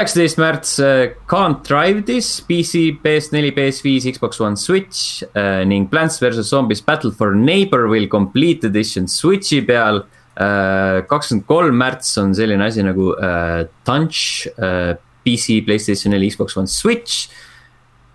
üheksateist 0.00 0.38
märts 0.38 0.78
äh, 0.78 1.10
Can't 1.28 1.66
Drive 1.68 2.04
This 2.06 2.40
PC, 2.40 2.96
PS4, 3.02 3.52
PS5, 3.52 4.12
Xbox 4.14 4.40
One, 4.40 4.56
Switch 4.56 5.26
äh, 5.34 5.64
ning 5.66 5.88
Plants 5.90 6.18
versus 6.18 6.48
Zombies 6.48 6.80
Battle 6.80 7.12
for 7.12 7.34
Neighborville 7.34 8.08
Complete 8.08 8.66
Edition 8.66 9.06
Switch'i 9.06 9.60
peal 9.60 10.04
äh,. 10.36 11.02
kakskümmend 11.04 11.46
kolm 11.46 11.76
märts 11.76 12.16
on 12.18 12.32
selline 12.34 12.64
asi 12.64 12.82
nagu 12.82 13.12
äh, 13.20 13.66
Tunch 13.84 14.48
äh, 14.56 14.96
PC, 15.24 15.60
Playstation 15.66 16.14
4, 16.16 16.30
Xbox 16.30 16.56
One, 16.56 16.66
Switch. 16.66 17.28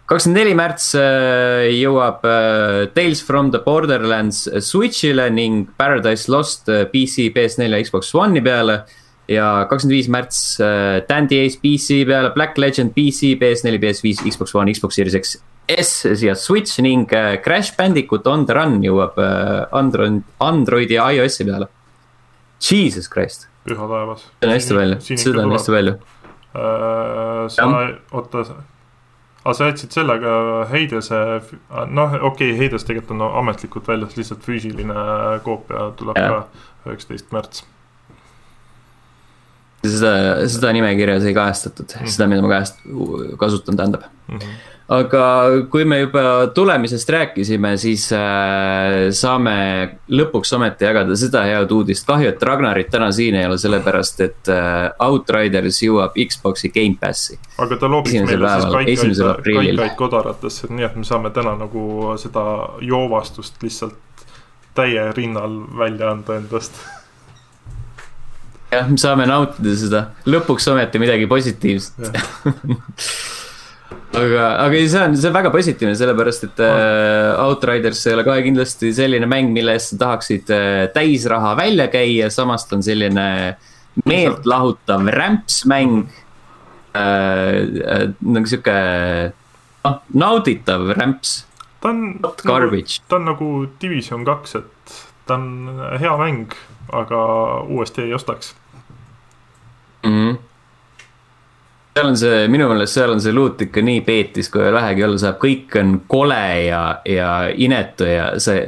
kakskümmend 0.09 0.41
neli 0.41 0.57
märts 0.57 0.91
äh, 0.97 1.69
jõuab 1.83 2.25
äh, 2.25 2.89
Tales 2.97 3.21
from 3.21 3.53
the 3.53 3.61
Borderlands 3.61 4.47
Switch'ile 4.57 5.29
ning 5.29 5.67
Paradise 5.77 6.31
Lost 6.33 6.69
äh, 6.69 6.87
PC, 6.89 7.29
PS4 7.29 7.69
ja 7.69 7.83
Xbox 7.85 8.13
One'i 8.17 8.41
peale 8.41 8.85
ja 9.31 9.65
kakskümmend 9.69 9.95
viis 9.97 10.09
märts 10.11 10.39
äh, 10.61 11.01
Dandy 11.09 11.39
Ace 11.45 11.59
PC 11.61 12.03
peale, 12.09 12.31
Black 12.35 12.57
Legend 12.61 12.93
PC, 12.93 13.35
PS4, 13.41 13.81
PS5, 13.81 14.25
Xbox 14.29 14.55
One, 14.55 14.73
Xbox 14.73 14.99
Series 14.99 15.17
X 15.17 15.37
S 15.67 16.05
siia 16.13 16.35
Switch 16.37 16.77
ning 16.81 17.09
äh, 17.13 17.41
Crash 17.41 17.73
Bandicoot 17.77 18.27
on 18.29 18.45
the 18.45 18.53
run 18.53 18.77
jõuab 18.85 19.17
äh, 19.17 19.65
Android, 19.73 20.21
Androidi 20.39 20.99
ja 20.99 21.09
iOS-i 21.11 21.47
peale. 21.47 21.69
Jesus 22.61 23.09
Christ. 23.09 23.49
püha 23.65 23.87
taevas. 23.89 24.21
see 24.21 24.45
on 24.45 24.53
hästi 24.53 24.77
palju, 24.77 25.01
seda 25.01 25.41
on 25.41 25.53
hästi 25.55 25.73
palju 25.73 25.93
uh,. 25.97 27.47
sa, 27.49 27.65
oota, 28.13 28.43
aga 29.41 29.53
sa 29.57 29.69
jätsid 29.71 29.97
sellega 29.97 30.35
Heidese, 30.69 31.21
noh, 31.89 32.13
okei 32.13 32.51
okay,, 32.51 32.57
Heides 32.59 32.85
tegelikult 32.85 33.17
on 33.17 33.39
ametlikult 33.41 33.89
väljas, 33.89 34.13
lihtsalt 34.19 34.45
füüsiline 34.45 35.07
koopia 35.47 35.89
tuleb 35.97 36.21
ja. 36.21 36.29
ka 36.29 36.91
üheksateist 36.91 37.33
märts 37.33 37.65
seda, 39.89 40.13
seda 40.51 40.71
nimekirjas 40.75 41.25
ei 41.25 41.35
kajastatud 41.35 41.87
mm, 41.87 41.99
-hmm. 42.01 42.13
seda, 42.15 42.29
mida 42.31 42.45
ma 42.45 42.53
kajast-, 42.53 42.81
kasutan, 43.41 43.77
tähendab 43.77 44.07
mm. 44.27 44.37
-hmm. 44.37 44.55
aga 44.97 45.23
kui 45.71 45.85
me 45.85 45.99
juba 45.99 46.47
tulemisest 46.55 47.09
rääkisime, 47.09 47.77
siis 47.77 48.05
äh, 48.13 49.09
saame 49.11 49.55
lõpuks 50.09 50.55
ometi 50.55 50.85
jagada 50.85 51.15
seda 51.15 51.43
head 51.43 51.71
uudist, 51.71 52.07
kahju, 52.07 52.29
et 52.29 52.43
Ragnarit 52.43 52.89
täna 52.89 53.11
siin 53.11 53.35
ei 53.35 53.45
ole, 53.45 53.57
sellepärast 53.57 54.21
et 54.21 54.49
äh, 54.49 54.91
Outriders 54.99 55.81
jõuab 55.83 56.17
Xbox'i 56.27 56.69
Gamepassi. 56.69 57.39
aga 57.57 57.77
ta 57.77 57.91
loobis 57.91 58.13
meile 58.13 58.55
siis 58.95 59.19
kaikaid, 59.19 59.45
kaikaid 59.45 59.95
kodaratesse, 59.97 60.67
nii 60.69 60.85
et 60.85 60.95
me 60.95 61.03
saame 61.03 61.29
täna 61.29 61.55
nagu 61.55 62.15
seda 62.17 62.45
joovastust 62.81 63.63
lihtsalt 63.63 64.01
täie 64.75 65.11
rinnal 65.15 65.59
välja 65.77 66.11
anda 66.11 66.35
endast 66.35 66.73
jah, 68.75 68.91
me 68.91 68.99
saame 69.01 69.25
nautida 69.29 69.73
seda, 69.79 70.03
lõpuks 70.29 70.69
ometi 70.73 71.01
midagi 71.01 71.27
positiivset. 71.31 72.13
Aga, 74.15 74.43
aga 74.63 74.81
see 74.87 74.99
on, 75.01 75.15
see 75.19 75.27
on 75.27 75.35
väga 75.35 75.49
positiivne, 75.51 75.95
sellepärast 75.99 76.45
et 76.47 76.61
äh, 76.63 77.33
Outriders 77.43 77.99
ei 78.07 78.15
ole 78.15 78.23
kohe 78.23 78.43
kindlasti 78.45 78.91
selline 78.95 79.27
mäng, 79.27 79.51
mille 79.55 79.75
eest 79.75 79.91
sa 79.91 79.97
tahaksid 80.05 80.51
äh, 80.55 80.83
täisraha 80.95 81.51
välja 81.59 81.89
käia, 81.91 82.29
samas 82.31 82.63
ta 82.69 82.77
on 82.77 82.85
selline 82.85 83.25
meeltlahutav 84.07 85.09
rämpsmäng. 85.15 86.05
Äh,. 86.95 87.01
äh 87.01 88.05
nagu 88.23 88.47
sihuke, 88.47 88.75
noh, 89.83 89.99
nauditav 90.15 90.93
rämps. 90.95 91.41
ta 91.83 91.91
on, 91.91 92.05
nagu, 92.23 92.83
ta 93.09 93.19
on 93.19 93.27
nagu 93.33 93.49
Division 93.81 94.23
kaks, 94.27 94.55
et 94.61 94.99
ta 95.27 95.35
on 95.35 95.81
hea 95.99 96.15
mäng, 96.21 96.55
aga 96.95 97.25
uuesti 97.67 98.07
ei 98.07 98.15
ostaks 98.15 98.55
mm. 100.05 100.19
-hmm 100.19 100.43
seal 101.95 102.09
on 102.09 102.17
see, 102.19 102.47
minu 102.51 102.67
meelest 102.67 102.97
seal 102.97 103.13
on 103.13 103.21
see 103.23 103.31
loot 103.31 103.61
ikka 103.63 103.79
nii 103.85 104.01
peetis, 104.03 104.49
kui 104.51 104.65
vähegi 104.75 105.03
olla 105.05 105.19
saab, 105.21 105.37
kõik 105.39 105.77
on 105.79 105.93
kole 106.11 106.41
ja, 106.65 106.81
ja 107.07 107.29
inetu 107.55 108.07
ja 108.09 108.25
see. 108.43 108.65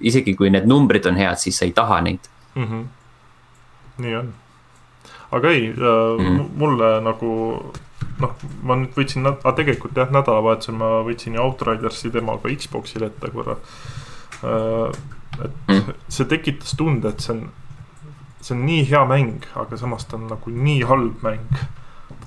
isegi 0.00 0.32
kui 0.38 0.48
need 0.50 0.64
numbrid 0.66 1.04
on 1.06 1.20
head, 1.20 1.36
siis 1.36 1.58
sa 1.60 1.68
ei 1.68 1.74
taha 1.76 2.00
neid 2.00 2.30
mm. 2.54 2.64
-hmm. 2.64 2.86
nii 4.04 4.16
on, 4.16 4.32
aga 5.30 5.50
ei 5.50 5.68
äh, 5.68 5.76
mm, 5.76 6.26
-hmm. 6.26 6.48
mulle 6.56 7.00
nagu 7.04 7.30
noh, 8.20 8.36
ma 8.62 8.76
nüüd 8.80 8.96
võtsin, 8.96 9.26
aga 9.28 9.52
tegelikult 9.52 9.96
jah, 9.96 10.10
nädalavahetusel 10.10 10.74
ma 10.74 11.02
võtsin 11.04 11.36
ju 11.36 11.42
Outridersi 11.42 12.10
temaga 12.10 12.48
Xbox'ile 12.48 13.12
ette 13.12 13.30
korra 13.30 13.56
äh,. 14.44 14.88
et 15.44 15.52
mm 15.68 15.92
see 16.08 16.24
tekitas 16.28 16.72
tunde, 16.76 17.08
et 17.08 17.20
see 17.20 17.36
on 17.36 17.50
see 18.42 18.56
on 18.56 18.64
nii 18.66 18.82
hea 18.90 19.04
mäng, 19.08 19.46
aga 19.58 19.78
samas 19.78 20.04
ta 20.08 20.18
on 20.18 20.26
nagu 20.30 20.50
nii 20.50 20.82
halb 20.88 21.22
mäng. 21.24 21.62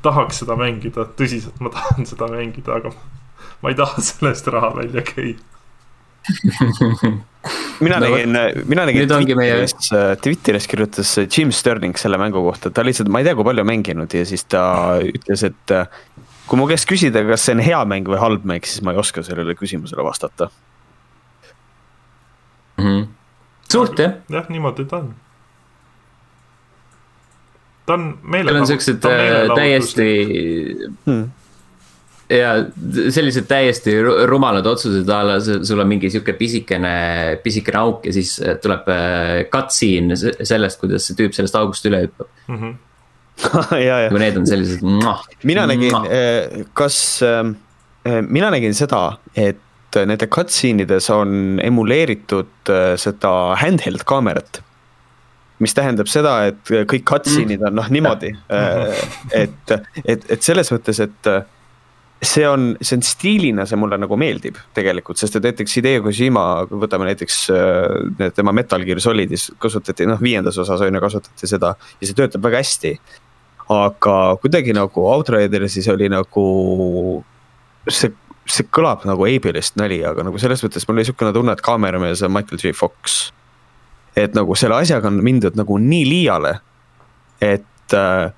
tahaks 0.05 0.43
seda 0.43 0.55
mängida, 0.59 1.07
tõsiselt 1.18 1.59
ma 1.63 1.72
tahan 1.74 2.05
seda 2.11 2.30
mängida, 2.32 2.80
aga 2.80 2.93
ma 3.61 3.72
ei 3.72 3.78
taha 3.78 4.03
selle 4.05 4.34
eest 4.36 4.47
raha 4.53 4.72
välja 4.78 5.03
käia 5.05 5.36
mina 7.86 7.99
no, 7.99 8.07
nägin, 8.07 8.38
mina 8.66 8.86
nägin 8.86 9.07
Twitteris 9.09 9.76
meie..., 9.91 10.16
Twitteris 10.22 10.68
kirjutas 10.68 11.11
Jim 11.22 11.51
Sterling 11.53 11.97
selle 12.01 12.18
mängu 12.18 12.41
kohta, 12.47 12.72
ta 12.74 12.86
lihtsalt, 12.86 13.11
ma 13.13 13.22
ei 13.22 13.28
tea, 13.28 13.36
kui 13.38 13.45
palju 13.45 13.66
mänginud 13.68 14.16
ja 14.18 14.24
siis 14.26 14.45
ta 14.49 14.63
ütles, 15.05 15.43
et 15.45 15.76
kui 16.49 16.59
mu 16.59 16.66
käest 16.70 16.89
küsida, 16.89 17.22
kas 17.30 17.45
see 17.45 17.57
on 17.57 17.61
hea 17.66 17.82
mäng 17.89 18.09
või 18.09 18.22
halb 18.22 18.47
mäng, 18.47 18.66
siis 18.66 18.82
ma 18.86 18.95
ei 18.95 19.01
oska 19.01 19.24
sellele 19.26 19.53
küsimusele 19.57 20.05
vastata 20.05 20.49
mm. 22.78 22.86
-hmm. 22.86 23.05
suht 23.70 24.01
jah. 24.01 24.18
jah, 24.30 24.49
niimoodi 24.49 24.88
ta 24.89 25.03
on 25.03 25.13
ta 27.86 27.95
on 27.97 28.05
meile. 28.23 28.51
Need 28.51 28.61
on 28.61 28.69
siuksed 28.69 29.07
äh, 29.09 29.49
täiesti 29.55 30.07
hmm. 31.05 31.25
ja 32.33 32.53
sellised 33.13 33.47
täiesti 33.49 33.95
rumalad 34.29 34.65
otsused 34.69 35.09
a 35.13 35.19
la 35.27 35.38
sul 35.41 35.83
on 35.83 35.89
mingi 35.89 36.09
sihuke 36.13 36.36
pisikene, 36.39 36.95
pisikene 37.43 37.81
auk 37.83 38.09
ja 38.09 38.15
siis 38.15 38.38
äh, 38.41 38.57
tuleb 38.61 38.89
äh, 38.93 39.43
cutscene 39.53 40.17
sellest, 40.17 40.81
kuidas 40.81 41.09
see 41.09 41.19
tüüp 41.19 41.38
sellest 41.38 41.59
august 41.61 41.86
üle 41.89 42.05
hüppab 42.07 42.31
mm. 42.47 42.57
-hmm. 42.61 42.75
ja, 43.88 43.99
ja. 44.05 44.09
kui 44.09 44.19
need 44.23 44.38
on 44.39 44.47
sellised. 44.47 44.81
mina 45.43 45.65
nägin, 45.67 45.91
kas, 46.73 47.19
mina 48.05 48.51
nägin 48.53 48.73
seda, 48.73 49.17
et 49.36 49.59
nende 50.07 50.27
cutscene 50.31 50.86
ides 50.88 51.09
on 51.11 51.59
emuleeritud 51.63 52.71
seda 52.99 53.33
handheld 53.59 54.07
kaamerat 54.07 54.61
mis 55.64 55.76
tähendab 55.76 56.10
seda, 56.12 56.38
et 56.51 56.72
kõik 56.89 57.06
cutscene'id 57.08 57.62
on 57.64 57.78
noh 57.80 57.91
niimoodi, 57.93 58.34
et, 59.43 59.76
et, 60.03 60.26
et 60.36 60.41
selles 60.43 60.72
mõttes, 60.74 60.99
et 61.06 61.30
see 62.26 62.47
on, 62.47 62.74
see 62.82 62.97
on 62.97 63.03
stiilina, 63.06 63.66
see 63.68 63.78
mulle 63.80 63.97
nagu 63.99 64.18
meeldib 64.20 64.58
tegelikult, 64.76 65.20
sest 65.20 65.38
et 65.39 65.47
näiteks 65.49 65.78
Hideo 65.80 66.03
Kojima, 66.06 66.45
võtame 66.72 67.10
näiteks 67.10 67.38
äh, 67.53 68.32
tema 68.36 68.53
Metal 68.56 68.84
Gear 68.88 69.01
Solidis 69.03 69.49
kasutati, 69.62 70.08
noh 70.10 70.22
viiendas 70.22 70.58
osas 70.62 70.84
on 70.86 70.95
ju 70.95 71.03
kasutati 71.03 71.49
seda 71.49 71.76
ja 71.76 72.08
see 72.08 72.18
töötab 72.18 72.43
väga 72.45 72.64
hästi. 72.64 72.95
aga 73.74 74.16
kuidagi 74.41 74.76
nagu 74.78 75.08
Outridersis 75.10 75.88
oli 75.89 76.10
nagu 76.14 76.45
see, 77.89 78.12
see 78.45 78.68
kõlab 78.70 79.08
nagu 79.10 79.26
ableist 79.26 79.80
nali, 79.82 80.03
aga 80.06 80.28
nagu 80.28 80.41
selles 80.41 80.64
mõttes 80.64 80.86
mul 80.88 80.99
oli 80.99 81.08
sihukene 81.08 81.34
tunne, 81.34 81.56
et 81.56 81.66
kaameramees 81.66 82.22
on 82.26 82.34
Michael 82.34 82.62
J. 82.62 82.76
Fox 82.78 83.32
et 84.16 84.36
nagu 84.36 84.55
selle 84.55 84.80
asjaga 84.80 85.09
on 85.11 85.20
mindud 85.24 85.57
nagu 85.59 85.78
nii 85.82 86.05
liiale, 86.07 86.53
et 87.43 87.95
äh, 87.95 88.32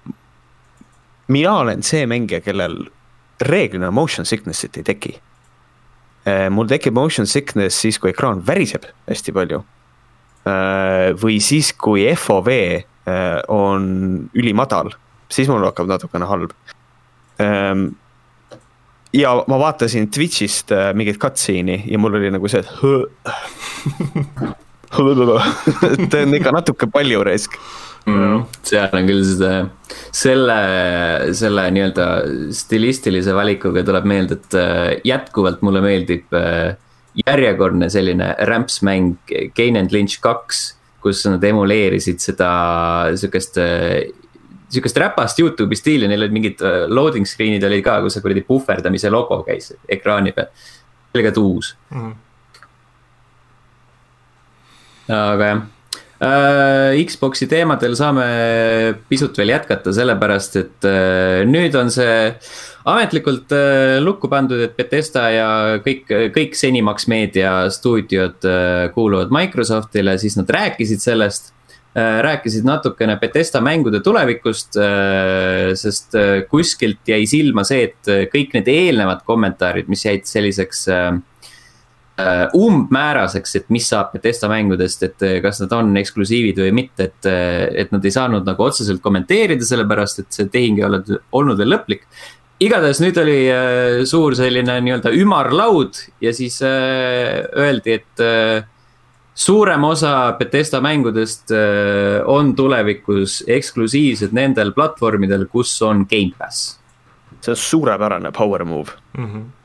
mina 1.27 1.57
olen 1.61 1.83
see 1.85 2.05
mängija, 2.09 2.41
kellel 2.45 2.79
reeglina 3.41 3.91
motion 3.93 4.25
sickness'it 4.25 4.77
ei 4.79 4.85
teki 4.87 5.13
äh,. 6.25 6.47
mul 6.49 6.67
tekib 6.69 6.95
motion 6.97 7.27
sickness 7.29 7.81
siis, 7.81 7.99
kui 8.01 8.11
ekraan 8.11 8.41
väriseb 8.47 8.89
hästi 9.07 9.35
palju 9.35 9.61
äh,. 10.47 11.13
või 11.21 11.37
siis, 11.43 11.73
kui 11.77 12.07
FOV 12.15 12.49
äh, 12.57 12.81
on 13.53 14.29
ülimadal, 14.33 14.91
siis 15.29 15.49
mul 15.51 15.65
hakkab 15.69 15.93
natukene 15.93 16.29
halb 16.29 16.55
ähm, 17.43 17.91
ja 19.13 19.35
ma 19.47 19.59
vaatasin 19.61 20.09
Twitch'ist 20.09 20.73
äh, 20.73 20.93
mingit 20.97 21.21
cutscene'i 21.21 21.83
ja 21.85 22.01
mul 22.01 22.17
oli 22.17 22.33
nagu 22.33 22.49
see, 22.49 22.65
et 22.65 22.71
et 25.91 26.17
on 26.21 26.39
ikka 26.39 26.53
natuke 26.55 26.89
palju 26.91 27.23
raisk 27.27 27.57
mm,. 28.07 28.43
seal 28.67 28.95
on 28.97 29.09
küll 29.09 29.23
seda, 29.27 29.51
selle, 30.15 30.57
selle 31.37 31.65
nii-öelda 31.75 32.07
stilistilise 32.55 33.35
valikuga 33.35 33.83
tuleb 33.87 34.07
meelde, 34.09 34.39
et 34.39 34.57
äh, 34.59 34.83
jätkuvalt 35.07 35.63
mulle 35.65 35.83
meeldib 35.85 36.37
äh, 36.37 36.75
järjekordne 37.25 37.89
selline 37.91 38.33
rämpsmäng 38.47 39.17
Kane 39.57 39.83
and 39.83 39.95
Lynch 39.95 40.21
kaks, 40.23 40.63
kus 41.03 41.23
nad 41.29 41.43
emuleerisid 41.43 42.21
seda 42.23 42.51
sihukest 43.17 43.59
äh, 43.61 44.07
sihukest 44.67 44.97
räpast 44.99 45.39
Youtube'i 45.39 45.77
stiili, 45.79 46.09
neil 46.11 46.25
olid 46.25 46.33
mingid 46.35 46.63
loading 46.91 47.27
screen'id 47.27 47.63
olid 47.63 47.85
ka, 47.85 48.01
kus 48.03 48.17
see 48.17 48.23
kuradi 48.25 48.43
puhverdamise 48.47 49.11
logo 49.13 49.39
käis 49.47 49.71
ekraani 49.87 50.35
peal. 50.35 50.49
see 51.07 51.21
oli 51.21 51.23
ka 51.23 51.39
uus 51.39 51.75
mm. 51.91 51.99
-hmm 51.99 52.15
aga 55.07 55.49
jah 55.51 55.65
äh,. 56.19 56.97
Xbox'i 57.05 57.45
teemadel 57.49 57.93
saame 57.97 58.23
pisut 59.09 59.37
veel 59.37 59.53
jätkata, 59.53 59.93
sellepärast 59.93 60.55
et 60.57 60.87
äh, 60.89 61.43
nüüd 61.45 61.75
on 61.77 61.91
see 61.93 62.31
ametlikult 62.87 63.53
äh, 63.53 63.97
lukku 64.01 64.29
pandud, 64.31 64.63
et 64.63 64.73
Betesta 64.79 65.27
ja 65.33 65.49
kõik, 65.83 66.09
kõik 66.33 66.57
Zenimax 66.57 67.05
Meedia 67.11 67.67
stuudiod 67.73 68.47
äh, 68.49 68.87
kuuluvad 68.95 69.33
Microsoftile, 69.35 70.17
siis 70.21 70.39
nad 70.39 70.49
rääkisid 70.57 71.03
sellest 71.03 71.53
rääkisid 71.97 72.61
natukene 72.61 73.15
Betesta 73.17 73.57
mängude 73.63 74.03
tulevikust 74.05 74.75
sest 75.81 76.13
kuskilt 76.45 77.09
jäi 77.09 77.23
silma 77.25 77.63
see, 77.65 77.87
et 77.87 78.29
kõik 78.29 78.53
need 78.53 78.69
eelnevad 78.69 79.23
kommentaarid, 79.25 79.89
mis 79.89 80.05
jäid 80.05 80.29
selliseks 80.29 80.83
äh, 80.93 81.07
umbmääraseks, 82.57 83.55
et 83.59 83.67
mis 83.73 83.85
saab 83.91 84.15
Betesta 84.15 84.49
mängudest, 84.49 85.03
et 85.05 85.25
äh, 85.25 85.35
kas 85.43 85.61
nad 85.61 85.73
on 85.77 85.91
eksklusiivid 86.01 86.57
või 86.63 86.71
mitte, 86.73 87.11
et, 87.11 87.27
äh, 87.29 87.67
et 87.83 87.91
nad 87.93 88.05
ei 88.05 88.13
saanud 88.13 88.47
nagu 88.47 88.65
otseselt 88.65 89.03
kommenteerida, 89.03 89.65
sellepärast 89.65 90.23
et 90.23 90.31
see 90.33 90.49
tehing 90.53 90.81
ei 90.81 90.87
ole 90.87 91.03
olnud 91.37 91.59
veel 91.59 91.75
lõplik. 91.75 92.07
igatahes 92.59 92.97
nüüd 93.03 93.17
oli 93.21 93.37
äh, 93.53 94.05
suur 94.09 94.33
selline 94.35 94.79
nii-öelda 94.81 95.11
ümarlaud 95.13 95.99
ja 96.21 96.33
siis 96.33 96.57
äh, 96.65 97.45
öeldi, 97.53 97.99
et 97.99 98.25
äh, 98.25 98.65
suurem 99.37 99.83
osa 99.83 100.33
Betesta 100.39 100.81
mängudest 100.81 101.53
äh, 101.53 102.25
on 102.25 102.55
tulevikus 102.55 103.43
eksklusiivsed 103.47 104.33
nendel 104.33 104.73
platvormidel, 104.73 105.45
kus 105.45 105.75
on 105.85 106.07
Gamepass. 106.09 106.79
see 107.41 107.51
on 107.53 107.57
suurepärane 107.61 108.31
power 108.31 108.63
move 108.65 108.89
mm. 109.17 109.25
-hmm 109.25 109.37
mm. 109.37 109.56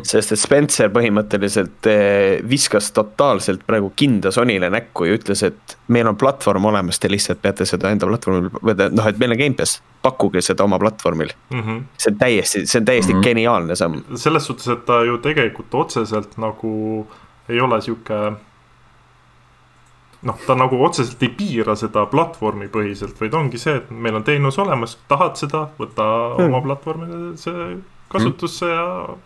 -hmm. 0.00 0.10
sest 0.12 0.32
et 0.32 0.40
Spencer 0.40 0.90
põhimõtteliselt 0.90 1.86
eh, 1.90 2.40
viskas 2.48 2.90
totaalselt 2.96 3.64
praegu 3.66 3.92
kinda 3.96 4.30
Sonyle 4.30 4.70
näkku 4.70 5.04
ja 5.04 5.14
ütles, 5.18 5.42
et 5.46 5.76
meil 5.88 6.08
on 6.08 6.16
platvorm 6.16 6.64
olemas, 6.64 6.98
te 6.98 7.10
lihtsalt 7.10 7.42
peate 7.42 7.64
seda 7.64 7.90
enda 7.90 8.06
platvormil, 8.06 8.50
või 8.62 8.90
noh, 8.90 9.06
et 9.06 9.18
meil 9.18 9.36
on 9.36 9.38
Gamepass, 9.38 9.80
pakkuge 10.02 10.40
seda 10.40 10.64
oma 10.64 10.78
platvormil 10.78 11.32
mm. 11.50 11.60
-hmm. 11.60 11.82
see 11.98 12.12
on 12.12 12.18
täiesti, 12.18 12.66
see 12.66 12.80
on 12.80 12.84
täiesti 12.84 13.12
mm 13.12 13.18
-hmm. 13.18 13.24
geniaalne 13.24 13.76
samm. 13.76 14.04
selles 14.14 14.46
suhtes, 14.46 14.68
et 14.68 14.84
ta 14.84 15.04
ju 15.04 15.18
tegelikult 15.18 15.74
otseselt 15.74 16.38
nagu 16.38 17.06
ei 17.48 17.60
ole 17.60 17.80
sihuke 17.80 18.32
noh, 20.22 20.38
ta 20.46 20.54
nagu 20.54 20.84
otseselt 20.84 21.22
ei 21.22 21.32
piira 21.36 21.76
seda 21.78 22.04
platvormi 22.10 22.68
põhiselt, 22.72 23.16
vaid 23.20 23.34
ongi 23.34 23.58
see, 23.58 23.78
et 23.80 23.90
meil 23.90 24.18
on 24.20 24.26
teenus 24.26 24.58
olemas, 24.58 24.98
tahad 25.08 25.40
seda, 25.40 25.66
võta 25.78 26.06
hmm. 26.36 26.46
oma 26.50 26.60
platvormile 26.66 27.36
see 27.40 27.80
kasutusse 28.10 28.66
hmm. 28.66 28.74
ja 28.74 29.16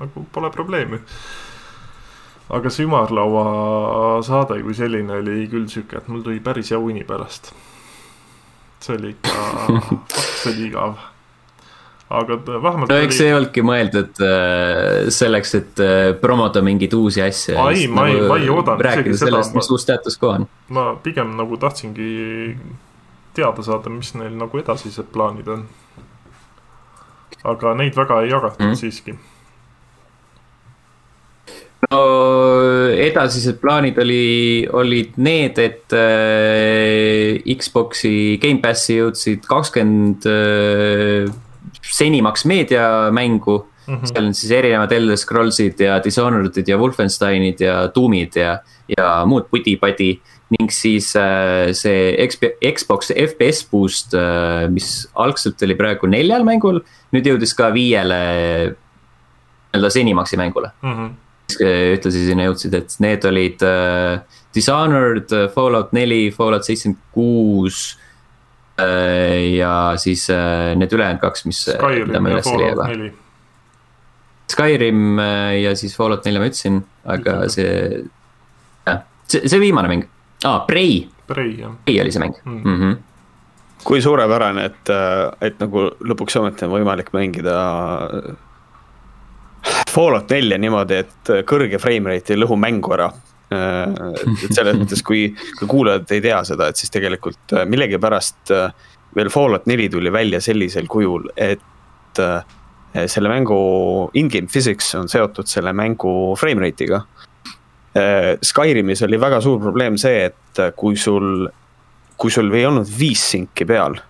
nagu 0.00 0.26
pole 0.32 0.50
probleemi. 0.54 1.00
aga 2.54 2.70
see 2.70 2.84
ümarlaua 2.84 4.20
saade 4.26 4.60
kui 4.62 4.76
selline 4.76 5.20
oli 5.22 5.48
küll 5.48 5.68
sihuke, 5.68 6.02
et 6.02 6.08
mul 6.12 6.22
tuli 6.26 6.40
päris 6.44 6.70
hea 6.74 6.78
uni 6.78 7.04
pärast. 7.08 7.52
see 8.80 8.96
oli 8.98 9.16
ikka, 9.16 9.50
see 10.42 10.52
oli 10.52 10.70
igav 10.70 11.02
aga 12.10 12.36
vähemalt. 12.62 12.88
no 12.88 12.96
eks 12.96 13.18
see 13.18 13.28
ei 13.28 13.34
olnudki 13.34 13.64
mõeldud 13.64 14.22
äh, 14.24 15.10
selleks, 15.14 15.54
et 15.58 15.82
äh, 15.82 16.08
promoda 16.20 16.62
mingeid 16.64 16.94
uusi 16.96 17.22
asju. 17.24 17.56
ei, 17.70 17.86
ma 17.88 18.08
ei, 18.10 18.20
ma 18.28 18.38
ei 18.40 18.50
oodanud 18.52 18.84
isegi 18.90 19.16
seda. 19.24 19.42
mis 19.56 19.70
uus 19.72 19.86
status 19.86 20.18
quo 20.20 20.34
on. 20.38 20.48
ma 20.74 20.90
pigem 21.02 21.34
nagu 21.38 21.58
tahtsingi 21.60 22.56
teada 23.34 23.64
saada, 23.66 23.90
mis 23.90 24.12
neil 24.18 24.36
nagu 24.38 24.60
edasised 24.60 25.08
plaanid 25.14 25.48
on. 25.56 25.64
aga 27.54 27.74
neid 27.80 27.96
väga 27.96 28.20
ei 28.24 28.34
jagatud 28.34 28.68
mm. 28.68 28.80
siiski 28.80 29.16
no 31.84 32.00
edasised 33.04 33.58
plaanid 33.62 33.98
oli, 34.02 34.64
olid 34.72 35.18
need, 35.22 35.58
et 35.62 35.94
äh, 35.96 37.40
Xbox'i 37.58 38.36
Gamepassi 38.42 38.98
jõudsid 39.00 39.46
kakskümmend 39.48 40.26
äh, 40.30 41.30
senimaks 41.84 42.46
meediamängu 42.48 43.56
mm. 43.86 43.94
-hmm. 43.94 44.06
seal 44.12 44.28
on 44.28 44.34
siis 44.34 44.52
erinevad 44.52 44.92
Elder 44.92 45.16
Scrollsid 45.16 45.80
ja 45.80 45.98
Dishonored'id 46.04 46.68
ja 46.68 46.78
Wolfensteinid 46.78 47.60
ja 47.60 47.88
Doom'id 47.88 48.36
ja, 48.36 48.58
ja 48.96 49.24
muud 49.26 49.50
pudi-padi. 49.50 50.20
ning 50.54 50.70
siis 50.70 51.16
äh, 51.16 51.72
see 51.72 52.28
Xbox 52.76 53.08
FPS 53.10 53.64
boost 53.70 54.12
äh,, 54.14 54.68
mis 54.70 55.08
algselt 55.14 55.62
oli 55.62 55.74
praegu 55.74 56.06
neljal 56.06 56.44
mängul, 56.44 56.82
nüüd 57.16 57.26
jõudis 57.26 57.56
ka 57.56 57.72
viiele 57.74 58.18
nii-öelda 59.72 59.90
senimaksi 59.90 60.36
mängule 60.36 60.70
mm. 60.82 60.92
-hmm 60.92 61.23
ühtlasi 61.60 62.24
sinna 62.28 62.48
jõudsid, 62.48 62.74
et 62.78 62.94
need 63.04 63.24
olid 63.28 63.62
äh, 63.66 64.22
Dishonored, 64.54 65.32
äh, 65.32 65.48
Fallout 65.50 65.92
neli, 65.92 66.30
Fallout 66.30 66.64
seitsekümmend 66.64 67.00
kuus. 67.12 67.98
Äh, 68.80 69.54
ja 69.56 69.94
siis 70.00 70.28
äh, 70.30 70.74
need 70.78 70.92
ülejäänud 70.92 71.22
kaks, 71.22 71.44
mis. 71.48 71.64
Skyrim 71.70 72.14
ja 72.14 72.42
Fallout 72.42 72.84
neli. 72.88 73.12
Skyrim 74.50 75.18
ja 75.62 75.72
siis 75.76 75.96
Fallout 75.96 76.26
nelja 76.28 76.42
ma 76.42 76.50
ütlesin, 76.50 76.82
aga 77.10 77.38
see, 77.50 78.04
jah, 78.86 79.00
see, 79.26 79.40
see 79.48 79.60
viimane 79.62 79.88
mäng 79.90 80.04
ah,, 80.44 80.60
Prey. 80.68 81.06
Prey 81.26 81.54
jah. 81.62 81.72
Prey 81.86 82.02
oli 82.02 82.12
see 82.12 82.22
mäng 82.22 82.36
mm. 82.44 82.60
mm. 82.60 82.78
-hmm 82.82 83.02
kui 83.84 84.00
suurepärane, 84.00 84.62
et, 84.64 84.90
et 85.44 85.58
nagu 85.60 85.82
lõpuks 86.08 86.38
ometi 86.40 86.64
on 86.64 86.70
võimalik 86.72 87.10
mängida 87.12 87.56
Fallout 89.94 90.32
nelja 90.34 90.58
niimoodi, 90.58 90.98
et 91.04 91.30
kõrge 91.48 91.78
frame 91.82 92.10
rate 92.10 92.34
ei 92.34 92.40
lõhu 92.40 92.58
mängu 92.60 92.94
ära. 92.96 93.12
et 93.54 94.50
selles 94.50 94.74
mõttes, 94.80 95.02
kui, 95.06 95.28
kui 95.60 95.68
kuulajad 95.70 96.10
ei 96.16 96.22
tea 96.24 96.40
seda, 96.48 96.70
et 96.70 96.80
siis 96.80 96.90
tegelikult 96.90 97.52
äh, 97.54 97.66
millegipärast 97.70 98.50
äh, 98.50 98.72
veel 99.14 99.30
Fallout 99.30 99.68
neli 99.70 99.86
tuli 99.92 100.10
välja 100.10 100.40
sellisel 100.42 100.88
kujul, 100.90 101.28
et 101.36 102.18
äh, 102.18 102.40
selle 103.06 103.30
mängu 103.30 103.58
in-game 104.18 104.50
physics 104.50 104.90
on 104.98 105.06
seotud 105.12 105.46
selle 105.50 105.72
mängu 105.74 106.34
frame 106.38 106.62
rate'iga. 106.62 107.04
Skyrimis 108.42 109.04
oli 109.06 109.18
väga 109.22 109.38
suur 109.42 109.60
probleem 109.62 109.94
see, 110.02 110.24
et 110.32 110.60
kui 110.74 110.96
sul, 110.98 111.44
kui 112.18 112.32
sul 112.34 112.50
ei 112.54 112.66
olnud 112.66 112.90
viis 112.98 113.22
sinki 113.34 113.66
peal 113.68 114.00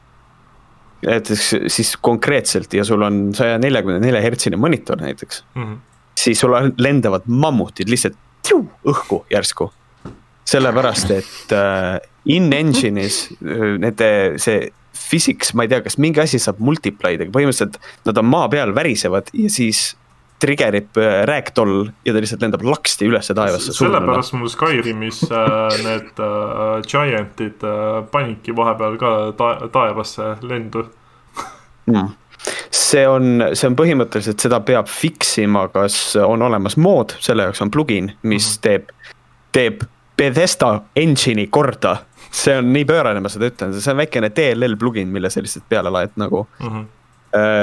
näiteks 1.05 1.55
siis 1.73 1.95
konkreetselt 2.01 2.75
ja 2.75 2.85
sul 2.85 3.03
on 3.03 3.27
saja 3.37 3.59
neljakümne 3.61 4.01
nelja 4.03 4.23
hertsine 4.25 4.57
monitor 4.61 5.01
näiteks 5.01 5.45
mm. 5.55 5.63
-hmm. 5.63 5.79
siis 6.19 6.41
sul 6.41 6.55
lendavad 6.79 7.27
mammutid 7.27 7.91
lihtsalt 7.93 8.17
tiu, 8.45 8.65
õhku 8.87 9.25
järsku. 9.33 9.73
sellepärast, 10.45 11.11
et 11.11 11.53
äh, 11.57 12.01
in-engine'is 12.29 13.31
äh, 13.41 13.79
nende 13.81 14.09
see 14.37 14.69
physics, 14.95 15.55
ma 15.57 15.65
ei 15.65 15.71
tea, 15.73 15.81
kas 15.85 15.97
mingi 15.99 16.21
asi 16.21 16.39
saab 16.39 16.61
multiply 16.61 17.17
da, 17.19 17.27
põhimõtteliselt 17.33 17.79
nad 18.05 18.21
on 18.21 18.29
maa 18.29 18.49
peal, 18.53 18.75
värisevad 18.77 19.33
ja 19.33 19.49
siis 19.51 19.95
trigger 20.45 20.77
ib 20.81 21.01
äh, 21.01 21.23
ragdoll 21.29 21.89
ja 22.05 22.15
ta 22.15 22.23
lihtsalt 22.23 22.45
lendab 22.45 22.65
laksti 22.67 23.09
ülesse 23.09 23.37
taevasse. 23.37 23.75
sellepärast 23.77 24.37
mul 24.39 24.53
Skyrimis 24.53 25.23
äh, 25.31 25.79
need 25.87 26.21
äh, 26.21 26.83
giant'id 26.91 27.65
äh, 27.65 28.03
panidki 28.13 28.57
vahepeal 28.57 29.01
ka 29.01 29.15
ta 29.39 29.55
taevasse 29.73 30.37
lendu 30.45 30.87
mm 31.89 32.13
see 32.75 33.07
on, 33.09 33.41
see 33.57 33.69
on 33.71 33.77
põhimõtteliselt, 33.79 34.43
seda 34.43 34.59
peab 34.67 34.89
fix 34.91 35.39
ima, 35.41 35.63
kas 35.73 35.97
on 36.21 36.43
olemas 36.45 36.77
mood, 36.77 37.15
selle 37.25 37.47
jaoks 37.47 37.63
on 37.65 37.71
plugin, 37.73 38.11
mis 38.23 38.45
mm 38.45 38.51
-hmm. 38.51 38.61
teeb, 38.67 39.15
teeb 39.53 39.87
Bethesda 40.17 40.81
engine'i 40.97 41.47
korda. 41.47 41.97
see 42.35 42.59
on 42.59 42.73
nii 42.73 42.85
pöörane, 42.85 43.21
ma 43.21 43.31
seda 43.31 43.47
ütlen, 43.47 43.73
see 43.81 43.93
on 43.93 43.97
väikene 43.97 44.29
DLL 44.37 44.77
plugin, 44.77 45.09
mille 45.09 45.31
sa 45.31 45.41
lihtsalt 45.41 45.65
peale 45.69 45.91
laed 45.91 46.17
nagu 46.17 46.47
mm. 46.61 46.69
-hmm 46.69 46.85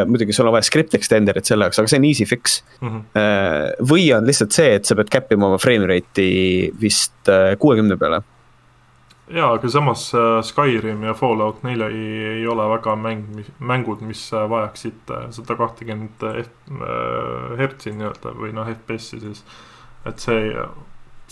muidugi 0.07 0.35
sul 0.35 0.49
on 0.49 0.56
vaja 0.56 0.68
script 0.68 0.95
extender'it 0.98 1.48
selle 1.48 1.68
jaoks, 1.68 1.80
aga 1.80 1.91
see 1.91 2.02
on 2.02 2.10
easy 2.10 2.27
fix 2.27 2.60
mm. 2.81 2.89
-hmm. 2.89 3.88
Või 3.88 4.10
on 4.15 4.27
lihtsalt 4.27 4.56
see, 4.56 4.76
et 4.76 4.85
sa 4.85 4.98
pead 4.99 5.11
cap 5.14 5.31
ima 5.31 5.48
oma 5.48 5.60
frame 5.61 5.88
rate'i 5.88 6.72
vist 6.81 7.31
äh, 7.31 7.56
kuuekümne 7.60 7.98
peale. 7.98 8.22
ja, 9.31 9.48
aga 9.53 9.69
samas 9.69 10.10
Skyrim 10.43 11.03
ja 11.07 11.14
Fallout 11.15 11.64
neil 11.64 11.81
ei, 11.88 12.06
ei 12.35 12.48
ole 12.48 12.68
väga 12.73 12.95
mäng, 12.99 13.43
mängud, 13.60 14.02
mis 14.03 14.26
vajaksid 14.31 15.14
sada 15.31 15.56
kahtekümmet 15.56 16.26
hertsi 17.57 17.95
nii-öelda 17.95 18.35
või 18.35 18.52
noh, 18.56 18.68
FPS-i 18.68 19.22
siis. 19.23 19.45
et 20.06 20.19
see, 20.19 20.52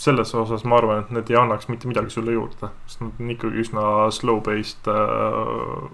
selles 0.00 0.34
osas 0.34 0.64
ma 0.64 0.78
arvan, 0.80 1.04
et 1.04 1.12
need 1.12 1.30
ei 1.32 1.36
annaks 1.36 1.68
mitte 1.68 1.88
midagi 1.90 2.14
sulle 2.14 2.32
juurde, 2.32 2.72
sest 2.88 3.04
nad 3.04 3.20
on 3.20 3.32
ikkagi 3.36 3.64
üsna 3.66 3.84
slow-based 4.16 4.88
äh, 4.88 5.88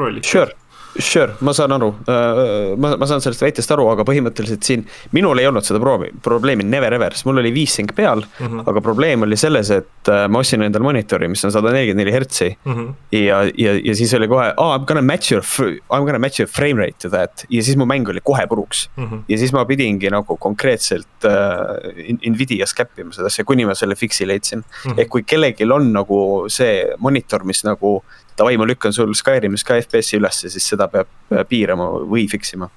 rollid. 0.00 0.24
Sure 0.24 0.56
Sure, 0.98 1.36
ma 1.40 1.54
saan 1.56 1.72
aru, 1.72 1.88
äh, 2.04 2.74
ma, 2.76 2.92
ma 3.00 3.06
saan 3.08 3.22
sellest 3.24 3.40
väitest 3.40 3.70
aru, 3.72 3.86
aga 3.94 4.04
põhimõtteliselt 4.04 4.66
siin 4.66 4.82
minul 5.16 5.40
ei 5.40 5.46
olnud 5.48 5.64
seda 5.64 5.80
proovi, 5.80 6.10
probleemi 6.24 6.66
never 6.68 6.92
ever, 6.92 7.16
sest 7.16 7.28
mul 7.28 7.40
oli 7.40 7.52
viis 7.54 7.72
sync 7.78 7.94
peal 7.96 8.20
mm. 8.20 8.46
-hmm. 8.46 8.64
aga 8.68 8.82
probleem 8.84 9.24
oli 9.24 9.38
selles, 9.40 9.70
et 9.72 10.10
äh, 10.12 10.26
ma 10.28 10.42
ostsin 10.42 10.62
endale 10.62 10.84
monitori, 10.84 11.28
mis 11.32 11.44
on 11.48 11.52
sada 11.54 11.72
nelikümmend 11.72 12.04
neli 12.04 12.12
hertsi 12.12 12.50
mm. 12.64 12.72
-hmm. 12.72 12.92
ja, 13.16 13.42
ja, 13.56 13.72
ja 13.84 13.94
siis 13.96 14.14
oli 14.14 14.28
kohe, 14.28 14.52
aa, 14.56 14.76
I 14.76 14.78
m 14.78 14.86
gonna 14.86 15.02
match 15.02 15.32
your, 15.32 15.44
I 15.64 16.00
m 16.00 16.04
gonna 16.04 16.18
match 16.18 16.40
your 16.40 16.50
frame 16.50 16.80
rate 16.84 16.98
to 17.02 17.08
that 17.08 17.46
ja 17.48 17.62
siis 17.62 17.76
mu 17.76 17.86
mäng 17.88 18.08
oli 18.08 18.20
kohe 18.20 18.46
puruks 18.46 18.90
mm. 18.96 19.04
-hmm. 19.04 19.22
ja 19.28 19.38
siis 19.38 19.52
ma 19.52 19.64
pidingi 19.64 20.10
nagu 20.10 20.36
konkreetselt 20.36 21.24
uh, 21.24 22.30
Nvidias 22.30 22.74
cap 22.74 22.98
ima 22.98 23.12
seda 23.12 23.26
asja, 23.26 23.44
kuni 23.44 23.64
ma 23.64 23.74
selle 23.74 23.94
fix'i 23.94 24.26
leidsin 24.26 24.58
mm. 24.58 24.90
-hmm. 24.90 25.00
ehk 25.00 25.08
kui 25.08 25.22
kellelgi 25.22 25.64
on 25.72 25.92
nagu 25.92 26.44
see 26.48 26.84
monitor, 26.98 27.44
mis 27.44 27.64
nagu 27.64 28.02
davai, 28.42 28.58
ma 28.58 28.66
lükkan 28.66 28.94
sul 28.94 29.14
Skyrimis 29.14 29.64
ka 29.66 29.78
FPS-i 29.80 30.18
ülesse, 30.18 30.50
siis 30.52 30.66
seda 30.72 30.88
peab 30.90 31.10
äh, 31.32 31.44
piirama 31.48 31.88
või 32.10 32.26
fix 32.30 32.54
ima. 32.56 32.70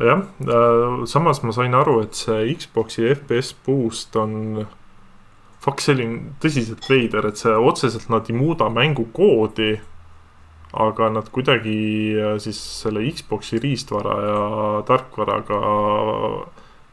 jah, 0.00 0.24
äh, 0.44 1.00
samas 1.10 1.42
ma 1.44 1.54
sain 1.56 1.76
aru, 1.76 2.00
et 2.04 2.18
see 2.18 2.54
Xbox'i 2.54 3.10
FPS 3.14 3.54
boost 3.66 4.16
on. 4.20 4.66
Fuck, 5.60 5.82
see 5.84 5.92
oli 5.92 6.06
tõsiselt 6.40 6.86
veider, 6.88 7.26
et 7.28 7.36
see 7.36 7.52
otseselt 7.52 8.08
nad 8.08 8.28
ei 8.30 8.36
muuda 8.36 8.70
mängukoodi. 8.72 9.80
aga 10.70 11.08
nad 11.10 11.26
kuidagi 11.34 12.14
äh, 12.14 12.36
siis 12.38 12.58
selle 12.82 13.02
Xbox'i 13.10 13.58
riistvara 13.58 14.16
ja 14.22 14.42
tarkvaraga 14.86 15.58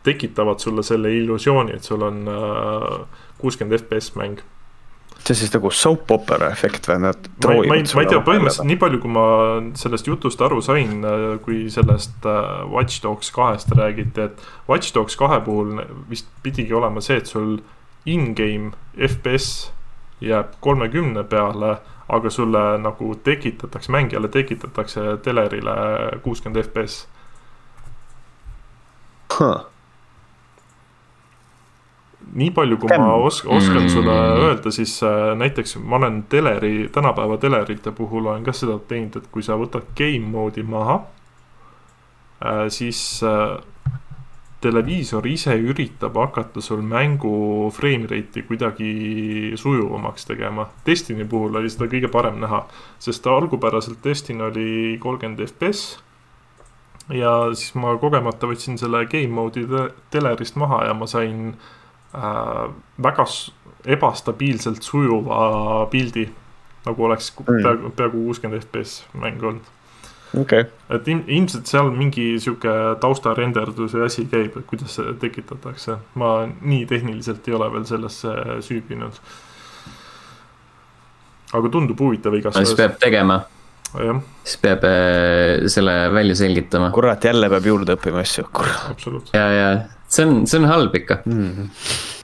tekitavad 0.04 0.60
sulle 0.60 0.84
selle 0.84 1.12
illusiooni, 1.14 1.76
et 1.76 1.84
sul 1.84 2.02
on 2.02 2.24
kuuskümmend 3.38 3.78
FPS 3.78 4.16
mäng 4.16 4.42
see 5.28 5.36
on 5.36 5.40
siis 5.42 5.54
nagu 5.54 5.72
soap 5.76 6.12
opera 6.16 6.50
efekt 6.54 6.88
või 6.88 7.02
nad 7.04 7.30
trooivad 7.44 7.68
ma, 7.68 7.80
ma, 7.82 7.96
ma 8.00 8.04
ei 8.06 8.12
tea, 8.12 8.22
põhimõtteliselt 8.30 8.70
nii 8.70 8.80
palju, 8.80 9.00
kui 9.04 9.12
ma 9.12 9.26
sellest 9.80 10.08
jutust 10.08 10.44
aru 10.46 10.62
sain, 10.64 11.04
kui 11.44 11.66
sellest 11.74 12.28
äh, 12.30 12.64
Watch 12.72 13.04
Dogs 13.04 13.32
kahest 13.36 13.74
räägiti, 13.76 14.30
et 14.30 14.48
Watch 14.70 14.96
Dogs 14.96 15.20
kahe 15.20 15.42
puhul 15.44 15.82
vist 16.10 16.32
pidigi 16.46 16.76
olema 16.78 17.04
see, 17.04 17.20
et 17.20 17.32
sul 17.32 17.58
in-game 18.08 18.72
FPS 18.96 19.68
jääb 20.24 20.56
kolmekümne 20.64 21.26
peale, 21.30 21.78
aga 22.08 22.30
sulle 22.32 22.64
nagu 22.80 23.12
tekitatakse, 23.24 23.92
mängijale 23.92 24.32
tekitatakse 24.32 25.18
telerile 25.24 25.76
kuuskümmend 26.24 26.64
FPS 26.64 27.02
huh 29.38 29.68
nii 32.34 32.52
palju, 32.52 32.78
kui 32.82 32.90
Käm. 32.92 33.02
ma 33.02 33.16
os-, 33.16 33.44
oskan 33.46 33.84
mm. 33.84 33.90
sulle 33.94 34.18
öelda, 34.48 34.72
siis 34.72 34.98
äh, 35.04 35.32
näiteks 35.38 35.78
ma 35.84 35.96
olen 36.00 36.24
teleri, 36.30 36.90
tänapäeva 36.94 37.38
telerite 37.38 37.92
puhul 37.92 38.26
olen 38.26 38.44
ka 38.44 38.54
seda 38.56 38.80
teinud, 38.90 39.16
et 39.20 39.32
kui 39.32 39.46
sa 39.46 39.58
võtad 39.60 39.88
game 39.98 40.28
mode'i 40.32 40.66
maha 40.68 41.00
äh,, 42.44 42.66
siis 42.74 43.24
äh, 43.24 43.58
televiisor 44.62 45.28
ise 45.30 45.54
üritab 45.62 46.18
hakata 46.18 46.62
sul 46.62 46.82
mängu 46.82 47.70
frame 47.74 48.10
rate'i 48.10 48.44
kuidagi 48.48 49.54
sujuvamaks 49.56 50.26
tegema. 50.26 50.66
Destiny 50.86 51.28
puhul 51.30 51.56
oli 51.60 51.70
seda 51.70 51.90
kõige 51.92 52.10
parem 52.12 52.42
näha, 52.42 52.66
sest 53.00 53.28
algupäraselt 53.30 54.04
Destiny 54.04 54.50
oli 54.50 54.70
kolmkümmend 55.04 55.46
FPS 55.46 56.00
ja 57.14 57.32
siis 57.56 57.76
ma 57.80 57.94
kogemata 58.02 58.50
võtsin 58.50 58.80
selle 58.80 59.06
game 59.08 59.32
mode'i 59.32 59.68
telerist 60.12 60.58
maha 60.60 60.84
ja 60.90 60.96
ma 60.98 61.08
sain 61.08 61.54
äh, 61.54 61.54
äh, 61.54 61.87
väga 62.14 63.26
ebastabiilselt 63.86 64.84
sujuva 64.84 65.86
pildi. 65.92 66.30
nagu 66.88 67.04
oleks 67.04 67.34
mm. 67.40 67.64
peaaegu, 67.64 67.90
peaaegu 67.96 68.24
kuuskümmend 68.24 68.64
FPS 68.64 69.02
mäng 69.14 69.44
olnud 69.44 69.66
okay.. 70.36 70.66
et 70.90 71.08
ilm, 71.08 71.24
ilmselt 71.28 71.70
seal 71.70 71.90
mingi 71.96 72.28
sihuke 72.42 72.72
taustarenderduse 73.02 74.04
asi 74.06 74.26
käib, 74.32 74.56
et 74.60 74.66
kuidas 74.70 74.98
see 75.00 75.14
tekitatakse. 75.22 75.98
ma 76.20 76.32
nii 76.48 76.86
tehniliselt 76.90 77.48
ei 77.48 77.58
ole 77.58 77.70
veel 77.74 77.86
sellesse 77.90 78.34
süübinud. 78.68 79.20
aga 81.54 81.74
tundub 81.74 82.00
huvitav 82.04 82.36
igastahes. 82.40 82.72
siis 82.72 82.80
peab 82.80 82.98
tegema. 83.04 83.42
siis 84.44 84.58
peab 84.64 84.88
äh, 84.88 85.68
selle 85.72 86.00
välja 86.14 86.36
selgitama. 86.36 86.92
kurat, 86.96 87.24
jälle 87.24 87.50
peab 87.50 87.72
juurde 87.74 88.00
õppima 88.00 88.24
asju, 88.26 88.50
kurat. 88.54 89.08
ja, 89.34 89.48
ja 89.52 89.70
see 90.08 90.26
on, 90.26 90.46
see 90.48 90.60
on 90.60 90.70
halb 90.70 90.96
ikka 90.96 91.22
mm. 91.26 91.50
-hmm 91.52 92.18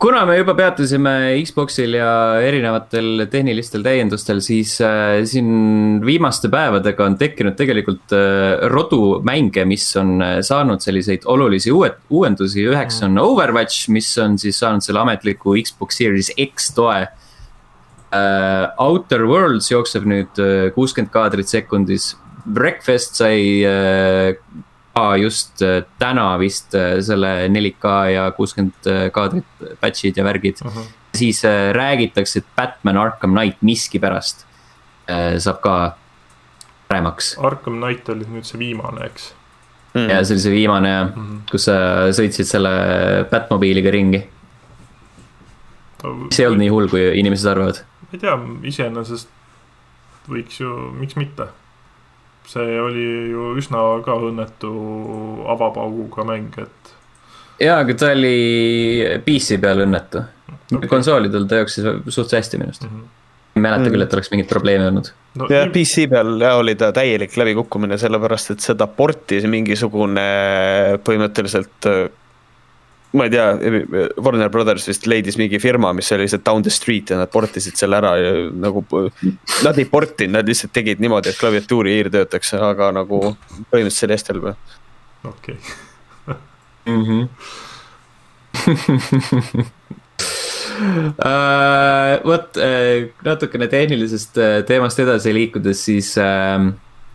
kuna 0.00 0.22
me 0.24 0.38
juba 0.38 0.54
peatusime 0.56 1.10
Xboxil 1.44 1.98
ja 1.98 2.40
erinevatel 2.40 3.26
tehnilistel 3.30 3.82
täiendustel, 3.84 4.40
siis 4.40 4.78
äh, 4.80 5.18
siin 5.28 6.00
viimaste 6.04 6.48
päevadega 6.52 7.04
on 7.04 7.18
tekkinud 7.20 7.58
tegelikult 7.58 8.14
äh, 8.16 8.64
rodumänge, 8.72 9.66
mis 9.68 9.90
on 10.00 10.24
saanud 10.40 10.80
selliseid 10.80 11.28
olulisi 11.28 11.72
uued, 11.72 12.00
uuendusi. 12.08 12.64
üheks 12.72 13.02
on 13.04 13.20
Overwatch, 13.20 13.90
mis 13.92 14.08
on 14.18 14.38
siis 14.40 14.56
saanud 14.62 14.84
selle 14.84 15.04
ametliku 15.04 15.58
Xbox 15.60 16.00
Series 16.00 16.32
X 16.48 16.72
toe 16.72 17.02
äh,. 17.02 18.72
Outer 18.80 19.26
Worlds 19.28 19.68
jookseb 19.70 20.08
nüüd 20.08 20.40
kuuskümmend 20.74 21.12
kaadrit 21.12 21.48
sekundis. 21.48 22.14
Breakfast 22.44 23.20
sai 23.20 23.60
äh, 23.68 24.32
just 25.16 25.62
äh, 25.62 25.84
täna 25.98 26.38
vist 26.38 26.74
äh, 26.74 27.00
selle 27.00 27.48
4K 27.48 27.92
ja 28.12 28.30
kuuskümmend 28.36 28.86
äh, 28.86 29.10
kaadrit 29.10 29.44
patch'id 29.80 30.16
ja 30.16 30.24
värgid 30.24 30.60
uh. 30.64 30.72
-huh. 30.72 30.86
siis 31.14 31.42
räägitakse, 31.72 32.38
et 32.38 32.46
Batman 32.56 32.96
Arkham 32.96 33.32
Knight 33.32 33.62
miskipärast 33.62 34.46
saab 35.38 35.60
ka 35.60 35.96
paremaks. 36.88 37.36
Arkham 37.38 37.80
Knight 37.80 38.08
oli 38.08 38.24
nüüd 38.24 38.44
see 38.44 38.58
viimane, 38.58 39.06
eks 39.06 39.34
mm.? 39.94 40.08
ja 40.08 40.24
see 40.24 40.34
oli 40.34 40.44
see 40.44 40.52
viimane 40.52 40.88
jah 40.88 41.08
mm, 41.08 41.22
-hmm. 41.22 41.40
kus 41.50 41.64
sa 41.64 41.74
sõitsid 42.12 42.48
selle 42.48 42.70
Batmobiiliga 43.30 43.90
ringi. 43.90 44.22
mis 46.02 46.40
ei 46.40 46.46
olnud 46.46 46.58
nii 46.58 46.68
hull, 46.68 46.88
kui 46.88 47.18
inimesed 47.18 47.50
arvavad. 47.50 47.84
ma 48.00 48.08
ei 48.12 48.18
tea, 48.18 48.38
iseenesest 48.62 49.28
võiks 50.28 50.60
ju, 50.60 50.70
miks 51.00 51.16
mitte 51.16 51.48
see 52.50 52.76
oli 52.80 53.06
ju 53.32 53.52
üsna 53.60 53.84
ka 54.04 54.18
õnnetu 54.28 54.72
avapauguga 55.52 56.26
mäng, 56.28 56.58
et. 56.62 56.94
jaa, 57.62 57.80
aga 57.84 57.96
ta 57.98 58.12
oli 58.16 58.36
PC 59.26 59.60
peal 59.62 59.84
õnnetu 59.86 60.24
okay.. 60.76 60.88
konsoolidel 60.90 61.48
ta 61.48 61.62
jooksis 61.62 61.90
suht 62.14 62.38
hästi 62.38 62.60
minu 62.60 62.72
arust 62.72 62.88
mm. 62.88 62.94
-hmm 62.94 63.18
ei 63.52 63.60
mäleta 63.60 63.90
küll, 63.92 64.00
et 64.00 64.14
oleks 64.16 64.30
mingit 64.32 64.48
probleemi 64.48 64.86
olnud 64.88 65.10
no,. 65.36 65.46
jah, 65.52 65.66
PC 65.72 66.06
peal 66.08 66.40
jah, 66.40 66.56
oli 66.60 66.74
ta 66.80 66.88
täielik 66.96 67.34
läbikukkumine, 67.36 67.98
sellepärast 68.00 68.54
et 68.54 68.64
seda 68.64 68.88
portis 68.88 69.44
mingisugune 69.50 70.24
põhimõtteliselt 71.04 71.88
ma 73.12 73.24
ei 73.24 73.30
tea, 73.30 73.46
Warner 74.22 74.48
Brothers 74.52 74.86
vist 74.88 75.06
leidis 75.10 75.36
mingi 75.40 75.58
firma, 75.60 75.92
mis 75.96 76.08
oli 76.14 76.24
lihtsalt 76.24 76.44
down 76.46 76.64
the 76.64 76.72
street 76.72 77.12
ja 77.12 77.18
nad 77.20 77.30
portisid 77.32 77.76
selle 77.76 77.98
ära 78.00 78.12
ja 78.16 78.32
nagu. 78.56 78.84
Nad 79.66 79.80
ei 79.80 79.86
portinud, 79.88 80.38
nad 80.38 80.48
lihtsalt 80.48 80.72
tegid 80.76 81.02
niimoodi, 81.02 81.32
et 81.32 81.40
klaviatuuri 81.40 81.96
hiir 81.98 82.10
töötaks, 82.12 82.54
aga 82.56 82.90
nagu 82.96 83.20
põhimõtteliselt 83.72 84.08
oli 84.08 84.16
hästi 84.16 84.36
halb. 84.36 84.46
okei. 85.32 85.58
Mhm. 86.88 87.20
Äh, 91.22 92.14
vot 92.24 92.56
äh, 92.56 93.10
natukene 93.22 93.68
tehnilisest 93.70 94.38
äh, 94.40 94.54
teemast 94.66 94.98
edasi 94.98 95.34
liikudes, 95.36 95.82
siis 95.84 96.14
äh, 96.18 96.64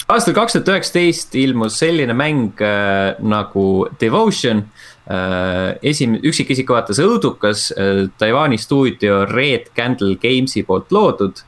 aastal 0.07 0.35
kaks 0.37 0.55
tuhat 0.55 0.69
üheksateist 0.71 1.35
ilmus 1.41 1.79
selline 1.81 2.13
mäng 2.15 2.61
äh, 2.63 3.17
nagu 3.19 3.87
Devotion 3.99 4.61
Äh, 4.61 4.96
esim-, 5.07 6.17
üksikisiku 6.19 6.75
vaates 6.75 6.99
õudukas, 7.03 7.69
äh, 7.71 8.07
Taiwan'i 8.19 8.59
stuudio 8.59 9.23
Red 9.29 9.71
Candle 9.75 10.17
Games'i 10.21 10.65
poolt 10.67 10.91
loodud. 10.91 11.43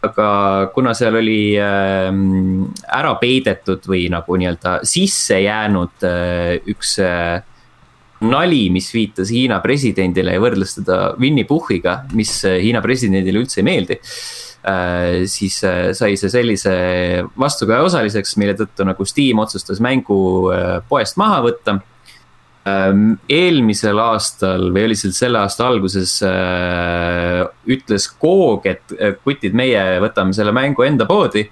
aga 0.00 0.70
kuna 0.72 0.94
seal 0.96 1.18
oli 1.18 1.58
ähm, 1.60 2.70
ära 2.88 3.10
peidetud 3.20 3.84
või 3.84 4.06
nagu 4.08 4.32
nii-öelda 4.40 4.78
sisse 4.88 5.36
jäänud 5.42 6.06
äh, 6.08 6.54
üks 6.72 6.94
nali, 8.24 8.62
mis 8.72 8.88
viitas 8.94 9.28
Hiina 9.28 9.58
presidendile 9.60 10.32
ja 10.32 10.40
võrdles 10.40 10.72
teda 10.78 10.96
Winnie 11.20 11.44
Puhhiga, 11.44 12.06
mis 12.16 12.32
Hiina 12.44 12.80
presidendile 12.80 13.42
üldse 13.44 13.60
ei 13.60 13.68
meeldi 13.68 14.00
siis 15.32 15.54
sai 15.96 16.16
see 16.20 16.28
sellise 16.28 16.72
vastukaja 17.40 17.80
osaliseks, 17.80 18.34
mille 18.36 18.52
tõttu 18.58 18.84
nagu 18.84 19.06
Steam 19.08 19.40
otsustas 19.40 19.80
mängu 19.80 20.18
poest 20.88 21.16
maha 21.16 21.38
võtta 21.46 21.78
eelmisel 22.68 23.98
aastal 24.02 24.68
või 24.74 24.90
oli 24.90 24.96
see 24.98 25.14
selle 25.16 25.40
aasta 25.40 25.64
alguses 25.64 26.18
äh, 26.26 27.40
ütles 27.72 28.10
Coog, 28.20 28.68
et 28.68 28.92
kutid, 29.24 29.56
meie 29.56 29.96
võtame 30.04 30.36
selle 30.36 30.52
mängu 30.52 30.84
enda 30.84 31.06
poodi. 31.08 31.46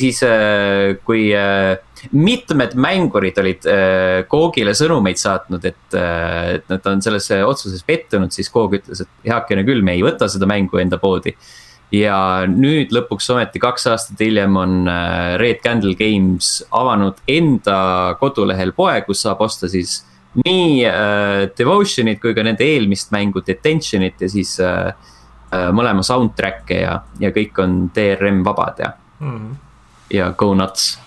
siis 0.00 0.22
äh, 0.26 0.98
kui 1.04 1.30
äh, 1.36 1.78
mitmed 2.12 2.74
mängurid 2.74 3.38
olid 3.38 3.66
Coogile 4.30 4.74
sõnumeid 4.74 5.20
saatnud, 5.20 5.64
et, 5.64 5.94
et 5.94 6.68
nad 6.68 6.86
on 6.86 7.02
sellesse 7.02 7.42
otsuses 7.44 7.82
pettunud, 7.84 8.32
siis 8.32 8.50
Coog 8.50 8.74
ütles, 8.80 9.02
et 9.04 9.30
heakene 9.30 9.64
küll, 9.64 9.82
me 9.82 9.94
ei 9.94 10.02
võta 10.02 10.28
seda 10.28 10.48
mängu 10.48 10.80
enda 10.80 10.98
poodi 10.98 11.36
ja 11.92 12.46
nüüd 12.48 12.94
lõpuks 12.94 13.28
ometi 13.34 13.60
kaks 13.60 13.86
aastat 13.90 14.20
hiljem 14.22 14.56
on 14.56 14.86
Red 15.42 15.60
Candle 15.62 15.94
Games 15.98 16.62
avanud 16.70 17.18
enda 17.28 18.16
kodulehel 18.18 18.72
poe, 18.72 19.02
kus 19.04 19.26
saab 19.26 19.42
osta 19.44 19.68
siis 19.68 20.00
nii 20.38 20.86
äh, 20.86 21.50
Devotionit 21.58 22.20
kui 22.22 22.34
ka 22.36 22.44
nende 22.46 22.66
eelmist 22.66 23.10
mängu 23.14 23.42
Detentionit 23.46 24.20
ja 24.22 24.30
siis 24.30 24.56
äh, 24.62 24.90
äh, 25.50 25.68
mõlema 25.74 26.04
soundtrack'e 26.06 26.82
ja, 26.84 26.96
ja 27.22 27.32
kõik 27.34 27.58
on 27.62 27.80
DRM 27.94 28.44
vabad 28.46 28.82
ja 28.84 28.92
mm, 29.18 29.36
-hmm. 29.36 29.54
ja 30.14 30.30
go 30.32 30.54
nuts. 30.54 30.98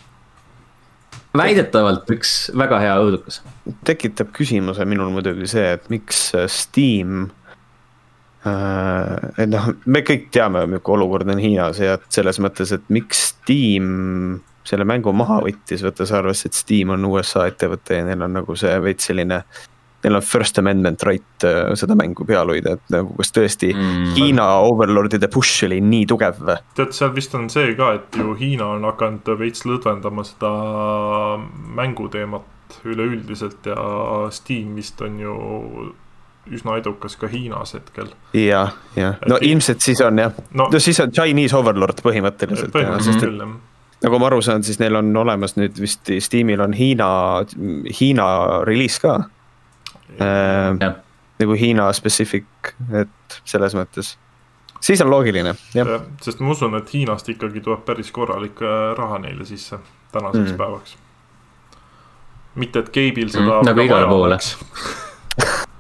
väidetavalt 1.38 2.10
üks 2.10 2.52
väga 2.58 2.80
hea 2.80 2.98
õudukas. 3.00 3.42
tekitab 3.84 4.34
küsimuse 4.36 4.86
minul 4.86 5.10
muidugi 5.10 5.48
see, 5.48 5.72
et 5.74 5.90
miks 5.90 6.36
äh, 6.36 6.48
Steam 6.48 7.30
äh,. 8.46 9.32
et 9.38 9.50
noh, 9.50 9.72
me 9.86 10.02
kõik 10.02 10.30
teame, 10.32 10.66
milline 10.66 10.84
olukord 10.84 11.30
on 11.30 11.40
Hiinas 11.40 11.80
ja 11.80 11.98
selles 12.10 12.40
mõttes, 12.40 12.74
et 12.76 12.84
miks 12.90 13.30
Steam 13.30 14.42
selle 14.68 14.88
mängu 14.88 15.14
maha 15.16 15.42
võttis, 15.44 15.84
võttes 15.86 16.14
arvesse, 16.16 16.50
et 16.50 16.58
Steam 16.58 16.94
on 16.96 17.06
USA 17.10 17.48
ettevõte 17.50 18.00
ja 18.00 18.08
neil 18.08 18.26
on 18.26 18.42
nagu 18.42 18.58
see 18.60 18.74
veits 18.84 19.10
selline. 19.12 19.44
Neil 20.04 20.20
on 20.20 20.26
first 20.28 20.58
amendment 20.60 21.04
right 21.08 21.46
äh, 21.48 21.70
seda 21.80 21.96
mängu 21.96 22.26
peal 22.28 22.50
hoida, 22.52 22.74
et 22.76 22.90
nagu 22.92 23.14
kas 23.16 23.32
tõesti 23.32 23.70
mm. 23.72 24.10
Hiina 24.18 24.48
overlordide 24.68 25.30
push 25.32 25.64
oli 25.64 25.78
nii 25.80 26.10
tugev 26.12 26.42
või? 26.44 26.58
tead, 26.76 26.92
seal 26.96 27.14
vist 27.16 27.36
on 27.40 27.48
see 27.54 27.72
ka, 27.80 27.94
et 28.02 28.20
ju 28.20 28.36
Hiina 28.36 28.68
on 28.76 28.84
hakanud 28.90 29.32
veits 29.40 29.64
lõdvendama 29.64 30.28
seda 30.28 30.52
mänguteemat 31.80 32.80
üleüldiselt 32.84 33.72
ja 33.72 33.80
Steam 34.36 34.76
vist 34.76 35.00
on 35.08 35.20
ju 35.24 35.38
üsna 36.52 36.76
edukas 36.82 37.16
ka 37.16 37.30
Hiinas 37.32 37.78
hetkel. 37.78 38.12
ja, 38.36 38.66
ja 39.00 39.14
no 39.24 39.40
Et 39.40 39.48
ilmselt 39.54 39.80
siis 39.86 40.02
on 40.04 40.20
jah 40.20 40.34
no,, 40.52 40.68
no 40.68 40.80
siis 40.84 41.00
on 41.00 41.16
Chinese 41.16 41.56
overlord 41.56 42.04
põhimõtteliselt. 42.04 42.76
põhimõtteliselt 42.76 43.24
küll 43.24 43.40
jah 43.40 43.62
nagu 44.04 44.20
ma 44.20 44.28
aru 44.30 44.42
saan, 44.44 44.64
siis 44.64 44.80
neil 44.82 44.96
on 45.00 45.14
olemas 45.18 45.56
nüüd 45.58 45.80
vist 45.82 46.12
Steamil 46.24 46.62
on 46.64 46.76
Hiina, 46.76 47.08
Hiina 48.00 48.28
reliis 48.68 49.00
ka 49.04 49.16
äh,. 50.20 50.92
nagu 51.40 51.58
Hiina 51.60 51.90
specific, 51.96 52.74
et 52.94 53.40
selles 53.50 53.76
mõttes, 53.78 54.14
siis 54.84 55.02
on 55.04 55.12
loogiline, 55.12 55.56
jah 55.76 55.94
ja,. 55.96 56.02
sest 56.24 56.44
ma 56.44 56.54
usun, 56.54 56.76
et 56.80 56.94
Hiinast 56.94 57.32
ikkagi 57.34 57.64
tuleb 57.64 57.86
päris 57.88 58.12
korralik 58.12 58.62
äh, 58.62 58.92
raha 59.00 59.22
neile 59.24 59.48
sisse 59.48 59.80
tänaseks 60.14 60.52
mm. 60.52 60.58
päevaks. 60.58 60.98
mitte, 62.56 62.84
et 62.86 62.94
Gabe'il 62.94 63.32
seda 63.34 63.62
mm, 63.62 63.70
nagu 63.72 63.88
igale 63.88 64.10
poole 64.12 64.40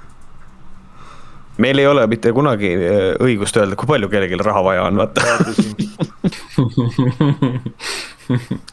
meil 1.57 1.79
ei 1.79 1.87
ole 1.87 2.07
mitte 2.07 2.31
kunagi 2.33 2.73
äh, 2.75 3.15
õigust 3.21 3.57
öelda, 3.59 3.75
kui 3.79 3.87
palju 3.89 4.09
kellelgi 4.09 4.39
raha 4.41 4.63
vaja 4.65 4.83
on, 4.89 4.97
vaata 4.97 5.21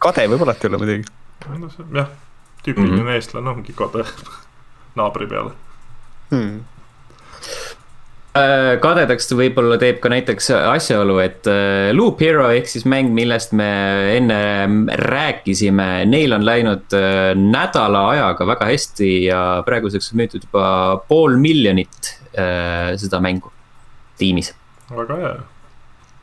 kade 0.05 0.27
võib 0.33 0.43
alati 0.47 0.69
olla 0.71 0.79
muidugi. 0.81 1.05
jah, 1.95 2.09
tüüpiline 2.65 2.97
mm 2.97 3.07
-hmm. 3.07 3.15
eestlane 3.15 3.51
ongi 3.51 3.73
kade 3.77 4.05
naabri 4.99 5.27
peale 5.27 5.53
hmm 6.31 6.61
kadedaks 8.81 9.31
võib-olla 9.35 9.75
teeb 9.81 9.99
ka 10.03 10.11
näiteks 10.13 10.51
asjaolu, 10.55 11.19
et 11.23 11.49
äh, 11.51 11.91
Loop 11.97 12.21
Hero 12.23 12.47
ehk 12.55 12.69
siis 12.71 12.85
mäng, 12.89 13.11
millest 13.15 13.55
me 13.59 13.71
enne 14.17 14.41
rääkisime, 15.01 15.89
neil 16.07 16.37
on 16.37 16.47
läinud 16.47 16.95
nädala 17.41 18.05
ajaga 18.13 18.47
väga 18.53 18.69
hästi 18.71 19.13
ja 19.27 19.41
praeguseks 19.67 20.13
on 20.13 20.23
müüdud 20.23 20.47
juba 20.47 20.67
pool 21.09 21.35
miljonit 21.43 22.13
äh, 22.39 22.93
seda 23.01 23.23
mängu 23.25 23.51
tiimis. 24.21 24.55
väga 24.97 25.17
hea. 25.17 25.35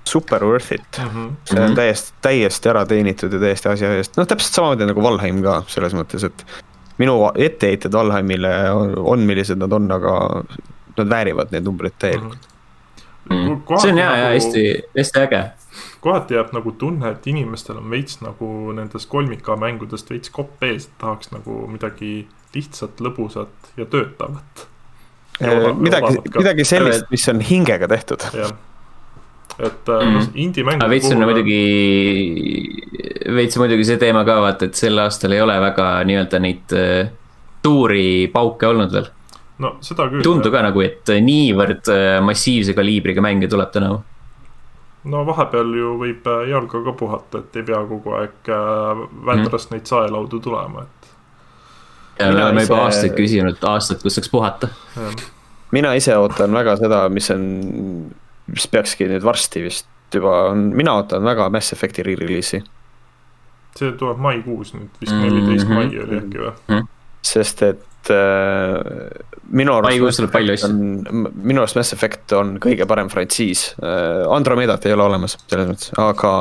Super 0.08 0.46
worth 0.46 0.72
it 0.72 1.00
mm, 1.02 1.10
-hmm. 1.10 1.32
see 1.44 1.64
on 1.64 1.76
täiesti, 1.76 2.14
täiesti 2.22 2.70
ära 2.70 2.86
teenitud 2.86 3.34
ja 3.34 3.40
täiesti 3.40 3.70
asja 3.70 3.92
eest, 3.98 4.16
noh 4.18 4.28
täpselt 4.28 4.56
samamoodi 4.56 4.88
nagu 4.88 5.04
Valheim 5.04 5.42
ka 5.44 5.64
selles 5.68 5.96
mõttes, 5.98 6.24
et 6.24 6.46
minu 6.98 7.18
etteheited 7.36 7.92
Valheimile 7.92 8.54
on, 8.72 8.94
on, 8.98 9.26
millised 9.28 9.60
nad 9.60 9.76
on, 9.76 9.92
aga 9.92 10.14
nad 11.02 11.10
väärivad 11.10 11.52
neid 11.56 11.68
numbreid 11.68 11.98
täielikult 12.00 12.48
mm. 13.30 13.60
see 13.78 13.92
on 13.92 14.02
hea 14.04 14.10
nagu... 14.10 14.22
ja 14.22 14.30
hästi, 14.36 14.66
hästi 14.98 15.24
äge 15.26 15.44
kohati 16.02 16.38
jääb 16.38 16.56
nagu 16.56 16.72
tunne, 16.72 17.12
et 17.12 17.28
inimestel 17.28 17.82
on 17.82 17.92
veits 17.92 18.22
nagu 18.22 18.72
nendest 18.78 19.10
kolmika 19.10 19.58
mängudest 19.60 20.10
veits 20.14 20.34
kopp 20.34 20.64
ees, 20.64 20.90
tahaks 21.02 21.34
nagu 21.36 21.66
midagi 21.72 22.28
lihtsat, 22.56 23.02
lõbusat 23.04 23.74
ja 23.78 23.86
töötavat 23.86 24.68
Äh, 25.38 25.74
midagi, 25.78 26.18
midagi 26.34 26.66
sellist, 26.66 27.06
mis 27.14 27.28
on 27.30 27.42
hingega 27.46 27.88
tehtud. 27.88 28.24
et 29.58 29.90
äh, 29.90 30.06
mm. 30.06 30.32
indie-mängude 30.34 30.86
puhul. 30.86 30.90
veits 30.90 31.12
on 31.12 31.22
muidugi, 31.26 31.62
veits 33.36 33.58
muidugi 33.58 33.86
see 33.86 33.98
teema 34.02 34.24
ka 34.26 34.40
vaata, 34.42 34.70
et 34.70 34.78
sel 34.78 34.98
aastal 35.02 35.34
ei 35.34 35.42
ole 35.42 35.56
väga 35.62 35.88
nii-öelda 36.10 36.42
neid 36.42 36.74
äh, 36.78 37.12
suuri 37.66 38.30
pauke 38.34 38.70
olnud 38.70 38.94
veel. 38.94 39.10
No 39.64 39.78
seda 39.82 40.10
küll. 40.10 40.22
ei 40.22 40.28
tundu 40.28 40.52
ka 40.54 40.62
nagu, 40.66 40.84
et 40.86 41.16
niivõrd 41.24 41.90
massiivse 42.26 42.76
kaliibriga 42.78 43.24
mänge 43.26 43.50
tuleb 43.52 43.72
tänavu 43.74 44.04
no 45.08 45.24
vahepeal 45.28 45.74
ju 45.78 45.96
võib 46.02 46.30
jalga 46.50 46.84
ka 46.84 46.94
puhata, 47.00 47.42
et 47.44 47.60
ei 47.60 47.66
pea 47.68 47.80
kogu 47.90 48.16
aeg 48.20 48.52
Vändrast 48.52 49.70
mm. 49.70 49.76
neid 49.76 49.90
saelaudu 49.90 50.40
tulema, 50.44 50.84
et 50.84 50.98
ja 52.20 52.32
me 52.32 52.44
oleme 52.44 52.64
ise... 52.64 52.72
juba 52.72 52.86
aastaid 52.86 53.18
küsinud, 53.18 53.60
aastaid, 53.72 54.02
kus 54.04 54.18
saaks 54.18 54.32
puhata. 54.34 54.70
mina 55.72 55.94
ise 55.98 56.16
ootan 56.18 56.54
väga 56.56 56.78
seda, 56.82 57.04
mis 57.14 57.30
on, 57.34 57.44
mis 58.52 58.68
peakski 58.72 59.10
nüüd 59.12 59.26
varsti 59.26 59.64
vist 59.68 59.88
juba 60.14 60.50
on, 60.52 60.70
mina 60.78 60.98
ootan 61.00 61.26
väga 61.28 61.50
Mass 61.54 61.76
Effect'i 61.76 62.06
re-release'i. 62.06 62.64
see 63.78 63.94
tuleb 64.00 64.22
maikuus 64.24 64.74
nüüd, 64.74 64.90
vist 65.02 65.14
neliteist 65.14 65.68
mm 65.68 65.74
-hmm. 65.74 65.92
mai 65.92 66.04
oli 66.06 66.18
äkki 66.22 66.38
või 66.42 66.52
mm? 66.52 66.76
-hmm. 66.76 66.88
sest 67.22 67.62
et 67.62 67.84
äh, 67.84 67.97
minu 68.08 69.74
arust. 69.76 70.24
minu 70.70 71.64
arust 71.64 71.80
Mass 71.80 71.94
Effect 71.94 72.32
on 72.38 72.56
kõige 72.64 72.88
parem 72.88 73.10
frantsiis 73.12 73.74
äh,, 73.82 74.24
Andromedat 74.32 74.86
ei 74.86 74.96
ole 74.96 75.04
olemas 75.10 75.38
selles 75.48 75.68
mõttes, 75.74 75.92
aga 76.00 76.34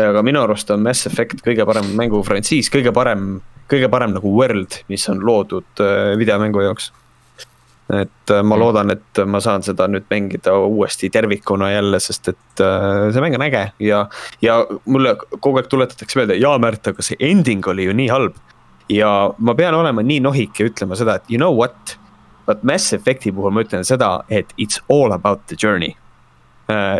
aga 0.00 0.22
minu 0.24 0.42
arust 0.42 0.70
on 0.72 0.82
Mass 0.82 1.06
Effect 1.06 1.44
kõige 1.44 1.66
parem 1.68 1.92
mängufrantsiis, 1.98 2.70
kõige 2.72 2.94
parem 2.96 3.40
kõige 3.72 3.88
parem 3.92 4.16
nagu 4.16 4.32
world, 4.36 4.82
mis 4.92 5.04
on 5.12 5.22
loodud 5.24 5.82
äh, 5.82 6.12
videomängu 6.20 6.66
jaoks. 6.66 6.90
et 7.92 8.30
äh, 8.30 8.42
ma 8.42 8.56
mm. 8.56 8.60
loodan, 8.60 8.92
et 8.94 9.20
ma 9.28 9.40
saan 9.42 9.64
seda 9.66 9.88
nüüd 9.90 10.06
mängida 10.10 10.54
uuesti 10.64 11.10
tervikuna 11.12 11.72
jälle, 11.72 12.00
sest 12.00 12.32
et 12.32 12.62
äh, 12.64 13.10
see 13.12 13.24
mäng 13.24 13.36
on 13.36 13.44
äge 13.48 13.66
ja, 13.82 14.06
ja 14.42 14.62
mulle 14.84 15.16
kogu 15.40 15.60
aeg 15.60 15.68
tuletatakse 15.72 16.20
meelde, 16.20 16.38
jaa 16.40 16.56
Märt, 16.62 16.88
aga 16.92 17.04
see 17.04 17.18
ending 17.20 17.66
oli 17.68 17.88
ju 17.88 17.96
nii 17.96 18.08
halb. 18.12 18.38
Ja 18.88 19.10
ma 19.38 19.54
pean 19.58 19.74
olema 19.74 20.02
nii 20.02 20.20
nohik 20.24 20.60
ja 20.60 20.68
ütlema 20.70 20.98
seda, 20.98 21.18
et 21.18 21.30
you 21.30 21.40
know 21.40 21.54
what, 21.56 21.96
vot 22.46 22.62
Mass 22.66 22.94
Effect'i 22.96 23.32
puhul 23.34 23.54
ma 23.54 23.64
ütlen 23.66 23.86
seda, 23.86 24.22
et 24.30 24.54
it's 24.58 24.80
all 24.92 25.12
about 25.14 25.46
the 25.50 25.58
journey. 25.58 25.96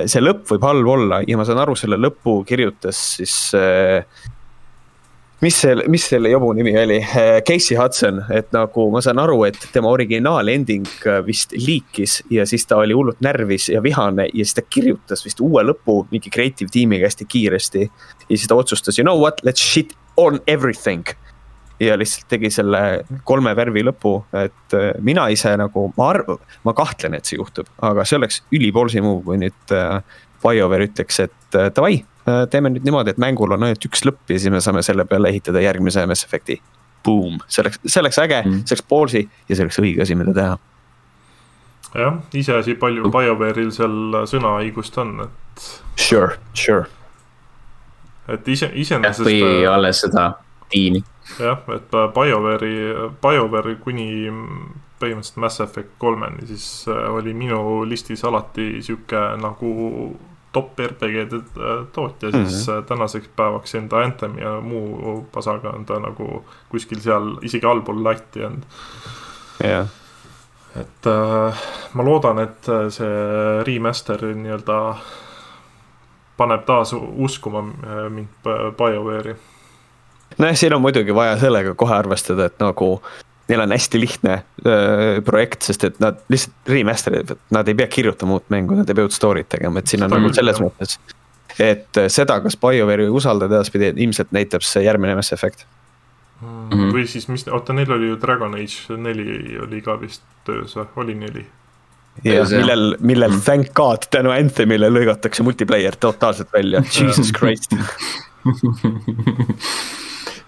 See 0.07 0.21
lõpp 0.21 0.51
võib 0.51 0.65
halb 0.67 0.89
olla 0.91 1.23
ja 1.25 1.39
ma 1.39 1.47
saan 1.49 1.63
aru, 1.63 1.75
selle 1.79 1.97
lõpu 1.97 2.43
kirjutas 2.45 2.99
siis 3.17 3.37
äh, 3.57 4.03
mis 5.43 5.59
selle, 5.61 5.85
mis 5.91 6.05
selle 6.07 6.31
jobu 6.31 6.53
nimi 6.55 6.73
oli, 6.79 7.01
äh, 7.03 7.41
Casey 7.47 7.77
Hudson, 7.77 8.21
et 8.31 8.53
nagu 8.55 8.87
ma 8.93 9.03
saan 9.03 9.19
aru, 9.23 9.41
et 9.49 9.59
tema 9.75 9.91
originaalending 9.91 10.87
äh, 11.11 11.19
vist 11.27 11.55
liikis 11.57 12.21
ja 12.31 12.47
siis 12.49 12.67
ta 12.71 12.79
oli 12.83 12.95
hullult 12.97 13.23
närvis 13.25 13.69
ja 13.73 13.83
vihane 13.83 14.29
ja 14.29 14.45
siis 14.45 14.55
ta 14.59 14.63
kirjutas 14.63 15.25
vist 15.27 15.43
uue 15.43 15.65
lõpu 15.67 16.03
mingi 16.13 16.31
creative 16.31 16.71
tiimiga 16.73 17.11
hästi 17.11 17.27
kiiresti. 17.27 17.89
ja 18.29 18.37
siis 18.37 18.47
ta 18.49 18.59
otsustas, 18.59 18.99
you 18.99 19.07
know 19.07 19.19
what, 19.19 19.43
let's 19.47 19.63
shit 19.73 19.97
on 20.17 20.41
everything. 20.47 21.03
Ja 21.83 21.99
lihtsalt 21.99 22.29
tegi 22.31 22.51
selle 22.55 23.03
kolme 23.29 23.57
värvi 23.59 23.83
lõpu, 23.87 24.15
et 24.39 24.79
äh, 24.79 24.93
mina 25.03 25.27
ise 25.35 25.57
nagu, 25.61 25.89
ma 25.99 26.13
arv-, 26.15 26.39
ma 26.67 26.77
kahtlen, 26.79 27.19
et 27.19 27.29
see 27.29 27.41
juhtub, 27.41 27.69
aga 27.83 28.07
see 28.07 28.21
oleks 28.21 28.43
ülipoolsi 28.55 29.03
move, 29.05 29.25
kui 29.27 29.43
nüüd 29.43 29.77
BioWare 30.43 30.89
ütleks, 30.89 31.21
et 31.27 31.61
davai 31.77 32.01
Äh, 32.29 32.45
teeme 32.51 32.71
nüüd 32.71 32.85
niimoodi, 32.87 33.11
et 33.11 33.19
mängul 33.19 33.51
on 33.51 33.65
ainult 33.67 33.83
üks 33.83 34.05
lõpp 34.07 34.31
ja 34.31 34.37
siis 34.39 34.53
me 34.55 34.61
saame 34.63 34.85
selle 34.87 35.03
peale 35.11 35.33
ehitada 35.33 35.59
järgmise 35.63 36.05
Mass 36.07 36.23
Effect'i. 36.23 36.61
Boom, 37.03 37.41
see 37.51 37.65
oleks, 37.65 37.81
see 37.83 37.99
oleks 37.99 38.19
äge 38.23 38.37
mm., 38.45 38.61
see 38.63 38.77
oleks 38.77 38.85
ballsy 38.93 39.23
ja 39.25 39.57
see 39.57 39.65
oleks 39.65 39.79
õige 39.83 40.05
asi, 40.05 40.15
mida 40.15 40.35
teha. 40.37 40.53
jah, 41.99 42.21
iseasi, 42.39 42.77
palju 42.79 43.11
BioWare'il 43.11 43.73
seal 43.75 44.21
sõnaõigust 44.31 45.01
on, 45.03 45.17
et. 45.25 45.67
Sure, 45.99 46.39
sure. 46.55 46.87
et 48.31 48.47
ise, 48.55 48.71
iseenesest. 48.71 49.27
või 49.27 49.43
äh, 49.43 49.67
alles 49.73 50.05
seda 50.07 50.29
tiimi. 50.71 51.03
Jah, 51.39 51.59
et 51.75 51.93
BioWare'i, 52.15 52.77
BioWare 53.23 53.77
kuni 53.85 54.09
põhimõtteliselt 55.03 55.41
Mass 55.43 55.63
Effect 55.65 55.97
kolmeni, 56.03 56.47
siis 56.51 56.67
äh, 56.91 57.07
oli 57.13 57.35
minu 57.35 57.83
listis 57.89 58.23
alati 58.29 58.83
sihuke 58.85 59.23
nagu 59.43 59.73
top 60.53 60.83
RPG-de 60.85 61.41
äh, 61.41 61.73
tootja 61.95 62.29
mm, 62.31 62.35
-hmm. 62.35 62.51
siis 62.51 62.87
tänaseks 62.89 63.31
päevaks 63.37 63.75
enda 63.75 64.03
Anthem 64.05 64.39
ja 64.39 64.61
muu 64.61 65.27
pasaga 65.33 65.71
on 65.71 65.85
ta 65.87 65.99
nagu 66.01 66.45
kuskil 66.69 67.01
seal 67.01 67.37
isegi 67.43 67.67
allpool 67.67 68.05
latti 68.05 68.41
jäänud. 68.41 68.63
jah. 69.65 69.89
et 70.77 71.07
äh, 71.07 71.63
ma 71.95 72.05
loodan, 72.05 72.39
et 72.39 72.67
see 72.89 73.65
remaster 73.67 74.23
nii-öelda 74.35 74.97
paneb 76.37 76.65
taas 76.65 76.95
uskuma 76.97 77.63
mind 78.11 78.29
BioWare'i. 78.77 79.37
Nojah, 80.39 80.57
siin 80.57 80.77
on 80.77 80.83
muidugi 80.85 81.15
vaja 81.15 81.37
sellega 81.41 81.75
kohe 81.79 81.95
arvestada, 81.97 82.49
et 82.51 82.59
nagu 82.63 82.95
neil 83.49 83.61
on 83.61 83.75
hästi 83.75 84.01
lihtne 84.01 84.33
äh, 84.33 85.23
projekt, 85.25 85.67
sest 85.67 85.85
et 85.89 85.99
nad 86.03 86.21
lihtsalt 86.33 86.73
remaster 86.73 87.19
ivad, 87.19 87.35
nad 87.55 87.69
ei 87.69 87.77
pea 87.79 87.89
kirjutama 87.91 88.39
uut 88.39 88.49
mängu, 88.55 88.79
nad 88.79 88.89
ei 88.89 88.99
pea 88.99 89.09
uut 89.09 89.17
story't 89.17 89.51
tegema, 89.53 89.83
et 89.83 89.93
siin 89.93 90.07
on 90.07 90.15
nagu 90.15 90.33
selles 90.35 90.61
mõttes. 90.63 90.99
et 91.59 92.01
äh, 92.01 92.11
seda, 92.13 92.39
kas 92.45 92.57
BioWare'i 92.57 93.11
usaldada 93.13 93.61
edaspidi, 93.61 93.93
ilmselt 94.07 94.33
näitab 94.33 94.65
see 94.67 94.85
järgmine 94.87 95.17
Mass 95.19 95.35
Effect 95.37 95.67
mm. 96.41 96.69
-hmm. 96.71 96.93
või 96.95 97.07
siis, 97.07 97.29
mis, 97.29 97.47
oota, 97.49 97.75
neil 97.77 97.93
oli 97.93 98.13
ju 98.13 98.21
Dragon 98.21 98.55
Age 98.55 98.97
neli 98.97 99.59
oli 99.63 99.83
ka 99.83 100.01
vist 100.01 100.23
töös 100.47 100.77
või, 100.77 100.87
oli 101.05 101.15
neli? 101.15 101.47
jah, 102.25 102.49
millel, 102.51 102.97
millel 103.01 103.31
mm. 103.31 103.45
thank 103.45 103.75
god 103.75 104.09
tänu 104.11 104.31
Anthemile 104.31 104.91
lõigatakse 104.91 105.43
multiplayer 105.43 105.97
totaalselt 105.97 106.53
välja, 106.53 106.83
jesus 107.01 107.33
christ 107.37 107.77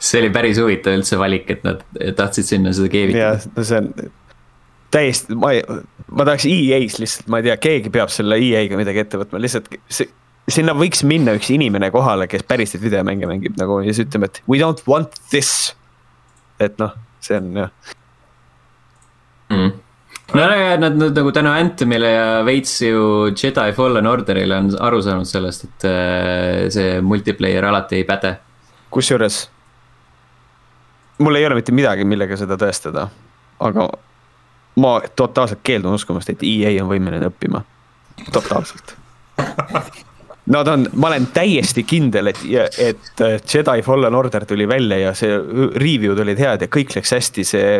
see 0.04 0.20
oli 0.20 0.30
päris 0.34 0.60
huvitav 0.60 0.98
üldse 0.98 1.18
valik, 1.20 1.48
et 1.54 1.64
nad 1.66 1.80
tahtsid 2.18 2.50
sinna 2.50 2.74
seda 2.76 2.90
keevitada. 2.92 3.34
jah, 3.34 3.48
no 3.56 3.66
see 3.66 3.80
on 3.80 4.12
täiesti, 4.94 5.36
ma 5.38 5.52
ei, 5.54 5.62
ma 6.14 6.26
tahaks 6.26 6.46
EA-s 6.48 7.00
lihtsalt, 7.02 7.30
ma 7.32 7.40
ei 7.40 7.48
tea, 7.48 7.56
keegi 7.62 7.92
peab 7.94 8.12
selle 8.14 8.38
EA-ga 8.42 8.78
midagi 8.78 9.02
ette 9.02 9.20
võtma, 9.20 9.40
lihtsalt 9.42 9.70
see, 9.92 10.08
sinna 10.50 10.74
võiks 10.76 11.04
minna 11.08 11.34
üks 11.38 11.50
inimene 11.54 11.90
kohale, 11.94 12.28
kes 12.30 12.44
päriselt 12.48 12.84
videomänge 12.84 13.28
mängib 13.30 13.56
nagu 13.60 13.80
ja 13.82 13.92
siis 13.92 14.06
ütleme, 14.06 14.30
et 14.30 14.42
we 14.50 14.60
don't 14.60 14.84
want 14.90 15.16
this. 15.32 15.74
et 16.62 16.76
noh, 16.78 16.92
see 17.24 17.38
on 17.40 17.48
jah 17.58 17.70
mm.. 19.50 19.72
no 20.38 20.44
ja 20.46 20.76
nad 20.80 21.00
nüüd 21.00 21.16
nagu 21.18 21.32
tänu 21.34 21.50
Anthemile 21.50 22.12
ja 22.12 22.28
veits 22.46 22.76
ju 22.84 23.32
Jedi 23.32 23.74
Fallen 23.76 24.06
Orderile 24.06 24.60
on 24.62 24.70
aru 24.78 25.02
saanud 25.02 25.28
sellest, 25.28 25.66
et 25.66 25.88
äh, 25.90 26.68
see 26.74 27.00
multiplayer 27.02 27.66
alati 27.72 28.02
ei 28.02 28.06
päde. 28.08 28.36
kusjuures 28.94 29.42
mul 31.18 31.34
ei 31.38 31.46
ole 31.46 31.58
mitte 31.60 31.72
midagi, 31.72 32.04
millega 32.08 32.36
seda 32.38 32.58
tõestada, 32.60 33.08
aga 33.62 33.88
ma 34.80 34.96
totaalselt 35.16 35.62
keeldun 35.62 35.94
uskumast, 35.94 36.32
et 36.32 36.42
EA 36.42 36.74
on 36.82 36.90
võimeline 36.90 37.30
õppima, 37.30 37.62
totaalselt. 38.32 38.96
Nad 40.44 40.68
on, 40.68 40.82
ma 41.00 41.08
olen 41.08 41.26
täiesti 41.32 41.86
kindel, 41.88 42.28
et, 42.28 42.40
et 42.84 43.22
Jedi 43.48 43.82
Fallen 43.82 44.14
Order 44.14 44.44
tuli 44.44 44.66
välja 44.68 44.98
ja 45.00 45.12
see 45.16 45.38
review'd 45.80 46.20
olid 46.20 46.40
head 46.42 46.66
ja 46.66 46.68
kõik 46.68 46.92
läks 46.98 47.14
hästi, 47.16 47.44
see, 47.48 47.70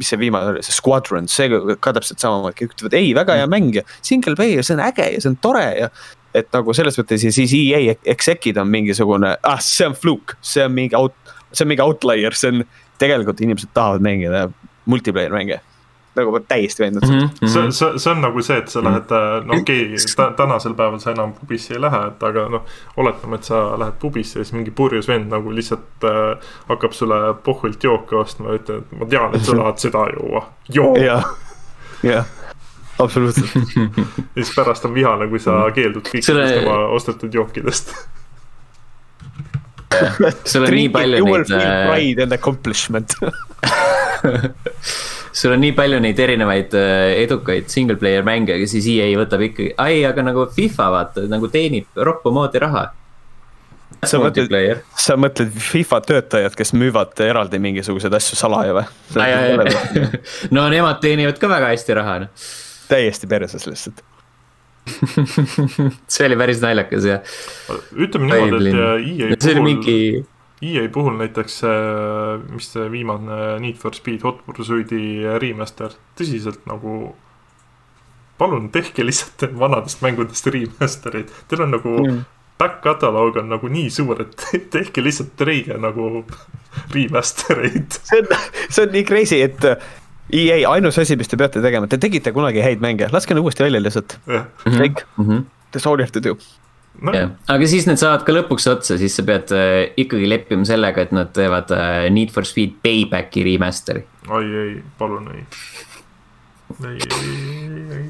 mis 0.00 0.10
see 0.10 0.18
viimane 0.18 0.50
oli, 0.50 0.64
see 0.66 0.74
Squadron, 0.74 1.28
see 1.30 1.46
ka 1.78 1.92
täpselt 1.94 2.18
samamoodi, 2.18 2.56
kõik 2.58 2.74
ütlevad 2.74 2.96
ei, 2.98 3.12
väga 3.14 3.36
hea 3.38 3.50
mäng 3.52 3.78
ja 3.78 3.84
single 4.00 4.34
player, 4.34 4.66
see 4.66 4.74
on 4.74 4.82
äge 4.88 5.06
ja 5.06 5.22
see 5.22 5.30
on 5.30 5.38
tore 5.44 5.62
ja. 5.78 5.90
et 6.34 6.50
nagu 6.56 6.74
selles 6.74 6.98
mõttes 6.98 7.28
ja 7.28 7.30
siis 7.36 7.54
EA 7.54 7.94
exec'id 8.10 8.58
on 8.58 8.66
mingisugune, 8.74 9.36
ah 9.46 9.62
see 9.62 9.86
on 9.86 9.94
fluke, 9.94 10.34
see 10.42 10.66
on 10.66 10.74
mingi 10.74 10.98
out, 10.98 11.29
see 11.52 11.64
on 11.64 11.72
mingi 11.72 11.84
outlier, 11.84 12.36
see 12.36 12.54
on, 12.54 12.64
tegelikult 13.00 13.40
inimesed 13.40 13.72
tahavad 13.74 14.04
mängida 14.04 14.48
multiplayer 14.90 15.32
mänge 15.32 15.60
nagu 16.16 16.32
ma 16.34 16.40
täiesti 16.42 16.82
veendunud 16.82 17.10
mm. 17.10 17.18
-hmm. 17.18 17.48
see, 17.48 17.72
see, 17.72 17.98
see 17.98 18.12
on 18.12 18.20
nagu 18.20 18.42
see, 18.42 18.56
et 18.58 18.68
sa 18.68 18.82
lähed, 18.84 19.12
äh, 19.14 19.46
no 19.46 19.54
okei 19.60 19.84
okay,, 19.94 20.32
tänasel 20.36 20.74
päeval 20.74 20.98
sa 20.98 21.10
enam 21.10 21.32
pubisse 21.32 21.74
ei 21.74 21.80
lähe, 21.80 22.00
et 22.08 22.22
aga 22.22 22.48
noh. 22.48 22.64
oletame, 22.96 23.38
et 23.38 23.44
sa 23.44 23.62
lähed 23.78 23.98
pubisse 24.02 24.38
ja 24.38 24.44
siis 24.44 24.52
mingi 24.52 24.70
purjus 24.70 25.08
vend 25.08 25.30
nagu 25.30 25.54
lihtsalt 25.54 26.04
äh, 26.04 26.50
hakkab 26.68 26.92
sulle 26.92 27.34
pohvilt 27.44 27.84
jooke 27.84 28.16
ostma 28.16 28.48
ja 28.50 28.58
ütleb, 28.58 28.82
et 28.82 28.98
ma 28.98 29.06
tean, 29.06 29.34
et 29.34 29.44
sa 29.46 29.56
tahad 29.56 29.78
seda 29.86 30.06
juua, 30.16 30.44
joo. 30.68 30.94
jah, 30.98 31.30
jah 32.02 32.26
absoluutselt 32.98 33.76
ja 33.76 34.42
siis 34.42 34.54
pärast 34.56 34.84
on 34.84 34.94
vihane, 34.94 35.28
kui 35.28 35.38
sa 35.38 35.62
keeldud 35.74 36.10
kõikidest 36.10 36.34
Selle... 36.34 36.64
oma 36.66 36.90
ostetud 36.96 37.34
jookidest 37.34 37.94
sul 40.50 40.66
on 40.66 40.74
nii 40.74 40.90
palju 40.94 41.24
neid. 41.26 41.54
Äh, 41.56 41.88
pride 41.90 42.26
and 42.26 42.36
accomplishment 42.36 43.16
sul 45.32 45.54
on 45.54 45.60
nii 45.62 45.74
palju 45.76 46.00
neid 46.02 46.20
erinevaid 46.20 46.74
äh, 46.78 47.16
edukaid 47.24 47.70
single 47.72 47.98
player 48.00 48.24
mänge, 48.26 48.54
aga 48.56 48.68
siis 48.70 48.88
EA 48.90 49.10
võtab 49.18 49.44
ikkagi, 49.46 49.74
ai, 49.80 50.00
aga 50.08 50.24
nagu 50.26 50.46
FIFA 50.54 50.88
vaata, 50.94 51.26
nagu 51.30 51.50
teenib 51.52 52.02
roppu 52.08 52.32
moodi 52.34 52.62
raha. 52.62 52.88
sa 54.06 54.20
mõtled, 54.22 54.82
sa 54.96 55.16
mõtled 55.20 55.54
FIFA 55.70 56.02
töötajad, 56.08 56.58
kes 56.58 56.74
müüvad 56.76 57.24
eraldi 57.26 57.60
mingisuguseid 57.62 58.14
asju 58.20 58.38
salaja 58.38 58.76
või? 58.76 58.86
no 60.56 60.68
nemad 60.72 61.02
teenivad 61.02 61.40
ka 61.40 61.50
väga 61.50 61.72
hästi 61.74 61.98
raha, 62.00 62.20
noh. 62.26 62.48
täiesti 62.90 63.30
perses 63.30 63.68
lihtsalt 63.70 64.04
see 66.12 66.26
oli 66.28 66.36
päris 66.40 66.60
naljakas 66.64 67.08
ja. 67.08 67.22
ütleme 67.94 68.30
niimoodi, 68.30 68.74
et 69.30 69.40
EA 69.40 69.40
puhul 69.40 69.66
mingi 69.66 69.96
EA 70.60 70.88
puhul 70.92 71.16
näiteks, 71.16 71.62
mis 72.52 72.68
see 72.74 72.90
viimane 72.92 73.38
Need 73.64 73.78
for 73.80 73.96
Speed 73.96 74.24
Hot 74.28 74.42
Pursuit'i 74.44 75.24
remaster, 75.40 75.96
tõsiselt 76.18 76.66
nagu. 76.68 77.14
palun 78.40 78.70
tehke 78.72 79.04
lihtsalt 79.04 79.50
vanadest 79.58 80.00
mängudest 80.00 80.46
remaster'id, 80.48 81.32
teil 81.48 81.64
on 81.64 81.74
nagu 81.76 81.90
mm. 82.00 82.20
back 82.60 82.78
catalog 82.84 83.36
on 83.36 83.50
nagu 83.52 83.68
nii 83.68 83.90
suur, 83.92 84.22
et 84.24 84.46
tehke 84.76 85.04
lihtsalt 85.04 85.34
treige 85.36 85.76
nagu 85.80 86.24
remaster 86.94 87.64
eid. 87.64 87.96
see 88.04 88.20
on, 88.20 88.36
see 88.68 88.84
on 88.84 88.94
nii 88.96 89.04
crazy, 89.08 89.40
et 89.44 89.64
EA 90.32 90.62
ainus 90.70 90.98
asi, 91.02 91.16
mis 91.18 91.30
te 91.30 91.38
peate 91.40 91.62
tegema, 91.64 91.88
te 91.90 91.98
tegite 92.00 92.32
kunagi 92.36 92.62
häid 92.64 92.82
mänge, 92.82 93.10
laske 93.12 93.34
need 93.34 93.44
uuesti 93.44 93.66
välja 93.66 93.82
lihtsalt. 93.82 94.18
kõik, 94.66 95.04
that's 95.72 95.86
all 95.86 95.98
you 95.98 96.06
have 96.06 96.14
to 96.14 96.22
do 96.24 96.36
jah, 96.98 97.30
aga 97.50 97.68
siis 97.70 97.86
need 97.88 98.00
saavad 98.00 98.24
ka 98.26 98.34
lõpuks 98.34 98.66
otsa, 98.70 98.96
siis 99.00 99.14
sa 99.16 99.24
pead 99.26 99.52
äh, 99.56 99.92
ikkagi 100.00 100.28
leppima 100.28 100.66
sellega, 100.68 101.06
et 101.06 101.14
nad 101.16 101.30
teevad 101.34 101.70
äh, 101.74 102.08
Need 102.12 102.32
for 102.34 102.48
Speed 102.48 102.80
Paybacki 102.84 103.44
remaster'i. 103.46 104.02
ai 104.28 104.50
ei, 104.62 104.74
palun 104.98 105.30
ei. 105.34 105.44
ei, 106.86 106.96
ei, 106.96 107.30
ei, 107.60 107.84
ei. 107.98 108.02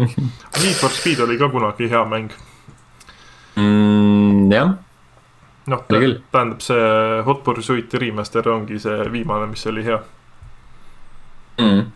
Need 0.62 0.78
for 0.80 0.94
Speed 0.94 1.22
oli 1.24 1.38
ka 1.40 1.50
kunagi 1.52 1.90
hea 1.92 2.02
mäng 2.08 2.32
mm,. 3.56 4.48
jah. 4.52 4.74
noh, 5.70 5.84
tähendab 5.88 6.64
see 6.64 7.22
Hot 7.28 7.44
Pursuit 7.44 7.94
remaster 8.00 8.48
ongi 8.50 8.80
see 8.82 9.06
viimane, 9.12 9.52
mis 9.52 9.66
oli 9.70 9.86
hea 9.86 10.00
mm 11.58 11.90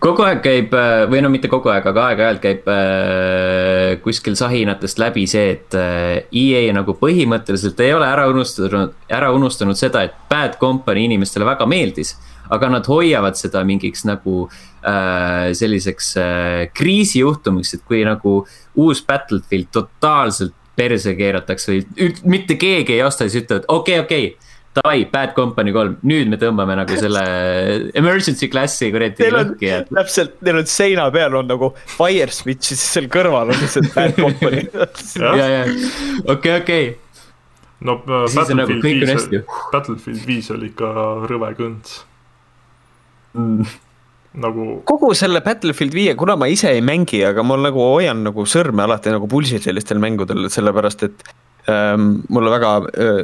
kogu 0.00 0.24
aeg 0.26 0.42
käib 0.44 0.74
äh, 0.76 1.04
või 1.10 1.22
no 1.24 1.30
mitte 1.32 1.48
kogu 1.50 1.70
aeg, 1.72 1.86
aga 1.88 2.06
aeg-ajalt 2.10 2.42
käib 2.42 2.68
äh, 2.70 3.94
kuskil 4.04 4.36
sahinatest 4.38 5.00
läbi 5.00 5.24
see, 5.30 5.54
et 5.56 5.76
äh, 5.78 6.26
EA 6.36 6.74
nagu 6.76 6.94
põhimõtteliselt 7.00 7.80
ei 7.84 7.94
ole 7.96 8.08
ära 8.08 8.26
unustanud, 8.30 8.92
ära 9.10 9.30
unustanud 9.34 9.78
seda, 9.78 10.04
et 10.06 10.16
Bad 10.30 10.58
Company 10.60 11.06
inimestele 11.08 11.48
väga 11.48 11.68
meeldis. 11.70 12.16
aga 12.50 12.66
nad 12.66 12.86
hoiavad 12.90 13.36
seda 13.38 13.60
mingiks 13.62 14.00
nagu 14.02 14.48
äh, 14.82 15.52
selliseks 15.54 16.08
äh, 16.18 16.64
kriisijuhtumiks, 16.74 17.76
et 17.76 17.84
kui 17.86 18.02
nagu 18.04 18.40
uus 18.74 19.04
Battlefield 19.06 19.70
totaalselt 19.70 20.56
perse 20.74 21.14
keeratakse 21.14 21.70
või 21.70 22.10
mitte 22.24 22.56
keegi 22.58 22.96
ei 22.96 23.04
osta, 23.06 23.28
siis 23.28 23.44
ütlevad 23.44 23.68
okei 23.68 24.00
okay,, 24.00 24.04
okei 24.04 24.26
okay 24.34 24.49
davai, 24.76 25.04
Bad 25.10 25.34
Company 25.34 25.72
kolm, 25.74 25.96
nüüd 26.06 26.30
me 26.30 26.38
tõmbame 26.38 26.76
nagu 26.78 26.98
selle 26.98 27.22
emergency 28.00 28.48
class'i 28.52 28.90
kuradi 28.94 29.30
lõhki. 29.34 29.72
täpselt, 29.90 30.36
neil 30.46 30.60
on 30.62 30.70
seina 30.70 31.08
peal 31.14 31.34
on 31.40 31.50
nagu 31.50 31.72
fire 31.96 32.30
switch 32.34 32.70
ja 32.72 32.78
siis 32.78 32.94
seal 32.94 33.10
kõrval 33.10 33.50
on 33.50 33.58
lihtsalt 33.58 33.90
Bad 33.96 34.14
Company 34.22 34.62
ja, 34.70 35.48
ja, 35.56 35.64
okei, 36.36 36.54
okei. 36.60 36.86
no 37.86 37.98
äh, 37.98 38.06
nagu 38.06 38.38
Battlefield 38.38 38.62
nagu 38.62 38.78
viis, 38.86 39.44
Battlefield 39.74 40.24
viis 40.30 40.54
oli 40.54 40.70
ikka 40.70 40.94
rõve 41.26 41.52
kõnts 41.58 41.98
mm. 43.34 43.76
nagu. 44.46 44.70
kogu 44.86 45.10
selle 45.18 45.42
Battlefield 45.42 45.98
viie, 45.98 46.14
kuna 46.14 46.38
ma 46.38 46.46
ise 46.52 46.70
ei 46.76 46.84
mängi, 46.84 47.24
aga 47.26 47.42
ma 47.42 47.58
nagu 47.58 47.90
hoian 47.90 48.22
nagu 48.28 48.46
sõrme 48.46 48.86
alati 48.86 49.10
nagu 49.18 49.26
pulsil 49.30 49.58
sellistel 49.66 49.98
mängudel, 49.98 50.46
sellepärast 50.52 51.08
et 51.10 51.30
mulle 51.68 52.50
väga 52.50 52.70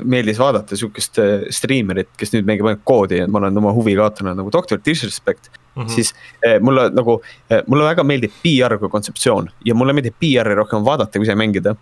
meeldis 0.04 0.38
vaadata 0.38 0.76
sihukest 0.76 1.18
striimerit, 1.56 2.10
kes 2.20 2.34
nüüd 2.34 2.48
mängib 2.48 2.68
ainult 2.68 2.84
koodi 2.84 3.22
ja 3.22 3.28
ma 3.30 3.40
olen 3.40 3.56
oma 3.62 3.72
huvi 3.72 3.96
kaotanud 3.96 4.36
nagu 4.38 4.52
Doctor 4.52 4.80
Disrespect 4.84 5.48
mm. 5.48 5.82
-hmm. 5.82 5.88
siis 5.88 6.14
mulle 6.60 6.90
nagu, 6.90 7.20
mulle 7.66 7.84
väga 7.84 8.04
meeldib 8.04 8.32
PR 8.42 8.78
kui 8.78 8.92
kontseptsioon 8.92 9.50
ja 9.64 9.74
mulle 9.74 9.92
meeldib 9.96 10.14
PR-i 10.20 10.54
rohkem 10.54 10.84
vaadata, 10.84 11.18
kui 11.18 11.26
ise 11.26 11.34
mängida. 11.34 11.76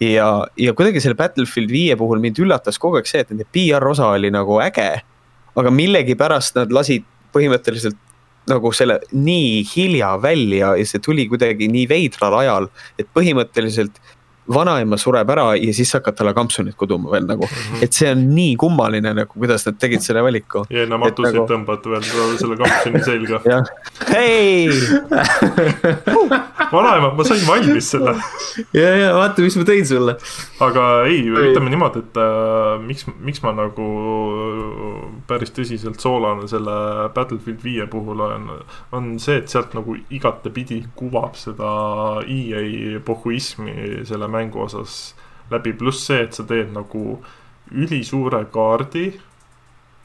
ja, 0.00 0.46
ja 0.56 0.72
kuidagi 0.72 1.00
selle 1.00 1.14
Battlefield 1.14 1.70
viie 1.70 1.96
puhul 1.96 2.20
mind 2.20 2.38
üllatas 2.38 2.78
kogu 2.78 2.96
aeg 2.96 3.06
see, 3.06 3.20
et 3.20 3.30
nende 3.30 3.44
PR 3.52 3.86
osa 3.86 4.06
oli 4.06 4.30
nagu 4.30 4.60
äge. 4.60 5.02
aga 5.56 5.70
millegipärast 5.70 6.56
nad 6.56 6.72
lasid 6.72 7.04
põhimõtteliselt 7.34 7.96
nagu 8.48 8.72
selle 8.72 8.98
nii 9.12 9.64
hilja 9.76 10.14
välja 10.22 10.74
ja 10.78 10.86
see 10.86 11.02
tuli 11.04 11.26
kuidagi 11.28 11.68
nii 11.70 11.86
veidral 11.90 12.38
ajal, 12.40 12.68
et 12.98 13.08
põhimõtteliselt 13.14 14.00
vanaema 14.54 14.98
sureb 15.00 15.30
ära 15.30 15.46
ja 15.58 15.74
siis 15.74 15.92
hakkad 15.94 16.16
talle 16.18 16.34
kampsunit 16.34 16.76
kuduma 16.78 17.10
veel 17.12 17.26
nagu 17.28 17.46
mm. 17.46 17.56
-hmm. 17.56 17.84
et 17.84 17.92
see 17.92 18.10
on 18.10 18.26
nii 18.34 18.56
kummaline 18.60 19.14
nagu, 19.14 19.32
kuidas 19.32 19.66
nad 19.66 19.78
tegid 19.78 20.02
selle 20.04 20.22
valiku. 20.22 20.64
ja 20.70 20.84
enne 20.84 20.98
matuseid 20.98 21.38
nagu... 21.38 21.48
tõmbad 21.52 21.82
veel 21.92 22.38
selle 22.38 22.56
kampsuni 22.60 23.04
selga. 23.04 23.36
hei 24.14 24.70
vanaema, 26.72 27.12
ma 27.14 27.24
sain 27.24 27.46
valmis 27.46 27.90
selle. 27.94 28.14
ja, 28.74 28.88
ja 28.96 29.14
vaata, 29.14 29.42
mis 29.42 29.56
ma 29.58 29.64
tõin 29.68 29.86
sulle. 29.86 30.16
aga 30.66 30.86
ei, 31.06 31.22
ütleme 31.30 31.70
niimoodi, 31.72 31.98
et 32.04 32.20
äh, 32.20 32.26
miks, 32.84 33.06
miks 33.20 33.42
ma 33.44 33.50
nagu 33.56 33.86
päris 35.30 35.54
tõsiselt 35.56 36.00
soolane 36.02 36.48
selle 36.50 36.76
Battlefield 37.14 37.62
viie 37.64 37.86
puhul 37.90 38.18
olen, 38.26 38.48
on 38.96 39.12
see, 39.22 39.40
et 39.42 39.48
sealt 39.52 39.74
nagu 39.78 39.96
igatepidi 40.10 40.82
kuvab 40.98 41.34
seda 41.38 41.70
EA 42.26 43.00
pohhuismi 43.06 44.04
selle 44.08 44.28
mängu 44.30 44.39
mängu 44.40 44.64
osas 44.64 45.14
läbi, 45.50 45.72
pluss 45.72 46.06
see, 46.06 46.22
et 46.24 46.36
sa 46.36 46.46
teed 46.48 46.72
nagu 46.74 47.20
ülisuure 47.70 48.44
kaardi 48.52 49.06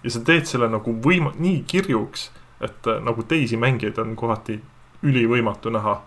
ja 0.03 0.13
sa 0.13 0.21
teed 0.25 0.49
selle 0.49 0.69
nagu 0.69 0.93
võima-, 1.05 1.33
nii 1.41 1.63
kirjuks, 1.69 2.29
et 2.63 2.89
äh, 2.89 3.01
nagu 3.03 3.25
teisi 3.27 3.57
mängijaid 3.61 3.97
on 4.01 4.13
kohati 4.19 4.59
ülivõimatu 5.05 5.73
näha. 5.73 6.01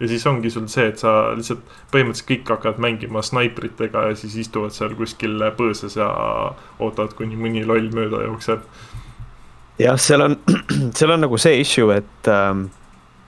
ja 0.00 0.08
siis 0.08 0.26
ongi 0.30 0.50
sul 0.50 0.68
see, 0.70 0.86
et 0.92 1.00
sa 1.02 1.32
lihtsalt 1.34 1.64
põhimõtteliselt 1.90 2.28
kõik 2.28 2.52
hakkavad 2.54 2.78
mängima 2.82 3.22
snaipritega 3.22 4.04
ja 4.08 4.16
siis 4.18 4.36
istuvad 4.44 4.70
seal 4.74 4.94
kuskil 4.94 5.42
põõsas 5.58 5.98
ja 5.98 6.06
ootavad, 6.78 7.16
kuni 7.18 7.36
mõni 7.36 7.64
loll 7.66 7.90
mööda 7.94 8.22
jookseb. 8.26 8.62
jah, 9.82 9.98
seal 9.98 10.26
on, 10.28 10.38
seal 10.98 11.14
on 11.16 11.26
nagu 11.26 11.38
see 11.38 11.60
issue, 11.62 11.94
et 11.94 12.30
ähm 12.34 12.68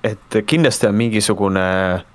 et 0.07 0.37
kindlasti 0.49 0.89
on 0.89 0.97
mingisugune 0.97 1.63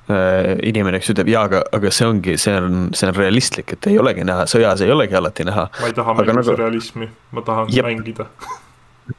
äh, 0.09 0.51
inimene, 0.65 0.99
kes 1.01 1.13
ütleb 1.13 1.29
jaa, 1.29 1.45
aga, 1.49 1.61
aga 1.75 1.93
see 1.93 2.07
ongi, 2.09 2.35
see 2.41 2.53
on, 2.57 2.89
see 2.97 3.09
on 3.09 3.17
realistlik, 3.17 3.75
et 3.75 3.89
ei 3.91 3.99
olegi 4.01 4.25
näha, 4.27 4.47
sõjas 4.49 4.83
ei 4.85 4.93
olegi 4.93 5.17
alati 5.17 5.45
näha. 5.47 5.67
ma 5.81 5.89
ei 5.89 5.97
taha 5.97 6.17
mängida 6.17 6.37
nagu... 6.39 6.59
realismi, 6.61 7.09
ma 7.35 7.45
tahan 7.45 7.73
Jep. 7.73 7.87
mängida 7.89 8.29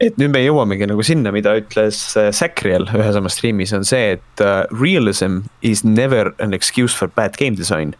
et 0.03 0.19
nüüd 0.19 0.35
me 0.35 0.43
jõuamegi 0.43 0.89
nagu 0.91 1.05
sinna, 1.07 1.31
mida 1.35 1.55
ütles 1.61 2.01
Sacriel 2.35 2.89
ühes 2.91 3.19
oma 3.19 3.31
striimis 3.31 3.75
on 3.77 3.87
see, 3.87 4.17
et 4.19 4.45
uh, 4.45 4.65
realism 4.75 5.45
is 5.63 5.85
never 5.87 6.33
an 6.43 6.57
excuse 6.57 6.97
for 6.97 7.13
bad 7.15 7.39
game 7.39 7.59
design. 7.59 7.95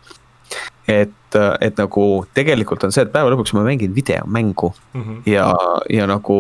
et, 0.87 1.35
et 1.35 1.79
nagu 1.79 2.03
tegelikult 2.39 2.85
on 2.87 2.93
see, 2.95 3.03
et 3.03 3.11
päeva 3.11 3.33
lõpuks 3.33 3.51
ma 3.57 3.65
mängin 3.67 3.95
videomängu 3.95 4.71
mm 4.95 5.03
-hmm. 5.03 5.23
ja, 5.27 5.49
ja 5.91 6.07
nagu 6.07 6.37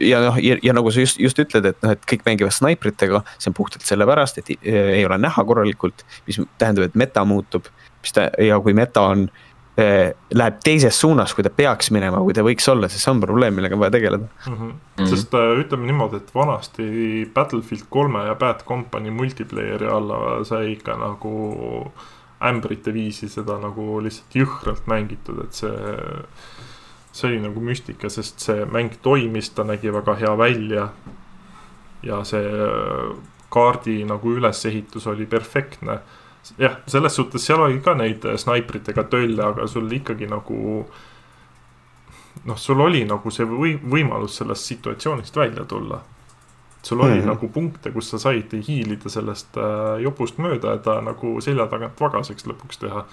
ja 0.00 0.22
noh, 0.24 0.38
ja, 0.42 0.74
nagu 0.76 0.90
sa 0.90 1.04
just, 1.04 1.20
just 1.20 1.38
ütled, 1.38 1.66
et 1.72 1.82
noh, 1.84 1.94
et 1.96 2.08
kõik 2.08 2.24
mängivad 2.26 2.54
snaipritega, 2.56 3.22
see 3.38 3.50
on 3.52 3.56
puhtalt 3.56 3.84
sellepärast, 3.86 4.40
et 4.40 4.54
ei 4.64 5.04
ole 5.06 5.18
näha 5.20 5.44
korralikult, 5.44 6.04
mis 6.26 6.40
tähendab, 6.58 6.88
et 6.88 6.98
meta 6.98 7.24
muutub. 7.24 7.68
mis 8.00 8.12
ta 8.16 8.30
ja 8.40 8.56
kui 8.64 8.72
meta 8.72 9.02
on 9.12 9.26
äh, 9.28 9.50
Eh, 9.80 10.12
läheb 10.34 10.56
teises 10.64 10.96
suunas, 10.98 11.32
kui 11.34 11.44
ta 11.46 11.50
peaks 11.54 11.92
minema, 11.94 12.18
kui 12.24 12.34
ta 12.36 12.42
võiks 12.44 12.66
olla, 12.72 12.88
siis 12.90 13.04
see 13.04 13.12
on 13.12 13.20
probleem, 13.22 13.54
millega 13.54 13.76
on 13.76 13.80
vaja 13.84 13.94
tegeleda 13.94 14.26
mm. 14.26 14.56
-hmm. 14.56 14.72
Mm 14.72 14.72
-hmm. 14.98 15.10
sest 15.12 15.34
äh, 15.34 15.52
ütleme 15.62 15.86
niimoodi, 15.86 16.16
et 16.16 16.34
vanasti 16.34 17.30
Battlefield 17.34 17.86
kolme 17.88 18.24
ja 18.26 18.34
Bad 18.34 18.64
Company 18.64 19.10
multiplayer'i 19.10 19.86
alla 19.92 20.44
sai 20.44 20.72
ikka 20.72 20.96
nagu 20.96 21.92
ämbrite 22.42 22.92
viisi 22.92 23.28
seda 23.28 23.58
nagu 23.58 24.02
lihtsalt 24.02 24.34
jõhkralt 24.34 24.86
mängitud, 24.86 25.44
et 25.44 25.52
see, 25.52 25.70
see 27.12 27.28
oli 27.28 27.40
nagu 27.42 27.60
müstika, 27.60 28.08
sest 28.08 28.40
see 28.40 28.64
mäng 28.70 28.94
toimis, 29.02 29.50
ta 29.50 29.64
nägi 29.64 29.92
väga 29.92 30.14
hea 30.14 30.38
välja. 30.38 30.88
ja 32.02 32.24
see 32.24 32.46
äh, 32.48 33.16
kaardi 33.50 34.04
nagu 34.04 34.30
ülesehitus 34.32 35.06
oli 35.06 35.26
perfektne 35.26 35.98
jah, 36.58 36.76
selles 36.86 37.16
suhtes 37.16 37.44
seal 37.46 37.60
oli 37.60 37.80
ka 37.84 37.94
neid 37.98 38.24
äh, 38.24 38.36
snaipritega 38.40 39.04
tölle, 39.12 39.42
aga 39.44 39.66
sul 39.68 39.90
ikkagi 39.92 40.28
nagu 40.30 40.86
noh, 42.44 42.56
sul 42.58 42.80
oli 42.80 43.02
nagu 43.08 43.32
see 43.34 43.46
või 43.48 43.74
võimalus 43.76 44.38
sellest 44.40 44.72
situatsioonist 44.72 45.36
välja 45.36 45.64
tulla. 45.64 46.00
sul 46.82 47.00
oli 47.00 47.14
mm 47.14 47.20
-hmm. 47.20 47.26
nagu 47.26 47.48
punkte, 47.48 47.90
kus 47.90 48.10
sa 48.10 48.18
said 48.18 48.52
hiilida 48.68 49.08
sellest 49.08 49.56
äh, 49.56 50.00
jopust 50.00 50.38
mööda 50.38 50.70
ja 50.70 50.78
ta 50.78 51.00
nagu 51.00 51.40
selja 51.40 51.66
tagant 51.66 52.00
vagaseks 52.00 52.46
lõpuks 52.46 52.80
teha 52.80 53.04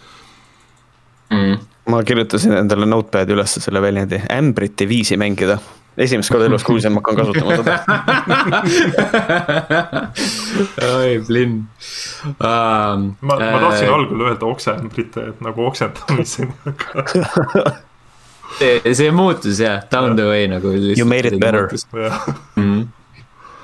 mm. 1.29 1.37
-hmm. 1.37 1.57
Ma 1.87 2.03
kirjutasin 2.03 2.57
endale 2.59 2.85
notepad'i 2.89 3.35
ülesse 3.35 3.63
selle 3.63 3.81
väljendi, 3.81 4.21
ämbrite 4.33 4.87
viisi 4.89 5.17
mängida 5.17 5.57
esimest 5.97 6.29
korda 6.31 6.45
elus 6.45 6.63
kuulsin, 6.63 6.93
ma 6.93 7.01
hakkan 7.01 7.15
kasutama 7.17 7.51
seda 7.57 7.73
oi, 10.97 11.17
plinn 11.27 11.55
um,. 12.37 13.07
ma, 13.21 13.37
ma 13.39 13.59
tahtsin 13.63 13.87
äh, 13.87 13.93
algul 13.95 14.21
öelda 14.27 14.45
oksembrite, 14.45 15.21
et 15.31 15.41
nagu 15.45 15.65
oksendamiseni, 15.71 16.53
aga 16.69 16.87
see, 18.59 18.93
see 18.93 19.09
muutus 19.15 19.63
jah, 19.63 19.81
down 19.91 20.15
the 20.19 20.27
way 20.27 20.47
nagu. 20.51 20.71
You 20.71 21.05
made 21.05 21.27
it 21.27 21.39
better. 21.39 21.69
-hmm. 22.55 22.87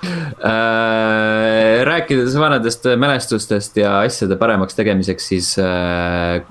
Uh, 0.04 1.84
rääkides 1.88 2.36
vanadest 2.36 2.86
mälestustest 2.98 3.78
ja 3.78 4.00
asjade 4.00 4.36
paremaks 4.36 4.76
tegemiseks, 4.76 5.28
siis 5.28 5.56
uh, 5.58 6.44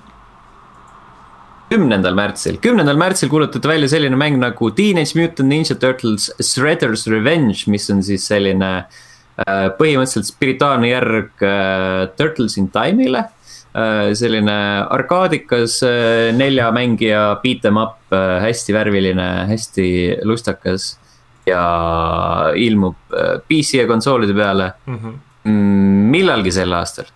kümnendal 1.72 2.16
märtsil, 2.16 2.58
kümnendal 2.60 2.98
märtsil 3.00 3.30
kuulutati 3.32 3.68
välja 3.68 3.88
selline 3.94 4.16
mäng 4.18 4.36
nagu 4.40 4.70
Teenage 4.76 5.16
Mutant 5.16 5.48
Ninja 5.48 5.76
Turtles 5.80 6.28
Shredder's 6.42 7.06
Revenge, 7.08 7.64
mis 7.72 7.88
on 7.92 8.02
siis 8.04 8.26
selline 8.28 8.70
äh, 8.82 9.68
põhimõtteliselt 9.78 10.28
spirituaalne 10.28 10.90
järg 10.90 11.44
äh, 11.46 12.10
Turtles 12.18 12.58
in 12.60 12.68
Time'ile 12.74 13.22
äh,. 13.24 14.10
selline 14.18 14.56
arkaadikas 14.92 15.78
äh, 15.88 16.28
nelja 16.36 16.68
mängija 16.76 17.22
beat 17.44 17.64
em 17.70 17.80
up 17.80 18.12
äh,, 18.12 18.36
hästi 18.44 18.76
värviline, 18.76 19.30
hästi 19.48 19.86
lustakas. 20.28 20.98
ja 21.46 22.52
ilmub 22.54 23.16
äh, 23.16 23.40
PC 23.48 23.80
ja 23.80 23.86
konsoolide 23.88 24.34
peale 24.36 24.72
mhm. 24.86 24.94
mm 24.94 25.18
-hmm. 25.44 26.12
millalgi 26.12 26.52
sel 26.52 26.72
aastal 26.72 27.08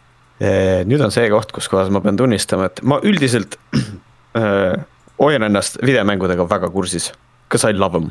nüüd 0.85 1.01
on 1.01 1.11
see 1.11 1.31
koht, 1.31 1.53
kus 1.53 1.69
kohas 1.69 1.89
ma 1.89 2.01
pean 2.01 2.16
tunnistama, 2.16 2.66
et 2.66 2.83
ma 2.83 2.99
üldiselt 3.03 3.57
äh, 4.36 4.84
hoian 5.18 5.46
ennast 5.48 5.78
videomängudega 5.82 6.48
väga 6.50 6.70
kursis, 6.70 7.12
cause 7.52 7.70
I 7.70 7.76
love 7.76 7.98
them. 7.98 8.10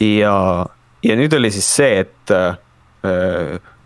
ja, 0.00 0.66
ja 1.02 1.16
nüüd 1.16 1.34
oli 1.36 1.50
siis 1.50 1.68
see, 1.76 2.04
et 2.04 2.34
äh, 2.34 2.56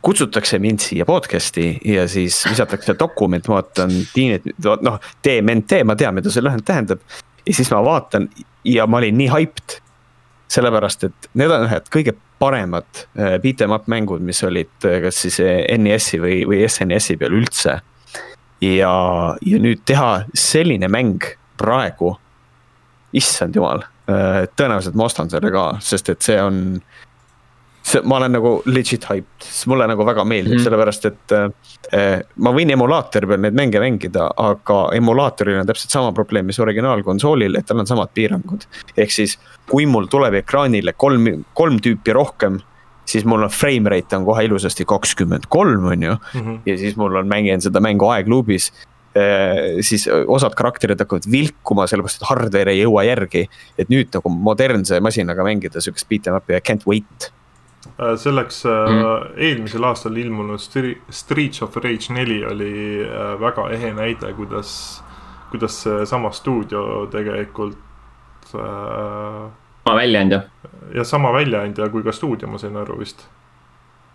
kutsutakse 0.02 0.59
mind 0.59 0.80
siia 0.80 1.05
podcast'i 1.05 1.74
ja 1.84 2.06
siis 2.09 2.40
visatakse 2.48 2.94
dokument, 2.98 3.48
ma 3.48 3.60
vaatan, 3.60 3.92
noh, 4.86 4.97
DMNT, 5.24 5.82
ma 5.84 5.97
tean, 5.97 6.16
mida 6.16 6.32
see 6.32 6.44
lühend 6.44 6.64
tähendab. 6.66 7.02
ja 7.47 7.55
siis 7.55 7.70
ma 7.72 7.82
vaatan 7.84 8.28
ja 8.64 8.86
ma 8.86 8.98
olin 8.98 9.18
nii 9.18 9.30
hyped. 9.32 9.78
sellepärast, 10.51 11.05
et 11.06 11.28
need 11.38 11.52
on 11.55 11.68
ühed 11.68 11.84
kõige 11.94 12.16
paremad 12.40 13.05
äh, 13.14 13.36
beat 13.38 13.60
em 13.62 13.70
up 13.70 13.86
mängud, 13.86 14.22
mis 14.24 14.40
olid 14.42 14.88
äh, 14.88 14.98
kas 15.05 15.20
siis 15.22 15.38
äh, 15.44 15.62
NES-i 15.78 16.18
või, 16.18 16.40
või 16.48 16.64
SNES-i 16.66 17.16
peal 17.20 17.36
üldse. 17.38 17.80
ja, 18.60 18.94
ja 19.40 19.60
nüüd 19.62 19.84
teha 19.86 20.24
selline 20.34 20.88
mäng 20.88 21.28
praegu, 21.61 22.15
issand 23.16 23.57
jumal, 23.59 23.85
äh, 24.11 24.43
tõenäoliselt 24.57 24.99
ma 24.99 25.07
ostan 25.09 25.31
selle 25.32 25.53
ka, 25.55 25.70
sest 25.85 26.12
et 26.15 26.27
see 26.27 26.41
on. 26.43 26.81
see, 27.81 28.03
ma 28.05 28.19
olen 28.19 28.35
nagu 28.37 28.51
legit 28.69 29.07
hyped, 29.09 29.47
mulle 29.70 29.87
nagu 29.89 30.05
väga 30.05 30.24
meeldib 30.28 30.59
mm., 30.59 30.65
sellepärast 30.66 31.07
et 31.09 31.35
äh, 31.35 32.20
ma 32.45 32.53
võin 32.55 32.70
emulaatori 32.74 33.31
peal 33.31 33.41
neid 33.41 33.57
mänge 33.57 33.81
mängida, 33.81 34.28
aga 34.37 34.81
emulaatoril 34.95 35.62
on 35.62 35.70
täpselt 35.70 35.97
sama 35.97 36.12
probleem, 36.16 36.47
mis 36.47 36.61
originaalkonsoolil, 36.61 37.57
et 37.57 37.66
tal 37.66 37.81
on 37.81 37.89
samad 37.89 38.12
piirangud. 38.15 38.66
ehk 38.97 39.15
siis, 39.16 39.39
kui 39.70 39.89
mul 39.89 40.11
tuleb 40.12 40.43
ekraanile 40.43 40.93
kolm, 40.93 41.47
kolm 41.57 41.81
tüüpi 41.81 42.15
rohkem 42.16 42.61
siis 43.11 43.24
mul 43.24 43.43
on 43.43 43.51
frame 43.51 43.91
rate 43.91 44.16
on 44.16 44.24
kohe 44.28 44.45
ilusasti 44.47 44.85
kakskümmend 44.89 45.49
kolm, 45.49 45.85
on 45.85 46.03
ju. 46.03 46.15
-hmm. 46.15 46.61
ja 46.66 46.78
siis 46.78 46.97
mul 46.97 47.16
on, 47.16 47.28
mängin 47.28 47.61
seda 47.61 47.81
mängu 47.81 48.07
aegluubis 48.07 48.73
siis 49.82 50.05
osad 50.09 50.55
karakterid 50.55 51.01
hakkavad 51.03 51.27
vilkuma, 51.31 51.87
sellepärast 51.91 52.20
et 52.20 52.28
hardware 52.28 52.74
ei 52.74 52.85
jõua 52.85 53.03
järgi. 53.09 53.49
et 53.78 53.91
nüüd 53.91 54.12
nagu 54.15 54.31
modernse 54.31 55.01
masinaga 55.03 55.43
mängida 55.47 55.82
sihukest 55.82 56.09
beat 56.09 56.28
em 56.31 56.39
up'i, 56.39 56.55
I 56.55 56.62
can't 56.62 56.87
wait. 56.87 57.31
Äh, 57.99 58.16
selleks 58.16 58.65
mm. 58.65 59.37
eelmisel 59.37 59.85
aastal 59.85 60.16
ilmunud 60.16 60.61
Streets 60.61 61.62
of 61.62 61.77
Rage 61.77 62.12
neli 62.12 62.45
oli 62.45 62.73
väga 63.41 63.70
ehe 63.74 63.93
näide, 63.97 64.32
kuidas, 64.37 65.03
kuidas 65.51 65.82
seesama 65.82 66.31
stuudio 66.31 67.07
tegelikult 67.11 67.78
äh,. 68.55 69.51
sama 69.85 69.97
väljaandja. 69.97 70.43
jah, 70.95 71.07
sama 71.07 71.32
väljaandja 71.32 71.89
kui 71.89 72.03
ka 72.03 72.12
stuudio, 72.12 72.49
ma 72.49 72.59
sain 72.59 72.77
aru 72.77 72.99
vist 73.01 73.27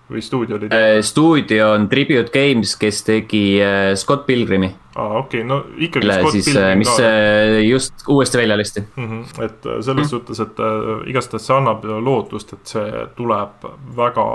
või 0.10 0.22
stuudio 0.22 0.58
oli 0.58 0.70
äh,? 0.72 1.02
stuudio 1.02 1.72
on 1.74 1.88
Tribute 1.90 2.30
Games, 2.34 2.76
kes 2.78 3.04
tegi 3.04 3.62
äh, 3.62 3.94
Scott 3.96 4.26
Pilgrimi. 4.26 4.70
aa 4.96 5.06
ah,, 5.06 5.16
okei 5.24 5.42
okay., 5.42 5.48
no 5.50 5.64
ikkagi. 5.78 6.12
siis, 6.32 6.52
äh, 6.56 6.76
mis 6.78 6.90
ka. 6.90 7.04
Äh, 7.04 7.62
just 7.66 8.06
uuesti 8.08 8.38
välja 8.38 8.58
lasti 8.58 8.84
mm. 8.96 9.08
-hmm. 9.08 9.46
et 9.46 9.66
äh, 9.66 9.82
selles 9.82 9.86
mm 9.86 10.02
-hmm. 10.02 10.10
suhtes, 10.10 10.40
et 10.40 10.60
äh, 10.60 11.10
igastahes 11.10 11.48
see 11.48 11.58
annab 11.58 11.84
lootust, 11.84 12.54
et 12.54 12.68
see 12.68 13.08
tuleb 13.16 13.70
väga 13.96 14.26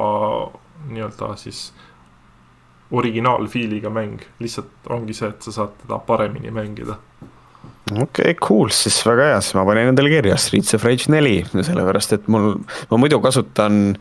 nii-öelda 0.88 1.36
siis 1.36 1.72
originaalfiiliga 2.90 3.90
mäng, 3.90 4.20
lihtsalt 4.38 4.88
ongi 4.88 5.12
see, 5.14 5.28
et 5.28 5.42
sa 5.42 5.52
saad 5.52 5.76
teda 5.82 5.98
paremini 5.98 6.50
mängida 6.50 6.96
okei 7.90 8.02
okay,, 8.02 8.34
cool, 8.48 8.68
siis 8.68 9.06
väga 9.06 9.22
hea, 9.30 9.40
siis 9.40 9.54
ma 9.54 9.64
panen 9.64 9.90
endale 9.92 10.10
kirja 10.10 10.36
Streets 10.36 10.74
of 10.74 10.84
Rage 10.84 11.10
neli, 11.12 11.44
sellepärast 11.52 12.12
et 12.12 12.28
mul, 12.28 12.54
ma 12.90 12.96
muidu 12.96 13.20
kasutan 13.20 13.96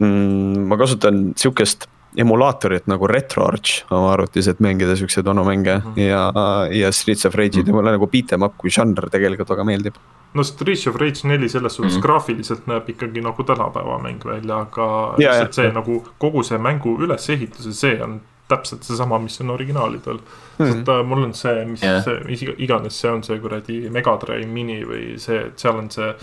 mm,. 0.00 0.68
ma 0.68 0.76
kasutan 0.80 1.32
sihukest 1.36 1.88
emulaatorit 2.18 2.88
nagu 2.90 3.06
RetroArch 3.06 3.84
oma 3.94 4.12
arvutis, 4.14 4.48
et 4.50 4.62
mängida 4.62 4.96
siukseid 4.98 5.26
vanu 5.26 5.44
mänge 5.46 5.76
mm 5.76 5.92
-hmm. 5.94 6.00
ja, 6.00 6.32
ja 6.70 6.92
Streets 6.92 7.26
of 7.26 7.34
Rage'id 7.34 7.56
ja 7.56 7.62
mm 7.62 7.68
-hmm. 7.68 7.74
mulle 7.74 7.90
nagu 7.90 8.06
beat 8.06 8.32
em 8.32 8.42
up 8.42 8.54
kui 8.58 8.70
žanr 8.70 9.10
tegelikult 9.10 9.50
väga 9.50 9.64
meeldib. 9.64 9.94
no 10.34 10.42
Streets 10.42 10.86
of 10.86 10.96
Rage 10.96 11.28
neli 11.28 11.48
selles 11.48 11.74
suhtes 11.74 11.94
mm 11.94 11.98
-hmm. 11.98 12.02
graafiliselt 12.02 12.66
näeb 12.66 12.88
ikkagi 12.88 13.20
nagu 13.20 13.42
tänapäeva 13.42 13.98
mäng 13.98 14.24
välja, 14.24 14.58
aga 14.58 15.14
ja, 15.18 15.30
lihtsalt 15.30 15.54
see 15.54 15.66
ja. 15.66 15.72
nagu 15.72 16.04
kogu 16.18 16.42
see 16.42 16.58
mängu 16.58 16.98
ülesehitus 17.00 17.66
ja 17.66 17.72
see 17.72 18.02
on 18.02 18.20
täpselt 18.48 18.82
seesama, 18.82 19.18
mis 19.18 19.40
on 19.40 19.50
originaalidel 19.50 20.16
mm. 20.16 20.20
-hmm. 20.66 20.72
sest 20.72 20.88
uh, 20.88 21.06
mul 21.06 21.22
on 21.22 21.34
see, 21.34 21.64
mis 21.64 21.82
yeah. 21.82 22.04
see, 22.04 22.20
mis 22.24 22.44
iganes 22.58 23.00
see 23.00 23.10
on, 23.10 23.22
see 23.22 23.38
kuradi 23.38 23.90
Megadrive 23.90 24.46
mini 24.46 24.84
või 24.84 25.18
see, 25.18 25.46
et 25.46 25.58
seal 25.58 25.78
on 25.78 25.90
see 25.90 26.14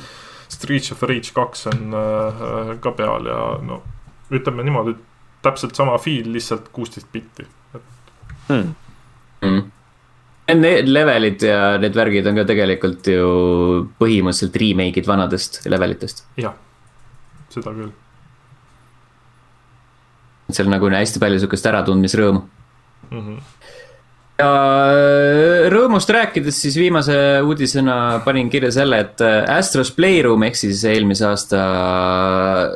Streets 0.52 0.92
of 0.92 1.04
Rage 1.04 1.34
kaks 1.36 1.68
on 1.72 1.96
äh, 1.98 2.74
ka 2.84 2.94
peal 2.98 3.28
ja 3.28 3.40
no 3.64 3.82
ütleme 4.34 4.66
niimoodi, 4.68 4.96
et 4.96 5.44
täpselt 5.46 5.76
sama 5.78 5.98
feel, 6.02 6.30
lihtsalt 6.34 6.70
kuusteist 6.76 7.10
bitti 7.14 7.46
hmm.. 8.50 8.76
Hmm. 9.44 9.66
Need 10.48 10.88
levelid 10.88 11.44
ja 11.44 11.76
need 11.82 11.96
värgid 11.96 12.28
on 12.30 12.40
ka 12.40 12.46
tegelikult 12.48 13.08
ju 13.12 13.28
põhimõtteliselt 14.00 14.56
remake'id 14.62 15.08
vanadest 15.08 15.60
levelitest. 15.68 16.24
jah, 16.40 16.56
seda 17.52 17.76
küll. 17.76 17.92
seal 20.48 20.72
nagu 20.72 20.88
on 20.88 20.96
hästi 20.96 21.20
palju 21.24 21.44
sihukest 21.44 21.72
äratundmisrõõmu 21.74 22.42
mm. 22.42 23.22
-hmm 23.22 23.57
ja 24.38 24.48
äh, 24.48 25.66
rõõmust 25.74 26.10
rääkides, 26.14 26.60
siis 26.62 26.78
viimase 26.78 27.16
uudisena 27.46 28.20
panin 28.26 28.52
kirja 28.54 28.70
selle, 28.76 29.00
et 29.06 29.24
äh, 29.26 29.40
Astros 29.58 29.92
Playroom 29.96 30.46
ehk 30.48 30.60
siis 30.60 30.84
eelmise 30.86 31.26
aasta 31.28 31.62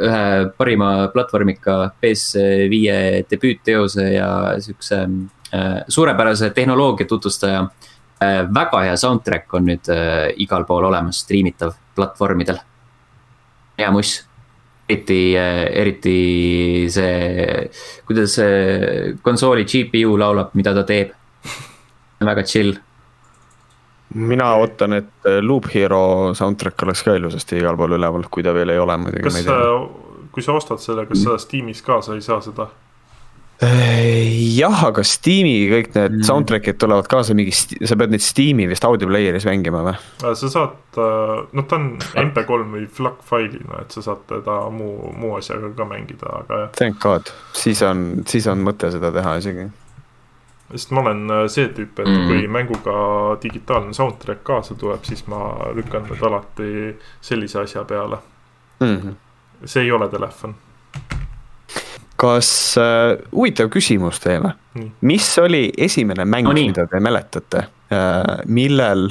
ühe 0.01 0.23
parima 0.57 0.91
platvormika 1.13 1.77
PS5 2.01 3.27
debüütteose 3.29 4.07
ja 4.15 4.31
siukse 4.59 5.05
suurepärase 5.91 6.49
tehnoloogia 6.55 7.05
tutvustaja. 7.07 7.65
väga 8.55 8.81
hea 8.85 8.95
soundtrack 8.97 9.53
on 9.53 9.65
nüüd 9.67 9.87
igal 10.39 10.63
pool 10.65 10.85
olemas, 10.87 11.23
striimitav 11.25 11.73
platvormidel. 11.95 12.59
hea 13.77 13.91
muss 13.91 14.21
eriti, 14.87 15.35
eriti 15.35 16.87
see, 16.89 17.69
kuidas 18.05 18.35
see 18.35 19.17
konsooli 19.21 19.65
GPU 19.65 20.17
laulab, 20.19 20.53
mida 20.53 20.73
ta 20.73 20.83
teeb. 20.87 21.11
väga 22.31 22.45
chill. 22.47 22.75
mina 24.13 24.49
ootan, 24.59 24.93
et 24.99 25.31
Loop 25.41 25.69
Hero 25.73 26.33
soundtrack 26.35 26.83
oleks 26.83 27.03
ka 27.07 27.15
ilusasti 27.15 27.61
igal 27.61 27.77
pool 27.79 27.95
üleval, 27.95 28.27
kui 28.29 28.43
ta 28.43 28.53
veel 28.53 28.73
ei 28.73 28.79
ole 28.79 28.97
muidugi. 28.99 29.23
kas 29.29 29.43
sa, 29.45 29.59
kui 30.31 30.43
sa 30.43 30.55
ostad 30.59 30.83
selle, 30.83 31.05
kas 31.07 31.23
sa 31.23 31.37
Steamis 31.39 31.83
ka, 31.85 32.01
sa 32.03 32.17
ei 32.17 32.25
saa 32.25 32.41
seda? 32.43 32.67
jah, 33.61 34.79
aga 34.87 35.03
Steam'i 35.05 35.67
kõik 35.69 35.91
need 35.93 36.15
mm. 36.15 36.23
soundtrack'id 36.25 36.79
tulevad 36.81 37.05
kaasa 37.09 37.35
mingi, 37.37 37.53
sa 37.53 37.97
pead 37.99 38.13
neid 38.13 38.23
Steam'i 38.25 38.65
vist 38.69 38.85
audio 38.87 39.09
player'is 39.09 39.45
mängima 39.45 39.83
või? 39.85 39.93
Äh, 40.23 40.33
sa 40.39 40.49
saad, 40.49 40.79
äh, 40.97 41.43
noh, 41.53 41.67
ta 41.69 41.77
on 41.77 41.91
MP3 42.23 42.65
või 42.73 42.87
FLAC 42.89 43.19
failina, 43.27 43.83
et 43.83 43.93
sa 43.93 44.01
saad 44.07 44.25
teda 44.31 44.57
muu, 44.73 45.11
muu 45.17 45.35
asjaga 45.37 45.69
ka 45.77 45.85
mängida, 45.89 46.31
aga 46.41 46.63
jah. 46.63 46.71
Thank 46.79 46.97
god, 47.03 47.29
siis 47.57 47.83
on, 47.85 48.23
siis 48.29 48.49
on 48.49 48.65
mõte 48.65 48.89
seda 48.93 49.13
teha 49.13 49.37
isegi. 49.43 49.67
Sest 50.71 50.91
ma 50.95 51.03
olen 51.05 51.23
äh, 51.31 51.45
see 51.51 51.69
tüüp, 51.75 51.99
et 51.99 52.07
mm. 52.07 52.27
kui 52.27 52.47
mänguga 52.47 52.95
digitaalne 53.43 53.93
soundtrack 53.93 54.43
kaasa 54.47 54.75
tuleb, 54.79 55.03
siis 55.07 55.25
ma 55.31 55.41
lükkan 55.75 56.07
need 56.09 56.25
alati 56.27 56.71
sellise 57.21 57.61
asja 57.63 57.83
peale 57.83 58.17
mm. 58.79 58.97
-hmm. 58.97 59.15
see 59.65 59.83
ei 59.83 59.91
ole 59.91 60.09
telefon 60.09 60.55
kas 62.21 62.77
äh,, 62.77 63.17
huvitav 63.31 63.69
küsimus 63.73 64.19
teile 64.21 64.53
mis 65.01 65.29
oli 65.39 65.71
esimene 65.77 66.25
mäng 66.25 66.47
no,, 66.47 66.53
mida 66.53 66.87
te 66.87 66.99
mäletate 66.99 67.57
äh,, 67.57 68.45
millel 68.45 69.09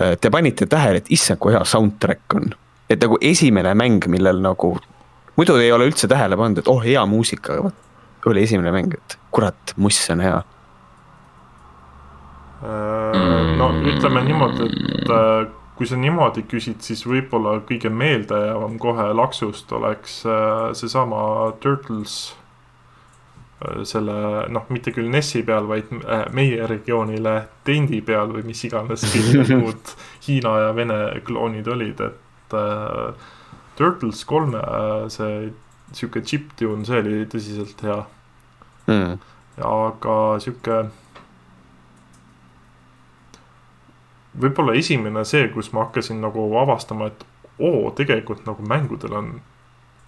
äh, 0.00 0.16
te 0.20 0.30
panite 0.30 0.66
tähele, 0.66 1.02
et 1.02 1.10
issand, 1.14 1.38
kui 1.38 1.54
hea 1.54 1.64
soundtrack 1.64 2.34
on. 2.34 2.50
et 2.90 3.00
nagu 3.00 3.16
esimene 3.20 3.74
mäng, 3.74 4.04
millel 4.12 4.42
nagu, 4.44 4.74
muidu 5.36 5.56
ei 5.56 5.72
ole 5.72 5.86
üldse 5.88 6.08
tähele 6.08 6.36
pannud, 6.36 6.58
et 6.60 6.68
oh, 6.68 6.82
hea 6.84 7.04
muusika, 7.06 7.56
vot 7.62 7.74
oli 8.26 8.42
esimene 8.42 8.72
mäng, 8.74 8.94
et 8.94 9.16
kurat, 9.34 9.72
muss 9.76 9.98
on 10.12 10.20
hea. 10.20 10.42
No 12.62 13.72
ütleme 13.90 14.22
niimoodi, 14.26 14.68
et 14.70 15.10
äh, 15.10 15.48
kui 15.78 15.88
sa 15.88 15.96
niimoodi 15.98 16.44
küsid, 16.46 16.82
siis 16.84 17.02
võib-olla 17.08 17.56
kõige 17.66 17.90
meeldejäävam 17.90 18.76
kohe 18.82 19.08
laksust 19.16 19.72
oleks 19.74 20.20
äh, 20.28 20.70
seesama 20.78 21.22
Turtles 21.64 22.16
äh, 23.64 23.82
selle 23.88 24.46
noh, 24.52 24.68
mitte 24.70 24.94
küll 24.94 25.10
NES-i 25.10 25.42
peal, 25.48 25.66
vaid 25.70 25.90
äh, 26.02 26.26
meie 26.36 26.68
regioonile 26.70 27.36
tendi 27.66 28.02
peal 28.06 28.30
või 28.36 28.46
mis 28.52 28.62
iganes 28.68 29.08
kõik 29.10 29.32
need 29.34 29.54
muud 29.64 29.94
Hiina 30.26 30.56
ja 30.66 30.72
Vene 30.76 31.02
kloonid 31.26 31.70
olid, 31.72 32.04
et 32.06 32.58
äh, 32.58 33.28
Turtles 33.78 34.24
kolme 34.28 34.62
äh, 34.62 35.06
see 35.10 35.50
sihuke 35.92 36.22
chiptune, 36.24 36.86
see 36.88 37.02
oli 37.02 37.24
tõsiselt 37.28 37.82
hea. 37.84 38.02
Mm.. 38.86 39.18
aga 39.62 40.14
sihuke 40.42 40.78
võib-olla 44.40 44.74
esimene 44.78 45.24
see, 45.28 45.48
kus 45.52 45.72
ma 45.72 45.86
hakkasin 45.86 46.20
nagu 46.22 46.44
avastama, 46.60 47.10
et 47.12 47.24
oo, 47.58 47.90
tegelikult 47.96 48.46
nagu 48.48 48.64
mängudel 48.68 49.16
on 49.18 49.32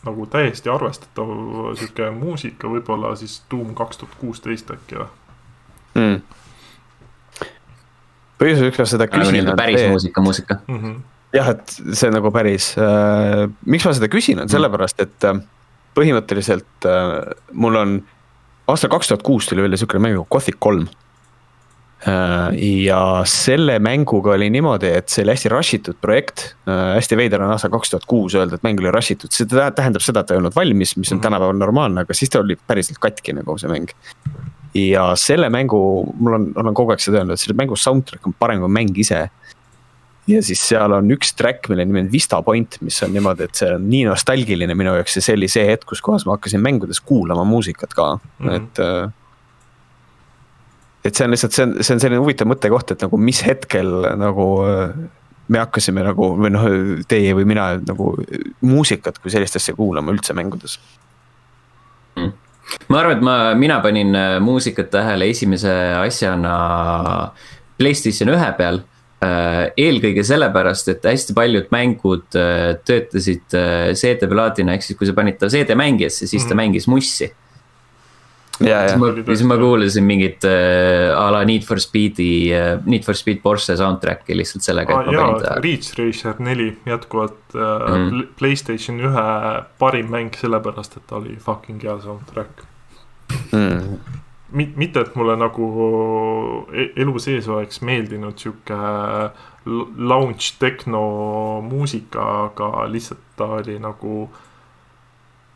nagu 0.05 0.27
täiesti 0.29 0.69
arvestatav 0.69 1.31
sihuke 1.79 2.11
muusika, 2.13 2.69
võib-olla 2.69 3.15
siis 3.17 3.39
Doom 3.51 3.75
kaks 3.77 4.01
tuhat 4.01 4.17
kuusteist 4.21 4.71
äkki 4.75 5.01
või 5.01 5.09
mm.? 5.95 6.19
põhjus, 8.41 8.65
miks 8.67 8.81
ma 8.83 8.89
seda 8.89 9.09
küsin. 9.09 9.41
nagu 9.45 9.57
päris 9.61 9.81
see... 9.81 9.93
muusika, 9.93 10.25
muusika 10.25 10.59
mm. 10.67 10.81
-hmm. 10.81 10.99
jah, 11.39 11.53
et 11.55 11.77
see 12.01 12.13
nagu 12.13 12.33
päris 12.35 12.73
äh,, 12.81 13.47
miks 13.65 13.89
ma 13.89 13.95
seda 13.97 14.11
küsin, 14.13 14.41
on 14.41 14.49
mm. 14.49 14.57
sellepärast, 14.57 15.01
et 15.05 15.29
äh, 15.31 15.41
põhimõtteliselt 15.97 16.89
äh, 16.91 17.17
mul 17.53 17.81
on 17.81 17.97
aastal 18.69 18.93
kaks 18.93 19.13
tuhat 19.13 19.25
kuus 19.25 19.49
tuli 19.49 19.65
välja 19.65 19.81
siukene 19.81 20.05
mäng 20.05 20.19
nagu 20.19 20.29
Gothic 20.29 20.61
kolm 20.61 20.89
Äh, 20.89 21.14
ja 22.05 23.01
selle 23.25 23.79
mänguga 23.81 24.35
oli 24.35 24.51
niimoodi, 24.53 24.91
et 24.99 25.09
see 25.09 25.23
oli 25.25 25.33
hästi 25.33 25.53
rush 25.53 25.77
itud 25.79 25.97
projekt. 26.03 26.51
Äh, 26.69 26.97
hästi 26.99 27.17
veider 27.17 27.43
on 27.43 27.55
aastal 27.55 27.73
kaks 27.73 27.95
tuhat 27.95 28.05
kuus 28.09 28.37
öelda, 28.37 28.59
et 28.59 28.67
mäng 28.67 28.81
oli 28.83 28.93
rush 28.93 29.15
itud, 29.15 29.33
see 29.33 29.49
tähendab 29.49 30.05
seda, 30.05 30.21
et 30.21 30.29
ta 30.29 30.37
ei 30.37 30.43
olnud 30.43 30.57
valmis, 30.57 30.97
mis 30.99 31.13
on 31.13 31.19
mhm. 31.19 31.25
tänapäeval 31.25 31.63
normaalne, 31.63 32.05
aga 32.05 32.17
siis 32.17 32.33
ta 32.33 32.43
oli 32.45 32.59
päriselt 32.61 33.01
katki 33.01 33.37
nagu 33.39 33.57
see 33.61 33.73
mäng. 33.73 33.95
ja 34.75 35.13
selle 35.17 35.49
mängu, 35.55 35.79
mul 36.19 36.37
on, 36.37 36.47
olen 36.61 36.77
kogu 36.77 36.93
aeg 36.93 37.01
seda 37.01 37.23
öelnud, 37.23 37.41
selle 37.41 37.57
mängu 37.57 37.79
soundtrack 37.79 38.27
on 38.27 38.37
parem 38.39 38.61
kui 38.61 38.77
mäng 38.77 39.01
ise. 39.01 39.25
ja 40.29 40.45
siis 40.45 40.61
seal 40.69 40.93
on 40.93 41.09
üks 41.15 41.33
track, 41.39 41.71
mille 41.73 41.89
nimi 41.89 42.05
on 42.05 42.13
Vista 42.13 42.43
Point, 42.43 42.81
mis 42.85 43.01
on 43.07 43.17
niimoodi, 43.17 43.49
et 43.49 43.65
see 43.65 43.73
on 43.79 43.89
nii 43.89 44.05
nostalgiline 44.11 44.77
minu 44.77 44.93
jaoks 44.99 45.17
ja 45.17 45.25
see 45.25 45.41
oli 45.41 45.49
see 45.49 45.65
hetk, 45.73 45.89
kus 45.89 46.05
kohas 46.05 46.29
ma 46.29 46.37
hakkasin 46.37 46.61
mängudes 46.61 47.01
kuulama 47.01 47.49
muusikat 47.49 47.97
ka 47.97 48.17
mm, 48.17 48.49
-hmm. 48.49 48.57
et 48.57 48.85
äh, 48.85 49.13
et 51.05 51.13
see 51.13 51.27
on 51.27 51.35
lihtsalt, 51.35 51.53
see 51.55 51.67
on, 51.67 51.75
see 51.83 51.97
on 51.97 52.03
selline 52.03 52.23
huvitav 52.23 52.49
mõttekoht, 52.49 52.95
et 52.95 53.05
nagu 53.05 53.19
mis 53.21 53.43
hetkel 53.45 53.91
nagu 54.21 54.47
äh, 54.65 54.95
me 55.53 55.61
hakkasime 55.61 56.05
nagu 56.07 56.31
või 56.39 56.53
noh, 56.55 56.65
teie 57.09 57.35
või 57.37 57.49
mina 57.49 57.75
nagu 57.83 58.15
muusikat 58.65 59.21
kui 59.21 59.33
sellist 59.33 59.61
asja 59.61 59.77
kuulama 59.77 60.15
üldse 60.15 60.37
mängudes 60.37 60.79
mm.. 62.17 62.33
ma 62.89 63.03
arvan, 63.03 63.19
et 63.19 63.29
ma, 63.29 63.37
mina 63.59 63.79
panin 63.85 64.17
äh, 64.17 64.39
muusikat 64.45 64.91
tähele 64.95 65.29
esimese 65.35 65.75
asjana 66.01 66.57
Playstation 67.75 68.31
ühe 68.31 68.51
peal 68.57 68.81
äh, 69.27 69.75
eelkõige 69.77 70.25
sellepärast, 70.25 70.89
et 70.95 71.05
hästi 71.11 71.37
paljud 71.37 71.69
mängud 71.75 72.29
töötasid 72.33 73.45
CD-plaadina, 73.99 74.77
ehk 74.79 74.87
siis 74.87 74.97
kui 74.97 75.11
sa 75.11 75.17
panid 75.17 75.37
ta 75.43 75.53
CD-mängijasse, 75.53 76.25
siis 76.25 76.47
ta 76.47 76.55
mm 76.55 76.61
-hmm. 76.61 76.63
mängis 76.65 76.89
mussi 76.89 77.29
siis 78.59 78.97
ma, 79.01 79.11
siis 79.27 79.45
ma 79.49 79.57
kuulasin 79.59 80.07
mingit 80.07 80.45
äh, 80.49 81.11
a 81.17 81.27
la 81.35 81.43
Need 81.49 81.67
for 81.67 81.81
Speed'i 81.83 82.29
äh,, 82.55 82.75
Need 82.87 83.07
for 83.07 83.19
Speed 83.19 83.43
Porsche 83.45 83.77
soundtrack'i 83.79 84.37
lihtsalt 84.37 84.67
sellega 84.67 84.99
ah,. 85.01 85.13
jaa, 85.13 85.57
Reach 85.65 85.95
Racer 85.99 86.39
neli 86.45 86.71
jätkuvalt 86.87 87.57
äh, 87.57 87.87
mm. 87.99 88.29
Playstation 88.39 89.01
ühe 89.03 89.25
parim 89.81 90.13
mäng 90.15 90.37
sellepärast, 90.39 91.01
et 91.01 91.09
ta 91.11 91.19
oli 91.21 91.39
fucking 91.41 91.83
hea 91.83 91.97
soundtrack 92.05 92.67
mm. 93.53 94.21
Mit, 94.55 94.77
mitte, 94.79 95.03
et 95.03 95.17
mulle 95.19 95.35
nagu 95.41 95.69
e-, 96.71 96.93
elu 97.03 97.19
sees 97.19 97.49
oleks 97.51 97.81
meeldinud 97.83 98.39
sihuke 98.39 98.77
lounge 99.65 100.53
tehno 100.61 101.01
muusika, 101.65 102.27
aga 102.45 102.85
lihtsalt 102.93 103.25
ta 103.35 103.49
oli 103.57 103.79
nagu 103.83 104.29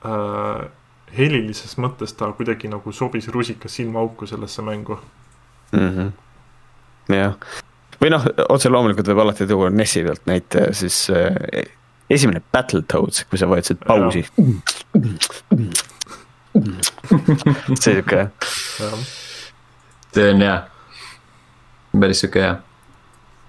äh, 0.03 0.67
helilises 1.17 1.77
mõttes 1.79 2.15
ta 2.17 2.31
kuidagi 2.37 2.69
nagu 2.69 2.93
sobis 2.93 3.29
rusikas 3.33 3.79
silmaauku 3.79 4.27
sellesse 4.27 4.63
mängu 4.63 4.99
mm. 5.73 5.89
-hmm. 5.97 6.13
jah, 7.15 7.35
või 8.03 8.13
noh, 8.15 8.27
otse 8.49 8.69
loomulikult 8.69 9.09
võib 9.09 9.25
alati 9.25 9.47
tuua 9.47 9.71
NES-i 9.71 10.05
pealt 10.07 10.27
näite, 10.31 10.69
siis 10.73 11.11
äh, 11.11 11.35
esimene 12.11 12.43
Battletoads, 12.53 13.25
kui 13.31 13.39
sa 13.39 13.49
vajutasid 13.49 13.85
pausi. 13.87 14.25
see 17.75 17.93
sihuke. 17.93 18.29
see 20.15 20.31
on 20.33 20.41
hea, 20.43 20.57
päris 22.01 22.21
sihuke 22.25 22.43
hea 22.43 22.57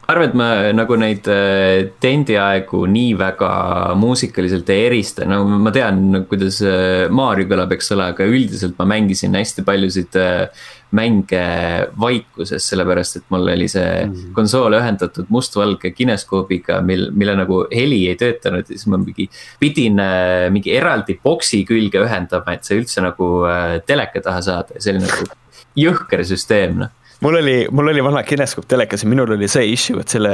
arvan, 0.10 0.30
et 0.30 0.36
ma 0.38 0.48
nagu 0.76 0.98
neid 1.00 1.28
äh, 1.32 1.92
tendiaegu 2.02 2.84
nii 2.90 3.14
väga 3.20 3.52
muusikaliselt 4.00 4.70
ei 4.74 4.88
erista, 4.88 5.28
no 5.30 5.44
ma 5.62 5.74
tean, 5.76 6.24
kuidas 6.30 6.60
äh, 6.66 7.06
Maarju 7.14 7.48
kõlab, 7.50 7.74
eks 7.76 7.94
ole, 7.96 8.10
aga 8.14 8.28
üldiselt 8.30 8.78
ma 8.80 8.88
mängisin 8.90 9.38
hästi 9.38 9.66
paljusid 9.68 10.20
äh, 10.20 10.68
mänge 10.98 11.42
vaikuses, 12.02 12.66
sellepärast 12.72 13.20
et 13.20 13.26
mul 13.30 13.52
oli 13.54 13.68
see 13.70 13.90
mm. 14.08 14.32
konsool 14.38 14.74
ühendatud 14.80 15.30
mustvalge 15.34 15.92
kineskoobiga, 15.94 16.80
mil, 16.86 17.12
mille 17.14 17.36
nagu 17.38 17.62
heli 17.70 18.08
ei 18.10 18.18
töötanud 18.18 18.66
ja 18.66 18.74
siis 18.74 18.88
ma 18.90 18.98
mingi. 18.98 19.28
pidin 19.62 20.02
mingi 20.50 20.74
eraldi 20.74 21.20
boksi 21.22 21.62
külge 21.70 22.02
ühendama, 22.02 22.58
et 22.58 22.66
see 22.66 22.80
üldse 22.82 23.06
nagu 23.06 23.30
teleka 23.86 24.24
taha 24.26 24.42
saada 24.42 24.80
ja 24.80 24.82
see 24.82 24.96
oli 24.96 25.06
nagu 25.06 25.30
jõhker 25.78 26.26
süsteem, 26.26 26.80
noh 26.82 26.96
mul 27.22 27.36
oli, 27.42 27.68
mul 27.72 27.92
oli 27.92 28.04
vana 28.04 28.24
Kinescope 28.24 28.68
telekas 28.68 29.04
ja 29.04 29.10
minul 29.10 29.36
oli 29.36 29.48
see 29.52 29.68
issue, 29.74 30.02
et 30.04 30.16
selle, 30.16 30.34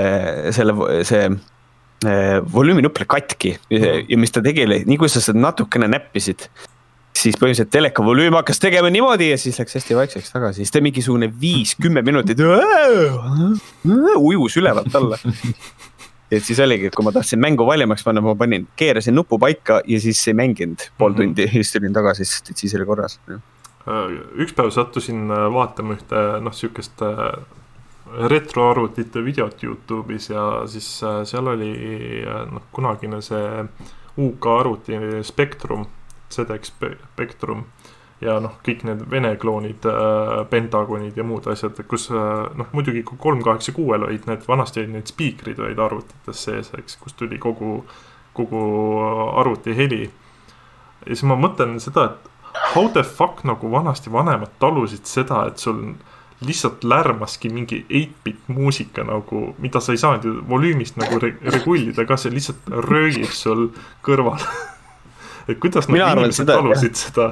selle, 0.56 0.76
see 1.07 1.26
äh, 1.30 2.38
volüüminupp 2.53 3.02
oli 3.02 3.10
katki 3.10 3.56
ja 3.72 4.22
mis 4.22 4.34
ta 4.36 4.44
tegi, 4.45 4.66
oli 4.68 4.84
nii 4.86 4.99
kui 5.02 5.12
sa 5.12 5.24
seda 5.24 5.41
natukene 5.41 5.90
näppisid, 5.91 6.48
siis 7.16 7.38
põhimõtteliselt 7.40 7.72
teleka 7.74 8.06
volüüm 8.06 8.38
hakkas 8.38 8.62
tegema 8.62 8.91
niimoodi 8.94 9.32
ja 9.32 9.40
siis 9.41 9.57
läks 9.62 9.80
hästi 9.80 9.98
vaikseks 9.98 10.34
tagasi, 10.36 10.64
siis 10.64 10.74
ta 10.74 10.84
mingisugune 10.84 11.32
viis-kümme 11.41 12.06
minutit 12.06 12.41
ujus 14.16 14.57
ülevalt 14.62 14.95
alla. 14.99 15.20
et 16.32 16.44
siis 16.44 16.60
oligi, 16.60 16.90
et 16.90 16.95
kui 16.95 17.06
ma 17.06 17.14
tahtsin 17.16 17.41
mängu 17.41 17.66
valjemaks 17.68 18.03
panna, 18.06 18.24
ma 18.26 18.36
panin, 18.38 18.68
keerasin 18.78 19.16
nupu 19.16 19.40
paika 19.41 19.82
ja 19.88 19.99
siis 20.02 20.22
ei 20.28 20.38
mänginud 20.38 20.90
pool 20.98 21.14
-hmm. 21.14 21.34
tundi 21.34 21.45
ja 21.48 21.52
siis 21.52 21.72
tulin 21.74 21.94
tagasi, 21.94 22.26
sest 22.26 22.49
et 22.49 22.57
siis 22.57 22.76
oli 22.76 22.86
korras. 22.86 23.20
Üks 23.86 24.56
päev 24.57 24.72
sattusin 24.74 25.30
äh, 25.32 25.45
vaatama 25.53 25.98
ühte 25.98 26.24
noh, 26.41 26.53
sihukest 26.53 27.02
äh, 27.06 27.22
retroarvutite 28.32 29.24
videot 29.26 29.64
Youtube'is 29.64 30.30
ja 30.30 30.45
siis 30.70 30.88
äh, 31.03 31.24
seal 31.26 31.48
oli 31.53 31.72
noh, 32.52 32.66
kunagine 32.74 33.22
see 33.26 33.66
UK 34.22 34.48
arvuti 34.60 34.99
Spectrum 35.24 35.86
ZX 36.30 36.72
Spectrum 36.72 37.66
ja 38.24 38.38
noh, 38.44 38.57
kõik 38.66 38.84
need 38.88 39.03
Vene 39.12 39.34
kloonid 39.40 39.86
äh,, 39.90 40.41
Pentagonid 40.49 41.18
ja 41.18 41.26
muud 41.28 41.48
asjad, 41.52 41.80
kus 41.90 42.07
äh, 42.14 42.45
noh, 42.57 42.70
muidugi 42.76 43.03
kolm 43.06 43.44
kaheksa 43.45 43.76
kuuel 43.76 44.07
olid 44.07 44.28
need, 44.30 44.45
vanasti 44.48 44.84
olid 44.84 44.95
need 44.98 45.12
spiikrid 45.12 45.60
olid 45.60 45.82
arvutites 45.82 46.45
sees, 46.48 46.72
eks, 46.80 46.98
kust 47.02 47.20
tuli 47.20 47.40
kogu, 47.41 47.80
kogu 48.36 48.62
arvuti 49.36 49.76
heli. 49.76 50.06
ja 50.06 51.12
siis 51.12 51.26
ma 51.28 51.38
mõtlen 51.40 51.78
seda, 51.84 52.10
et 52.14 52.32
how 52.73 52.88
the 52.94 53.03
fuck 53.03 53.44
nagu 53.48 53.72
vanasti 53.72 54.11
vanemad 54.11 54.56
talusid 54.60 55.07
seda, 55.10 55.45
et 55.49 55.61
sul 55.61 55.95
lihtsalt 56.45 56.84
lärmaski 56.84 57.49
mingi 57.49 57.86
8-bit 57.90 58.48
muusika 58.48 59.03
nagu, 59.07 59.53
mida 59.64 59.80
sa 59.80 59.95
ei 59.95 59.99
saanud 60.02 60.26
ju 60.26 60.34
volüümist 60.49 60.98
nagu 60.99 61.19
re 61.22 61.34
regullida 61.53 62.06
ka, 62.07 62.18
see 62.19 62.34
lihtsalt 62.34 62.68
röögib 62.90 63.32
sul 63.32 63.69
kõrval. 64.06 64.41
Et 65.49 65.60
kuidas 65.61 65.86
nad 65.88 65.99
inimesed 65.99 66.41
seda, 66.41 66.57
talusid 66.57 66.98
seda? 66.98 67.27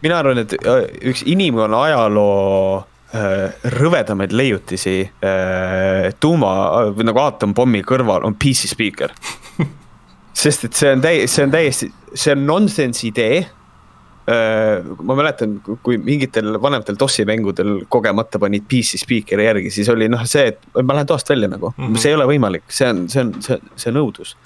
mina 0.00 0.16
arvan, 0.22 0.38
et 0.40 0.54
äh, 0.56 0.86
üks 1.10 1.20
inimkonna 1.28 1.82
ajaloo 1.90 2.78
äh, 3.12 3.66
rõvedamaid 3.74 4.32
leiutisi 4.32 5.02
äh, 5.04 6.08
tuuma 6.24 6.52
või 6.96 7.04
nagu 7.04 7.20
aatompommi 7.20 7.82
kõrval 7.84 8.24
on 8.24 8.38
PC 8.40 8.70
speaker. 8.72 9.12
Sest 10.40 10.64
et 10.70 10.78
see 10.78 10.94
on 10.94 11.04
täi-, 11.04 11.26
see 11.28 11.44
on 11.44 11.52
täiesti, 11.52 11.90
see 12.14 12.32
on 12.32 12.46
nonsense 12.48 13.04
idee 13.10 13.42
ma 14.30 15.16
mäletan, 15.18 15.56
kui 15.82 15.98
mingitel 15.98 16.54
vanematel 16.62 16.98
DOS-i 17.00 17.24
mängudel 17.28 17.80
kogemata 17.90 18.38
panid 18.42 18.68
PC 18.70 19.00
speaker'i 19.00 19.48
järgi, 19.48 19.72
siis 19.74 19.90
oli 19.92 20.10
noh, 20.12 20.22
see, 20.28 20.52
et 20.52 20.80
ma 20.84 20.96
lähen 20.96 21.08
toast 21.10 21.32
välja 21.32 21.48
nagu 21.50 21.72
mm, 21.72 21.84
-hmm. 21.84 21.98
see 22.02 22.12
ei 22.12 22.18
ole 22.18 22.28
võimalik, 22.30 22.66
see 22.68 22.88
on, 22.88 23.04
see 23.10 23.24
on, 23.24 23.34
see, 23.42 23.58
see 23.76 23.92
on 23.92 24.02
õudus 24.04 24.36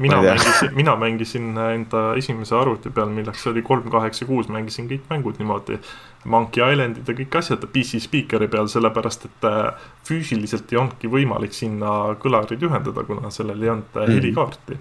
mina 0.00 0.22
mängisin, 0.22 0.74
mina 0.74 0.96
mängisin 0.96 1.58
enda 1.58 2.14
esimese 2.16 2.56
arvuti 2.56 2.90
peal, 2.90 3.10
milleks 3.12 3.46
oli 3.46 3.62
kolm 3.62 3.90
kaheksa 3.90 4.26
kuus, 4.26 4.48
mängisin 4.48 4.88
kõik 4.88 5.08
mängud 5.10 5.40
niimoodi. 5.40 5.78
Monkey 6.24 6.62
Islandid 6.72 7.08
ja 7.08 7.16
kõik 7.18 7.36
asjad 7.40 7.64
PC 7.74 7.98
speaker'i 8.04 8.48
peal, 8.48 8.70
sellepärast 8.70 9.26
et 9.26 9.46
äh, 9.48 9.88
füüsiliselt 10.06 10.72
ei 10.72 10.78
olnudki 10.78 11.10
võimalik 11.10 11.56
sinna 11.56 12.14
kõlarid 12.22 12.62
ühendada, 12.62 13.04
kuna 13.08 13.32
sellel 13.34 13.62
ei 13.62 13.72
olnud 13.74 13.98
mm. 13.98 14.14
helikaarti. 14.16 14.78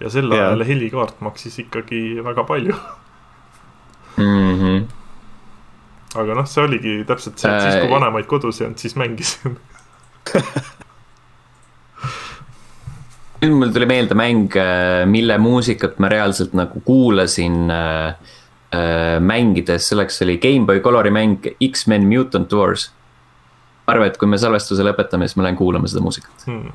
Ja 0.00 0.10
sel 0.10 0.32
ajal 0.32 0.56
yeah. 0.56 0.68
helikaart 0.68 1.20
maksis 1.20 1.58
ikkagi 1.64 2.24
väga 2.24 2.44
palju 2.48 2.74
mm. 4.16 4.58
-hmm. 4.60 4.84
aga 6.22 6.34
noh, 6.34 6.46
see 6.48 6.64
oligi 6.64 6.98
täpselt 7.08 7.38
see, 7.38 7.50
et 7.50 7.62
siis 7.62 7.80
kui 7.80 7.88
äh, 7.88 7.94
vanemaid 7.96 8.26
kodus 8.30 8.60
ei 8.60 8.66
olnud, 8.68 8.78
siis 8.78 8.96
mängisin 8.96 9.58
nüüd 13.40 13.56
mul 13.56 13.72
tuli 13.72 13.88
meelde 13.88 14.16
mäng, 14.18 14.52
äh, 14.58 15.06
mille 15.08 15.38
muusikat 15.40 15.98
ma 16.02 16.10
reaalselt 16.12 16.52
nagu 16.56 16.82
kuulasin 16.84 17.70
äh, 17.72 18.34
äh, 18.76 19.16
mängides, 19.24 19.88
selleks 19.88 20.20
oli 20.26 20.36
GameBoy 20.42 20.82
Colori 20.84 21.12
mäng 21.14 21.48
X-Men 21.70 22.08
Mutant 22.08 22.52
Wars. 22.52 22.90
ma 23.86 23.94
arvan, 23.94 24.10
et 24.12 24.18
kui 24.20 24.28
me 24.28 24.38
salvestuse 24.38 24.84
lõpetame, 24.86 25.26
siis 25.26 25.38
ma 25.40 25.48
lähen 25.48 25.56
kuulama 25.58 25.88
seda 25.90 26.02
muusikat 26.04 26.44
hmm.. 26.46 26.68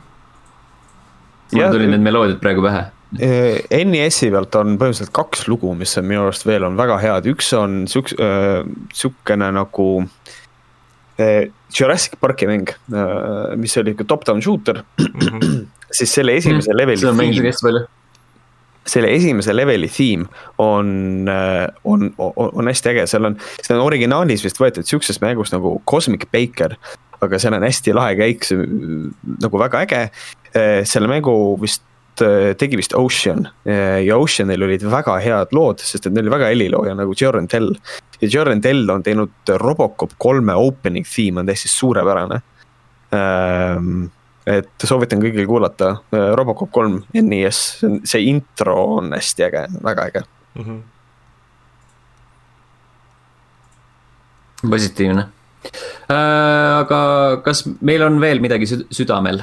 mul 1.54 1.70
tulid 1.72 1.94
need 1.94 2.04
meloodiad 2.04 2.42
praegu 2.42 2.66
pähe. 2.66 2.88
Äh, 3.22 3.62
NES-i 3.86 4.32
pealt 4.34 4.56
on 4.60 4.76
põhimõtteliselt 4.82 5.14
kaks 5.16 5.46
lugu, 5.48 5.72
mis 5.78 5.94
on 6.02 6.08
minu 6.10 6.26
arust 6.26 6.48
veel 6.48 6.66
on 6.68 6.78
väga 6.80 6.98
head, 7.04 7.30
üks 7.32 7.54
on 7.56 7.86
siuks- 7.92 8.18
äh,, 8.20 8.66
siukene 8.94 9.52
nagu 9.56 9.88
äh, 11.22 11.46
Jurassic 11.76 12.18
Parki 12.20 12.48
mäng, 12.50 12.72
mis 13.60 13.78
oli 13.78 13.94
ikka 13.94 14.08
top-down 14.08 14.42
shooter 14.44 14.84
mm. 15.00 15.16
-hmm 15.22 15.64
siis 15.96 16.14
selle 16.14 16.36
esimese 16.36 16.72
mm, 16.72 16.78
leveli. 16.78 17.00
seda 17.00 17.14
on 17.14 17.20
mänginud 17.22 17.48
hästi 17.50 17.68
palju 17.68 17.86
selle 18.86 19.10
esimese 19.16 19.54
leveli 19.56 19.88
theme 19.90 20.28
on, 20.62 20.90
äh, 21.32 21.66
on, 21.84 22.12
on, 22.18 22.52
on 22.54 22.68
hästi 22.70 22.92
äge, 22.92 23.08
seal 23.10 23.26
on, 23.32 23.38
see 23.58 23.74
on 23.74 23.82
originaalis 23.82 24.44
vist 24.46 24.62
võetud 24.62 24.86
sihukesest 24.86 25.24
mängust 25.24 25.56
nagu 25.56 25.80
Cosmic 25.90 26.28
Baker. 26.34 26.78
aga 27.26 27.40
seal 27.42 27.56
on 27.58 27.66
hästi 27.66 27.96
lahe 27.96 28.14
käik, 28.20 28.46
see 28.46 28.68
nagu 29.42 29.58
väga 29.58 29.82
äge. 29.88 30.02
Äh, 30.54 30.84
selle 30.86 31.10
mängu 31.10 31.34
vist 31.62 31.82
äh, 31.82 31.95
tegi 32.58 32.78
vist 32.80 32.94
Ocean 32.96 33.44
ja 34.06 34.18
Oceanil 34.18 34.64
olid 34.64 34.84
väga 34.88 35.18
head 35.20 35.52
lood, 35.56 35.82
sest 35.84 36.08
et 36.08 36.14
neil 36.16 36.26
oli 36.26 36.34
väga 36.36 36.52
helilooja 36.54 36.96
nagu 36.96 37.16
Jordan 37.20 37.48
Tell. 37.52 37.74
ja 38.22 38.30
Jordan 38.32 38.62
Tell 38.62 38.90
on 38.90 39.04
teinud 39.04 39.54
Robocop 39.62 40.16
kolme 40.18 40.56
opening 40.56 41.08
theme 41.10 41.42
on 41.42 41.50
täiesti 41.50 41.72
suurepärane 41.74 42.40
ähm, 43.16 44.06
et 44.46 44.86
soovitan 44.86 45.22
kõigil 45.24 45.48
kuulata, 45.50 45.96
äh, 46.14 46.32
Robocop 46.38 46.72
kolm 46.74 47.00
NES, 47.14 47.62
see 48.06 48.28
intro 48.30 48.78
on 49.00 49.14
hästi 49.16 49.48
äge, 49.48 49.66
väga 49.84 50.10
äge 50.12 50.22
mm. 50.56 50.64
-hmm. 50.64 50.82
positiivne 54.70 55.28
äh,. 56.12 56.80
aga 56.80 57.42
kas 57.44 57.66
meil 57.82 58.04
on 58.04 58.22
veel 58.22 58.40
midagi 58.40 58.66
südamel? 58.70 59.42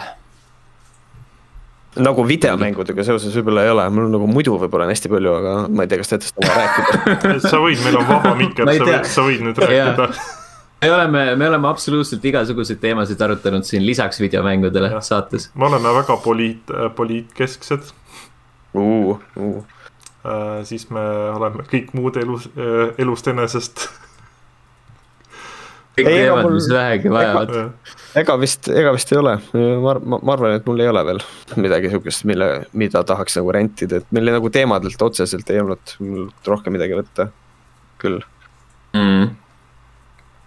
Nagu 2.01 2.25
videomängudega 2.29 3.05
seoses 3.05 3.35
võib-olla 3.37 3.67
ei 3.67 3.73
ole, 3.73 3.89
mul 3.93 4.13
nagu 4.13 4.29
muidu 4.31 4.55
võib-olla 4.61 4.87
on 4.89 4.95
hästi 4.95 5.11
palju, 5.13 5.35
aga 5.41 5.57
ma 5.69 5.85
ei 5.85 5.91
tea, 5.91 6.01
kas 6.01 6.13
te 6.13 6.21
tahate 6.23 6.31
seda 6.31 6.61
rääkida 6.61 7.35
sa 7.53 7.61
võid, 7.61 7.83
meil 7.85 7.99
on 8.01 8.07
vaba 8.09 8.37
mikker, 8.39 8.71
sa 8.71 8.87
võid, 8.87 9.11
sa 9.17 9.27
võid 9.27 9.45
nüüd 9.49 9.61
rääkida 9.61 10.09
me 10.83 10.93
oleme, 10.95 11.37
me 11.37 11.49
oleme 11.49 11.69
absoluutselt 11.69 12.25
igasuguseid 12.25 12.81
teemasid 12.83 13.21
arutanud 13.23 13.67
siin 13.67 13.85
lisaks 13.87 14.21
videomängudele 14.21 14.91
ja. 14.95 15.03
saates. 15.05 15.51
me 15.55 15.69
oleme 15.69 15.93
väga 16.01 16.17
poliit, 16.25 16.73
poliitkesksed 16.97 17.93
uh,. 18.75 19.19
Uh. 19.37 19.63
Äh, 20.23 20.61
siis 20.63 20.87
me 20.91 21.03
oleme 21.35 21.65
kõik 21.67 21.89
muud 21.99 22.17
elus, 22.21 22.47
äh, 22.55 22.93
elust 23.03 23.27
enesest 23.27 23.89
kõik 25.99 26.09
mul..., 26.43 26.57
mis 26.57 26.69
vähegi 26.73 27.13
vajavad. 27.13 27.55
ega 28.23 28.37
vist, 28.41 28.69
ega 28.73 28.95
vist 28.97 29.13
ei 29.13 29.21
ole, 29.21 29.37
ma, 29.55 29.95
ma, 30.01 30.21
ma 30.23 30.37
arvan, 30.37 30.57
et 30.59 30.69
mul 30.69 30.83
ei 30.85 30.91
ole 30.93 31.05
veel 31.11 31.23
midagi 31.65 31.93
sihukest, 31.93 32.27
mille, 32.29 32.51
mida 32.79 33.05
tahaks 33.09 33.39
nagu 33.41 33.55
rentida, 33.59 34.03
et 34.03 34.13
meil 34.17 34.33
nagu 34.33 34.53
teemadelt 34.53 35.09
otseselt 35.09 35.53
ei 35.53 35.63
olnud 35.63 35.97
rohkem 36.49 36.77
midagi 36.79 36.99
võtta, 36.99 37.29
küll. 38.03 38.21
Mm. 38.97 39.33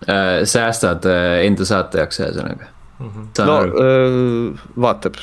Äh, 0.05 0.43
säästad 0.45 1.05
äh, 1.09 1.41
enda 1.47 1.65
saate 1.65 2.03
jaoks, 2.03 2.21
ühesõnaga 2.21 2.74
Mm 2.99 3.09
-hmm. 3.09 3.45
no 3.45 3.55
öö, 3.61 4.51
vaatab, 4.81 5.13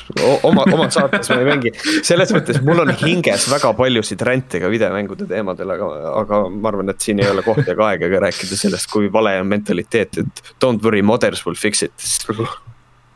oma, 0.43 0.63
omad 0.73 0.91
saates 0.93 1.29
ma 1.29 1.39
ei 1.41 1.45
mängi, 1.45 1.71
selles 2.05 2.29
mõttes 2.35 2.59
mul 2.61 2.83
on 2.83 2.91
hinges 2.99 3.47
väga 3.49 3.71
paljusid 3.73 4.21
rente 4.21 4.59
ka 4.61 4.69
videomängude 4.69 5.25
teemadel, 5.25 5.71
aga, 5.73 5.87
aga 6.19 6.41
ma 6.53 6.69
arvan, 6.69 6.93
et 6.93 7.01
siin 7.01 7.23
ei 7.23 7.31
ole 7.31 7.41
kohta 7.41 7.71
ega 7.73 7.87
aega 7.87 8.09
ka 8.11 8.19
rääkida 8.27 8.59
sellest, 8.59 8.91
kui 8.93 9.09
vale 9.13 9.39
on 9.41 9.49
mentaliteet, 9.49 10.17
et 10.21 10.53
don't 10.61 10.85
worry, 10.85 11.01
mothers 11.01 11.41
will 11.47 11.57
fix 11.57 11.81
it. 11.83 11.93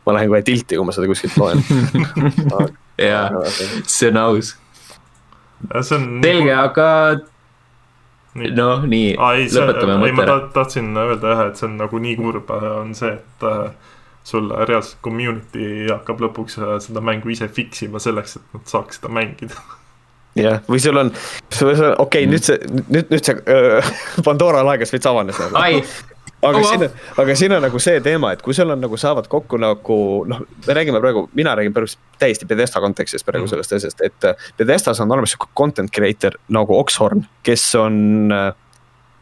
ma 0.06 0.14
lähen 0.18 0.32
kohe 0.34 0.42
tilti, 0.42 0.76
kui 0.76 0.86
ma 0.86 0.96
seda 0.96 1.08
kuskilt 1.08 1.38
loen 1.38 1.62
jaa, 3.10 3.30
see 3.86 4.10
on 4.10 4.18
aus. 4.18 4.56
selge, 5.82 6.56
aga 6.56 6.88
noh, 8.58 8.88
nii, 8.90 9.14
lõpetame 9.20 10.00
mõtte 10.02 10.26
ära. 10.26 10.40
ma 10.42 10.50
tahtsin 10.56 10.90
öelda 10.98 11.36
jah, 11.36 11.44
et 11.52 11.62
see 11.62 11.70
on 11.70 11.78
nagu 11.84 12.02
nii 12.08 12.18
kurb 12.18 12.50
on 12.58 12.98
see, 12.98 13.14
et 13.14 13.46
äh, 14.28 14.32
sul 14.32 14.52
reaalselt 14.52 15.00
community 15.06 15.88
hakkab 15.88 16.22
lõpuks 16.28 16.60
äh, 16.60 16.76
seda 16.84 17.04
mängu 17.04 17.32
ise 17.32 17.48
fix 17.48 17.86
ima 17.86 18.02
selleks, 18.04 18.38
et 18.40 18.58
nad 18.58 18.68
saaks 18.68 19.00
seda 19.00 19.12
mängida 19.14 19.56
jah, 20.38 20.60
või 20.68 20.82
sul 20.84 21.00
on, 21.00 21.14
okei 21.14 21.96
okay, 22.04 22.26
mm., 22.26 22.36
nüüd 22.36 22.46
see, 22.46 22.84
nüüd, 22.92 23.10
nüüd 23.14 23.24
see 23.24 23.40
äh, 23.56 23.96
Pandora 24.28 24.66
laegas 24.68 24.94
veits 24.94 25.10
avanes 25.10 25.40
nagu. 25.40 25.64
aga 26.48 26.60
oh, 26.60 26.68
siin, 26.68 26.86
aga 27.24 27.38
siin 27.40 27.56
on 27.58 27.66
nagu 27.66 27.82
see 27.82 28.04
teema, 28.06 28.34
et 28.36 28.44
kui 28.46 28.56
sul 28.58 28.70
on 28.74 28.84
nagu 28.84 29.00
saavad 29.00 29.30
kokku 29.32 29.60
nagu 29.62 29.98
noh, 30.30 30.44
me 30.68 30.78
räägime 30.78 31.02
praegu, 31.04 31.28
mina 31.38 31.56
räägin 31.58 31.74
praegu 31.76 31.96
täiesti 32.22 32.50
Pedesta 32.50 32.84
kontekstis 32.84 33.26
praegu 33.26 33.48
mm. 33.48 33.56
sellest 33.56 33.80
asjast, 33.80 34.06
et 34.06 34.32
Pedestas 34.60 35.02
on 35.04 35.12
olemas 35.12 35.34
sihuke 35.34 35.50
content 35.58 35.92
creator 35.94 36.38
nagu 36.54 36.78
Oxhorn, 36.78 37.26
kes 37.48 37.72
on 37.80 38.30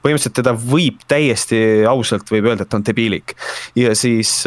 põhimõtteliselt 0.05 0.37
teda 0.37 0.53
võib 0.59 1.01
täiesti 1.09 1.59
ausalt 1.89 2.29
võib 2.29 2.51
öelda, 2.51 2.65
et 2.65 2.71
ta 2.71 2.77
on 2.79 2.85
debiilik 2.85 3.33
ja 3.79 3.95
siis 3.97 4.43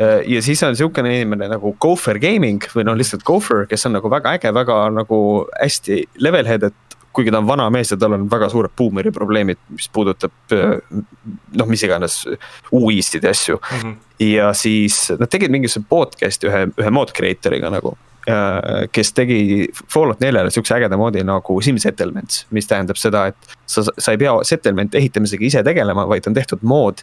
ja 0.00 0.42
siis 0.42 0.62
on 0.66 0.76
sihukene 0.76 1.12
inimene 1.18 1.50
nagu 1.52 1.74
Gopher 1.80 2.18
Gaming 2.18 2.64
või 2.74 2.86
noh, 2.88 2.96
lihtsalt 2.98 3.24
Gopher, 3.28 3.66
kes 3.70 3.86
on 3.86 3.96
nagu 3.98 4.10
väga 4.10 4.36
äge, 4.38 4.54
väga 4.54 4.78
nagu 4.94 5.18
hästi 5.60 6.02
level 6.24 6.48
headed 6.48 6.78
kuigi 7.12 7.28
ta 7.28 7.42
on 7.42 7.46
vana 7.46 7.66
mees 7.70 7.92
ja 7.92 7.98
tal 8.00 8.16
on 8.16 8.24
väga 8.32 8.48
suured 8.48 8.72
buumeri 8.76 9.12
probleemid, 9.12 9.60
mis 9.76 9.90
puudutab 9.92 10.54
noh, 10.56 11.68
mis 11.68 11.82
iganes 11.84 12.22
UI-sid 12.72 13.28
ja 13.28 13.34
asju 13.36 13.58
mm. 13.60 13.82
-hmm. 13.82 13.98
ja 14.32 14.54
siis 14.56 15.10
nad 15.20 15.28
tegid 15.28 15.52
mingisuguse 15.52 15.88
podcast'i 15.90 16.48
ühe, 16.48 16.64
ühe 16.72 16.90
mod 16.90 17.12
creator'iga 17.12 17.70
nagu 17.70 17.96
Äh, 18.28 18.88
kes 18.94 19.10
tegi 19.12 19.66
Fallout 19.90 20.20
neljale 20.22 20.50
siukse 20.54 20.76
ägeda 20.76 20.94
moodi 20.98 21.24
nagu 21.26 21.56
Sim 21.62 21.78
Settlements, 21.82 22.44
mis 22.54 22.68
tähendab 22.70 23.00
seda, 23.00 23.24
et 23.32 23.56
sa, 23.66 23.82
sa 23.82 24.14
ei 24.14 24.20
pea 24.20 24.36
settlement 24.46 24.94
ehitamisega 24.94 25.48
ise 25.48 25.62
tegelema, 25.66 26.04
vaid 26.06 26.28
on 26.30 26.36
tehtud 26.36 26.62
mood. 26.62 27.02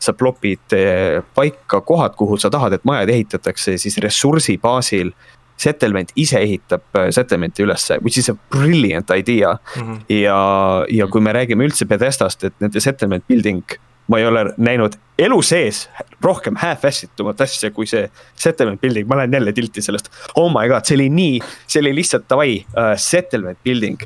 Sa 0.00 0.14
plopid 0.16 0.72
äh, 0.76 1.20
paika 1.34 1.80
kohad, 1.80 2.16
kuhu 2.16 2.38
sa 2.40 2.50
tahad, 2.50 2.72
et 2.72 2.86
majad 2.88 3.12
ehitatakse, 3.12 3.76
siis 3.78 3.98
ressursi 4.00 4.56
baasil 4.58 5.12
settlement 5.60 6.12
ise 6.16 6.40
ehitab 6.40 6.96
äh, 6.96 7.10
settlement'i 7.12 7.64
ülesse, 7.66 7.98
which 8.00 8.18
is 8.18 8.30
a 8.32 8.36
brilliant 8.50 9.10
idea 9.10 9.52
mm. 9.76 9.82
-hmm. 9.82 10.00
ja, 10.08 10.40
ja 10.88 11.06
kui 11.06 11.20
me 11.20 11.32
räägime 11.32 11.64
üldse 11.68 11.84
Bethesdast, 11.84 12.44
et 12.44 12.54
nende 12.60 12.80
settlement 12.80 13.24
building 13.28 13.62
ma 14.10 14.18
ei 14.18 14.26
ole 14.26 14.44
näinud 14.58 14.96
elu 15.18 15.42
sees 15.42 15.84
rohkem 16.24 16.56
half-ass 16.58 17.04
itumat 17.06 17.40
asja 17.40 17.70
kui 17.70 17.86
see 17.86 18.08
settlement 18.34 18.80
building, 18.80 19.08
ma 19.08 19.20
lähen 19.20 19.32
jälle 19.32 19.52
tilti 19.52 19.82
sellest. 19.82 20.10
Oh 20.34 20.50
my 20.50 20.68
god, 20.68 20.84
see 20.84 20.96
oli 20.98 21.08
nii, 21.14 21.40
see 21.66 21.80
oli 21.80 21.94
lihtsalt 21.94 22.26
davai 22.30 22.56
uh,, 22.64 22.96
settlement 22.96 23.58
building, 23.64 24.02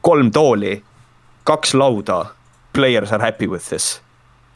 kolm 0.00 0.30
tooli, 0.30 0.82
kaks 1.44 1.74
lauda. 1.74 2.24
Players 2.72 3.12
are 3.12 3.22
happy 3.24 3.46
with 3.48 3.68
this. 3.68 4.02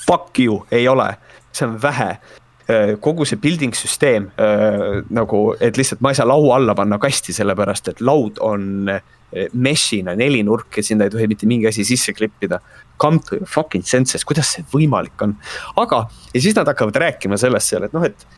Fuck 0.07 0.41
you, 0.43 0.63
ei 0.73 0.89
ole, 0.89 1.09
see 1.53 1.67
on 1.69 1.79
vähe 1.83 2.11
uh, 2.17 2.97
kogu 3.03 3.27
see 3.29 3.41
building 3.41 3.77
süsteem 3.77 4.31
äh, 4.41 5.01
nagu, 5.15 5.45
et 5.61 5.81
lihtsalt 5.81 6.03
ma 6.05 6.13
ei 6.13 6.19
saa 6.19 6.29
laua 6.29 6.57
alla 6.59 6.77
panna 6.79 6.99
kasti, 7.03 7.35
sellepärast 7.37 7.93
et 7.95 8.05
laud 8.05 8.41
on 8.45 8.91
äh, 8.93 9.03
mesh'ina 9.55 10.17
nelinurk 10.19 10.81
ja 10.81 10.87
sinna 10.87 11.07
ei 11.07 11.15
tohi 11.15 11.29
mitte 11.31 11.47
mingi 11.51 11.69
asi 11.71 11.85
sisse 11.87 12.15
klippida 12.17 12.59
come 13.01 13.21
to 13.27 13.39
your 13.39 13.49
fucking 13.49 13.87
senses, 13.87 14.27
kuidas 14.27 14.57
see 14.57 14.67
võimalik 14.73 15.23
on. 15.25 15.37
aga, 15.81 16.05
ja 16.35 16.43
siis 16.43 16.57
nad 16.59 16.69
hakkavad 16.69 16.99
rääkima 17.01 17.39
sellest 17.41 17.73
seal, 17.73 17.87
et 17.87 17.97
noh, 17.97 18.07
et 18.07 18.29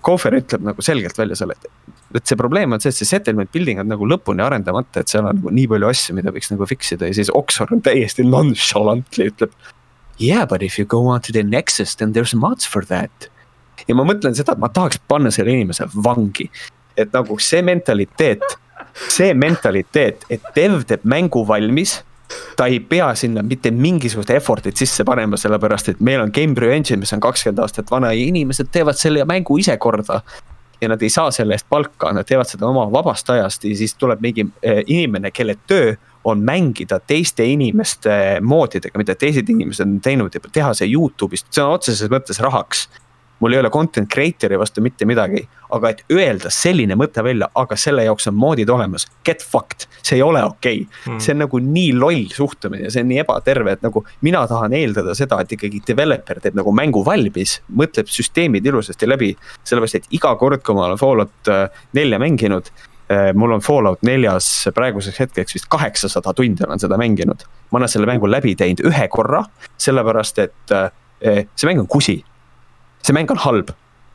Kohver 0.00 0.36
ütleb 0.38 0.62
nagu 0.64 0.84
selgelt 0.84 1.18
välja 1.18 1.36
selle, 1.36 1.56
et, 1.58 1.96
et 2.16 2.28
see 2.28 2.38
probleem 2.38 2.72
on 2.72 2.80
see, 2.80 2.92
et 2.92 2.96
see 2.96 3.08
settlement 3.08 3.50
building 3.52 3.82
on 3.82 3.90
nagu 3.90 4.08
lõpuni 4.08 4.44
arendamata, 4.44 5.02
et 5.02 5.12
seal 5.12 5.26
on 5.26 5.36
nagu 5.36 5.52
nii 5.52 5.66
palju 5.72 5.90
asju, 5.90 6.16
mida 6.16 6.32
võiks 6.32 6.52
nagu 6.52 6.68
fix 6.70 6.94
ida 6.96 7.10
ja 7.10 7.16
siis 7.18 7.32
Oxford 7.34 7.74
on 7.76 7.82
täiesti 7.84 8.24
nonchalantly 8.26 9.28
ütleb. 9.32 9.52
Yeah, 10.18 10.46
but 10.46 10.62
if 10.62 10.78
you 10.78 10.86
go 10.86 11.06
on 11.08 11.20
to 11.20 11.32
the 11.32 11.42
Nexus, 11.42 11.96
then 11.96 12.12
there's 12.12 12.34
mods 12.34 12.66
for 12.66 12.84
that. 12.86 13.30
ja 13.86 13.94
ma 13.94 14.06
mõtlen 14.08 14.34
seda, 14.34 14.54
et 14.56 14.60
ma 14.62 14.70
tahaks 14.72 14.98
panna 15.08 15.30
selle 15.30 15.52
inimese 15.52 15.84
vangi. 15.94 16.48
et 16.96 17.12
nagu 17.12 17.36
see 17.38 17.60
mentaliteet, 17.62 18.42
see 19.12 19.34
mentaliteet, 19.36 20.24
et 20.32 20.44
dev 20.56 20.80
teeb 20.88 21.04
mängu 21.04 21.42
valmis 21.46 21.98
ta 22.56 22.66
ei 22.66 22.80
pea 22.80 23.10
sinna 23.14 23.42
mitte 23.42 23.70
mingisugust 23.70 24.30
effort'it 24.32 24.80
sisse 24.80 25.04
panema, 25.04 25.36
sellepärast 25.36 25.92
et 25.92 26.00
meil 26.00 26.22
on 26.24 26.32
Gamebryo 26.34 26.72
engine, 26.72 26.98
mis 27.02 27.12
on 27.14 27.22
kakskümmend 27.22 27.60
aastat 27.62 27.90
vana 27.90 28.12
ja 28.14 28.24
inimesed 28.24 28.72
teevad 28.72 28.98
selle 28.98 29.24
mängu 29.28 29.58
ise 29.60 29.76
korda. 29.76 30.20
ja 30.80 30.88
nad 30.88 31.02
ei 31.02 31.08
saa 31.08 31.30
selle 31.32 31.54
eest 31.56 31.64
palka, 31.72 32.10
nad 32.12 32.26
teevad 32.28 32.48
seda 32.50 32.66
oma 32.68 32.82
vabast 32.92 33.30
ajast 33.32 33.64
ja 33.64 33.76
siis 33.76 33.94
tuleb 33.96 34.20
mingi 34.20 34.44
eh, 34.62 34.82
inimene, 34.86 35.30
kelle 35.30 35.54
töö 35.66 35.94
on 36.26 36.42
mängida 36.46 36.98
teiste 37.06 37.46
inimeste 37.46 38.12
moodidega, 38.42 38.98
mida 38.98 39.14
teised 39.14 39.48
inimesed 39.52 39.86
on 39.86 39.98
teinud 40.02 40.34
ja 40.34 40.42
teha 40.46 40.72
see 40.74 40.90
Youtube'ist 40.90 41.52
sõna 41.54 41.76
otseses 41.78 42.10
mõttes 42.12 42.42
rahaks 42.42 42.86
mul 43.38 43.52
ei 43.52 43.58
ole 43.60 43.70
content 43.70 44.08
creator'i 44.12 44.58
vastu 44.58 44.82
mitte 44.84 45.06
midagi, 45.08 45.42
aga 45.76 45.90
et 45.92 46.02
öelda 46.12 46.50
selline 46.52 46.96
mõte 46.98 47.22
välja, 47.24 47.48
aga 47.58 47.76
selle 47.78 48.06
jaoks 48.06 48.30
on 48.30 48.36
moodid 48.38 48.70
olemas, 48.72 49.06
get 49.26 49.44
fucked, 49.44 49.86
see 50.00 50.16
ei 50.18 50.24
ole 50.24 50.42
okei 50.44 50.82
okay. 50.84 51.12
mm.. 51.12 51.20
see 51.22 51.34
on 51.34 51.42
nagu 51.44 51.60
nii 51.62 51.92
loll 51.96 52.30
suhtumine, 52.32 52.90
see 52.92 53.04
on 53.04 53.10
nii 53.12 53.20
ebaterve, 53.24 53.76
et 53.76 53.84
nagu 53.84 54.04
mina 54.26 54.44
tahan 54.48 54.76
eeldada 54.78 55.14
seda, 55.18 55.40
et 55.42 55.52
ikkagi 55.56 55.82
developer 55.88 56.40
teeb 56.44 56.56
nagu 56.58 56.72
mängu 56.76 57.04
valmis, 57.06 57.58
mõtleb 57.68 58.10
süsteemid 58.12 58.66
ilusasti 58.66 59.08
läbi. 59.08 59.34
sellepärast, 59.64 60.00
et 60.00 60.16
iga 60.16 60.32
kord, 60.40 60.64
kui 60.64 60.76
ma 60.76 60.88
olen 60.88 61.00
Fallout 61.00 61.52
äh, 61.52 61.66
nelja 61.98 62.20
mänginud 62.22 62.72
mul 63.34 63.52
on 63.54 63.60
Fallout 63.62 64.02
neljas 64.02 64.68
praeguseks 64.74 65.20
hetkeks 65.20 65.54
vist 65.54 65.68
kaheksasada 65.70 66.32
tundi 66.34 66.64
olen 66.66 66.80
seda 66.82 66.98
mänginud. 66.98 67.44
ma 67.70 67.78
olen 67.78 67.88
selle 67.88 68.06
mängu 68.06 68.30
läbi 68.30 68.54
teinud 68.58 68.82
ühe 68.86 69.08
korra, 69.08 69.44
sellepärast 69.78 70.38
et 70.42 70.74
äh, 70.74 70.90
see 71.20 71.68
mäng 71.68 71.82
on 71.82 71.86
kusi. 71.86 72.24
See 73.02 73.14
mäng 73.14 73.30
on 73.30 73.42
halb. 73.42 73.70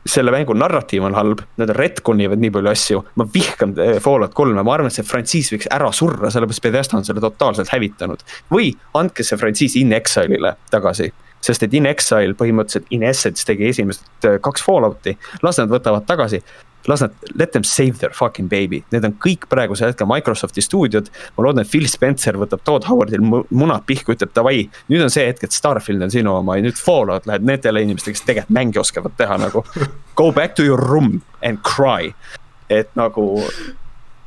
Selle 0.08 0.32
mängu 0.34 0.54
narratiiv 0.58 1.04
on 1.06 1.14
halb, 1.14 1.44
nad 1.60 1.70
retcon 1.78 2.20
ivad 2.20 2.40
nii 2.42 2.50
palju 2.50 2.70
asju, 2.72 3.02
ma 3.20 3.26
vihkan 3.34 3.76
Fallout 4.02 4.32
kolme, 4.34 4.64
ma 4.66 4.72
arvan, 4.74 4.90
et 4.90 4.96
see 4.96 5.06
frantsiis 5.06 5.52
võiks 5.52 5.68
ära 5.70 5.92
surra, 5.94 6.30
sellepärast 6.34 6.64
Bethesda 6.64 6.98
on 6.98 7.06
selle 7.06 7.22
totaalselt 7.22 7.70
hävitanud. 7.70 8.24
või 8.50 8.72
andke 8.98 9.22
see 9.22 9.38
frantsiis 9.38 9.76
In 9.78 9.94
Exile'ile 9.94 10.56
tagasi, 10.74 11.12
sest 11.40 11.62
et 11.62 11.74
In 11.78 11.86
Exile 11.86 12.34
põhimõtteliselt 12.34 12.90
In 12.90 13.06
Essence 13.06 13.46
tegi 13.46 13.68
esimesed 13.70 14.28
kaks 14.42 14.66
Fallouti, 14.66 15.14
las 15.42 15.62
nad 15.62 15.70
võtavad 15.70 16.08
tagasi 16.10 16.42
las 16.90 17.02
nad, 17.04 17.14
let 17.38 17.52
them 17.52 17.64
save 17.64 17.98
their 17.98 18.14
fucking 18.14 18.48
baby, 18.50 18.82
need 18.92 19.04
on 19.06 19.14
kõik 19.22 19.46
praegusel 19.50 19.92
hetkel 19.92 20.08
Microsofti 20.10 20.64
stuudiod. 20.64 21.10
ma 21.36 21.46
loodan, 21.46 21.62
et 21.64 21.70
Phil 21.70 21.88
Spencer 21.90 22.38
võtab 22.40 22.64
Todd 22.66 22.88
Howardil 22.88 23.22
munad 23.22 23.86
pihku, 23.86 24.16
ütleb 24.16 24.34
davai, 24.34 24.66
nüüd 24.90 25.04
on 25.04 25.12
see 25.12 25.26
hetk, 25.28 25.46
et 25.46 25.56
Starfield 25.56 26.02
on 26.02 26.12
sinu 26.14 26.36
oma 26.38 26.58
ja 26.58 26.66
nüüd 26.66 26.78
Fallout 26.78 27.28
läheb 27.30 27.46
nendele 27.46 27.84
inimestele, 27.86 28.16
kes 28.16 28.26
tegelikult 28.26 28.56
mänge 28.58 28.82
oskavad 28.82 29.16
teha 29.18 29.38
nagu. 29.40 29.64
Go 30.18 30.30
back 30.32 30.56
to 30.56 30.66
your 30.66 30.80
room 30.80 31.22
and 31.42 31.62
cry, 31.66 32.12
et 32.70 32.90
nagu 32.98 33.26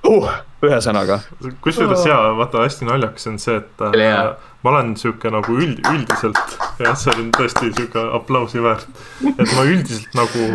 uh, 0.06 0.34
ühesõnaga. 0.66 1.20
kusjuures 1.62 2.06
jaa, 2.08 2.34
vaata 2.38 2.64
hästi 2.64 2.88
naljakas 2.88 3.28
on 3.32 3.40
see, 3.42 3.60
et 3.62 3.86
äh, 3.86 4.36
ma 4.64 4.74
olen 4.74 4.96
sihuke 5.00 5.30
nagu 5.34 5.58
üld, 5.60 5.82
üldiselt, 5.92 6.58
jah, 6.82 6.98
see 6.98 7.14
on 7.14 7.32
tõesti 7.36 7.72
sihuke 7.72 8.02
aplausi 8.18 8.64
väärt. 8.64 8.88
et 9.36 9.48
ma 9.52 9.66
üldiselt 9.68 10.18
nagu 10.18 10.50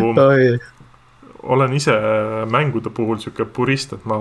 olen 1.42 1.72
ise 1.72 1.94
mängude 2.50 2.90
puhul 2.90 3.18
sihuke 3.18 3.44
purist, 3.44 3.92
et 3.92 4.04
ma, 4.04 4.18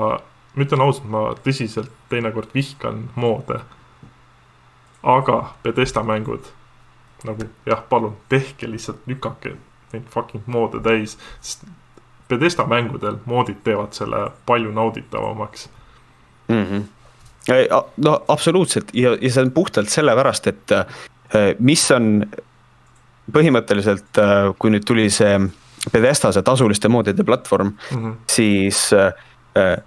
ma 0.56 0.64
ütlen 0.64 0.82
ausalt, 0.84 1.10
ma 1.10 1.24
tõsiselt 1.44 1.92
teinekord 2.10 2.54
vihkan 2.56 3.10
moode. 3.16 3.60
aga 5.04 5.54
Bethesda 5.64 6.04
mängud 6.04 6.50
nagu 7.24 7.44
jah, 7.66 7.82
palun 7.90 8.18
tehke 8.30 8.68
lihtsalt, 8.72 9.00
lükake 9.08 9.56
neid 9.94 10.08
fucking 10.12 10.44
moode 10.48 10.82
täis, 10.84 11.18
sest 11.42 11.64
Bethesda 12.30 12.66
mängudel 12.70 13.18
moodid 13.26 13.64
teevad 13.64 13.96
selle 13.98 14.30
palju 14.46 14.72
nauditavamaks 14.72 15.70
mm. 16.48 16.66
-hmm. 16.66 16.84
no 17.98 18.22
absoluutselt 18.28 18.92
ja, 18.94 19.18
ja 19.22 19.32
see 19.32 19.44
on 19.44 19.52
puhtalt 19.52 19.90
sellepärast, 19.90 20.48
et 20.48 20.72
äh, 20.72 20.86
mis 21.60 21.92
on 21.92 22.26
põhimõtteliselt, 23.32 24.18
äh, 24.18 24.54
kui 24.60 24.72
nüüd 24.74 24.86
tuli 24.86 25.10
see 25.10 25.40
Bethesda 25.92 26.34
see 26.36 26.44
tasuliste 26.44 26.90
moodide 26.92 27.24
platvorm 27.24 27.72
mm, 27.72 27.98
-hmm. 27.98 28.16
siis 28.28 28.94
äh, 28.94 29.14
äh, 29.58 29.78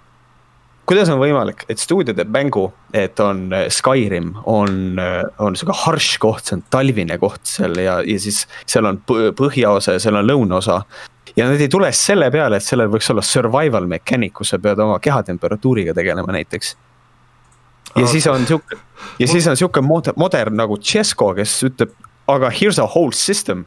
kuidas 0.89 1.09
on 1.13 1.19
võimalik, 1.21 1.65
et 1.71 1.79
stuudio 1.81 2.15
teeb 2.15 2.31
mängu, 2.33 2.67
et 2.95 3.19
on 3.23 3.45
äh, 3.55 3.67
Skyrim, 3.71 4.33
on, 4.49 4.99
äh, 4.99 5.21
on 5.43 5.57
sihuke 5.57 5.75
harš 5.85 6.17
koht, 6.23 6.45
see 6.47 6.57
on 6.57 6.63
talvine 6.73 7.17
koht 7.21 7.43
seal 7.47 7.77
ja, 7.79 7.99
ja 8.05 8.19
siis 8.19 8.43
seal 8.65 8.87
on 8.89 8.99
põhjaosa 9.07 9.97
ja 9.97 10.03
seal 10.03 10.19
on 10.19 10.27
lõunaosa. 10.27 10.81
ja 11.35 11.47
nad 11.49 11.61
ei 11.61 11.69
tule 11.71 11.91
selle 11.95 12.29
peale, 12.31 12.59
et 12.59 12.65
sellel 12.65 12.91
võiks 12.91 13.09
olla 13.13 13.23
survival 13.25 13.87
mechanic, 13.89 14.33
kus 14.39 14.53
sa 14.53 14.59
pead 14.59 14.79
oma 14.79 14.99
kehatemperatuuriga 14.99 15.93
tegelema 15.93 16.35
näiteks. 16.35 16.75
ja 17.95 18.07
siis 18.07 18.27
on 18.27 18.47
sihuke, 18.47 18.79
ja 19.19 19.27
siis 19.27 19.47
on 19.47 19.57
sihuke 19.57 19.81
moder, 19.81 20.17
modern 20.17 20.59
nagu 20.59 20.77
Chesko, 20.77 21.33
kes 21.39 21.61
ütleb, 21.69 21.95
aga 22.27 22.51
here's 22.51 22.79
a 22.79 22.87
whole 22.87 23.15
system 23.15 23.65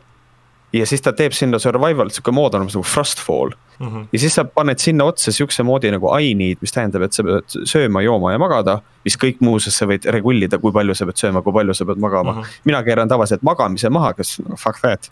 ja 0.72 0.86
siis 0.86 1.02
ta 1.02 1.12
teeb 1.16 1.34
sinna 1.36 1.58
survival, 1.62 2.10
sihuke 2.12 2.34
mood 2.34 2.54
olemas 2.54 2.74
nagu 2.76 2.86
Frostfall 2.86 3.54
mm. 3.78 3.86
-hmm. 3.86 4.06
ja 4.12 4.18
siis 4.18 4.34
sa 4.34 4.44
paned 4.44 4.78
sinna 4.78 5.04
otsa 5.04 5.32
sihukese 5.32 5.62
moodi 5.62 5.90
nagu 5.90 6.10
I 6.20 6.34
need, 6.34 6.58
mis 6.60 6.72
tähendab, 6.72 7.02
et 7.02 7.12
sa 7.12 7.22
pead 7.22 7.58
sööma, 7.64 8.02
jooma 8.02 8.32
ja 8.32 8.38
magada. 8.38 8.80
mis 9.04 9.16
kõik 9.16 9.36
muuseas 9.40 9.78
sa 9.78 9.86
võid 9.86 10.10
regullida, 10.10 10.58
kui 10.58 10.72
palju 10.72 10.94
sa 10.94 11.06
pead 11.06 11.16
sööma, 11.16 11.42
kui 11.42 11.52
palju 11.52 11.74
sa 11.74 11.84
pead 11.84 11.98
magama 11.98 12.32
mm. 12.32 12.40
-hmm. 12.40 12.60
mina 12.64 12.82
keeran 12.82 13.08
tavaliselt 13.08 13.42
magamise 13.42 13.90
maha, 13.90 14.12
kes 14.12 14.40
no, 14.48 14.56
fuck 14.56 14.80
that. 14.80 15.10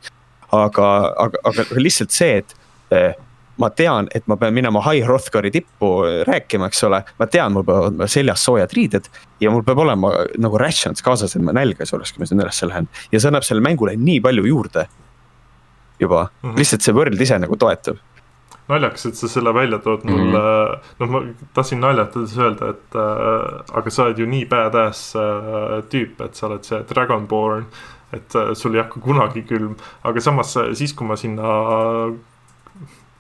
aga, 0.53 1.15
aga, 1.19 1.39
aga 1.45 1.65
lihtsalt 1.77 2.11
see, 2.11 2.37
et 2.37 2.55
eh, 2.91 3.15
ma 3.57 3.71
tean, 3.71 4.09
et 4.15 4.27
ma 4.27 4.37
pean 4.37 4.55
minema 4.55 4.83
High 4.83 5.07
Hrothgari 5.07 5.51
tippu 5.51 6.03
rääkima, 6.27 6.67
eks 6.67 6.85
ole. 6.85 7.03
ma 7.19 7.27
tean, 7.27 7.53
mul 7.53 7.65
peavad 7.65 7.93
olema 7.93 8.07
seljas 8.07 8.45
soojad 8.45 8.73
riided 8.73 9.09
ja 9.41 9.51
mul 9.51 9.63
peab 9.63 9.79
olema 9.79 10.13
nagu 10.39 10.59
rations 10.59 11.03
kaasas, 11.03 11.37
et 11.37 11.43
ma 11.43 11.53
nälga 11.53 11.85
ei 11.85 11.97
oleks, 11.97 12.13
kui 12.13 12.23
ma 12.23 12.27
sinna 12.27 12.45
ülesse 12.45 12.69
lähen. 12.69 12.89
ja 13.13 13.21
see 13.21 13.29
annab 13.29 13.43
sellele 13.43 13.69
mängule 13.69 13.97
nii 13.97 14.21
palju 14.21 14.47
juurde 14.47 14.87
juba 16.01 16.27
mm, 16.27 16.51
-hmm. 16.51 16.59
lihtsalt 16.59 16.83
see 16.83 16.95
võrd 16.97 17.21
ise 17.21 17.39
nagu 17.39 17.57
toetab 17.57 18.01
naljakas, 18.69 19.07
et 19.07 19.19
sa 19.19 19.29
selle 19.29 19.53
välja 19.55 19.79
tood 19.79 20.05
mulle 20.09 20.25
mm 20.25 20.37
-hmm., 20.39 20.79
noh, 20.99 21.11
ma 21.11 21.23
tahtsin 21.55 21.81
naljatades 21.81 22.39
öelda, 22.39 22.71
et 22.71 22.97
äh, 22.97 23.77
aga 23.79 23.91
sa 23.91 24.05
oled 24.05 24.19
ju 24.19 24.27
nii 24.27 24.47
badass 24.49 25.17
äh, 25.17 25.83
tüüp, 25.93 26.25
et 26.25 26.35
sa 26.35 26.47
oled 26.47 26.65
see 26.65 26.85
Dragonborn. 26.95 27.67
et 28.13 28.35
äh, 28.35 28.55
sul 28.55 28.75
ei 28.75 28.81
hakka 28.81 29.01
kunagi 29.01 29.43
külm, 29.43 29.77
aga 30.05 30.21
samas 30.21 30.57
äh, 30.57 30.73
siis, 30.73 30.93
kui 30.95 31.07
ma 31.07 31.17
sinna 31.17 31.43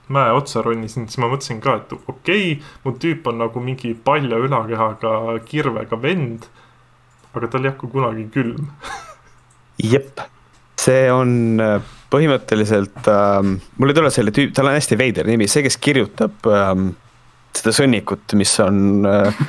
mäe 0.08 0.32
otsa 0.32 0.62
ronisin, 0.62 1.08
siis 1.08 1.18
ma 1.18 1.28
mõtlesin 1.28 1.60
ka, 1.60 1.76
et 1.76 1.92
okei 1.92 2.52
okay,, 2.52 2.62
mu 2.84 2.92
tüüp 2.92 3.26
on 3.26 3.38
nagu 3.38 3.60
mingi 3.60 3.94
palja 3.94 4.36
ülakehaga 4.36 5.38
kirvega 5.44 6.02
vend. 6.02 6.46
aga 7.34 7.48
tal 7.50 7.64
ei 7.64 7.70
hakka 7.70 7.88
kunagi 7.90 8.28
külm 8.30 8.68
jep, 9.82 10.20
see 10.78 11.12
on 11.12 11.60
äh, 11.60 11.80
põhimõtteliselt 12.14 13.08
ähm,, 13.10 13.56
mul 13.78 13.90
ei 13.90 13.98
tule 13.98 14.12
selle 14.14 14.34
tüüp, 14.34 14.54
tal 14.54 14.70
on 14.70 14.78
hästi 14.78 14.98
veider 15.00 15.26
nimi, 15.28 15.48
see, 15.50 15.64
kes 15.66 15.78
kirjutab 15.82 16.46
ähm, 16.50 16.92
seda 17.54 17.72
sõnnikut, 17.74 18.34
mis 18.38 18.52
on 18.62 19.06
äh, 19.08 19.40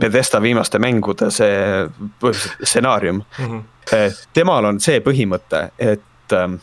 Bethesda 0.00 0.40
viimaste 0.42 0.80
mängude 0.82 1.30
see 1.34 2.32
stsenaarium 2.32 3.22
mm. 3.22 3.46
-hmm. 3.46 4.18
temal 4.36 4.68
on 4.70 4.80
see 4.80 5.00
põhimõte, 5.04 5.68
et 5.78 6.36
ähm, 6.36 6.60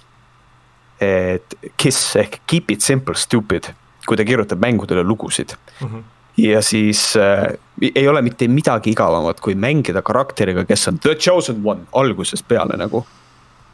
et 1.02 1.58
KISS 1.78 2.16
ehk 2.24 2.40
keep 2.50 2.72
it 2.74 2.82
simple 2.82 3.16
stupid, 3.16 3.70
kui 4.08 4.18
ta 4.18 4.26
kirjutab 4.26 4.62
mängudele 4.62 5.04
lugusid 5.04 5.54
mm. 5.82 5.88
-hmm. 5.88 6.04
ja 6.38 6.62
siis 6.62 7.16
äh, 7.16 7.54
ei 7.96 8.08
ole 8.08 8.22
mitte 8.22 8.48
midagi 8.48 8.92
igavamat, 8.92 9.40
kui 9.40 9.56
mängida 9.56 10.02
karakteriga, 10.02 10.66
kes 10.66 10.88
on 10.88 11.00
the 11.00 11.16
chosen 11.16 11.62
one 11.64 11.82
algusest 11.94 12.48
peale 12.48 12.78
nagu 12.78 13.06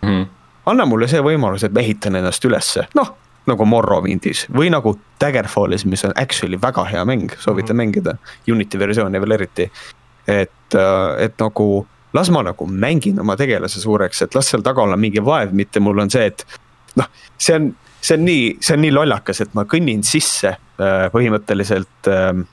mm. 0.01 0.09
-hmm. 0.09 0.25
Anna 0.65 0.85
mulle 0.85 1.07
see 1.07 1.21
võimalus, 1.21 1.63
et 1.63 1.73
ma 1.73 1.83
ehitan 1.83 2.15
ennast 2.15 2.45
ülesse, 2.45 2.87
noh 2.95 3.15
nagu 3.49 3.65
Morrowindis 3.67 4.45
või 4.55 4.69
nagu 4.71 4.93
Daggerfallis, 5.19 5.83
mis 5.89 6.05
on 6.07 6.13
actually 6.15 6.55
väga 6.61 6.85
hea 6.87 7.03
mäng, 7.05 7.33
soovitan 7.39 7.75
mm 7.75 7.79
-hmm. 7.79 7.85
mängida. 7.85 8.15
Unity 8.47 8.79
versiooni 8.79 9.21
veel 9.21 9.31
eriti. 9.31 9.71
et, 10.27 10.75
äh, 10.75 11.23
et 11.23 11.33
nagu 11.39 11.87
las 12.13 12.29
ma 12.29 12.43
nagu 12.43 12.65
mängin 12.65 13.19
oma 13.19 13.35
tegelase 13.35 13.81
suureks, 13.81 14.21
et 14.21 14.35
las 14.35 14.49
seal 14.49 14.61
taga 14.61 14.81
olla 14.81 14.97
mingi 14.97 15.25
vaev, 15.25 15.51
mitte 15.51 15.79
mul 15.79 15.99
on 15.99 16.09
see, 16.09 16.25
et 16.25 16.45
noh, 16.95 17.07
see 17.37 17.55
on, 17.55 17.75
see 18.01 18.17
on 18.17 18.25
nii, 18.25 18.57
see 18.61 18.77
on 18.77 18.81
nii 18.81 18.91
lollakas, 18.91 19.41
et 19.41 19.53
ma 19.53 19.63
kõnnin 19.63 20.03
sisse 20.03 20.47
äh, 20.47 21.09
põhimõtteliselt 21.13 22.07
ähm, 22.07 22.45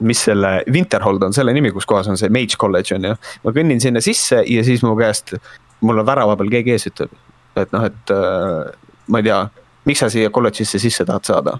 mis 0.00 0.24
selle, 0.24 0.62
Winterhold 0.72 1.22
on 1.22 1.32
selle 1.32 1.52
nimi, 1.52 1.70
kus 1.70 1.86
kohas 1.86 2.08
on 2.08 2.16
see 2.18 2.32
Mage 2.32 2.56
College 2.58 2.94
on 2.94 3.04
ju. 3.04 3.16
ma 3.44 3.52
kõnnin 3.52 3.80
sinna 3.80 4.00
sisse 4.00 4.42
ja 4.46 4.64
siis 4.64 4.82
mu 4.82 4.96
käest, 4.96 5.34
mul 5.80 5.98
on 5.98 6.06
värava 6.06 6.36
peal 6.36 6.50
keegi 6.50 6.74
ees 6.74 6.88
ütleb, 6.88 7.12
et 7.56 7.72
noh, 7.72 7.84
et 7.84 8.14
äh, 8.14 8.72
ma 9.08 9.20
ei 9.20 9.28
tea, 9.28 9.40
miks 9.88 10.04
sa 10.04 10.10
siia 10.12 10.30
kolledžisse 10.30 10.80
sisse 10.82 11.04
tahad 11.08 11.26
saada. 11.28 11.58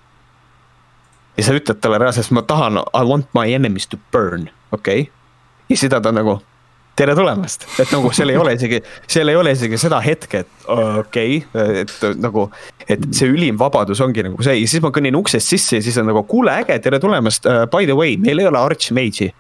ja 1.36 1.44
sa 1.44 1.56
ütled 1.56 1.80
talle 1.80 1.98
reaalselt, 1.98 2.30
ma 2.30 2.42
tahan, 2.42 2.78
I 2.78 3.04
want 3.08 3.28
my 3.34 3.52
enemies 3.52 3.86
to 3.86 3.98
burn, 4.12 4.50
okei 4.72 5.00
okay?. 5.00 5.12
ja 5.68 5.76
siis 5.76 5.90
ta 5.90 6.12
nagu 6.12 6.40
tere 6.96 7.14
tulemast, 7.16 7.64
et 7.80 7.92
nagu 7.92 8.10
seal 8.12 8.32
ei 8.34 8.36
ole 8.36 8.52
isegi, 8.56 8.82
seal 9.10 9.32
ei 9.32 9.38
ole 9.38 9.54
isegi 9.56 9.78
seda 9.80 10.00
hetke, 10.04 10.42
et 10.44 10.66
okei 10.68 11.38
okay,, 11.40 11.84
et 11.84 11.94
nagu. 12.20 12.50
et 12.82 13.06
see 13.14 13.30
ülim 13.30 13.56
vabadus 13.60 14.02
ongi 14.04 14.24
nagu 14.26 14.42
see 14.44 14.58
ja 14.58 14.68
siis 14.68 14.82
ma 14.84 14.90
kõnnin 14.92 15.16
uksest 15.16 15.54
sisse 15.54 15.78
ja 15.78 15.84
siis 15.84 15.96
on 16.02 16.10
nagu 16.10 16.24
kuule 16.28 16.52
äge, 16.64 16.76
tere 16.84 17.00
tulemast 17.00 17.48
uh,, 17.48 17.64
by 17.72 17.88
the 17.88 17.96
way, 17.96 18.18
meil 18.20 18.42
ei 18.42 18.50
ole 18.50 18.60
Archmage'i. 18.60 19.30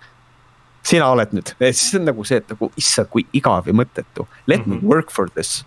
sina 0.82 1.10
oled 1.12 1.36
nüüd, 1.36 1.52
siis 1.60 1.92
on 2.00 2.08
nagu 2.08 2.24
see, 2.24 2.40
et 2.40 2.48
nagu 2.54 2.70
issand, 2.80 3.10
kui 3.12 3.26
igav 3.36 3.68
ja 3.68 3.76
mõttetu, 3.76 4.26
let 4.46 4.64
mm 4.64 4.72
-hmm. 4.72 4.82
me 4.82 4.88
work 4.88 5.12
for 5.12 5.28
this. 5.36 5.64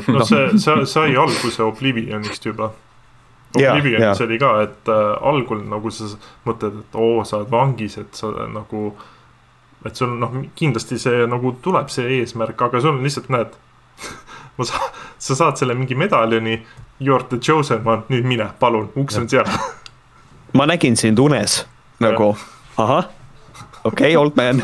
Et 0.00 0.08
no, 0.08 0.20
no 0.20 0.26
see, 0.28 0.58
see 0.62 0.86
sai 0.88 1.16
alguse 1.18 1.62
Oblivionist 1.64 2.46
juba. 2.46 2.72
Oblivionis 3.52 4.20
oli 4.24 4.38
ka, 4.40 4.52
et 4.64 4.88
äh, 4.88 5.08
algul 5.28 5.60
nagu 5.68 5.90
sa 5.92 6.08
mõtled, 6.46 6.78
et 6.84 6.96
oo, 6.96 7.24
sa 7.28 7.42
oled 7.42 7.50
vangis, 7.52 7.98
et 8.00 8.16
sa 8.16 8.30
nagu 8.48 8.92
et 9.84 9.98
sul 9.98 10.14
noh, 10.16 10.38
kindlasti 10.56 10.98
see 11.02 11.26
nagu 11.28 11.56
tuleb 11.62 11.90
see 11.92 12.20
eesmärk, 12.20 12.60
aga 12.68 12.80
sul 12.80 12.94
on 12.94 13.04
lihtsalt 13.04 13.28
näed 13.34 13.58
ma 14.56 14.66
sa, 14.68 14.80
sa 15.18 15.36
saad 15.36 15.60
selle 15.60 15.76
mingi 15.76 15.98
medaljoni. 15.98 16.62
You 17.02 17.16
are 17.16 17.26
the 17.28 17.38
chosen 17.42 17.82
one, 17.84 18.04
nüüd 18.12 18.26
mine, 18.28 18.52
palun, 18.60 18.92
uks 18.96 19.18
on 19.18 19.28
seal 19.28 19.48
ma 20.52 20.66
nägin 20.66 20.96
sind 20.96 21.18
unes 21.18 21.62
nagu, 22.00 22.36
ahah, 22.76 23.08
okei 23.84 24.16
okay,, 24.16 24.16
old 24.16 24.36
man. 24.36 24.62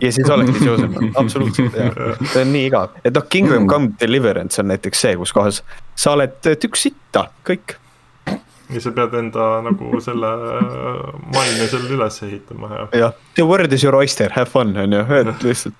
Ja 0.00 0.12
siis 0.12 0.30
oledki 0.30 0.68
one, 0.70 1.12
absoluutselt 1.14 1.76
jah, 1.78 1.94
see 2.32 2.42
on 2.42 2.52
nii 2.54 2.66
igav, 2.70 2.98
et 3.04 3.14
noh, 3.14 3.26
Kingdom 3.30 3.68
Come 3.70 3.94
Deliverance 4.00 4.62
on 4.62 4.70
näiteks 4.70 5.06
see, 5.06 5.16
kus 5.20 5.32
kohas 5.34 5.62
sa 5.98 6.14
oled 6.14 6.36
tükk 6.42 6.78
sitta, 6.78 7.28
kõik. 7.46 7.78
Ja 8.72 8.80
sa 8.80 8.94
pead 8.96 9.12
enda 9.18 9.48
nagu 9.64 10.00
selle 10.02 10.30
maine 11.34 11.66
seal 11.68 11.88
üles 11.92 12.16
ehitama 12.24 12.70
ja. 12.72 12.84
jah, 13.04 13.16
the 13.36 13.46
word 13.46 13.72
is 13.72 13.84
your 13.84 13.96
oyster, 13.98 14.32
have 14.34 14.50
fun 14.50 14.72
on 14.80 14.96
ju, 14.96 15.02
et 15.18 15.44
lihtsalt. 15.44 15.76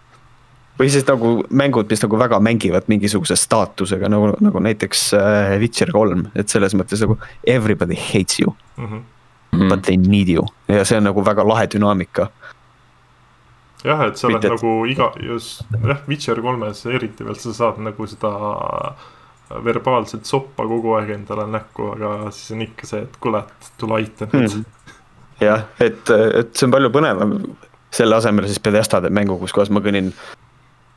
või 0.79 0.91
siis 0.93 1.07
nagu 1.09 1.33
mängud, 1.49 1.89
mis 1.91 2.05
nagu 2.05 2.21
väga 2.21 2.41
mängivad 2.45 2.91
mingisuguse 2.93 3.39
staatusega 3.41 4.11
nagu, 4.13 4.35
nagu 4.45 4.63
näiteks 4.67 5.09
äh, 5.17 5.57
Witcher 5.63 5.95
kolm, 5.95 6.29
et 6.35 6.53
selles 6.53 6.77
mõttes 6.77 7.03
nagu 7.07 7.19
everybody 7.47 7.97
hates 7.97 8.41
you. 8.43 8.55
Mm. 8.77 8.87
-hmm. 8.87 9.69
But 9.71 9.83
they 9.87 9.97
need 9.97 10.29
you. 10.29 10.43
Ja 10.69 10.85
see 10.85 10.99
on 10.99 11.05
nagu 11.07 11.23
väga 11.25 11.45
lahe 11.47 11.69
dünaamika 11.71 12.29
jah, 13.85 14.07
et 14.09 14.21
sa 14.21 14.29
oled 14.29 14.41
Mitte, 14.41 14.55
nagu 14.55 14.73
iga, 14.91 15.11
just 15.23 15.65
jah, 15.75 16.01
Witcher 16.09 16.41
kolmes 16.45 16.85
eriti 16.91 17.27
veel 17.27 17.39
sa 17.41 17.55
saad 17.57 17.81
nagu 17.85 18.07
seda 18.11 18.33
äh, 18.35 19.11
verbaalset 19.65 20.27
soppa 20.29 20.67
kogu 20.69 20.97
aeg 20.99 21.15
endale 21.19 21.47
näkku, 21.53 21.91
aga 21.97 22.15
siis 22.35 22.55
on 22.57 22.65
ikka 22.67 22.89
see, 22.91 23.05
et 23.07 23.19
kuule, 23.23 23.45
et 23.45 23.71
tule 23.81 24.01
aita 24.01 24.29
nüüd. 24.33 24.59
Hmm.. 24.59 24.97
jah, 25.43 25.67
et, 25.79 26.15
et 26.41 26.55
see 26.55 26.69
on 26.69 26.77
palju 26.77 26.93
põnevam, 26.95 27.37
selle 27.95 28.19
asemel 28.19 28.49
siis 28.51 28.63
Pedesta 28.63 29.03
teeb 29.05 29.15
mängu, 29.15 29.39
kus 29.43 29.55
kohas 29.55 29.73
ma 29.75 29.85
kõnnin 29.85 30.13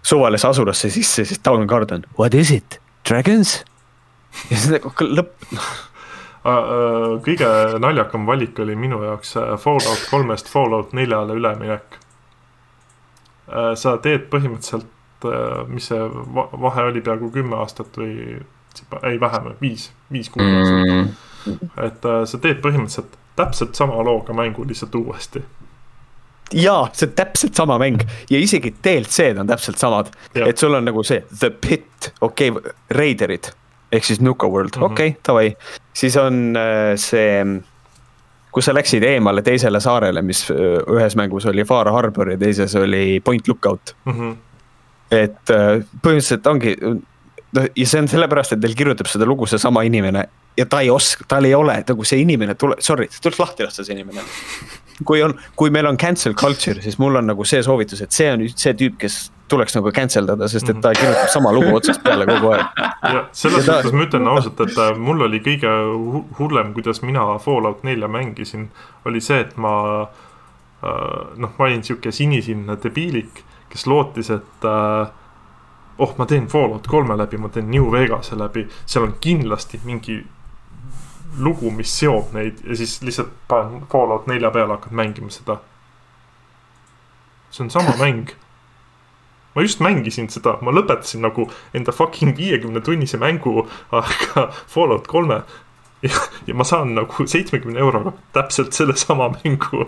suvalisse 0.08 0.48
asulasse 0.48 0.92
sisse, 0.94 1.28
siis 1.28 1.44
Town 1.44 1.68
Garden, 1.68 2.08
what 2.20 2.38
is 2.38 2.54
it, 2.56 2.80
dragons? 3.08 3.60
ja 4.48 4.56
siis 4.56 4.72
nagu 4.78 4.92
lõpp 5.02 5.36
kõige 7.26 7.48
naljakam 7.82 8.26
valik 8.28 8.60
oli 8.64 8.76
minu 8.80 9.02
jaoks 9.04 9.36
äh, 9.38 9.56
Fallout 9.60 10.08
kolmest 10.12 10.50
Fallout 10.50 10.94
neljale 10.94 11.36
üleminek. 11.36 11.98
Äh, 13.48 13.74
sa 13.80 13.98
teed 14.04 14.30
põhimõtteliselt 14.32 14.94
Äh, 15.26 15.68
mis 15.68 15.88
see 15.90 16.00
vahe 16.62 16.84
oli, 16.92 17.02
peaaegu 17.02 17.32
kümme 17.34 17.58
aastat 17.58 17.96
või 17.98 18.38
ei 19.10 19.16
vähem, 19.18 19.48
viis, 19.58 19.88
viis 20.14 20.28
kuud 20.30 20.46
mm.. 20.46 21.08
et 21.82 22.06
äh, 22.06 22.20
sa 22.30 22.38
teed 22.44 22.60
põhimõtteliselt 22.62 23.16
täpselt 23.38 23.74
sama 23.80 23.98
looga 24.06 24.36
mängu 24.38 24.66
lihtsalt 24.70 24.94
uuesti. 25.00 25.42
jaa, 26.54 26.84
see 26.94 27.10
on 27.10 27.16
täpselt 27.18 27.58
sama 27.58 27.80
mäng 27.82 28.06
ja 28.30 28.38
isegi 28.38 28.76
DLC-d 28.78 29.42
on 29.42 29.50
täpselt 29.50 29.82
samad, 29.82 30.14
et 30.38 30.62
sul 30.62 30.78
on 30.78 30.86
nagu 30.86 31.02
see 31.02 31.24
The 31.32 31.50
Pit, 31.50 32.12
okei 32.22 32.54
okay,, 32.54 32.78
Raiderid 32.94 33.50
ehk 33.90 34.06
siis 34.06 34.22
Nuka 34.22 34.46
World 34.46 34.78
mm, 34.78 34.84
-hmm. 34.84 34.94
okei 34.94 35.16
okay,, 35.16 35.22
davai, 35.26 35.56
siis 35.98 36.20
on 36.22 36.54
see 36.96 37.42
kus 38.58 38.66
sa 38.66 38.74
läksid 38.74 39.06
eemale 39.06 39.44
teisele 39.46 39.80
saarele, 39.84 40.24
mis 40.26 40.48
ühes 40.50 41.16
mängus 41.20 41.46
oli 41.46 41.66
Far 41.68 41.92
Harbor 41.94 42.34
ja 42.34 42.40
teises 42.42 42.74
oli 42.80 43.22
Point 43.24 43.48
Lookout 43.48 43.96
mm. 44.06 44.14
-hmm 44.18 44.36
et 45.08 45.52
põhimõtteliselt 46.04 46.48
ongi, 46.52 46.74
noh 47.56 47.68
ja 47.80 47.86
see 47.88 48.02
on 48.02 48.10
sellepärast, 48.12 48.58
et 48.58 48.60
teil 48.60 48.74
kirjutab 48.76 49.08
seda 49.08 49.24
lugu 49.30 49.48
seesama 49.48 49.86
inimene 49.88 50.26
ja 50.58 50.66
ta 50.66 50.82
ei 50.82 50.90
oska, 50.90 51.26
tal 51.28 51.46
ei 51.46 51.56
ole 51.56 51.78
nagu 51.88 52.04
see 52.08 52.22
inimene 52.24 52.56
tule, 52.60 52.78
sorry, 52.80 53.10
tuleks 53.22 53.40
lahti 53.40 53.66
lasta 53.68 53.86
see 53.86 53.96
inimene. 53.98 54.26
kui 55.06 55.22
on, 55.22 55.36
kui 55.56 55.70
meil 55.70 55.86
on 55.86 55.98
cancel 55.98 56.34
culture, 56.34 56.82
siis 56.82 56.98
mul 56.98 57.20
on 57.20 57.28
nagu 57.30 57.46
see 57.46 57.62
soovitus, 57.64 58.02
et 58.02 58.16
see 58.16 58.30
on 58.34 58.46
see 58.50 58.74
tüüp, 58.78 58.96
kes 59.04 59.18
tuleks 59.48 59.78
nagu 59.78 59.92
cancel 59.96 60.26
dada, 60.28 60.48
sest 60.52 60.70
et 60.74 60.80
ta 60.84 60.92
kirjutab 60.98 61.30
sama 61.32 61.52
lugu 61.56 61.76
otsast 61.78 62.02
peale 62.04 62.26
kogu 62.28 62.54
aeg. 62.56 62.82
ja 63.14 63.26
selles 63.32 63.68
mõttes 63.68 63.94
ma 63.94 64.08
ütlen 64.08 64.32
ausalt, 64.32 64.64
et 64.66 64.80
äh, 64.84 64.96
mul 64.98 65.22
oli 65.28 65.44
kõige 65.46 65.76
hullem, 66.40 66.74
kuidas 66.76 67.04
mina 67.06 67.30
Fallout 67.44 67.86
nelja 67.88 68.10
mängisin, 68.12 68.72
oli 69.06 69.22
see, 69.24 69.46
et 69.46 69.54
ma 69.62 69.76
äh, 70.02 70.90
noh, 71.38 71.54
ma 71.54 71.70
olin 71.70 71.86
sihuke 71.86 72.12
sinisilmne 72.12 72.80
debiilik 72.84 73.46
kes 73.70 73.88
lootis, 73.88 74.30
et 74.30 74.66
äh, 74.66 75.10
oh, 75.98 76.16
ma 76.18 76.26
teen 76.26 76.48
Fallout 76.48 76.88
kolme 76.88 77.18
läbi, 77.18 77.38
ma 77.38 77.50
teen 77.50 77.72
New 77.72 77.92
Vegase 77.92 78.38
läbi, 78.40 78.68
seal 78.86 79.08
on 79.08 79.16
kindlasti 79.22 79.80
mingi 79.86 80.22
lugu, 81.38 81.72
mis 81.72 81.92
seob 82.00 82.34
neid 82.36 82.62
ja 82.66 82.78
siis 82.78 82.98
lihtsalt 83.06 83.34
panen 83.48 83.86
Fallout 83.92 84.28
nelja 84.28 84.52
peale, 84.52 84.78
hakkad 84.78 84.96
mängima 84.96 85.30
seda. 85.34 85.60
see 87.52 87.64
on 87.64 87.72
sama 87.72 87.94
mäng. 88.04 88.34
ma 89.56 89.62
just 89.62 89.80
mängisin 89.80 90.30
seda, 90.30 90.58
ma 90.62 90.72
lõpetasin 90.72 91.24
nagu 91.26 91.50
enda 91.74 91.92
fucking 91.92 92.38
viiekümne 92.38 92.82
tunnise 92.82 93.18
mängu 93.18 93.68
aega 93.92 94.50
Fallout 94.68 95.08
kolme. 95.08 95.42
ja, 96.02 96.26
ja 96.48 96.54
ma 96.54 96.64
saan 96.64 96.96
nagu 96.96 97.28
seitsmekümne 97.28 97.80
euroga 97.80 98.14
täpselt 98.34 98.74
sellesama 98.74 99.32
mängu 99.38 99.88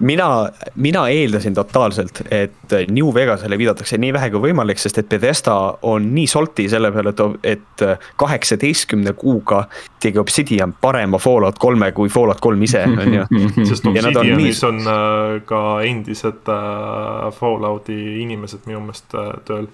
mina, 0.00 0.48
mina 0.74 1.08
eeldasin 1.08 1.54
totaalselt, 1.54 2.22
et 2.30 2.74
New 2.90 3.14
Vegasele 3.14 3.58
viidatakse 3.58 3.98
nii 3.98 4.12
vähe 4.16 4.30
kui 4.30 4.42
võimalik, 4.48 4.80
sest 4.80 4.98
et 5.02 5.08
Bethesda 5.08 5.56
on 5.82 6.10
nii 6.14 6.26
salty 6.30 6.68
selle 6.72 6.92
peale, 6.94 7.12
et, 7.12 7.22
et 7.54 7.84
kaheksateistkümne 8.20 9.12
kuuga 9.18 9.64
tegi 10.00 10.18
Obsidian 10.18 10.74
parema 10.80 11.18
Fallout 11.18 11.58
kolme 11.58 11.92
kui 11.96 12.08
Fallout 12.08 12.40
kolm 12.40 12.62
ise, 12.62 12.84
on 12.88 13.14
ju. 13.18 13.28
sest 13.70 13.86
Obsidianis 13.86 14.64
on, 14.64 14.80
nii... 14.80 14.88
on 14.88 14.92
äh, 14.94 15.38
ka 15.48 15.62
endised 15.86 16.52
äh, 16.52 17.30
Fallouti 17.36 18.00
inimesed 18.24 18.68
minu 18.70 18.84
meelest 18.86 19.16
äh, 19.18 19.32
tööl 19.48 19.68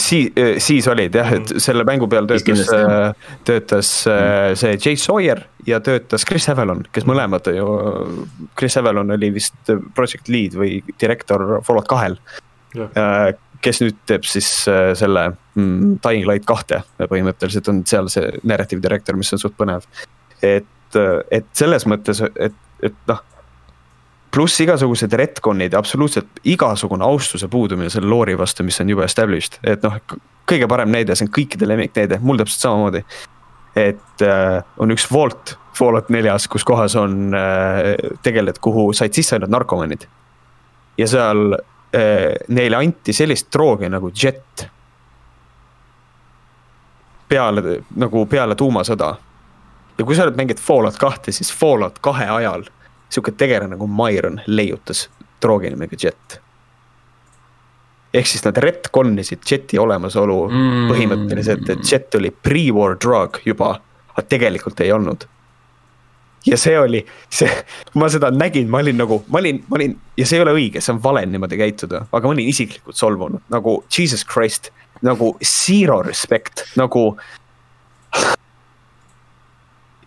siis, 0.00 0.32
siis 0.62 0.86
olid 0.88 1.14
jah, 1.14 1.32
et 1.36 1.52
selle 1.62 1.84
mängu 1.88 2.08
peal 2.10 2.28
töötas, 2.28 2.70
töötas 3.46 3.90
see 4.60 4.76
Jay 4.76 4.98
Sawyer 5.00 5.42
ja 5.68 5.80
töötas 5.84 6.24
Chris 6.28 6.48
Avalon, 6.52 6.84
kes 6.94 7.06
mõlemad 7.08 7.50
ju, 7.52 7.66
Chris 8.58 8.78
Avalon 8.80 9.14
oli 9.16 9.32
vist 9.34 9.72
project 9.96 10.30
lead 10.32 10.56
või 10.58 10.78
direktor 11.00 11.60
Fallout 11.66 11.88
kahel. 11.90 12.18
kes 13.64 13.80
nüüd 13.82 14.00
teeb 14.06 14.26
siis 14.28 14.48
selle 14.66 15.28
mm, 15.54 15.98
Dying 16.04 16.26
Light 16.28 16.46
kahte, 16.48 16.82
põhimõtteliselt 17.00 17.68
on 17.72 17.84
seal 17.88 18.10
see 18.12 18.32
narrative 18.44 18.84
director, 18.84 19.16
mis 19.16 19.32
on 19.32 19.42
suht 19.42 19.56
põnev. 19.58 19.86
et, 20.42 21.00
et 21.30 21.48
selles 21.56 21.86
mõttes, 21.88 22.22
et, 22.36 22.56
et 22.84 23.02
noh 23.08 23.24
pluss 24.36 24.60
igasugused 24.60 25.14
retcon'id 25.16 25.72
ja 25.72 25.80
absoluutselt 25.80 26.42
igasugune 26.44 27.04
austuse 27.06 27.48
puudumine 27.48 27.88
selle 27.92 28.10
loori 28.10 28.34
vastu, 28.38 28.66
mis 28.66 28.76
on 28.82 28.90
juba 28.92 29.06
established, 29.08 29.56
et 29.64 29.84
noh, 29.86 29.96
kõige 30.48 30.68
parem 30.68 30.92
näide, 30.92 31.16
see 31.16 31.24
on 31.24 31.32
kõikide 31.38 31.68
lemmiknäide, 31.70 32.18
mul 32.20 32.42
täpselt 32.42 32.66
samamoodi. 32.66 33.04
et 33.76 34.22
äh, 34.24 34.62
on 34.78 34.92
üks 34.92 35.08
vault 35.12 35.56
Fallout 35.76 36.08
neljas, 36.08 36.46
kus 36.48 36.64
kohas 36.64 36.94
on 36.96 37.34
äh, 37.36 37.94
tegeled, 38.24 38.58
kuhu 38.64 38.92
said 38.96 39.12
sisse 39.12 39.36
ainult 39.36 39.52
narkomaanid. 39.52 40.06
ja 40.98 41.08
seal 41.08 41.56
äh, 41.56 42.36
neile 42.48 42.76
anti 42.76 43.12
sellist 43.12 43.48
droogi 43.52 43.88
nagu 43.88 44.12
jet. 44.12 44.68
peale, 47.28 47.80
nagu 47.96 48.26
peale 48.26 48.54
tuumasõda. 48.54 49.14
ja 49.98 50.04
kui 50.04 50.14
sa 50.14 50.28
nüüd 50.28 50.36
mängid 50.44 50.60
Fallout 50.60 51.00
kahte, 51.00 51.32
siis 51.32 51.52
Fallout 51.52 51.98
kahe 52.04 52.28
ajal 52.28 52.68
sihuke 53.08 53.32
tegelane 53.38 53.74
nagu 53.74 53.86
Myron 53.86 54.40
leiutas 54.46 55.06
droogi 55.42 55.70
nimega 55.70 55.96
Jet. 56.02 56.40
ehk 58.14 58.26
siis 58.26 58.44
nad 58.46 58.56
retcon 58.62 59.18
isid 59.18 59.44
Jeti 59.50 59.78
olemasolu 59.78 60.36
mm. 60.48 60.84
põhimõtteliselt, 60.90 61.70
et 61.74 61.90
Jet 61.92 62.14
oli 62.16 62.30
pre-war 62.30 62.96
drug 63.00 63.40
juba, 63.44 63.74
aga 64.14 64.26
tegelikult 64.28 64.80
ei 64.80 64.92
olnud. 64.92 65.26
ja 66.46 66.56
see 66.56 66.78
oli, 66.78 67.02
see, 67.28 67.50
ma 67.98 68.08
seda 68.08 68.30
nägin, 68.30 68.70
ma 68.70 68.78
olin 68.78 68.96
nagu, 69.02 69.20
ma 69.28 69.42
olin, 69.42 69.60
ma 69.68 69.78
olin 69.80 69.96
ja 70.16 70.26
see 70.26 70.38
ei 70.38 70.46
ole 70.46 70.54
õige, 70.56 70.80
see 70.80 70.94
on 70.94 71.02
vale 71.02 71.26
niimoodi 71.26 71.58
käituda, 71.60 72.06
aga 72.12 72.28
ma 72.28 72.36
olin 72.36 72.48
isiklikult 72.48 72.96
solvunud 72.96 73.42
nagu 73.52 73.80
jesus 73.98 74.24
christ, 74.24 74.70
nagu 75.04 75.34
zero 75.44 76.00
respect, 76.06 76.64
nagu 76.80 77.10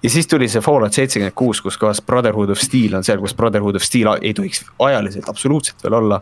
ja 0.04 0.10
siis 0.10 0.28
tuli 0.28 0.48
see 0.48 0.62
Fallout 0.62 0.96
seitsekümmend 0.96 1.36
kuus, 1.36 1.62
kus 1.62 1.78
kohas 1.78 2.02
Brotherhood 2.02 2.54
of 2.54 2.62
Steel 2.62 2.96
on 2.98 3.04
seal, 3.04 3.20
kus 3.24 3.36
Brotherhood 3.36 3.76
of 3.80 3.86
Steel 3.86 4.12
ei 4.22 4.34
tohiks 4.34 4.64
ajaliselt 4.80 5.30
absoluutselt 5.30 5.84
veel 5.84 6.00
olla. 6.02 6.22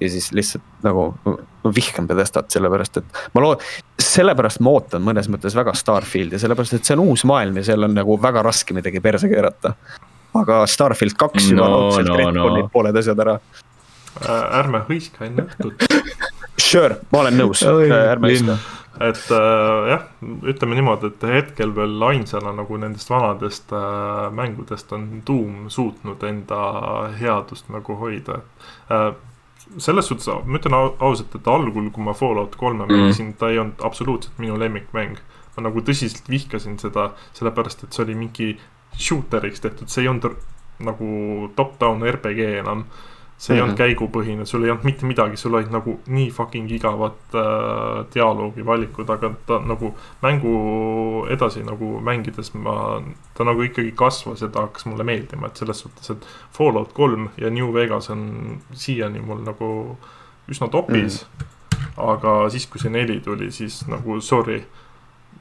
ja 0.00 0.10
siis 0.12 0.32
lihtsalt 0.32 0.64
nagu 0.84 1.06
ma 1.24 1.70
vihkan 1.74 2.08
Pedestat 2.08 2.50
sellepärast, 2.52 2.98
et 3.00 3.20
ma 3.34 3.40
lood-, 3.40 3.62
sellepärast 4.02 4.60
ma 4.60 4.74
ootan 4.76 5.02
mõnes 5.02 5.30
mõttes 5.32 5.56
väga 5.56 5.72
Starfieldi, 5.74 6.38
sellepärast 6.38 6.76
et 6.76 6.84
see 6.84 6.96
on 6.98 7.06
uus 7.08 7.24
maailm 7.24 7.56
ja 7.56 7.64
seal 7.70 7.88
on 7.88 7.96
nagu 7.96 8.18
väga 8.22 8.42
raske 8.44 8.76
midagi 8.76 9.00
perse 9.00 9.30
keerata. 9.32 9.72
aga 10.36 10.66
Starfield 10.68 11.16
kaks 11.16 11.48
juba 11.50 11.64
no, 11.64 11.78
raudselt 11.78 12.12
no, 12.12 12.48
no. 12.50 12.68
pooled 12.72 12.96
asjad 13.00 13.24
ära. 13.24 13.38
Ärme 14.26 14.84
hõiska 14.88 15.24
enne 15.26 15.48
õhtut 15.48 15.82
Sure, 16.56 17.00
ma 17.12 17.22
olen 17.24 17.38
nõus, 17.40 17.62
ärme 17.66 18.32
hõiska 18.32 18.58
et 19.00 19.30
äh, 19.30 19.88
jah, 19.90 20.04
ütleme 20.48 20.76
niimoodi, 20.78 21.10
et 21.12 21.24
hetkel 21.28 21.72
veel 21.76 22.00
ainsana 22.08 22.52
nagu 22.56 22.78
nendest 22.80 23.10
vanadest 23.12 23.72
äh, 23.76 24.28
mängudest 24.32 24.92
on 24.96 25.06
Doom 25.26 25.66
suutnud 25.72 26.22
enda 26.24 26.60
headust 27.20 27.68
nagu 27.72 27.98
hoida 28.00 28.40
äh,. 28.90 29.10
selles 29.82 30.06
suhtes, 30.08 30.28
ma 30.46 30.60
ütlen 30.60 30.76
ausalt, 30.78 31.34
et 31.34 31.48
algul, 31.50 31.90
kui 31.90 32.04
ma 32.04 32.14
Fallout 32.14 32.54
kolme 32.56 32.86
mm. 32.86 32.92
mängisin, 32.92 33.32
ta 33.36 33.50
ei 33.50 33.58
olnud 33.58 33.82
absoluutselt 33.84 34.38
minu 34.38 34.56
lemmikmäng. 34.60 35.18
ma 35.56 35.64
nagu 35.68 35.80
tõsiselt 35.80 36.28
vihkasin 36.30 36.78
seda, 36.78 37.10
sellepärast 37.36 37.84
et 37.84 37.92
see 37.92 38.04
oli 38.04 38.14
mingi 38.14 38.48
shooteriks 38.96 39.60
tehtud, 39.64 39.90
see 39.92 40.04
ei 40.04 40.08
olnud 40.12 40.38
nagu 40.84 41.50
top-down 41.56 42.04
RPG 42.04 42.60
enam 42.62 42.84
see 43.38 43.54
ei 43.54 43.60
mm 43.60 43.64
-hmm. 43.64 43.68
olnud 43.68 43.78
käigupõhine, 43.78 44.46
sul 44.46 44.64
ei 44.64 44.70
olnud 44.70 44.84
mitte 44.84 45.06
midagi, 45.06 45.36
sul 45.36 45.54
olid 45.54 45.70
nagu 45.70 45.98
nii 46.06 46.30
fucking 46.30 46.70
igavad 46.72 47.34
äh, 47.34 48.06
dialoogivalikud, 48.14 49.10
aga 49.10 49.30
ta 49.46 49.58
nagu 49.60 49.94
mängu 50.22 51.26
edasi 51.30 51.64
nagu 51.64 52.00
mängides 52.00 52.54
ma, 52.54 53.02
ta 53.34 53.44
nagu 53.44 53.62
ikkagi 53.62 53.92
kasvas 53.92 54.42
ja 54.42 54.48
ta 54.48 54.60
hakkas 54.60 54.86
mulle 54.86 55.04
meeldima, 55.04 55.46
et 55.46 55.56
selles 55.56 55.78
suhtes, 55.84 56.10
et 56.10 56.26
Fallout 56.52 56.92
kolm 56.92 57.28
ja 57.36 57.50
New 57.50 57.74
Vegas 57.74 58.10
on 58.10 58.58
siiani 58.72 59.20
mul 59.20 59.44
nagu 59.44 59.98
üsna 60.48 60.68
topis 60.68 61.26
mm. 61.26 61.44
-hmm. 61.44 62.10
aga 62.12 62.50
siis, 62.50 62.66
kui 62.66 62.80
see 62.80 62.90
neli 62.90 63.20
tuli, 63.20 63.50
siis 63.50 63.86
nagu 63.86 64.20
sorry, 64.20 64.62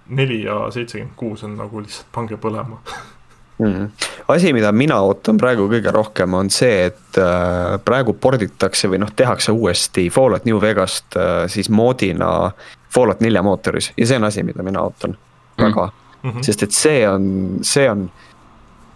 neli 0.07 0.43
ja 0.43 0.71
seitsekümmend 0.71 1.15
kuus 1.15 1.43
on 1.43 1.57
nagu 1.57 1.79
lihtsalt 1.79 2.11
pange 2.11 2.35
põlema 2.35 2.77
mm.. 3.57 3.87
asi, 4.27 4.53
mida 4.53 4.71
mina 4.75 4.99
ootan 5.05 5.37
praegu 5.37 5.67
kõige 5.71 5.93
rohkem, 5.93 6.33
on 6.37 6.49
see, 6.53 6.89
et 6.89 7.19
äh, 7.21 7.75
praegu 7.85 8.15
porditakse 8.19 8.89
või 8.91 9.01
noh, 9.03 9.11
tehakse 9.15 9.55
uuesti 9.55 10.09
Fallout 10.13 10.45
New 10.49 10.61
Vegast 10.61 11.17
äh, 11.19 11.45
siis 11.51 11.69
moodina 11.69 12.51
Fallout 12.93 13.23
nelja 13.25 13.43
mootoris 13.45 13.91
ja 13.97 14.07
see 14.07 14.19
on 14.21 14.29
asi, 14.29 14.45
mida 14.47 14.63
mina 14.63 14.85
ootan 14.85 15.17
väga 15.57 15.89
mm. 15.89 16.29
-hmm. 16.29 16.45
sest 16.45 16.63
et 16.63 16.71
see 16.71 17.09
on, 17.09 17.59
see 17.61 17.89
on, 17.91 18.09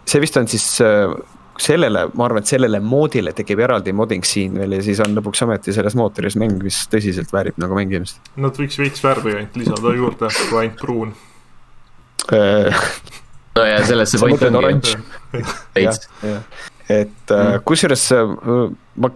see 0.05 0.21
vist 0.21 0.37
on 0.37 0.47
siis 0.47 0.81
äh, 0.81 1.13
sellele, 1.59 2.05
ma 2.13 2.25
arvan, 2.25 2.43
et 2.43 2.47
sellele 2.47 2.79
moodile 2.79 3.33
tekib 3.35 3.59
eraldi 3.59 3.93
modding 3.93 4.23
siin 4.25 4.55
veel 4.59 4.77
ja 4.77 4.83
siis 4.83 4.99
on 5.03 5.15
lõpuks 5.17 5.43
ometi 5.43 5.73
selles 5.75 5.95
mootoris 5.99 6.37
mäng, 6.39 6.61
mis 6.63 6.85
tõsiselt 6.91 7.33
väärib 7.35 7.59
nagu 7.59 7.75
mängimist. 7.75 8.21
Nad 8.39 8.59
võiks 8.59 8.79
veits 8.79 9.03
värvi 9.03 9.35
ainult 9.35 9.57
lisada 9.59 9.95
juurde, 9.95 10.31
kui 10.49 10.61
ainult 10.61 10.79
pruun 10.79 11.15
no 13.59 13.65
ja 13.67 13.81
selles 13.87 14.13
see 14.13 14.21
point 14.21 14.43
ongi. 14.49 14.95
veits. 15.75 16.07
et 16.23 17.31
äh, 17.31 17.43
mm. 17.43 17.63
kusjuures 17.67 18.05
äh, 18.15 18.35
ma, 19.03 19.11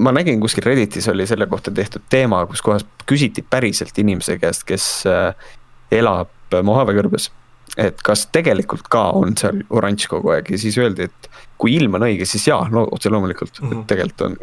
ma 0.00 0.14
nägin 0.16 0.40
kuskil 0.42 0.66
Redditis 0.66 1.08
oli 1.12 1.26
selle 1.28 1.48
kohta 1.50 1.72
tehtud 1.74 2.04
teema, 2.12 2.42
kus 2.50 2.62
kohas 2.64 2.86
küsiti 3.08 3.44
päriselt 3.46 3.98
inimese 3.98 4.38
käest, 4.42 4.66
kes 4.68 4.88
äh, 5.08 5.52
elab 5.92 6.36
Mojave 6.50 6.96
kõrbes. 6.96 7.30
et 7.78 8.00
kas 8.02 8.24
tegelikult 8.34 8.88
ka 8.90 9.04
on 9.14 9.36
seal 9.38 9.62
oranž 9.70 10.08
kogu 10.10 10.32
aeg 10.34 10.48
ja 10.50 10.58
siis 10.58 10.78
öeldi, 10.82 11.06
et 11.06 11.28
kui 11.60 11.76
ilm 11.76 11.94
on 11.94 12.08
õige, 12.08 12.26
siis 12.26 12.48
jaa, 12.48 12.64
no 12.72 12.82
otse 12.90 13.12
loomulikult 13.12 13.60
mm, 13.60 13.70
-hmm. 13.70 13.84
tegelikult 13.86 14.26
on. 14.26 14.36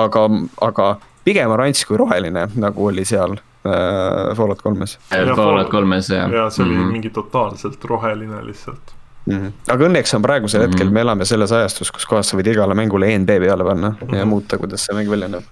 aga, 0.00 0.24
aga 0.66 0.88
pigem 1.24 1.50
oranž 1.54 1.84
kui 1.86 2.00
roheline, 2.00 2.48
nagu 2.54 2.86
oli 2.90 3.04
seal 3.04 3.38
äh, 3.66 4.36
Fallout 4.36 4.62
kolmes. 4.62 4.98
Fallout 5.36 5.70
kolmes 5.70 6.10
jah. 6.10 6.30
ja 6.32 6.50
see 6.50 6.64
oli 6.64 6.74
mm 6.74 6.82
-hmm. 6.82 6.92
mingi 6.92 7.10
totaalselt 7.10 7.84
roheline 7.84 8.46
lihtsalt 8.46 8.94
mm. 9.26 9.36
-hmm. 9.36 9.52
aga 9.72 9.88
õnneks 9.88 10.16
on 10.16 10.22
praegusel 10.22 10.60
mm 10.60 10.66
-hmm. 10.66 10.72
hetkel, 10.72 10.90
me 10.90 11.00
elame 11.00 11.24
selles 11.24 11.52
ajastus, 11.52 11.92
kus 11.92 12.06
kohas 12.06 12.28
sa 12.28 12.36
võid 12.36 12.52
igale 12.52 12.74
mängule 12.74 13.12
ENB 13.14 13.28
peale 13.28 13.64
panna 13.64 13.88
mm 13.88 13.96
-hmm. 13.96 14.14
ja 14.16 14.24
mhm. 14.24 14.28
muuta, 14.28 14.58
kuidas 14.58 14.84
see 14.84 14.96
mäng 14.96 15.10
välja 15.10 15.28
näeb. 15.28 15.44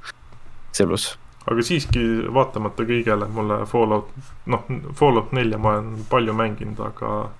see 0.72 0.86
pluss. 0.86 1.18
aga 1.50 1.62
siiski, 1.62 2.00
vaatamata 2.34 2.82
kõigele, 2.82 3.28
mulle 3.28 3.66
Fallout, 3.66 4.08
noh, 4.46 4.64
Fallout 4.94 5.32
nelja 5.32 5.58
ma 5.58 5.68
olen 5.68 6.04
palju 6.08 6.32
mänginud, 6.32 6.80
aga, 6.80 7.30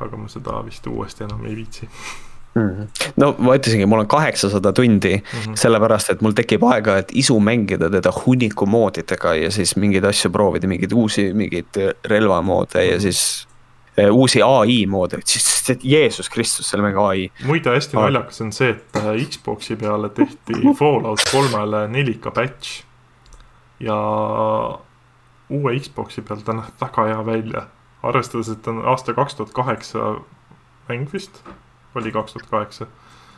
aga 0.00 0.16
ma 0.16 0.28
seda 0.28 0.64
vist 0.64 0.86
uuesti 0.86 1.24
enam 1.24 1.44
ei 1.44 1.56
viitsi. 1.56 1.88
no 3.16 3.30
ma 3.38 3.56
ütlesingi, 3.58 3.86
mul 3.90 4.04
on 4.04 4.10
kaheksasada 4.10 4.72
tundi 4.72 5.16
mm, 5.16 5.38
-hmm. 5.38 5.56
sellepärast 5.58 6.10
et 6.14 6.20
mul 6.22 6.36
tekib 6.38 6.62
aega, 6.70 6.98
et 7.02 7.10
isu 7.12 7.40
mängida 7.40 7.90
teda 7.90 8.12
hunniku 8.14 8.66
moodidega 8.66 9.34
ja 9.34 9.50
siis 9.50 9.76
mingeid 9.76 10.04
asju 10.04 10.30
proovida, 10.30 10.68
mingeid 10.70 10.92
uusi, 10.92 11.32
mingeid 11.34 11.80
relvamoode 12.04 12.78
mm 12.78 12.80
-hmm. 12.80 12.90
ja 12.90 12.96
mhm. 12.96 13.02
siis 13.02 13.48
äh, 13.98 14.10
uusi 14.14 14.42
ai 14.42 14.86
moode, 14.86 15.18
siis 15.24 15.78
Jeesus 15.82 16.30
Kristus, 16.30 16.70
selle 16.70 16.82
mängu 16.82 17.00
ai. 17.00 17.30
muide, 17.44 17.70
hästi 17.70 17.96
naljakas 17.96 18.40
on 18.40 18.52
see, 18.52 18.70
et 18.70 18.96
äh, 18.96 19.28
Xbox'i 19.28 19.76
peale 19.76 20.08
tehti 20.08 20.52
Fallout 20.78 21.20
kolmele 21.32 21.86
4K 21.86 22.30
patch 22.34 22.84
ja 23.80 23.96
uue 25.48 25.78
Xbox'i 25.80 26.22
peal 26.22 26.40
ta 26.44 26.52
näeb 26.52 26.80
väga 26.80 27.06
hea 27.10 27.26
välja, 27.26 27.66
arvestades, 28.02 28.48
et 28.48 28.66
on 28.68 28.84
aasta 28.84 29.14
kaks 29.14 29.34
tuhat 29.34 29.52
kaheksa 29.52 30.14
mäng 30.88 31.12
vist 31.12 31.42
oli 31.94 32.12
kaks 32.12 32.36
tuhat 32.36 32.50
kaheksa 32.50 32.86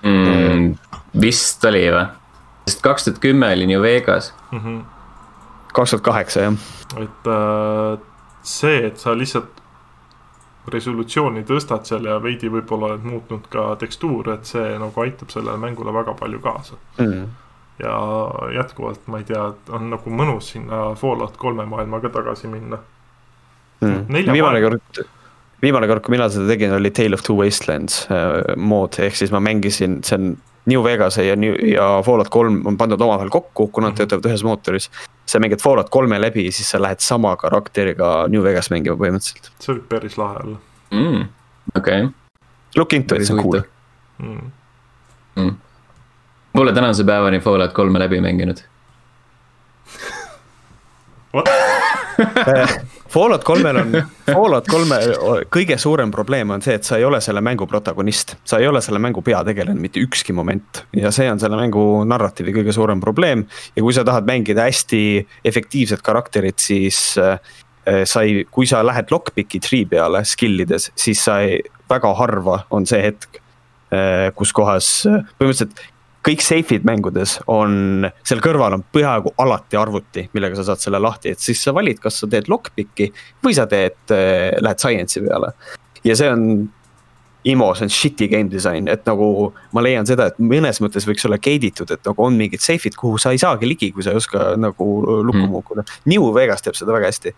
mm,? 0.02 0.74
vist 1.20 1.64
oli 1.64 1.86
või? 1.92 2.06
sest 2.66 2.82
kaks 2.82 3.06
tuhat 3.06 3.22
kümme 3.22 3.52
oli 3.54 3.66
New 3.66 3.82
Vegas. 3.82 4.32
Mhm. 4.52 4.80
kaks 5.72 5.94
tuhat 5.94 6.04
kaheksa 6.04 6.40
jah. 6.40 6.58
et 6.96 7.30
äh, 7.30 8.00
see, 8.42 8.86
et 8.86 8.98
sa 8.98 9.16
lihtsalt 9.16 9.62
resolutsiooni 10.72 11.44
tõstad 11.46 11.86
seal 11.86 12.06
ja 12.08 12.16
veidi 12.22 12.50
võib-olla 12.50 12.90
oled 12.92 13.04
muutnud 13.06 13.44
ka 13.50 13.68
tekstuure, 13.80 14.34
et 14.34 14.48
see 14.50 14.76
nagu 14.82 15.02
aitab 15.04 15.30
sellele 15.30 15.60
mängule 15.62 15.94
väga 15.94 16.16
palju 16.18 16.40
kaasa 16.42 16.78
mm. 16.98 17.26
ja 17.82 17.96
jätkuvalt 18.56 19.06
ma 19.12 19.22
ei 19.22 19.28
tea, 19.30 19.44
on 19.70 19.90
nagu 19.92 20.10
mõnus 20.10 20.50
sinna 20.56 20.88
Fallout 20.98 21.36
kolme 21.38 21.68
maailma 21.70 22.00
ka 22.02 22.10
tagasi 22.18 22.50
minna 22.50 22.80
mm.. 23.80 24.32
viimane 24.32 24.64
kord 24.64 25.04
viimane 25.62 25.86
kord, 25.88 26.02
kui 26.04 26.12
mina 26.16 26.28
seda 26.32 26.46
tegin, 26.50 26.72
oli 26.76 26.90
Tale 26.90 27.14
of 27.16 27.22
Two 27.26 27.36
Wastelands 27.40 28.02
äh, 28.10 28.54
mood, 28.56 28.98
ehk 29.02 29.16
siis 29.16 29.32
ma 29.34 29.40
mängisin, 29.40 30.00
see 30.06 30.18
on 30.18 30.36
New 30.66 30.82
Vegase 30.84 31.22
ja 31.26 31.36
New 31.38 31.54
ja 31.70 32.02
Fallout 32.02 32.28
kolm 32.34 32.60
on 32.66 32.76
pandud 32.76 33.00
omavahel 33.00 33.30
kokku, 33.30 33.68
kuna 33.68 33.86
nad 33.88 33.94
Mhm. 33.94 33.98
töötavad 34.02 34.26
ühes 34.30 34.42
mootoris. 34.44 34.90
sa 35.26 35.38
mängid 35.42 35.58
Fallout 35.62 35.88
kolme 35.90 36.20
läbi, 36.20 36.50
siis 36.52 36.70
sa 36.70 36.78
lähed 36.82 37.00
sama 37.02 37.36
karakteriga 37.36 38.28
New 38.28 38.42
Vegas 38.42 38.70
mängima 38.70 38.96
põhimõtteliselt. 38.96 39.50
see 39.60 39.74
võib 39.74 39.88
päris 39.88 40.18
lahe 40.18 40.36
olla 40.44 40.58
mm,. 40.90 41.28
okei 41.76 42.02
okay., 42.02 42.12
Look 42.76 42.92
into 42.92 43.14
it, 43.16 43.26
see 43.26 43.34
on 43.34 43.42
cool 43.42 43.52
huvitav. 43.52 43.70
mm.. 45.36 45.56
Pole 46.52 46.72
tänase 46.72 47.04
päevani 47.04 47.40
Fallout 47.40 47.72
kolme 47.72 47.98
läbi 47.98 48.20
mänginud. 48.20 48.60
What? 51.34 51.48
Fallout 53.16 53.44
kolmel 53.44 53.78
on, 53.80 53.94
Fallout 54.36 54.66
kolme 54.68 54.98
kõige 55.52 55.78
suurem 55.80 56.10
probleem 56.12 56.50
on 56.52 56.60
see, 56.64 56.74
et 56.76 56.84
sa 56.84 56.98
ei 57.00 57.04
ole 57.08 57.22
selle 57.24 57.40
mängu 57.44 57.64
protagonist. 57.70 58.34
sa 58.44 58.58
ei 58.60 58.68
ole 58.68 58.82
selle 58.84 59.00
mängu 59.00 59.22
peategelane 59.24 59.80
mitte 59.80 60.02
ükski 60.04 60.34
moment 60.36 60.82
ja 60.96 61.08
see 61.14 61.30
on 61.32 61.40
selle 61.40 61.56
mängu 61.56 62.04
narratiivi 62.04 62.52
kõige 62.58 62.74
suurem 62.76 63.00
probleem. 63.00 63.46
ja 63.76 63.84
kui 63.86 63.96
sa 63.96 64.04
tahad 64.04 64.28
mängida 64.28 64.68
hästi 64.68 65.00
efektiivset 65.48 66.04
karakterit, 66.04 66.60
siis 66.60 67.16
äh, 67.16 67.40
sa 68.04 68.26
ei, 68.26 68.44
kui 68.50 68.68
sa 68.68 68.84
lähed 68.84 69.08
lockpick'i 69.14 69.62
tree 69.64 69.88
peale 69.88 70.20
skill 70.28 70.60
ides, 70.66 70.90
siis 70.98 71.24
sa 71.24 71.40
ei, 71.46 71.62
väga 71.88 72.12
harva 72.18 72.64
on 72.74 72.84
see 72.84 73.00
hetk, 73.00 73.40
kus 74.34 74.50
kohas 74.52 74.88
põhimõtteliselt 75.06 75.78
kõik 76.26 76.42
safe'id 76.42 76.86
mängudes 76.88 77.36
on, 77.46 78.06
seal 78.26 78.40
kõrval 78.44 78.74
on 78.78 78.84
peaaegu 78.92 79.34
alati 79.42 79.78
arvuti, 79.78 80.26
millega 80.34 80.58
sa 80.58 80.64
saad 80.72 80.82
selle 80.82 80.98
lahti, 81.02 81.34
et 81.34 81.42
siis 81.42 81.60
sa 81.62 81.74
valid, 81.76 82.00
kas 82.02 82.18
sa 82.22 82.28
teed 82.30 82.50
lockpick'i 82.50 83.12
või 83.44 83.54
sa 83.54 83.68
teed 83.70 84.14
äh,, 84.14 84.56
lähed 84.60 84.82
science'i 84.82 85.22
peale. 85.26 85.52
ja 86.04 86.16
see 86.18 86.30
on 86.32 86.48
IMO, 87.46 87.68
see 87.78 87.86
on 87.86 87.92
shitty 87.94 88.26
game 88.28 88.50
design, 88.50 88.88
et 88.90 89.06
nagu 89.06 89.52
ma 89.72 89.82
leian 89.84 90.06
seda, 90.08 90.26
et 90.32 90.38
mõnes 90.42 90.80
mõttes 90.82 91.06
võiks 91.06 91.26
olla 91.28 91.38
gate 91.38 91.68
itud, 91.68 91.90
et 91.94 92.02
nagu 92.08 92.24
on 92.24 92.34
mingid 92.34 92.64
safe'id, 92.64 92.96
kuhu 92.98 93.20
sa 93.22 93.30
ei 93.30 93.38
saagi 93.38 93.68
ligi, 93.70 93.92
kui 93.94 94.02
sa 94.02 94.10
ei 94.10 94.18
oska 94.18 94.56
nagu 94.58 94.88
lukku 95.22 95.44
Mm. 95.44 95.52
muukuda 95.54 95.84
mm.. 95.84 96.02
New 96.10 96.26
Vegas 96.34 96.62
teeb 96.66 96.74
seda 96.74 96.96
väga 96.96 97.12
hästi 97.12 97.34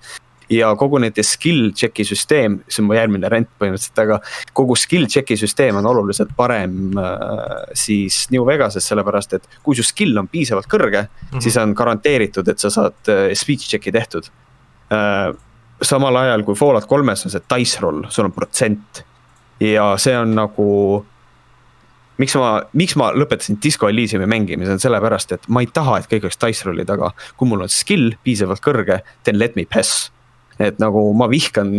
ja 0.52 0.70
kogu 0.78 1.00
nende 1.02 1.22
skill 1.26 1.72
check'i 1.76 2.04
süsteem, 2.08 2.58
see 2.68 2.82
on 2.82 2.88
mu 2.88 2.96
järgmine 2.96 3.30
rent 3.32 3.50
põhimõtteliselt, 3.60 4.00
aga 4.04 4.18
kogu 4.56 4.76
skill 4.78 5.08
check'i 5.10 5.36
süsteem 5.40 5.78
on 5.80 5.88
oluliselt 5.90 6.32
parem 6.36 6.96
äh, 6.98 7.74
siis 7.76 8.24
New 8.32 8.46
Vegases, 8.48 8.86
sellepärast 8.88 9.36
et 9.38 9.50
kui 9.64 9.76
su 9.78 9.84
skill 9.86 10.16
on 10.20 10.30
piisavalt 10.32 10.70
kõrge 10.70 11.04
mm, 11.04 11.20
-hmm. 11.32 11.44
siis 11.44 11.58
on 11.60 11.74
garanteeritud, 11.76 12.48
et 12.48 12.58
sa 12.58 12.70
saad 12.72 13.12
äh, 13.12 13.28
speech 13.34 13.68
check'i 13.68 13.92
tehtud 13.92 14.30
äh,. 14.92 15.34
samal 15.82 16.16
ajal 16.16 16.42
kui 16.42 16.56
Fallout 16.58 16.86
kolmes 16.90 17.24
on 17.24 17.30
see 17.30 17.44
dice 17.54 17.80
roll, 17.80 18.02
sul 18.08 18.24
on 18.24 18.32
protsent 18.32 19.04
ja 19.60 19.96
see 19.96 20.16
on 20.18 20.34
nagu 20.34 21.04
miks 22.18 22.34
ma, 22.34 22.62
miks 22.72 22.96
ma 22.98 23.12
lõpetasin 23.14 23.60
Disco 23.62 23.88
Elysiumi 23.88 24.26
mängimise, 24.26 24.72
on 24.72 24.80
sellepärast, 24.82 25.32
et 25.32 25.48
ma 25.48 25.60
ei 25.60 25.70
taha, 25.72 25.98
et 25.98 26.10
kõik 26.10 26.26
oleks 26.26 26.40
dice 26.42 26.66
roll'i 26.66 26.84
taga. 26.84 27.12
kui 27.36 27.48
mul 27.48 27.62
on 27.62 27.68
skill 27.68 28.14
piisavalt 28.24 28.60
kõrge, 28.64 29.02
then 29.24 29.38
let 29.38 29.56
me 29.56 29.64
pass 29.64 30.10
et 30.58 30.78
nagu 30.82 31.12
ma 31.14 31.28
vihkan 31.30 31.70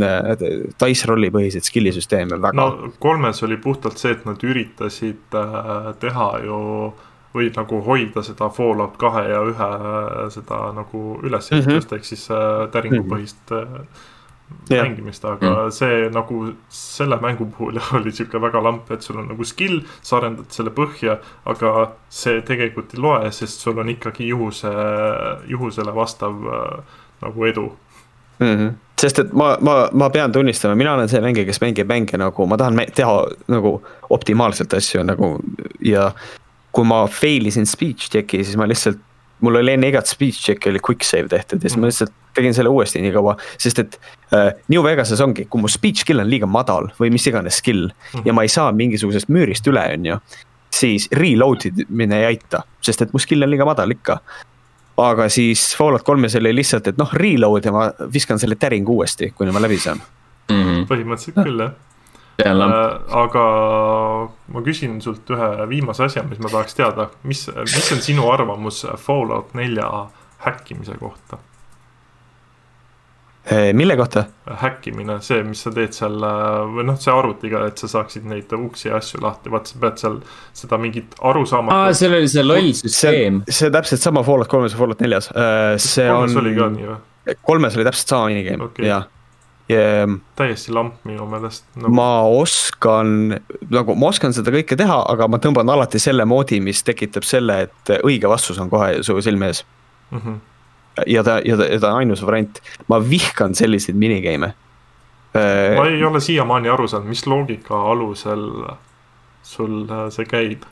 dice 0.79 1.07
roll'i 1.09 1.29
põhiseid 1.33 1.67
skill'i 1.67 1.91
süsteeme 1.91 2.39
väga. 2.39 2.55
no 2.55 2.91
kolmes 2.99 3.43
oli 3.43 3.57
puhtalt 3.57 3.97
see, 3.99 4.15
et 4.15 4.25
nad 4.25 4.43
üritasid 4.43 5.35
äh, 5.35 5.93
teha 5.99 6.31
ju 6.45 6.59
või 7.33 7.49
nagu 7.53 7.81
hoida 7.85 8.23
seda 8.25 8.49
Fallout 8.53 8.95
kahe 9.01 9.25
ja 9.29 9.41
ühe 9.45 9.71
äh, 9.73 10.21
seda 10.33 10.69
nagu 10.75 11.19
ülesehitust 11.23 11.69
mm 11.69 11.81
-hmm. 11.81 11.97
ehk 11.97 12.05
siis 12.05 12.29
äh, 12.31 12.69
täringupõhist 12.73 13.51
äh, 13.51 13.67
yeah. 14.71 14.87
mängimist, 14.87 15.25
aga 15.25 15.49
mm 15.49 15.55
-hmm. 15.55 15.71
see 15.71 16.09
nagu 16.09 16.53
selle 16.69 17.17
mängu 17.21 17.45
puhul 17.45 17.79
oli 17.99 18.11
sihuke 18.11 18.41
väga 18.41 18.63
lamp, 18.63 18.91
et 18.91 19.01
sul 19.01 19.17
on 19.17 19.27
nagu 19.27 19.43
skill, 19.43 19.81
sa 20.01 20.17
arendad 20.17 20.49
selle 20.49 20.69
põhja, 20.69 21.17
aga 21.45 21.91
see 22.09 22.41
tegelikult 22.41 22.93
ei 22.93 22.99
loe, 22.99 23.31
sest 23.31 23.61
sul 23.61 23.77
on 23.77 23.89
ikkagi 23.89 24.27
juhuse, 24.27 24.73
juhusele 25.47 25.95
vastav 25.95 26.33
nagu 27.21 27.45
edu 27.45 27.73
mm. 28.39 28.55
-hmm. 28.55 28.73
sest 29.01 29.19
et 29.19 29.33
ma, 29.33 29.57
ma, 29.61 29.89
ma 29.93 30.09
pean 30.09 30.31
tunnistama, 30.31 30.75
mina 30.75 30.93
olen 30.93 31.09
see 31.09 31.21
mängija, 31.21 31.45
kes 31.45 31.61
mängib 31.61 31.87
mänge 31.87 32.17
nagu 32.17 32.45
ma 32.45 32.57
tahan 32.57 32.79
teha 32.95 33.25
nagu 33.47 33.81
optimaalselt 34.09 34.73
asju 34.73 35.03
nagu 35.03 35.37
ja 35.81 36.11
kui 36.71 36.85
ma 36.85 37.05
fail 37.07 37.45
isin 37.49 37.65
speech 37.65 38.09
check'i, 38.13 38.43
siis 38.43 38.57
ma 38.57 38.67
lihtsalt, 38.69 38.99
mul 39.41 39.55
oli 39.55 39.73
enne 39.73 39.89
igat 39.89 40.07
speech 40.07 40.43
check'i 40.45 40.69
oli 40.69 40.81
quick 40.85 41.03
save 41.03 41.27
tehtud 41.31 41.63
ja 41.63 41.69
siis 41.69 41.77
mm 41.77 41.77
-hmm. 41.77 41.81
ma 41.81 41.91
lihtsalt 41.93 42.13
tegin 42.33 42.53
selle 42.53 42.69
uuesti 42.69 43.01
nii 43.01 43.11
kaua, 43.11 43.37
sest 43.57 43.79
et 43.79 43.99
äh, 44.33 44.53
New 44.67 44.83
Vegases 44.83 45.21
ongi, 45.21 45.45
kui 45.49 45.61
mu 45.61 45.67
speech 45.67 46.03
skill 46.03 46.19
on 46.19 46.29
liiga 46.29 46.45
madal 46.45 46.91
või 46.99 47.09
mis 47.11 47.27
iganes 47.27 47.57
skill 47.57 47.87
mm 47.87 48.19
-hmm. 48.19 48.21
ja 48.25 48.33
ma 48.33 48.41
ei 48.41 48.47
saa 48.47 48.71
mingisugusest 48.71 49.29
müürist 49.29 49.67
üle, 49.67 49.93
on 49.93 50.05
ju. 50.05 50.17
siis 50.71 51.07
reload 51.11 51.65
imine 51.65 52.19
ei 52.19 52.25
aita, 52.25 52.61
sest 52.81 53.01
et 53.01 53.13
mu 53.13 53.19
skill 53.19 53.43
on 53.43 53.49
liiga 53.49 53.65
madal 53.65 53.91
ikka 53.91 54.19
aga 55.03 55.29
siis 55.29 55.75
Fallout 55.77 56.03
kolmes 56.07 56.35
oli 56.39 56.53
lihtsalt, 56.55 56.87
et 56.91 56.97
noh, 56.99 57.11
reload 57.13 57.65
ja 57.65 57.73
ma 57.75 57.89
viskan 58.13 58.39
selle 58.39 58.57
täringu 58.59 58.99
uuesti, 58.99 59.33
kuni 59.37 59.53
ma 59.55 59.61
läbi 59.61 59.79
saan 59.79 60.01
mm. 60.01 60.63
-hmm. 60.63 60.87
põhimõtteliselt 60.89 61.43
küll 61.43 61.65
jah 61.65 61.75
äh,. 62.45 63.15
aga 63.23 63.43
ma 64.53 64.63
küsin 64.63 65.01
sult 65.03 65.29
ühe 65.35 65.49
viimase 65.69 66.05
asja, 66.07 66.23
mis 66.23 66.39
ma 66.39 66.49
tahaks 66.49 66.75
teada, 66.77 67.09
mis, 67.23 67.47
mis 67.65 67.91
on 67.95 68.01
sinu 68.01 68.31
arvamus 68.31 68.85
Fallout 68.97 69.53
nelja 69.53 70.07
häkkimise 70.45 70.97
kohta? 70.99 71.37
Mille 73.73 73.95
kohta? 73.97 74.23
häkkimine, 74.61 75.19
see, 75.25 75.43
mis 75.45 75.61
sa 75.65 75.71
teed 75.73 75.93
seal 75.95 76.17
või 76.73 76.85
noh, 76.87 76.97
see 77.01 77.13
arvutiga, 77.13 77.63
et 77.69 77.81
sa 77.81 77.89
saaksid 77.89 78.25
neid 78.29 78.51
uksi 78.55 78.89
ja 78.89 78.97
asju 78.99 79.21
lahti, 79.23 79.51
vaata, 79.53 79.73
sa 79.73 79.83
pead 79.83 80.01
seal 80.01 80.17
seda 80.61 80.79
mingit 80.81 81.15
arusaamatu. 81.25 81.75
aa, 81.75 81.93
seal 81.97 82.17
oli 82.17 82.31
see 82.31 82.45
loll 82.45 82.73
süsteem. 82.77 83.43
see 83.49 83.71
täpselt 83.73 84.03
sama 84.03 84.23
Fallout 84.25 84.51
kolmes 84.51 84.75
ja 84.75 84.81
Fallout 84.81 85.01
neljas, 85.05 85.31
see 85.81 86.09
kolmes 86.09 86.35
on. 86.35 86.43
oli 86.43 86.57
ka 86.57 86.73
nii 86.73 86.89
või? 86.89 86.99
kolmes 87.45 87.77
oli 87.77 87.87
täpselt 87.87 88.13
sama 88.15 88.29
minigame 88.33 88.69
okay. 88.69 88.85
ja, 88.87 89.01
ja. 89.69 90.07
täiesti 90.39 90.73
lamp 90.75 91.01
minu 91.09 91.25
meelest 91.29 91.65
no.. 91.81 91.91
ma 91.93 92.09
oskan, 92.25 93.39
nagu 93.69 93.97
ma 93.99 94.11
oskan 94.13 94.35
seda 94.35 94.53
kõike 94.55 94.77
teha, 94.79 95.01
aga 95.13 95.29
ma 95.31 95.41
tõmban 95.41 95.73
alati 95.73 96.01
selle 96.01 96.25
moodi, 96.29 96.61
mis 96.63 96.83
tekitab 96.85 97.27
selle, 97.27 97.61
et 97.67 97.95
õige 98.01 98.29
vastus 98.31 98.61
on 98.61 98.71
kohe 98.71 98.99
su 99.05 99.17
silme 99.25 99.51
ees 99.53 99.65
mm. 100.11 100.21
-hmm 100.21 100.39
ja 101.07 101.23
ta, 101.23 101.39
ja 101.45 101.57
ta, 101.57 101.67
ja 101.69 101.79
ta 101.79 101.93
on 101.93 102.03
ainus 102.03 102.23
variant, 102.25 102.61
ma 102.87 102.99
vihkan 103.03 103.55
selliseid 103.55 103.97
minigame'e. 103.97 104.53
ma 105.77 105.85
ei 105.87 106.03
ole 106.03 106.19
siiamaani 106.19 106.69
aru 106.69 106.87
saanud, 106.87 107.09
mis 107.09 107.25
loogika 107.27 107.81
alusel 107.91 108.47
sul 109.43 109.85
see 110.09 110.25
käib. 110.25 110.65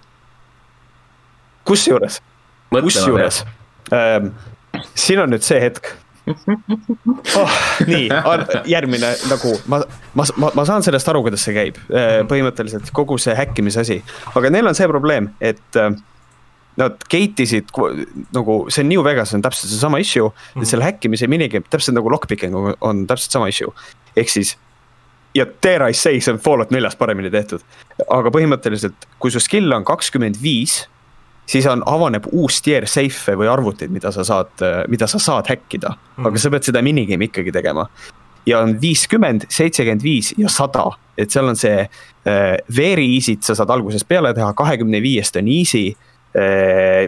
kusjuures, 1.65 2.22
kusjuures 2.81 3.45
ähm,, 3.94 4.34
siin 4.95 5.22
on 5.23 5.34
nüüd 5.34 5.45
see 5.45 5.61
hetk 5.61 5.94
oh,. 7.39 7.57
nii, 7.88 8.10
järgmine 8.68 9.14
nagu 9.31 9.53
ma, 9.72 9.80
ma, 10.14 10.26
ma, 10.35 10.52
ma 10.56 10.65
saan 10.68 10.84
sellest 10.84 11.07
aru, 11.07 11.22
kuidas 11.27 11.45
see 11.48 11.56
käib, 11.56 11.80
põhimõtteliselt 12.27 12.91
kogu 12.95 13.19
see 13.22 13.35
häkkimise 13.38 13.84
asi, 13.85 14.02
aga 14.35 14.52
neil 14.52 14.68
on 14.68 14.76
see 14.76 14.89
probleem, 14.91 15.31
et 15.39 15.80
äh, 15.80 15.94
nad 16.78 17.02
gate 17.10 17.44
isid 17.44 17.72
nagu 18.36 18.58
see 18.74 18.86
New 18.86 19.04
Vegas 19.06 19.34
on 19.34 19.41
täpselt 19.41 19.72
seesama 19.72 19.99
issue 20.04 20.30
mm, 20.30 20.36
-hmm. 20.38 20.62
et 20.62 20.68
selle 20.68 20.86
häkkimise 20.86 21.28
minigame 21.28 21.66
täpselt 21.70 21.98
nagu 21.98 22.12
lockpicking 22.12 22.56
on, 22.56 22.76
on 22.82 23.08
täpselt 23.08 23.32
sama 23.32 23.48
issue. 23.48 23.74
ehk 24.16 24.30
siis 24.30 24.58
ja 25.36 25.45
dare 25.64 25.90
I 25.90 25.94
say, 25.94 26.20
see 26.20 26.34
on 26.34 26.40
Fallout 26.40 26.72
neljas 26.72 26.95
paremini 26.95 27.32
tehtud. 27.32 27.64
aga 28.10 28.32
põhimõtteliselt, 28.34 29.10
kui 29.20 29.32
su 29.32 29.40
skill 29.44 29.74
on 29.74 29.86
kakskümmend 29.86 30.40
viis, 30.41 30.86
siis 31.49 31.66
on, 31.70 31.84
avaneb 31.86 32.28
uus 32.32 32.62
tier 32.62 32.88
safe'e 32.90 33.38
või 33.40 33.49
arvuteid, 33.52 33.91
mida 33.94 34.12
sa 34.12 34.26
saad, 34.28 34.66
mida 34.91 35.08
sa 35.08 35.20
saad 35.20 35.49
häkkida 35.49 35.90
mm, 35.90 35.99
-hmm. 36.16 36.30
aga 36.30 36.44
sa 36.44 36.54
pead 36.54 36.70
seda 36.70 36.82
minigame'i 36.82 37.32
ikkagi 37.32 37.52
tegema. 37.52 37.88
ja 38.45 38.60
on 38.60 38.78
viiskümmend, 38.82 39.45
seitsekümmend 39.49 40.04
viis 40.04 40.34
ja 40.38 40.49
sada, 40.49 40.91
et 41.18 41.32
seal 41.32 41.48
on 41.48 41.56
see 41.56 41.82
äh, 41.82 42.58
very 42.78 43.08
easy't 43.18 43.44
sa 43.44 43.56
saad 43.56 43.70
algusest 43.70 44.08
peale 44.08 44.34
teha, 44.34 44.54
kahekümne 44.54 45.02
viiest 45.02 45.36
on 45.36 45.48
easy 45.48 45.95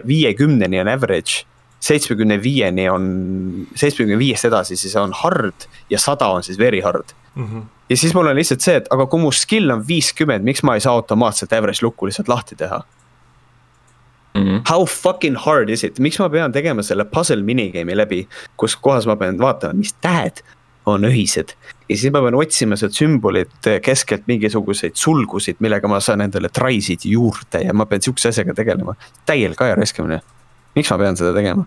viiekümneni 0.06 0.80
on 0.80 0.88
average, 0.88 1.44
seitsmekümne 1.80 2.42
viieni 2.42 2.90
on, 2.90 3.04
seitsmekümne 3.74 4.18
viiest 4.20 4.44
edasi 4.50 4.76
siis 4.76 4.96
on 5.00 5.14
hard 5.16 5.66
ja 5.90 5.98
sada 5.98 6.28
on 6.28 6.42
siis 6.44 6.58
very 6.58 6.80
hard 6.80 7.14
mm. 7.34 7.46
-hmm. 7.46 7.62
ja 7.88 7.96
siis 7.96 8.14
mul 8.14 8.26
on 8.26 8.36
lihtsalt 8.36 8.60
see, 8.60 8.76
et 8.76 8.88
aga 8.90 9.06
kui 9.06 9.20
mu 9.20 9.32
skill 9.32 9.70
on 9.70 9.84
viiskümmend, 9.88 10.44
miks 10.44 10.62
ma 10.62 10.74
ei 10.74 10.80
saa 10.80 10.92
automaatselt 10.92 11.52
average 11.52 11.82
lukku 11.82 12.06
lihtsalt 12.06 12.28
lahti 12.28 12.56
teha 12.56 12.82
mm? 14.34 14.42
-hmm. 14.42 14.62
How 14.70 14.84
fucking 14.84 15.36
hard 15.36 15.68
is 15.68 15.84
it, 15.84 15.98
miks 15.98 16.18
ma 16.18 16.28
pean 16.28 16.52
tegema 16.52 16.82
selle 16.82 17.04
puzzle 17.04 17.42
minigame'i 17.42 17.96
läbi, 17.96 18.28
kus 18.56 18.76
kohas 18.76 19.06
ma 19.06 19.16
pean 19.16 19.38
vaatama, 19.38 19.72
mis 19.72 19.92
tähed 20.00 20.42
on 20.86 21.04
öised 21.04 21.54
ja 21.88 21.96
siis 21.96 22.12
ma 22.12 22.22
pean 22.24 22.38
otsima 22.38 22.76
sealt 22.78 22.96
sümbolit 22.96 23.70
keskelt 23.82 24.26
mingisuguseid 24.30 24.96
sulgusid, 24.98 25.60
millega 25.60 25.88
ma 25.90 26.00
saan 26.00 26.24
endale 26.24 26.48
try'sid 26.48 27.06
juurde 27.10 27.64
ja 27.66 27.74
ma 27.74 27.86
pean 27.86 28.02
sihukese 28.02 28.30
asjaga 28.30 28.54
tegelema. 28.54 28.94
täielik 29.26 29.62
aja 29.62 29.74
raiskamine. 29.74 30.20
miks 30.74 30.90
ma 30.90 30.98
pean 30.98 31.16
seda 31.16 31.34
tegema? 31.36 31.66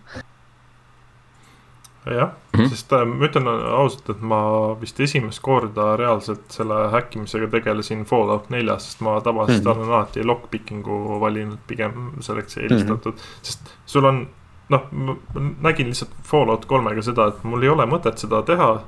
jah 2.06 2.30
mm, 2.30 2.60
-hmm. 2.60 2.70
sest 2.70 2.94
äh, 2.94 3.06
ma 3.08 3.26
ütlen 3.26 3.48
ausalt, 3.48 4.10
et 4.10 4.22
ma 4.22 4.40
vist 4.82 5.00
esimest 5.00 5.40
korda 5.42 5.96
reaalselt 5.98 6.52
selle 6.52 6.90
häkkimisega 6.92 7.48
tegelesin 7.48 8.06
Fallout 8.06 8.50
neljas, 8.50 8.92
sest 8.92 9.02
ma 9.02 9.22
tavaliselt 9.22 9.64
mm 9.64 9.72
-hmm. 9.72 9.78
olen 9.78 9.92
alati 9.92 10.26
lockpicking'u 10.26 11.20
valinud 11.20 11.60
pigem 11.68 12.12
selleks 12.20 12.58
eelistatud 12.58 13.14
mm, 13.14 13.20
-hmm. 13.20 13.40
sest 13.42 13.76
sul 13.86 14.06
on 14.06 14.28
noh, 14.70 14.88
ma 14.92 15.16
nägin 15.62 15.88
lihtsalt 15.88 16.12
Fallout 16.24 16.66
kolmega 16.66 17.02
seda, 17.02 17.28
et 17.28 17.44
mul 17.44 17.64
ei 17.64 17.70
ole 17.70 17.86
mõtet 17.86 18.18
seda 18.18 18.42
teha 18.42 18.82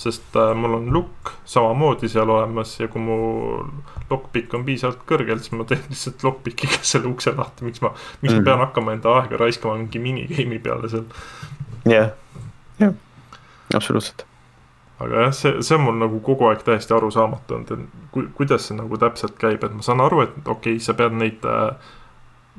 sest 0.00 0.36
äh, 0.36 0.54
mul 0.56 0.78
on 0.78 0.88
lukk 0.92 1.32
samamoodi 1.44 2.08
seal 2.08 2.30
olemas 2.30 2.72
ja 2.80 2.88
kui 2.88 3.02
mu 3.04 3.18
lockpick 4.10 4.54
on 4.56 4.64
piisavalt 4.64 5.04
kõrgel, 5.08 5.42
siis 5.42 5.52
ma 5.58 5.66
teen 5.68 5.82
lihtsalt 5.92 6.24
lockpickiga 6.24 6.80
selle 6.92 7.10
ukse 7.10 7.34
lahti, 7.36 7.66
miks 7.68 7.82
ma, 7.84 7.92
miks 8.22 8.38
ma 8.38 8.46
pean 8.48 8.64
hakkama 8.64 8.96
enda 8.96 9.14
aega 9.20 9.40
raiskama 9.40 9.76
mingi 9.82 10.02
minigame'i 10.02 10.62
peale 10.64 10.90
seal. 10.92 11.06
jah, 11.90 12.10
jah, 12.80 12.96
absoluutselt. 13.76 14.24
aga 15.00 15.26
jah, 15.26 15.36
see, 15.36 15.54
see 15.66 15.76
on 15.76 15.86
mul 15.88 16.00
nagu 16.00 16.22
kogu 16.24 16.48
aeg 16.48 16.64
täiesti 16.66 16.96
arusaamatu 16.96 17.58
olnud, 17.58 17.76
et 17.76 18.10
ku, 18.14 18.24
kuidas 18.40 18.70
see 18.70 18.80
nagu 18.80 19.00
täpselt 19.00 19.36
käib, 19.42 19.64
et 19.64 19.76
ma 19.76 19.84
saan 19.84 20.00
aru, 20.04 20.24
et 20.26 20.36
okei 20.40 20.78
okay,, 20.78 20.84
sa 20.84 20.96
pead 20.96 21.16
neid 21.20 21.44
äh, 21.44 21.92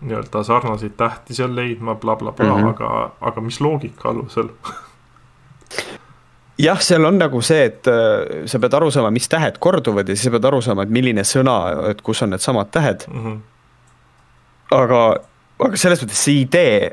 nii-öelda 0.01 0.45
sarnaseid 0.45 0.93
tähti 0.97 1.35
seal 1.37 1.55
leidma 1.55 1.95
bla, 1.95 2.15
bla, 2.15 2.31
blablabla 2.31 2.57
mm, 2.57 2.63
-hmm. 2.63 2.69
aga, 2.69 3.11
aga 3.21 3.41
mis 3.41 3.61
loogika 3.61 4.09
alusel 4.09 4.49
jah, 6.59 6.79
seal 6.83 7.05
on 7.07 7.17
nagu 7.21 7.41
see, 7.45 7.65
et 7.69 7.89
äh, 7.89 8.45
sa 8.49 8.59
pead 8.61 8.75
aru 8.77 8.91
saama, 8.93 9.11
mis 9.13 9.29
tähed 9.31 9.59
korduvad 9.63 10.09
ja 10.09 10.15
siis 10.15 10.27
sa 10.29 10.35
pead 10.35 10.47
aru 10.49 10.61
saama, 10.63 10.85
et 10.85 10.93
milline 10.93 11.25
sõna, 11.27 11.57
et 11.91 12.01
kus 12.05 12.23
on 12.25 12.33
needsamad 12.35 12.71
tähed 12.73 13.07
mm. 13.07 13.25
-hmm. 13.25 13.41
aga, 14.77 15.01
aga 15.67 15.81
selles 15.83 16.03
mõttes 16.03 16.23
see 16.27 16.41
idee 16.43 16.91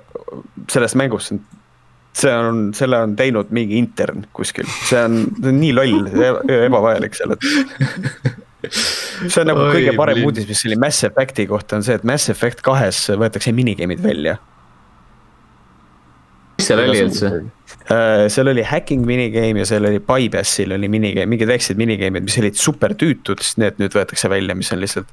sellest 0.71 0.99
mängust, 1.01 1.37
see 2.19 2.35
on, 2.35 2.69
selle 2.75 3.01
on 3.07 3.17
teinud 3.17 3.51
mingi 3.55 3.79
intern 3.79 4.27
kuskil, 4.33 4.69
see 4.89 5.01
on, 5.05 5.25
see 5.41 5.53
on 5.53 5.61
nii 5.63 5.73
loll 5.73 6.13
ja 6.13 6.35
ebavajalik 6.67 7.17
seal, 7.17 7.35
et 7.37 7.49
see 8.69 9.41
on 9.43 9.51
nagu 9.53 9.67
Oi, 9.67 9.73
kõige 9.79 9.97
parem 9.97 10.23
uudis, 10.27 10.49
mis 10.49 10.65
oli 10.67 10.77
Mass 10.77 11.05
Effect'i 11.09 11.47
kohta, 11.47 11.77
on 11.77 11.87
see, 11.87 11.99
et 11.99 12.05
Mass 12.05 12.31
Effect 12.31 12.63
kahes 12.67 13.07
võetakse 13.11 13.55
minigame'id 13.55 14.03
välja 14.05 14.39
mis 16.59 16.67
seal 16.67 16.83
oli 16.83 17.01
üldse? 17.07 17.31
Äh, 17.89 18.29
seal 18.29 18.51
oli 18.53 18.63
hacking 18.69 19.07
minigame 19.09 19.63
ja 19.63 19.67
seal 19.71 19.87
oli 19.89 20.01
Bybassil 20.05 20.75
oli 20.77 20.91
minigame, 20.93 21.31
mingid 21.33 21.49
väiksed 21.49 21.79
minigame'id, 21.81 22.27
mis 22.27 22.37
olid 22.41 22.59
super 22.61 22.93
tüütud, 23.01 23.41
siis 23.41 23.57
need 23.63 23.79
nüüd 23.81 23.95
võetakse 23.97 24.29
välja, 24.29 24.57
mis 24.59 24.69
on 24.75 24.83
lihtsalt. 24.83 25.09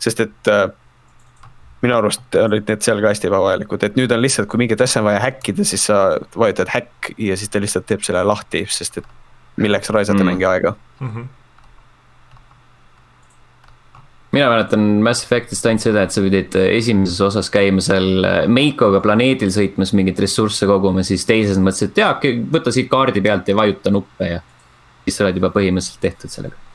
sest 0.00 0.22
et 0.24 0.48
äh, 0.48 0.70
minu 1.82 1.98
arust 1.98 2.38
olid 2.40 2.70
need 2.70 2.86
seal 2.86 3.02
ka 3.04 3.12
hästi 3.12 3.28
ebavajalikud, 3.28 3.84
et 3.84 3.98
nüüd 4.00 4.12
on 4.14 4.22
lihtsalt, 4.24 4.48
kui 4.48 4.62
mingit 4.62 4.80
asja 4.80 5.02
on 5.02 5.10
vaja 5.10 5.20
häkkida, 5.26 5.66
siis 5.68 5.84
sa 5.90 5.98
vajutad 6.32 6.72
häkk 6.72 7.12
ja 7.20 7.36
siis 7.36 7.52
ta 7.52 7.60
lihtsalt 7.60 7.88
teeb 7.90 8.06
selle 8.06 8.24
lahti, 8.24 8.64
sest 8.72 9.02
et 9.02 9.12
milleks 9.60 9.92
raisata 9.92 10.22
mm. 10.22 10.32
mingi 10.32 10.48
aega 10.48 10.74
mm. 11.00 11.10
-hmm 11.10 11.34
mina 14.36 14.50
mäletan 14.52 14.86
Mass 15.04 15.24
Effect'ist 15.24 15.66
ainult 15.68 15.84
seda, 15.86 16.04
et 16.04 16.14
sa 16.14 16.22
pidid 16.24 16.56
äh, 16.60 16.70
esimeses 16.76 17.18
osas 17.24 17.50
käima 17.52 17.82
seal 17.84 18.24
äh, 18.28 18.38
Meikoga 18.50 19.00
planeedil 19.04 19.52
sõitmas 19.54 19.94
mingeid 19.96 20.20
ressursse 20.24 20.68
koguma, 20.68 21.04
siis 21.06 21.26
teises 21.28 21.60
mõtlesid, 21.62 21.94
et 21.94 22.02
jaa, 22.04 22.14
võta 22.52 22.74
siit 22.74 22.90
kaardi 22.92 23.24
pealt 23.24 23.48
ja 23.48 23.56
vajuta 23.58 23.94
nuppe 23.94 24.32
ja. 24.36 24.40
siis 25.04 25.18
sa 25.18 25.26
oled 25.26 25.40
juba 25.40 25.52
põhimõtteliselt 25.54 26.04
tehtud 26.04 26.34
sellega 26.34 26.67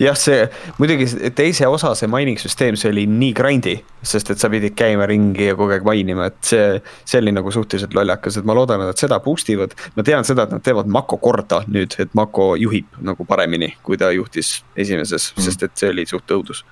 jah, 0.00 0.16
see 0.18 0.44
muidugi 0.78 1.30
teise 1.36 1.66
osa 1.68 1.92
see 1.98 2.08
mining 2.10 2.40
süsteem, 2.40 2.76
see 2.78 2.90
oli 2.92 3.06
nii 3.10 3.32
grind'i, 3.36 3.76
sest 4.06 4.32
et 4.32 4.42
sa 4.42 4.50
pidid 4.52 4.76
käima 4.78 5.06
ringi 5.08 5.48
ja 5.50 5.56
kogu 5.58 5.76
aeg 5.76 5.86
mainima, 5.86 6.28
et 6.30 6.38
see, 6.46 6.80
see 7.04 7.20
oli 7.22 7.34
nagu 7.36 7.52
suhteliselt 7.54 7.96
lollakas, 7.96 8.38
et 8.38 8.48
ma 8.48 8.56
loodan, 8.56 8.84
et 8.84 8.92
nad 8.92 9.00
seda 9.00 9.20
boost 9.24 9.50
ivad. 9.52 9.76
ma 9.96 10.04
tean 10.06 10.26
seda, 10.28 10.46
et 10.46 10.56
nad 10.56 10.64
teevad 10.64 10.90
Mako 10.92 11.20
korda 11.22 11.62
nüüd, 11.66 11.96
et 12.02 12.12
Mako 12.14 12.54
juhib 12.60 12.98
nagu 13.00 13.28
paremini, 13.28 13.72
kui 13.82 13.98
ta 14.00 14.12
juhtis 14.14 14.60
esimeses 14.76 15.32
mm., 15.32 15.46
sest 15.48 15.64
et 15.68 15.78
see 15.78 15.94
oli 15.94 16.06
suht 16.08 16.36
õudus. 16.36 16.64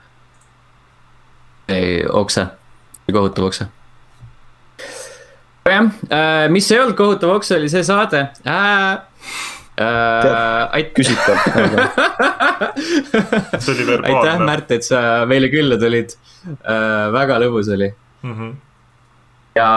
ei, 1.69 2.05
okse, 2.09 2.47
kohutav 3.13 3.49
okse 3.49 3.71
jah, 5.65 5.89
äh, 6.13 6.47
mis 6.53 6.69
ei 6.73 6.81
olnud 6.83 6.97
kohutav 6.99 7.39
okse, 7.39 7.57
oli 7.57 7.71
see 7.73 7.85
saade 7.87 8.27
äh, 8.45 9.01
äh,. 9.81 10.85
küsitav 10.95 11.39
see 13.63 13.73
oli 13.75 13.87
verbaalne. 13.89 14.19
aitäh, 14.19 14.45
Märt, 14.45 14.71
et 14.77 14.87
sa 14.87 15.25
meile 15.31 15.51
külla 15.53 15.79
tulid 15.81 16.15
äh,. 16.15 17.09
väga 17.15 17.41
lõbus 17.43 17.73
oli 17.75 17.91
mm. 18.23 18.35
-hmm. 18.35 18.53
ja 19.59 19.71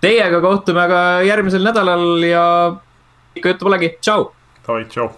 teiega 0.00 0.40
kohtume 0.44 0.84
aga 0.84 1.00
järgmisel 1.26 1.66
nädalal 1.66 2.22
ja 2.24 2.44
ikka 3.34 3.54
juttu 3.54 3.68
polegi, 3.68 3.96
tšau. 4.00 4.30
davai, 4.66 4.84
tšau 4.90 5.10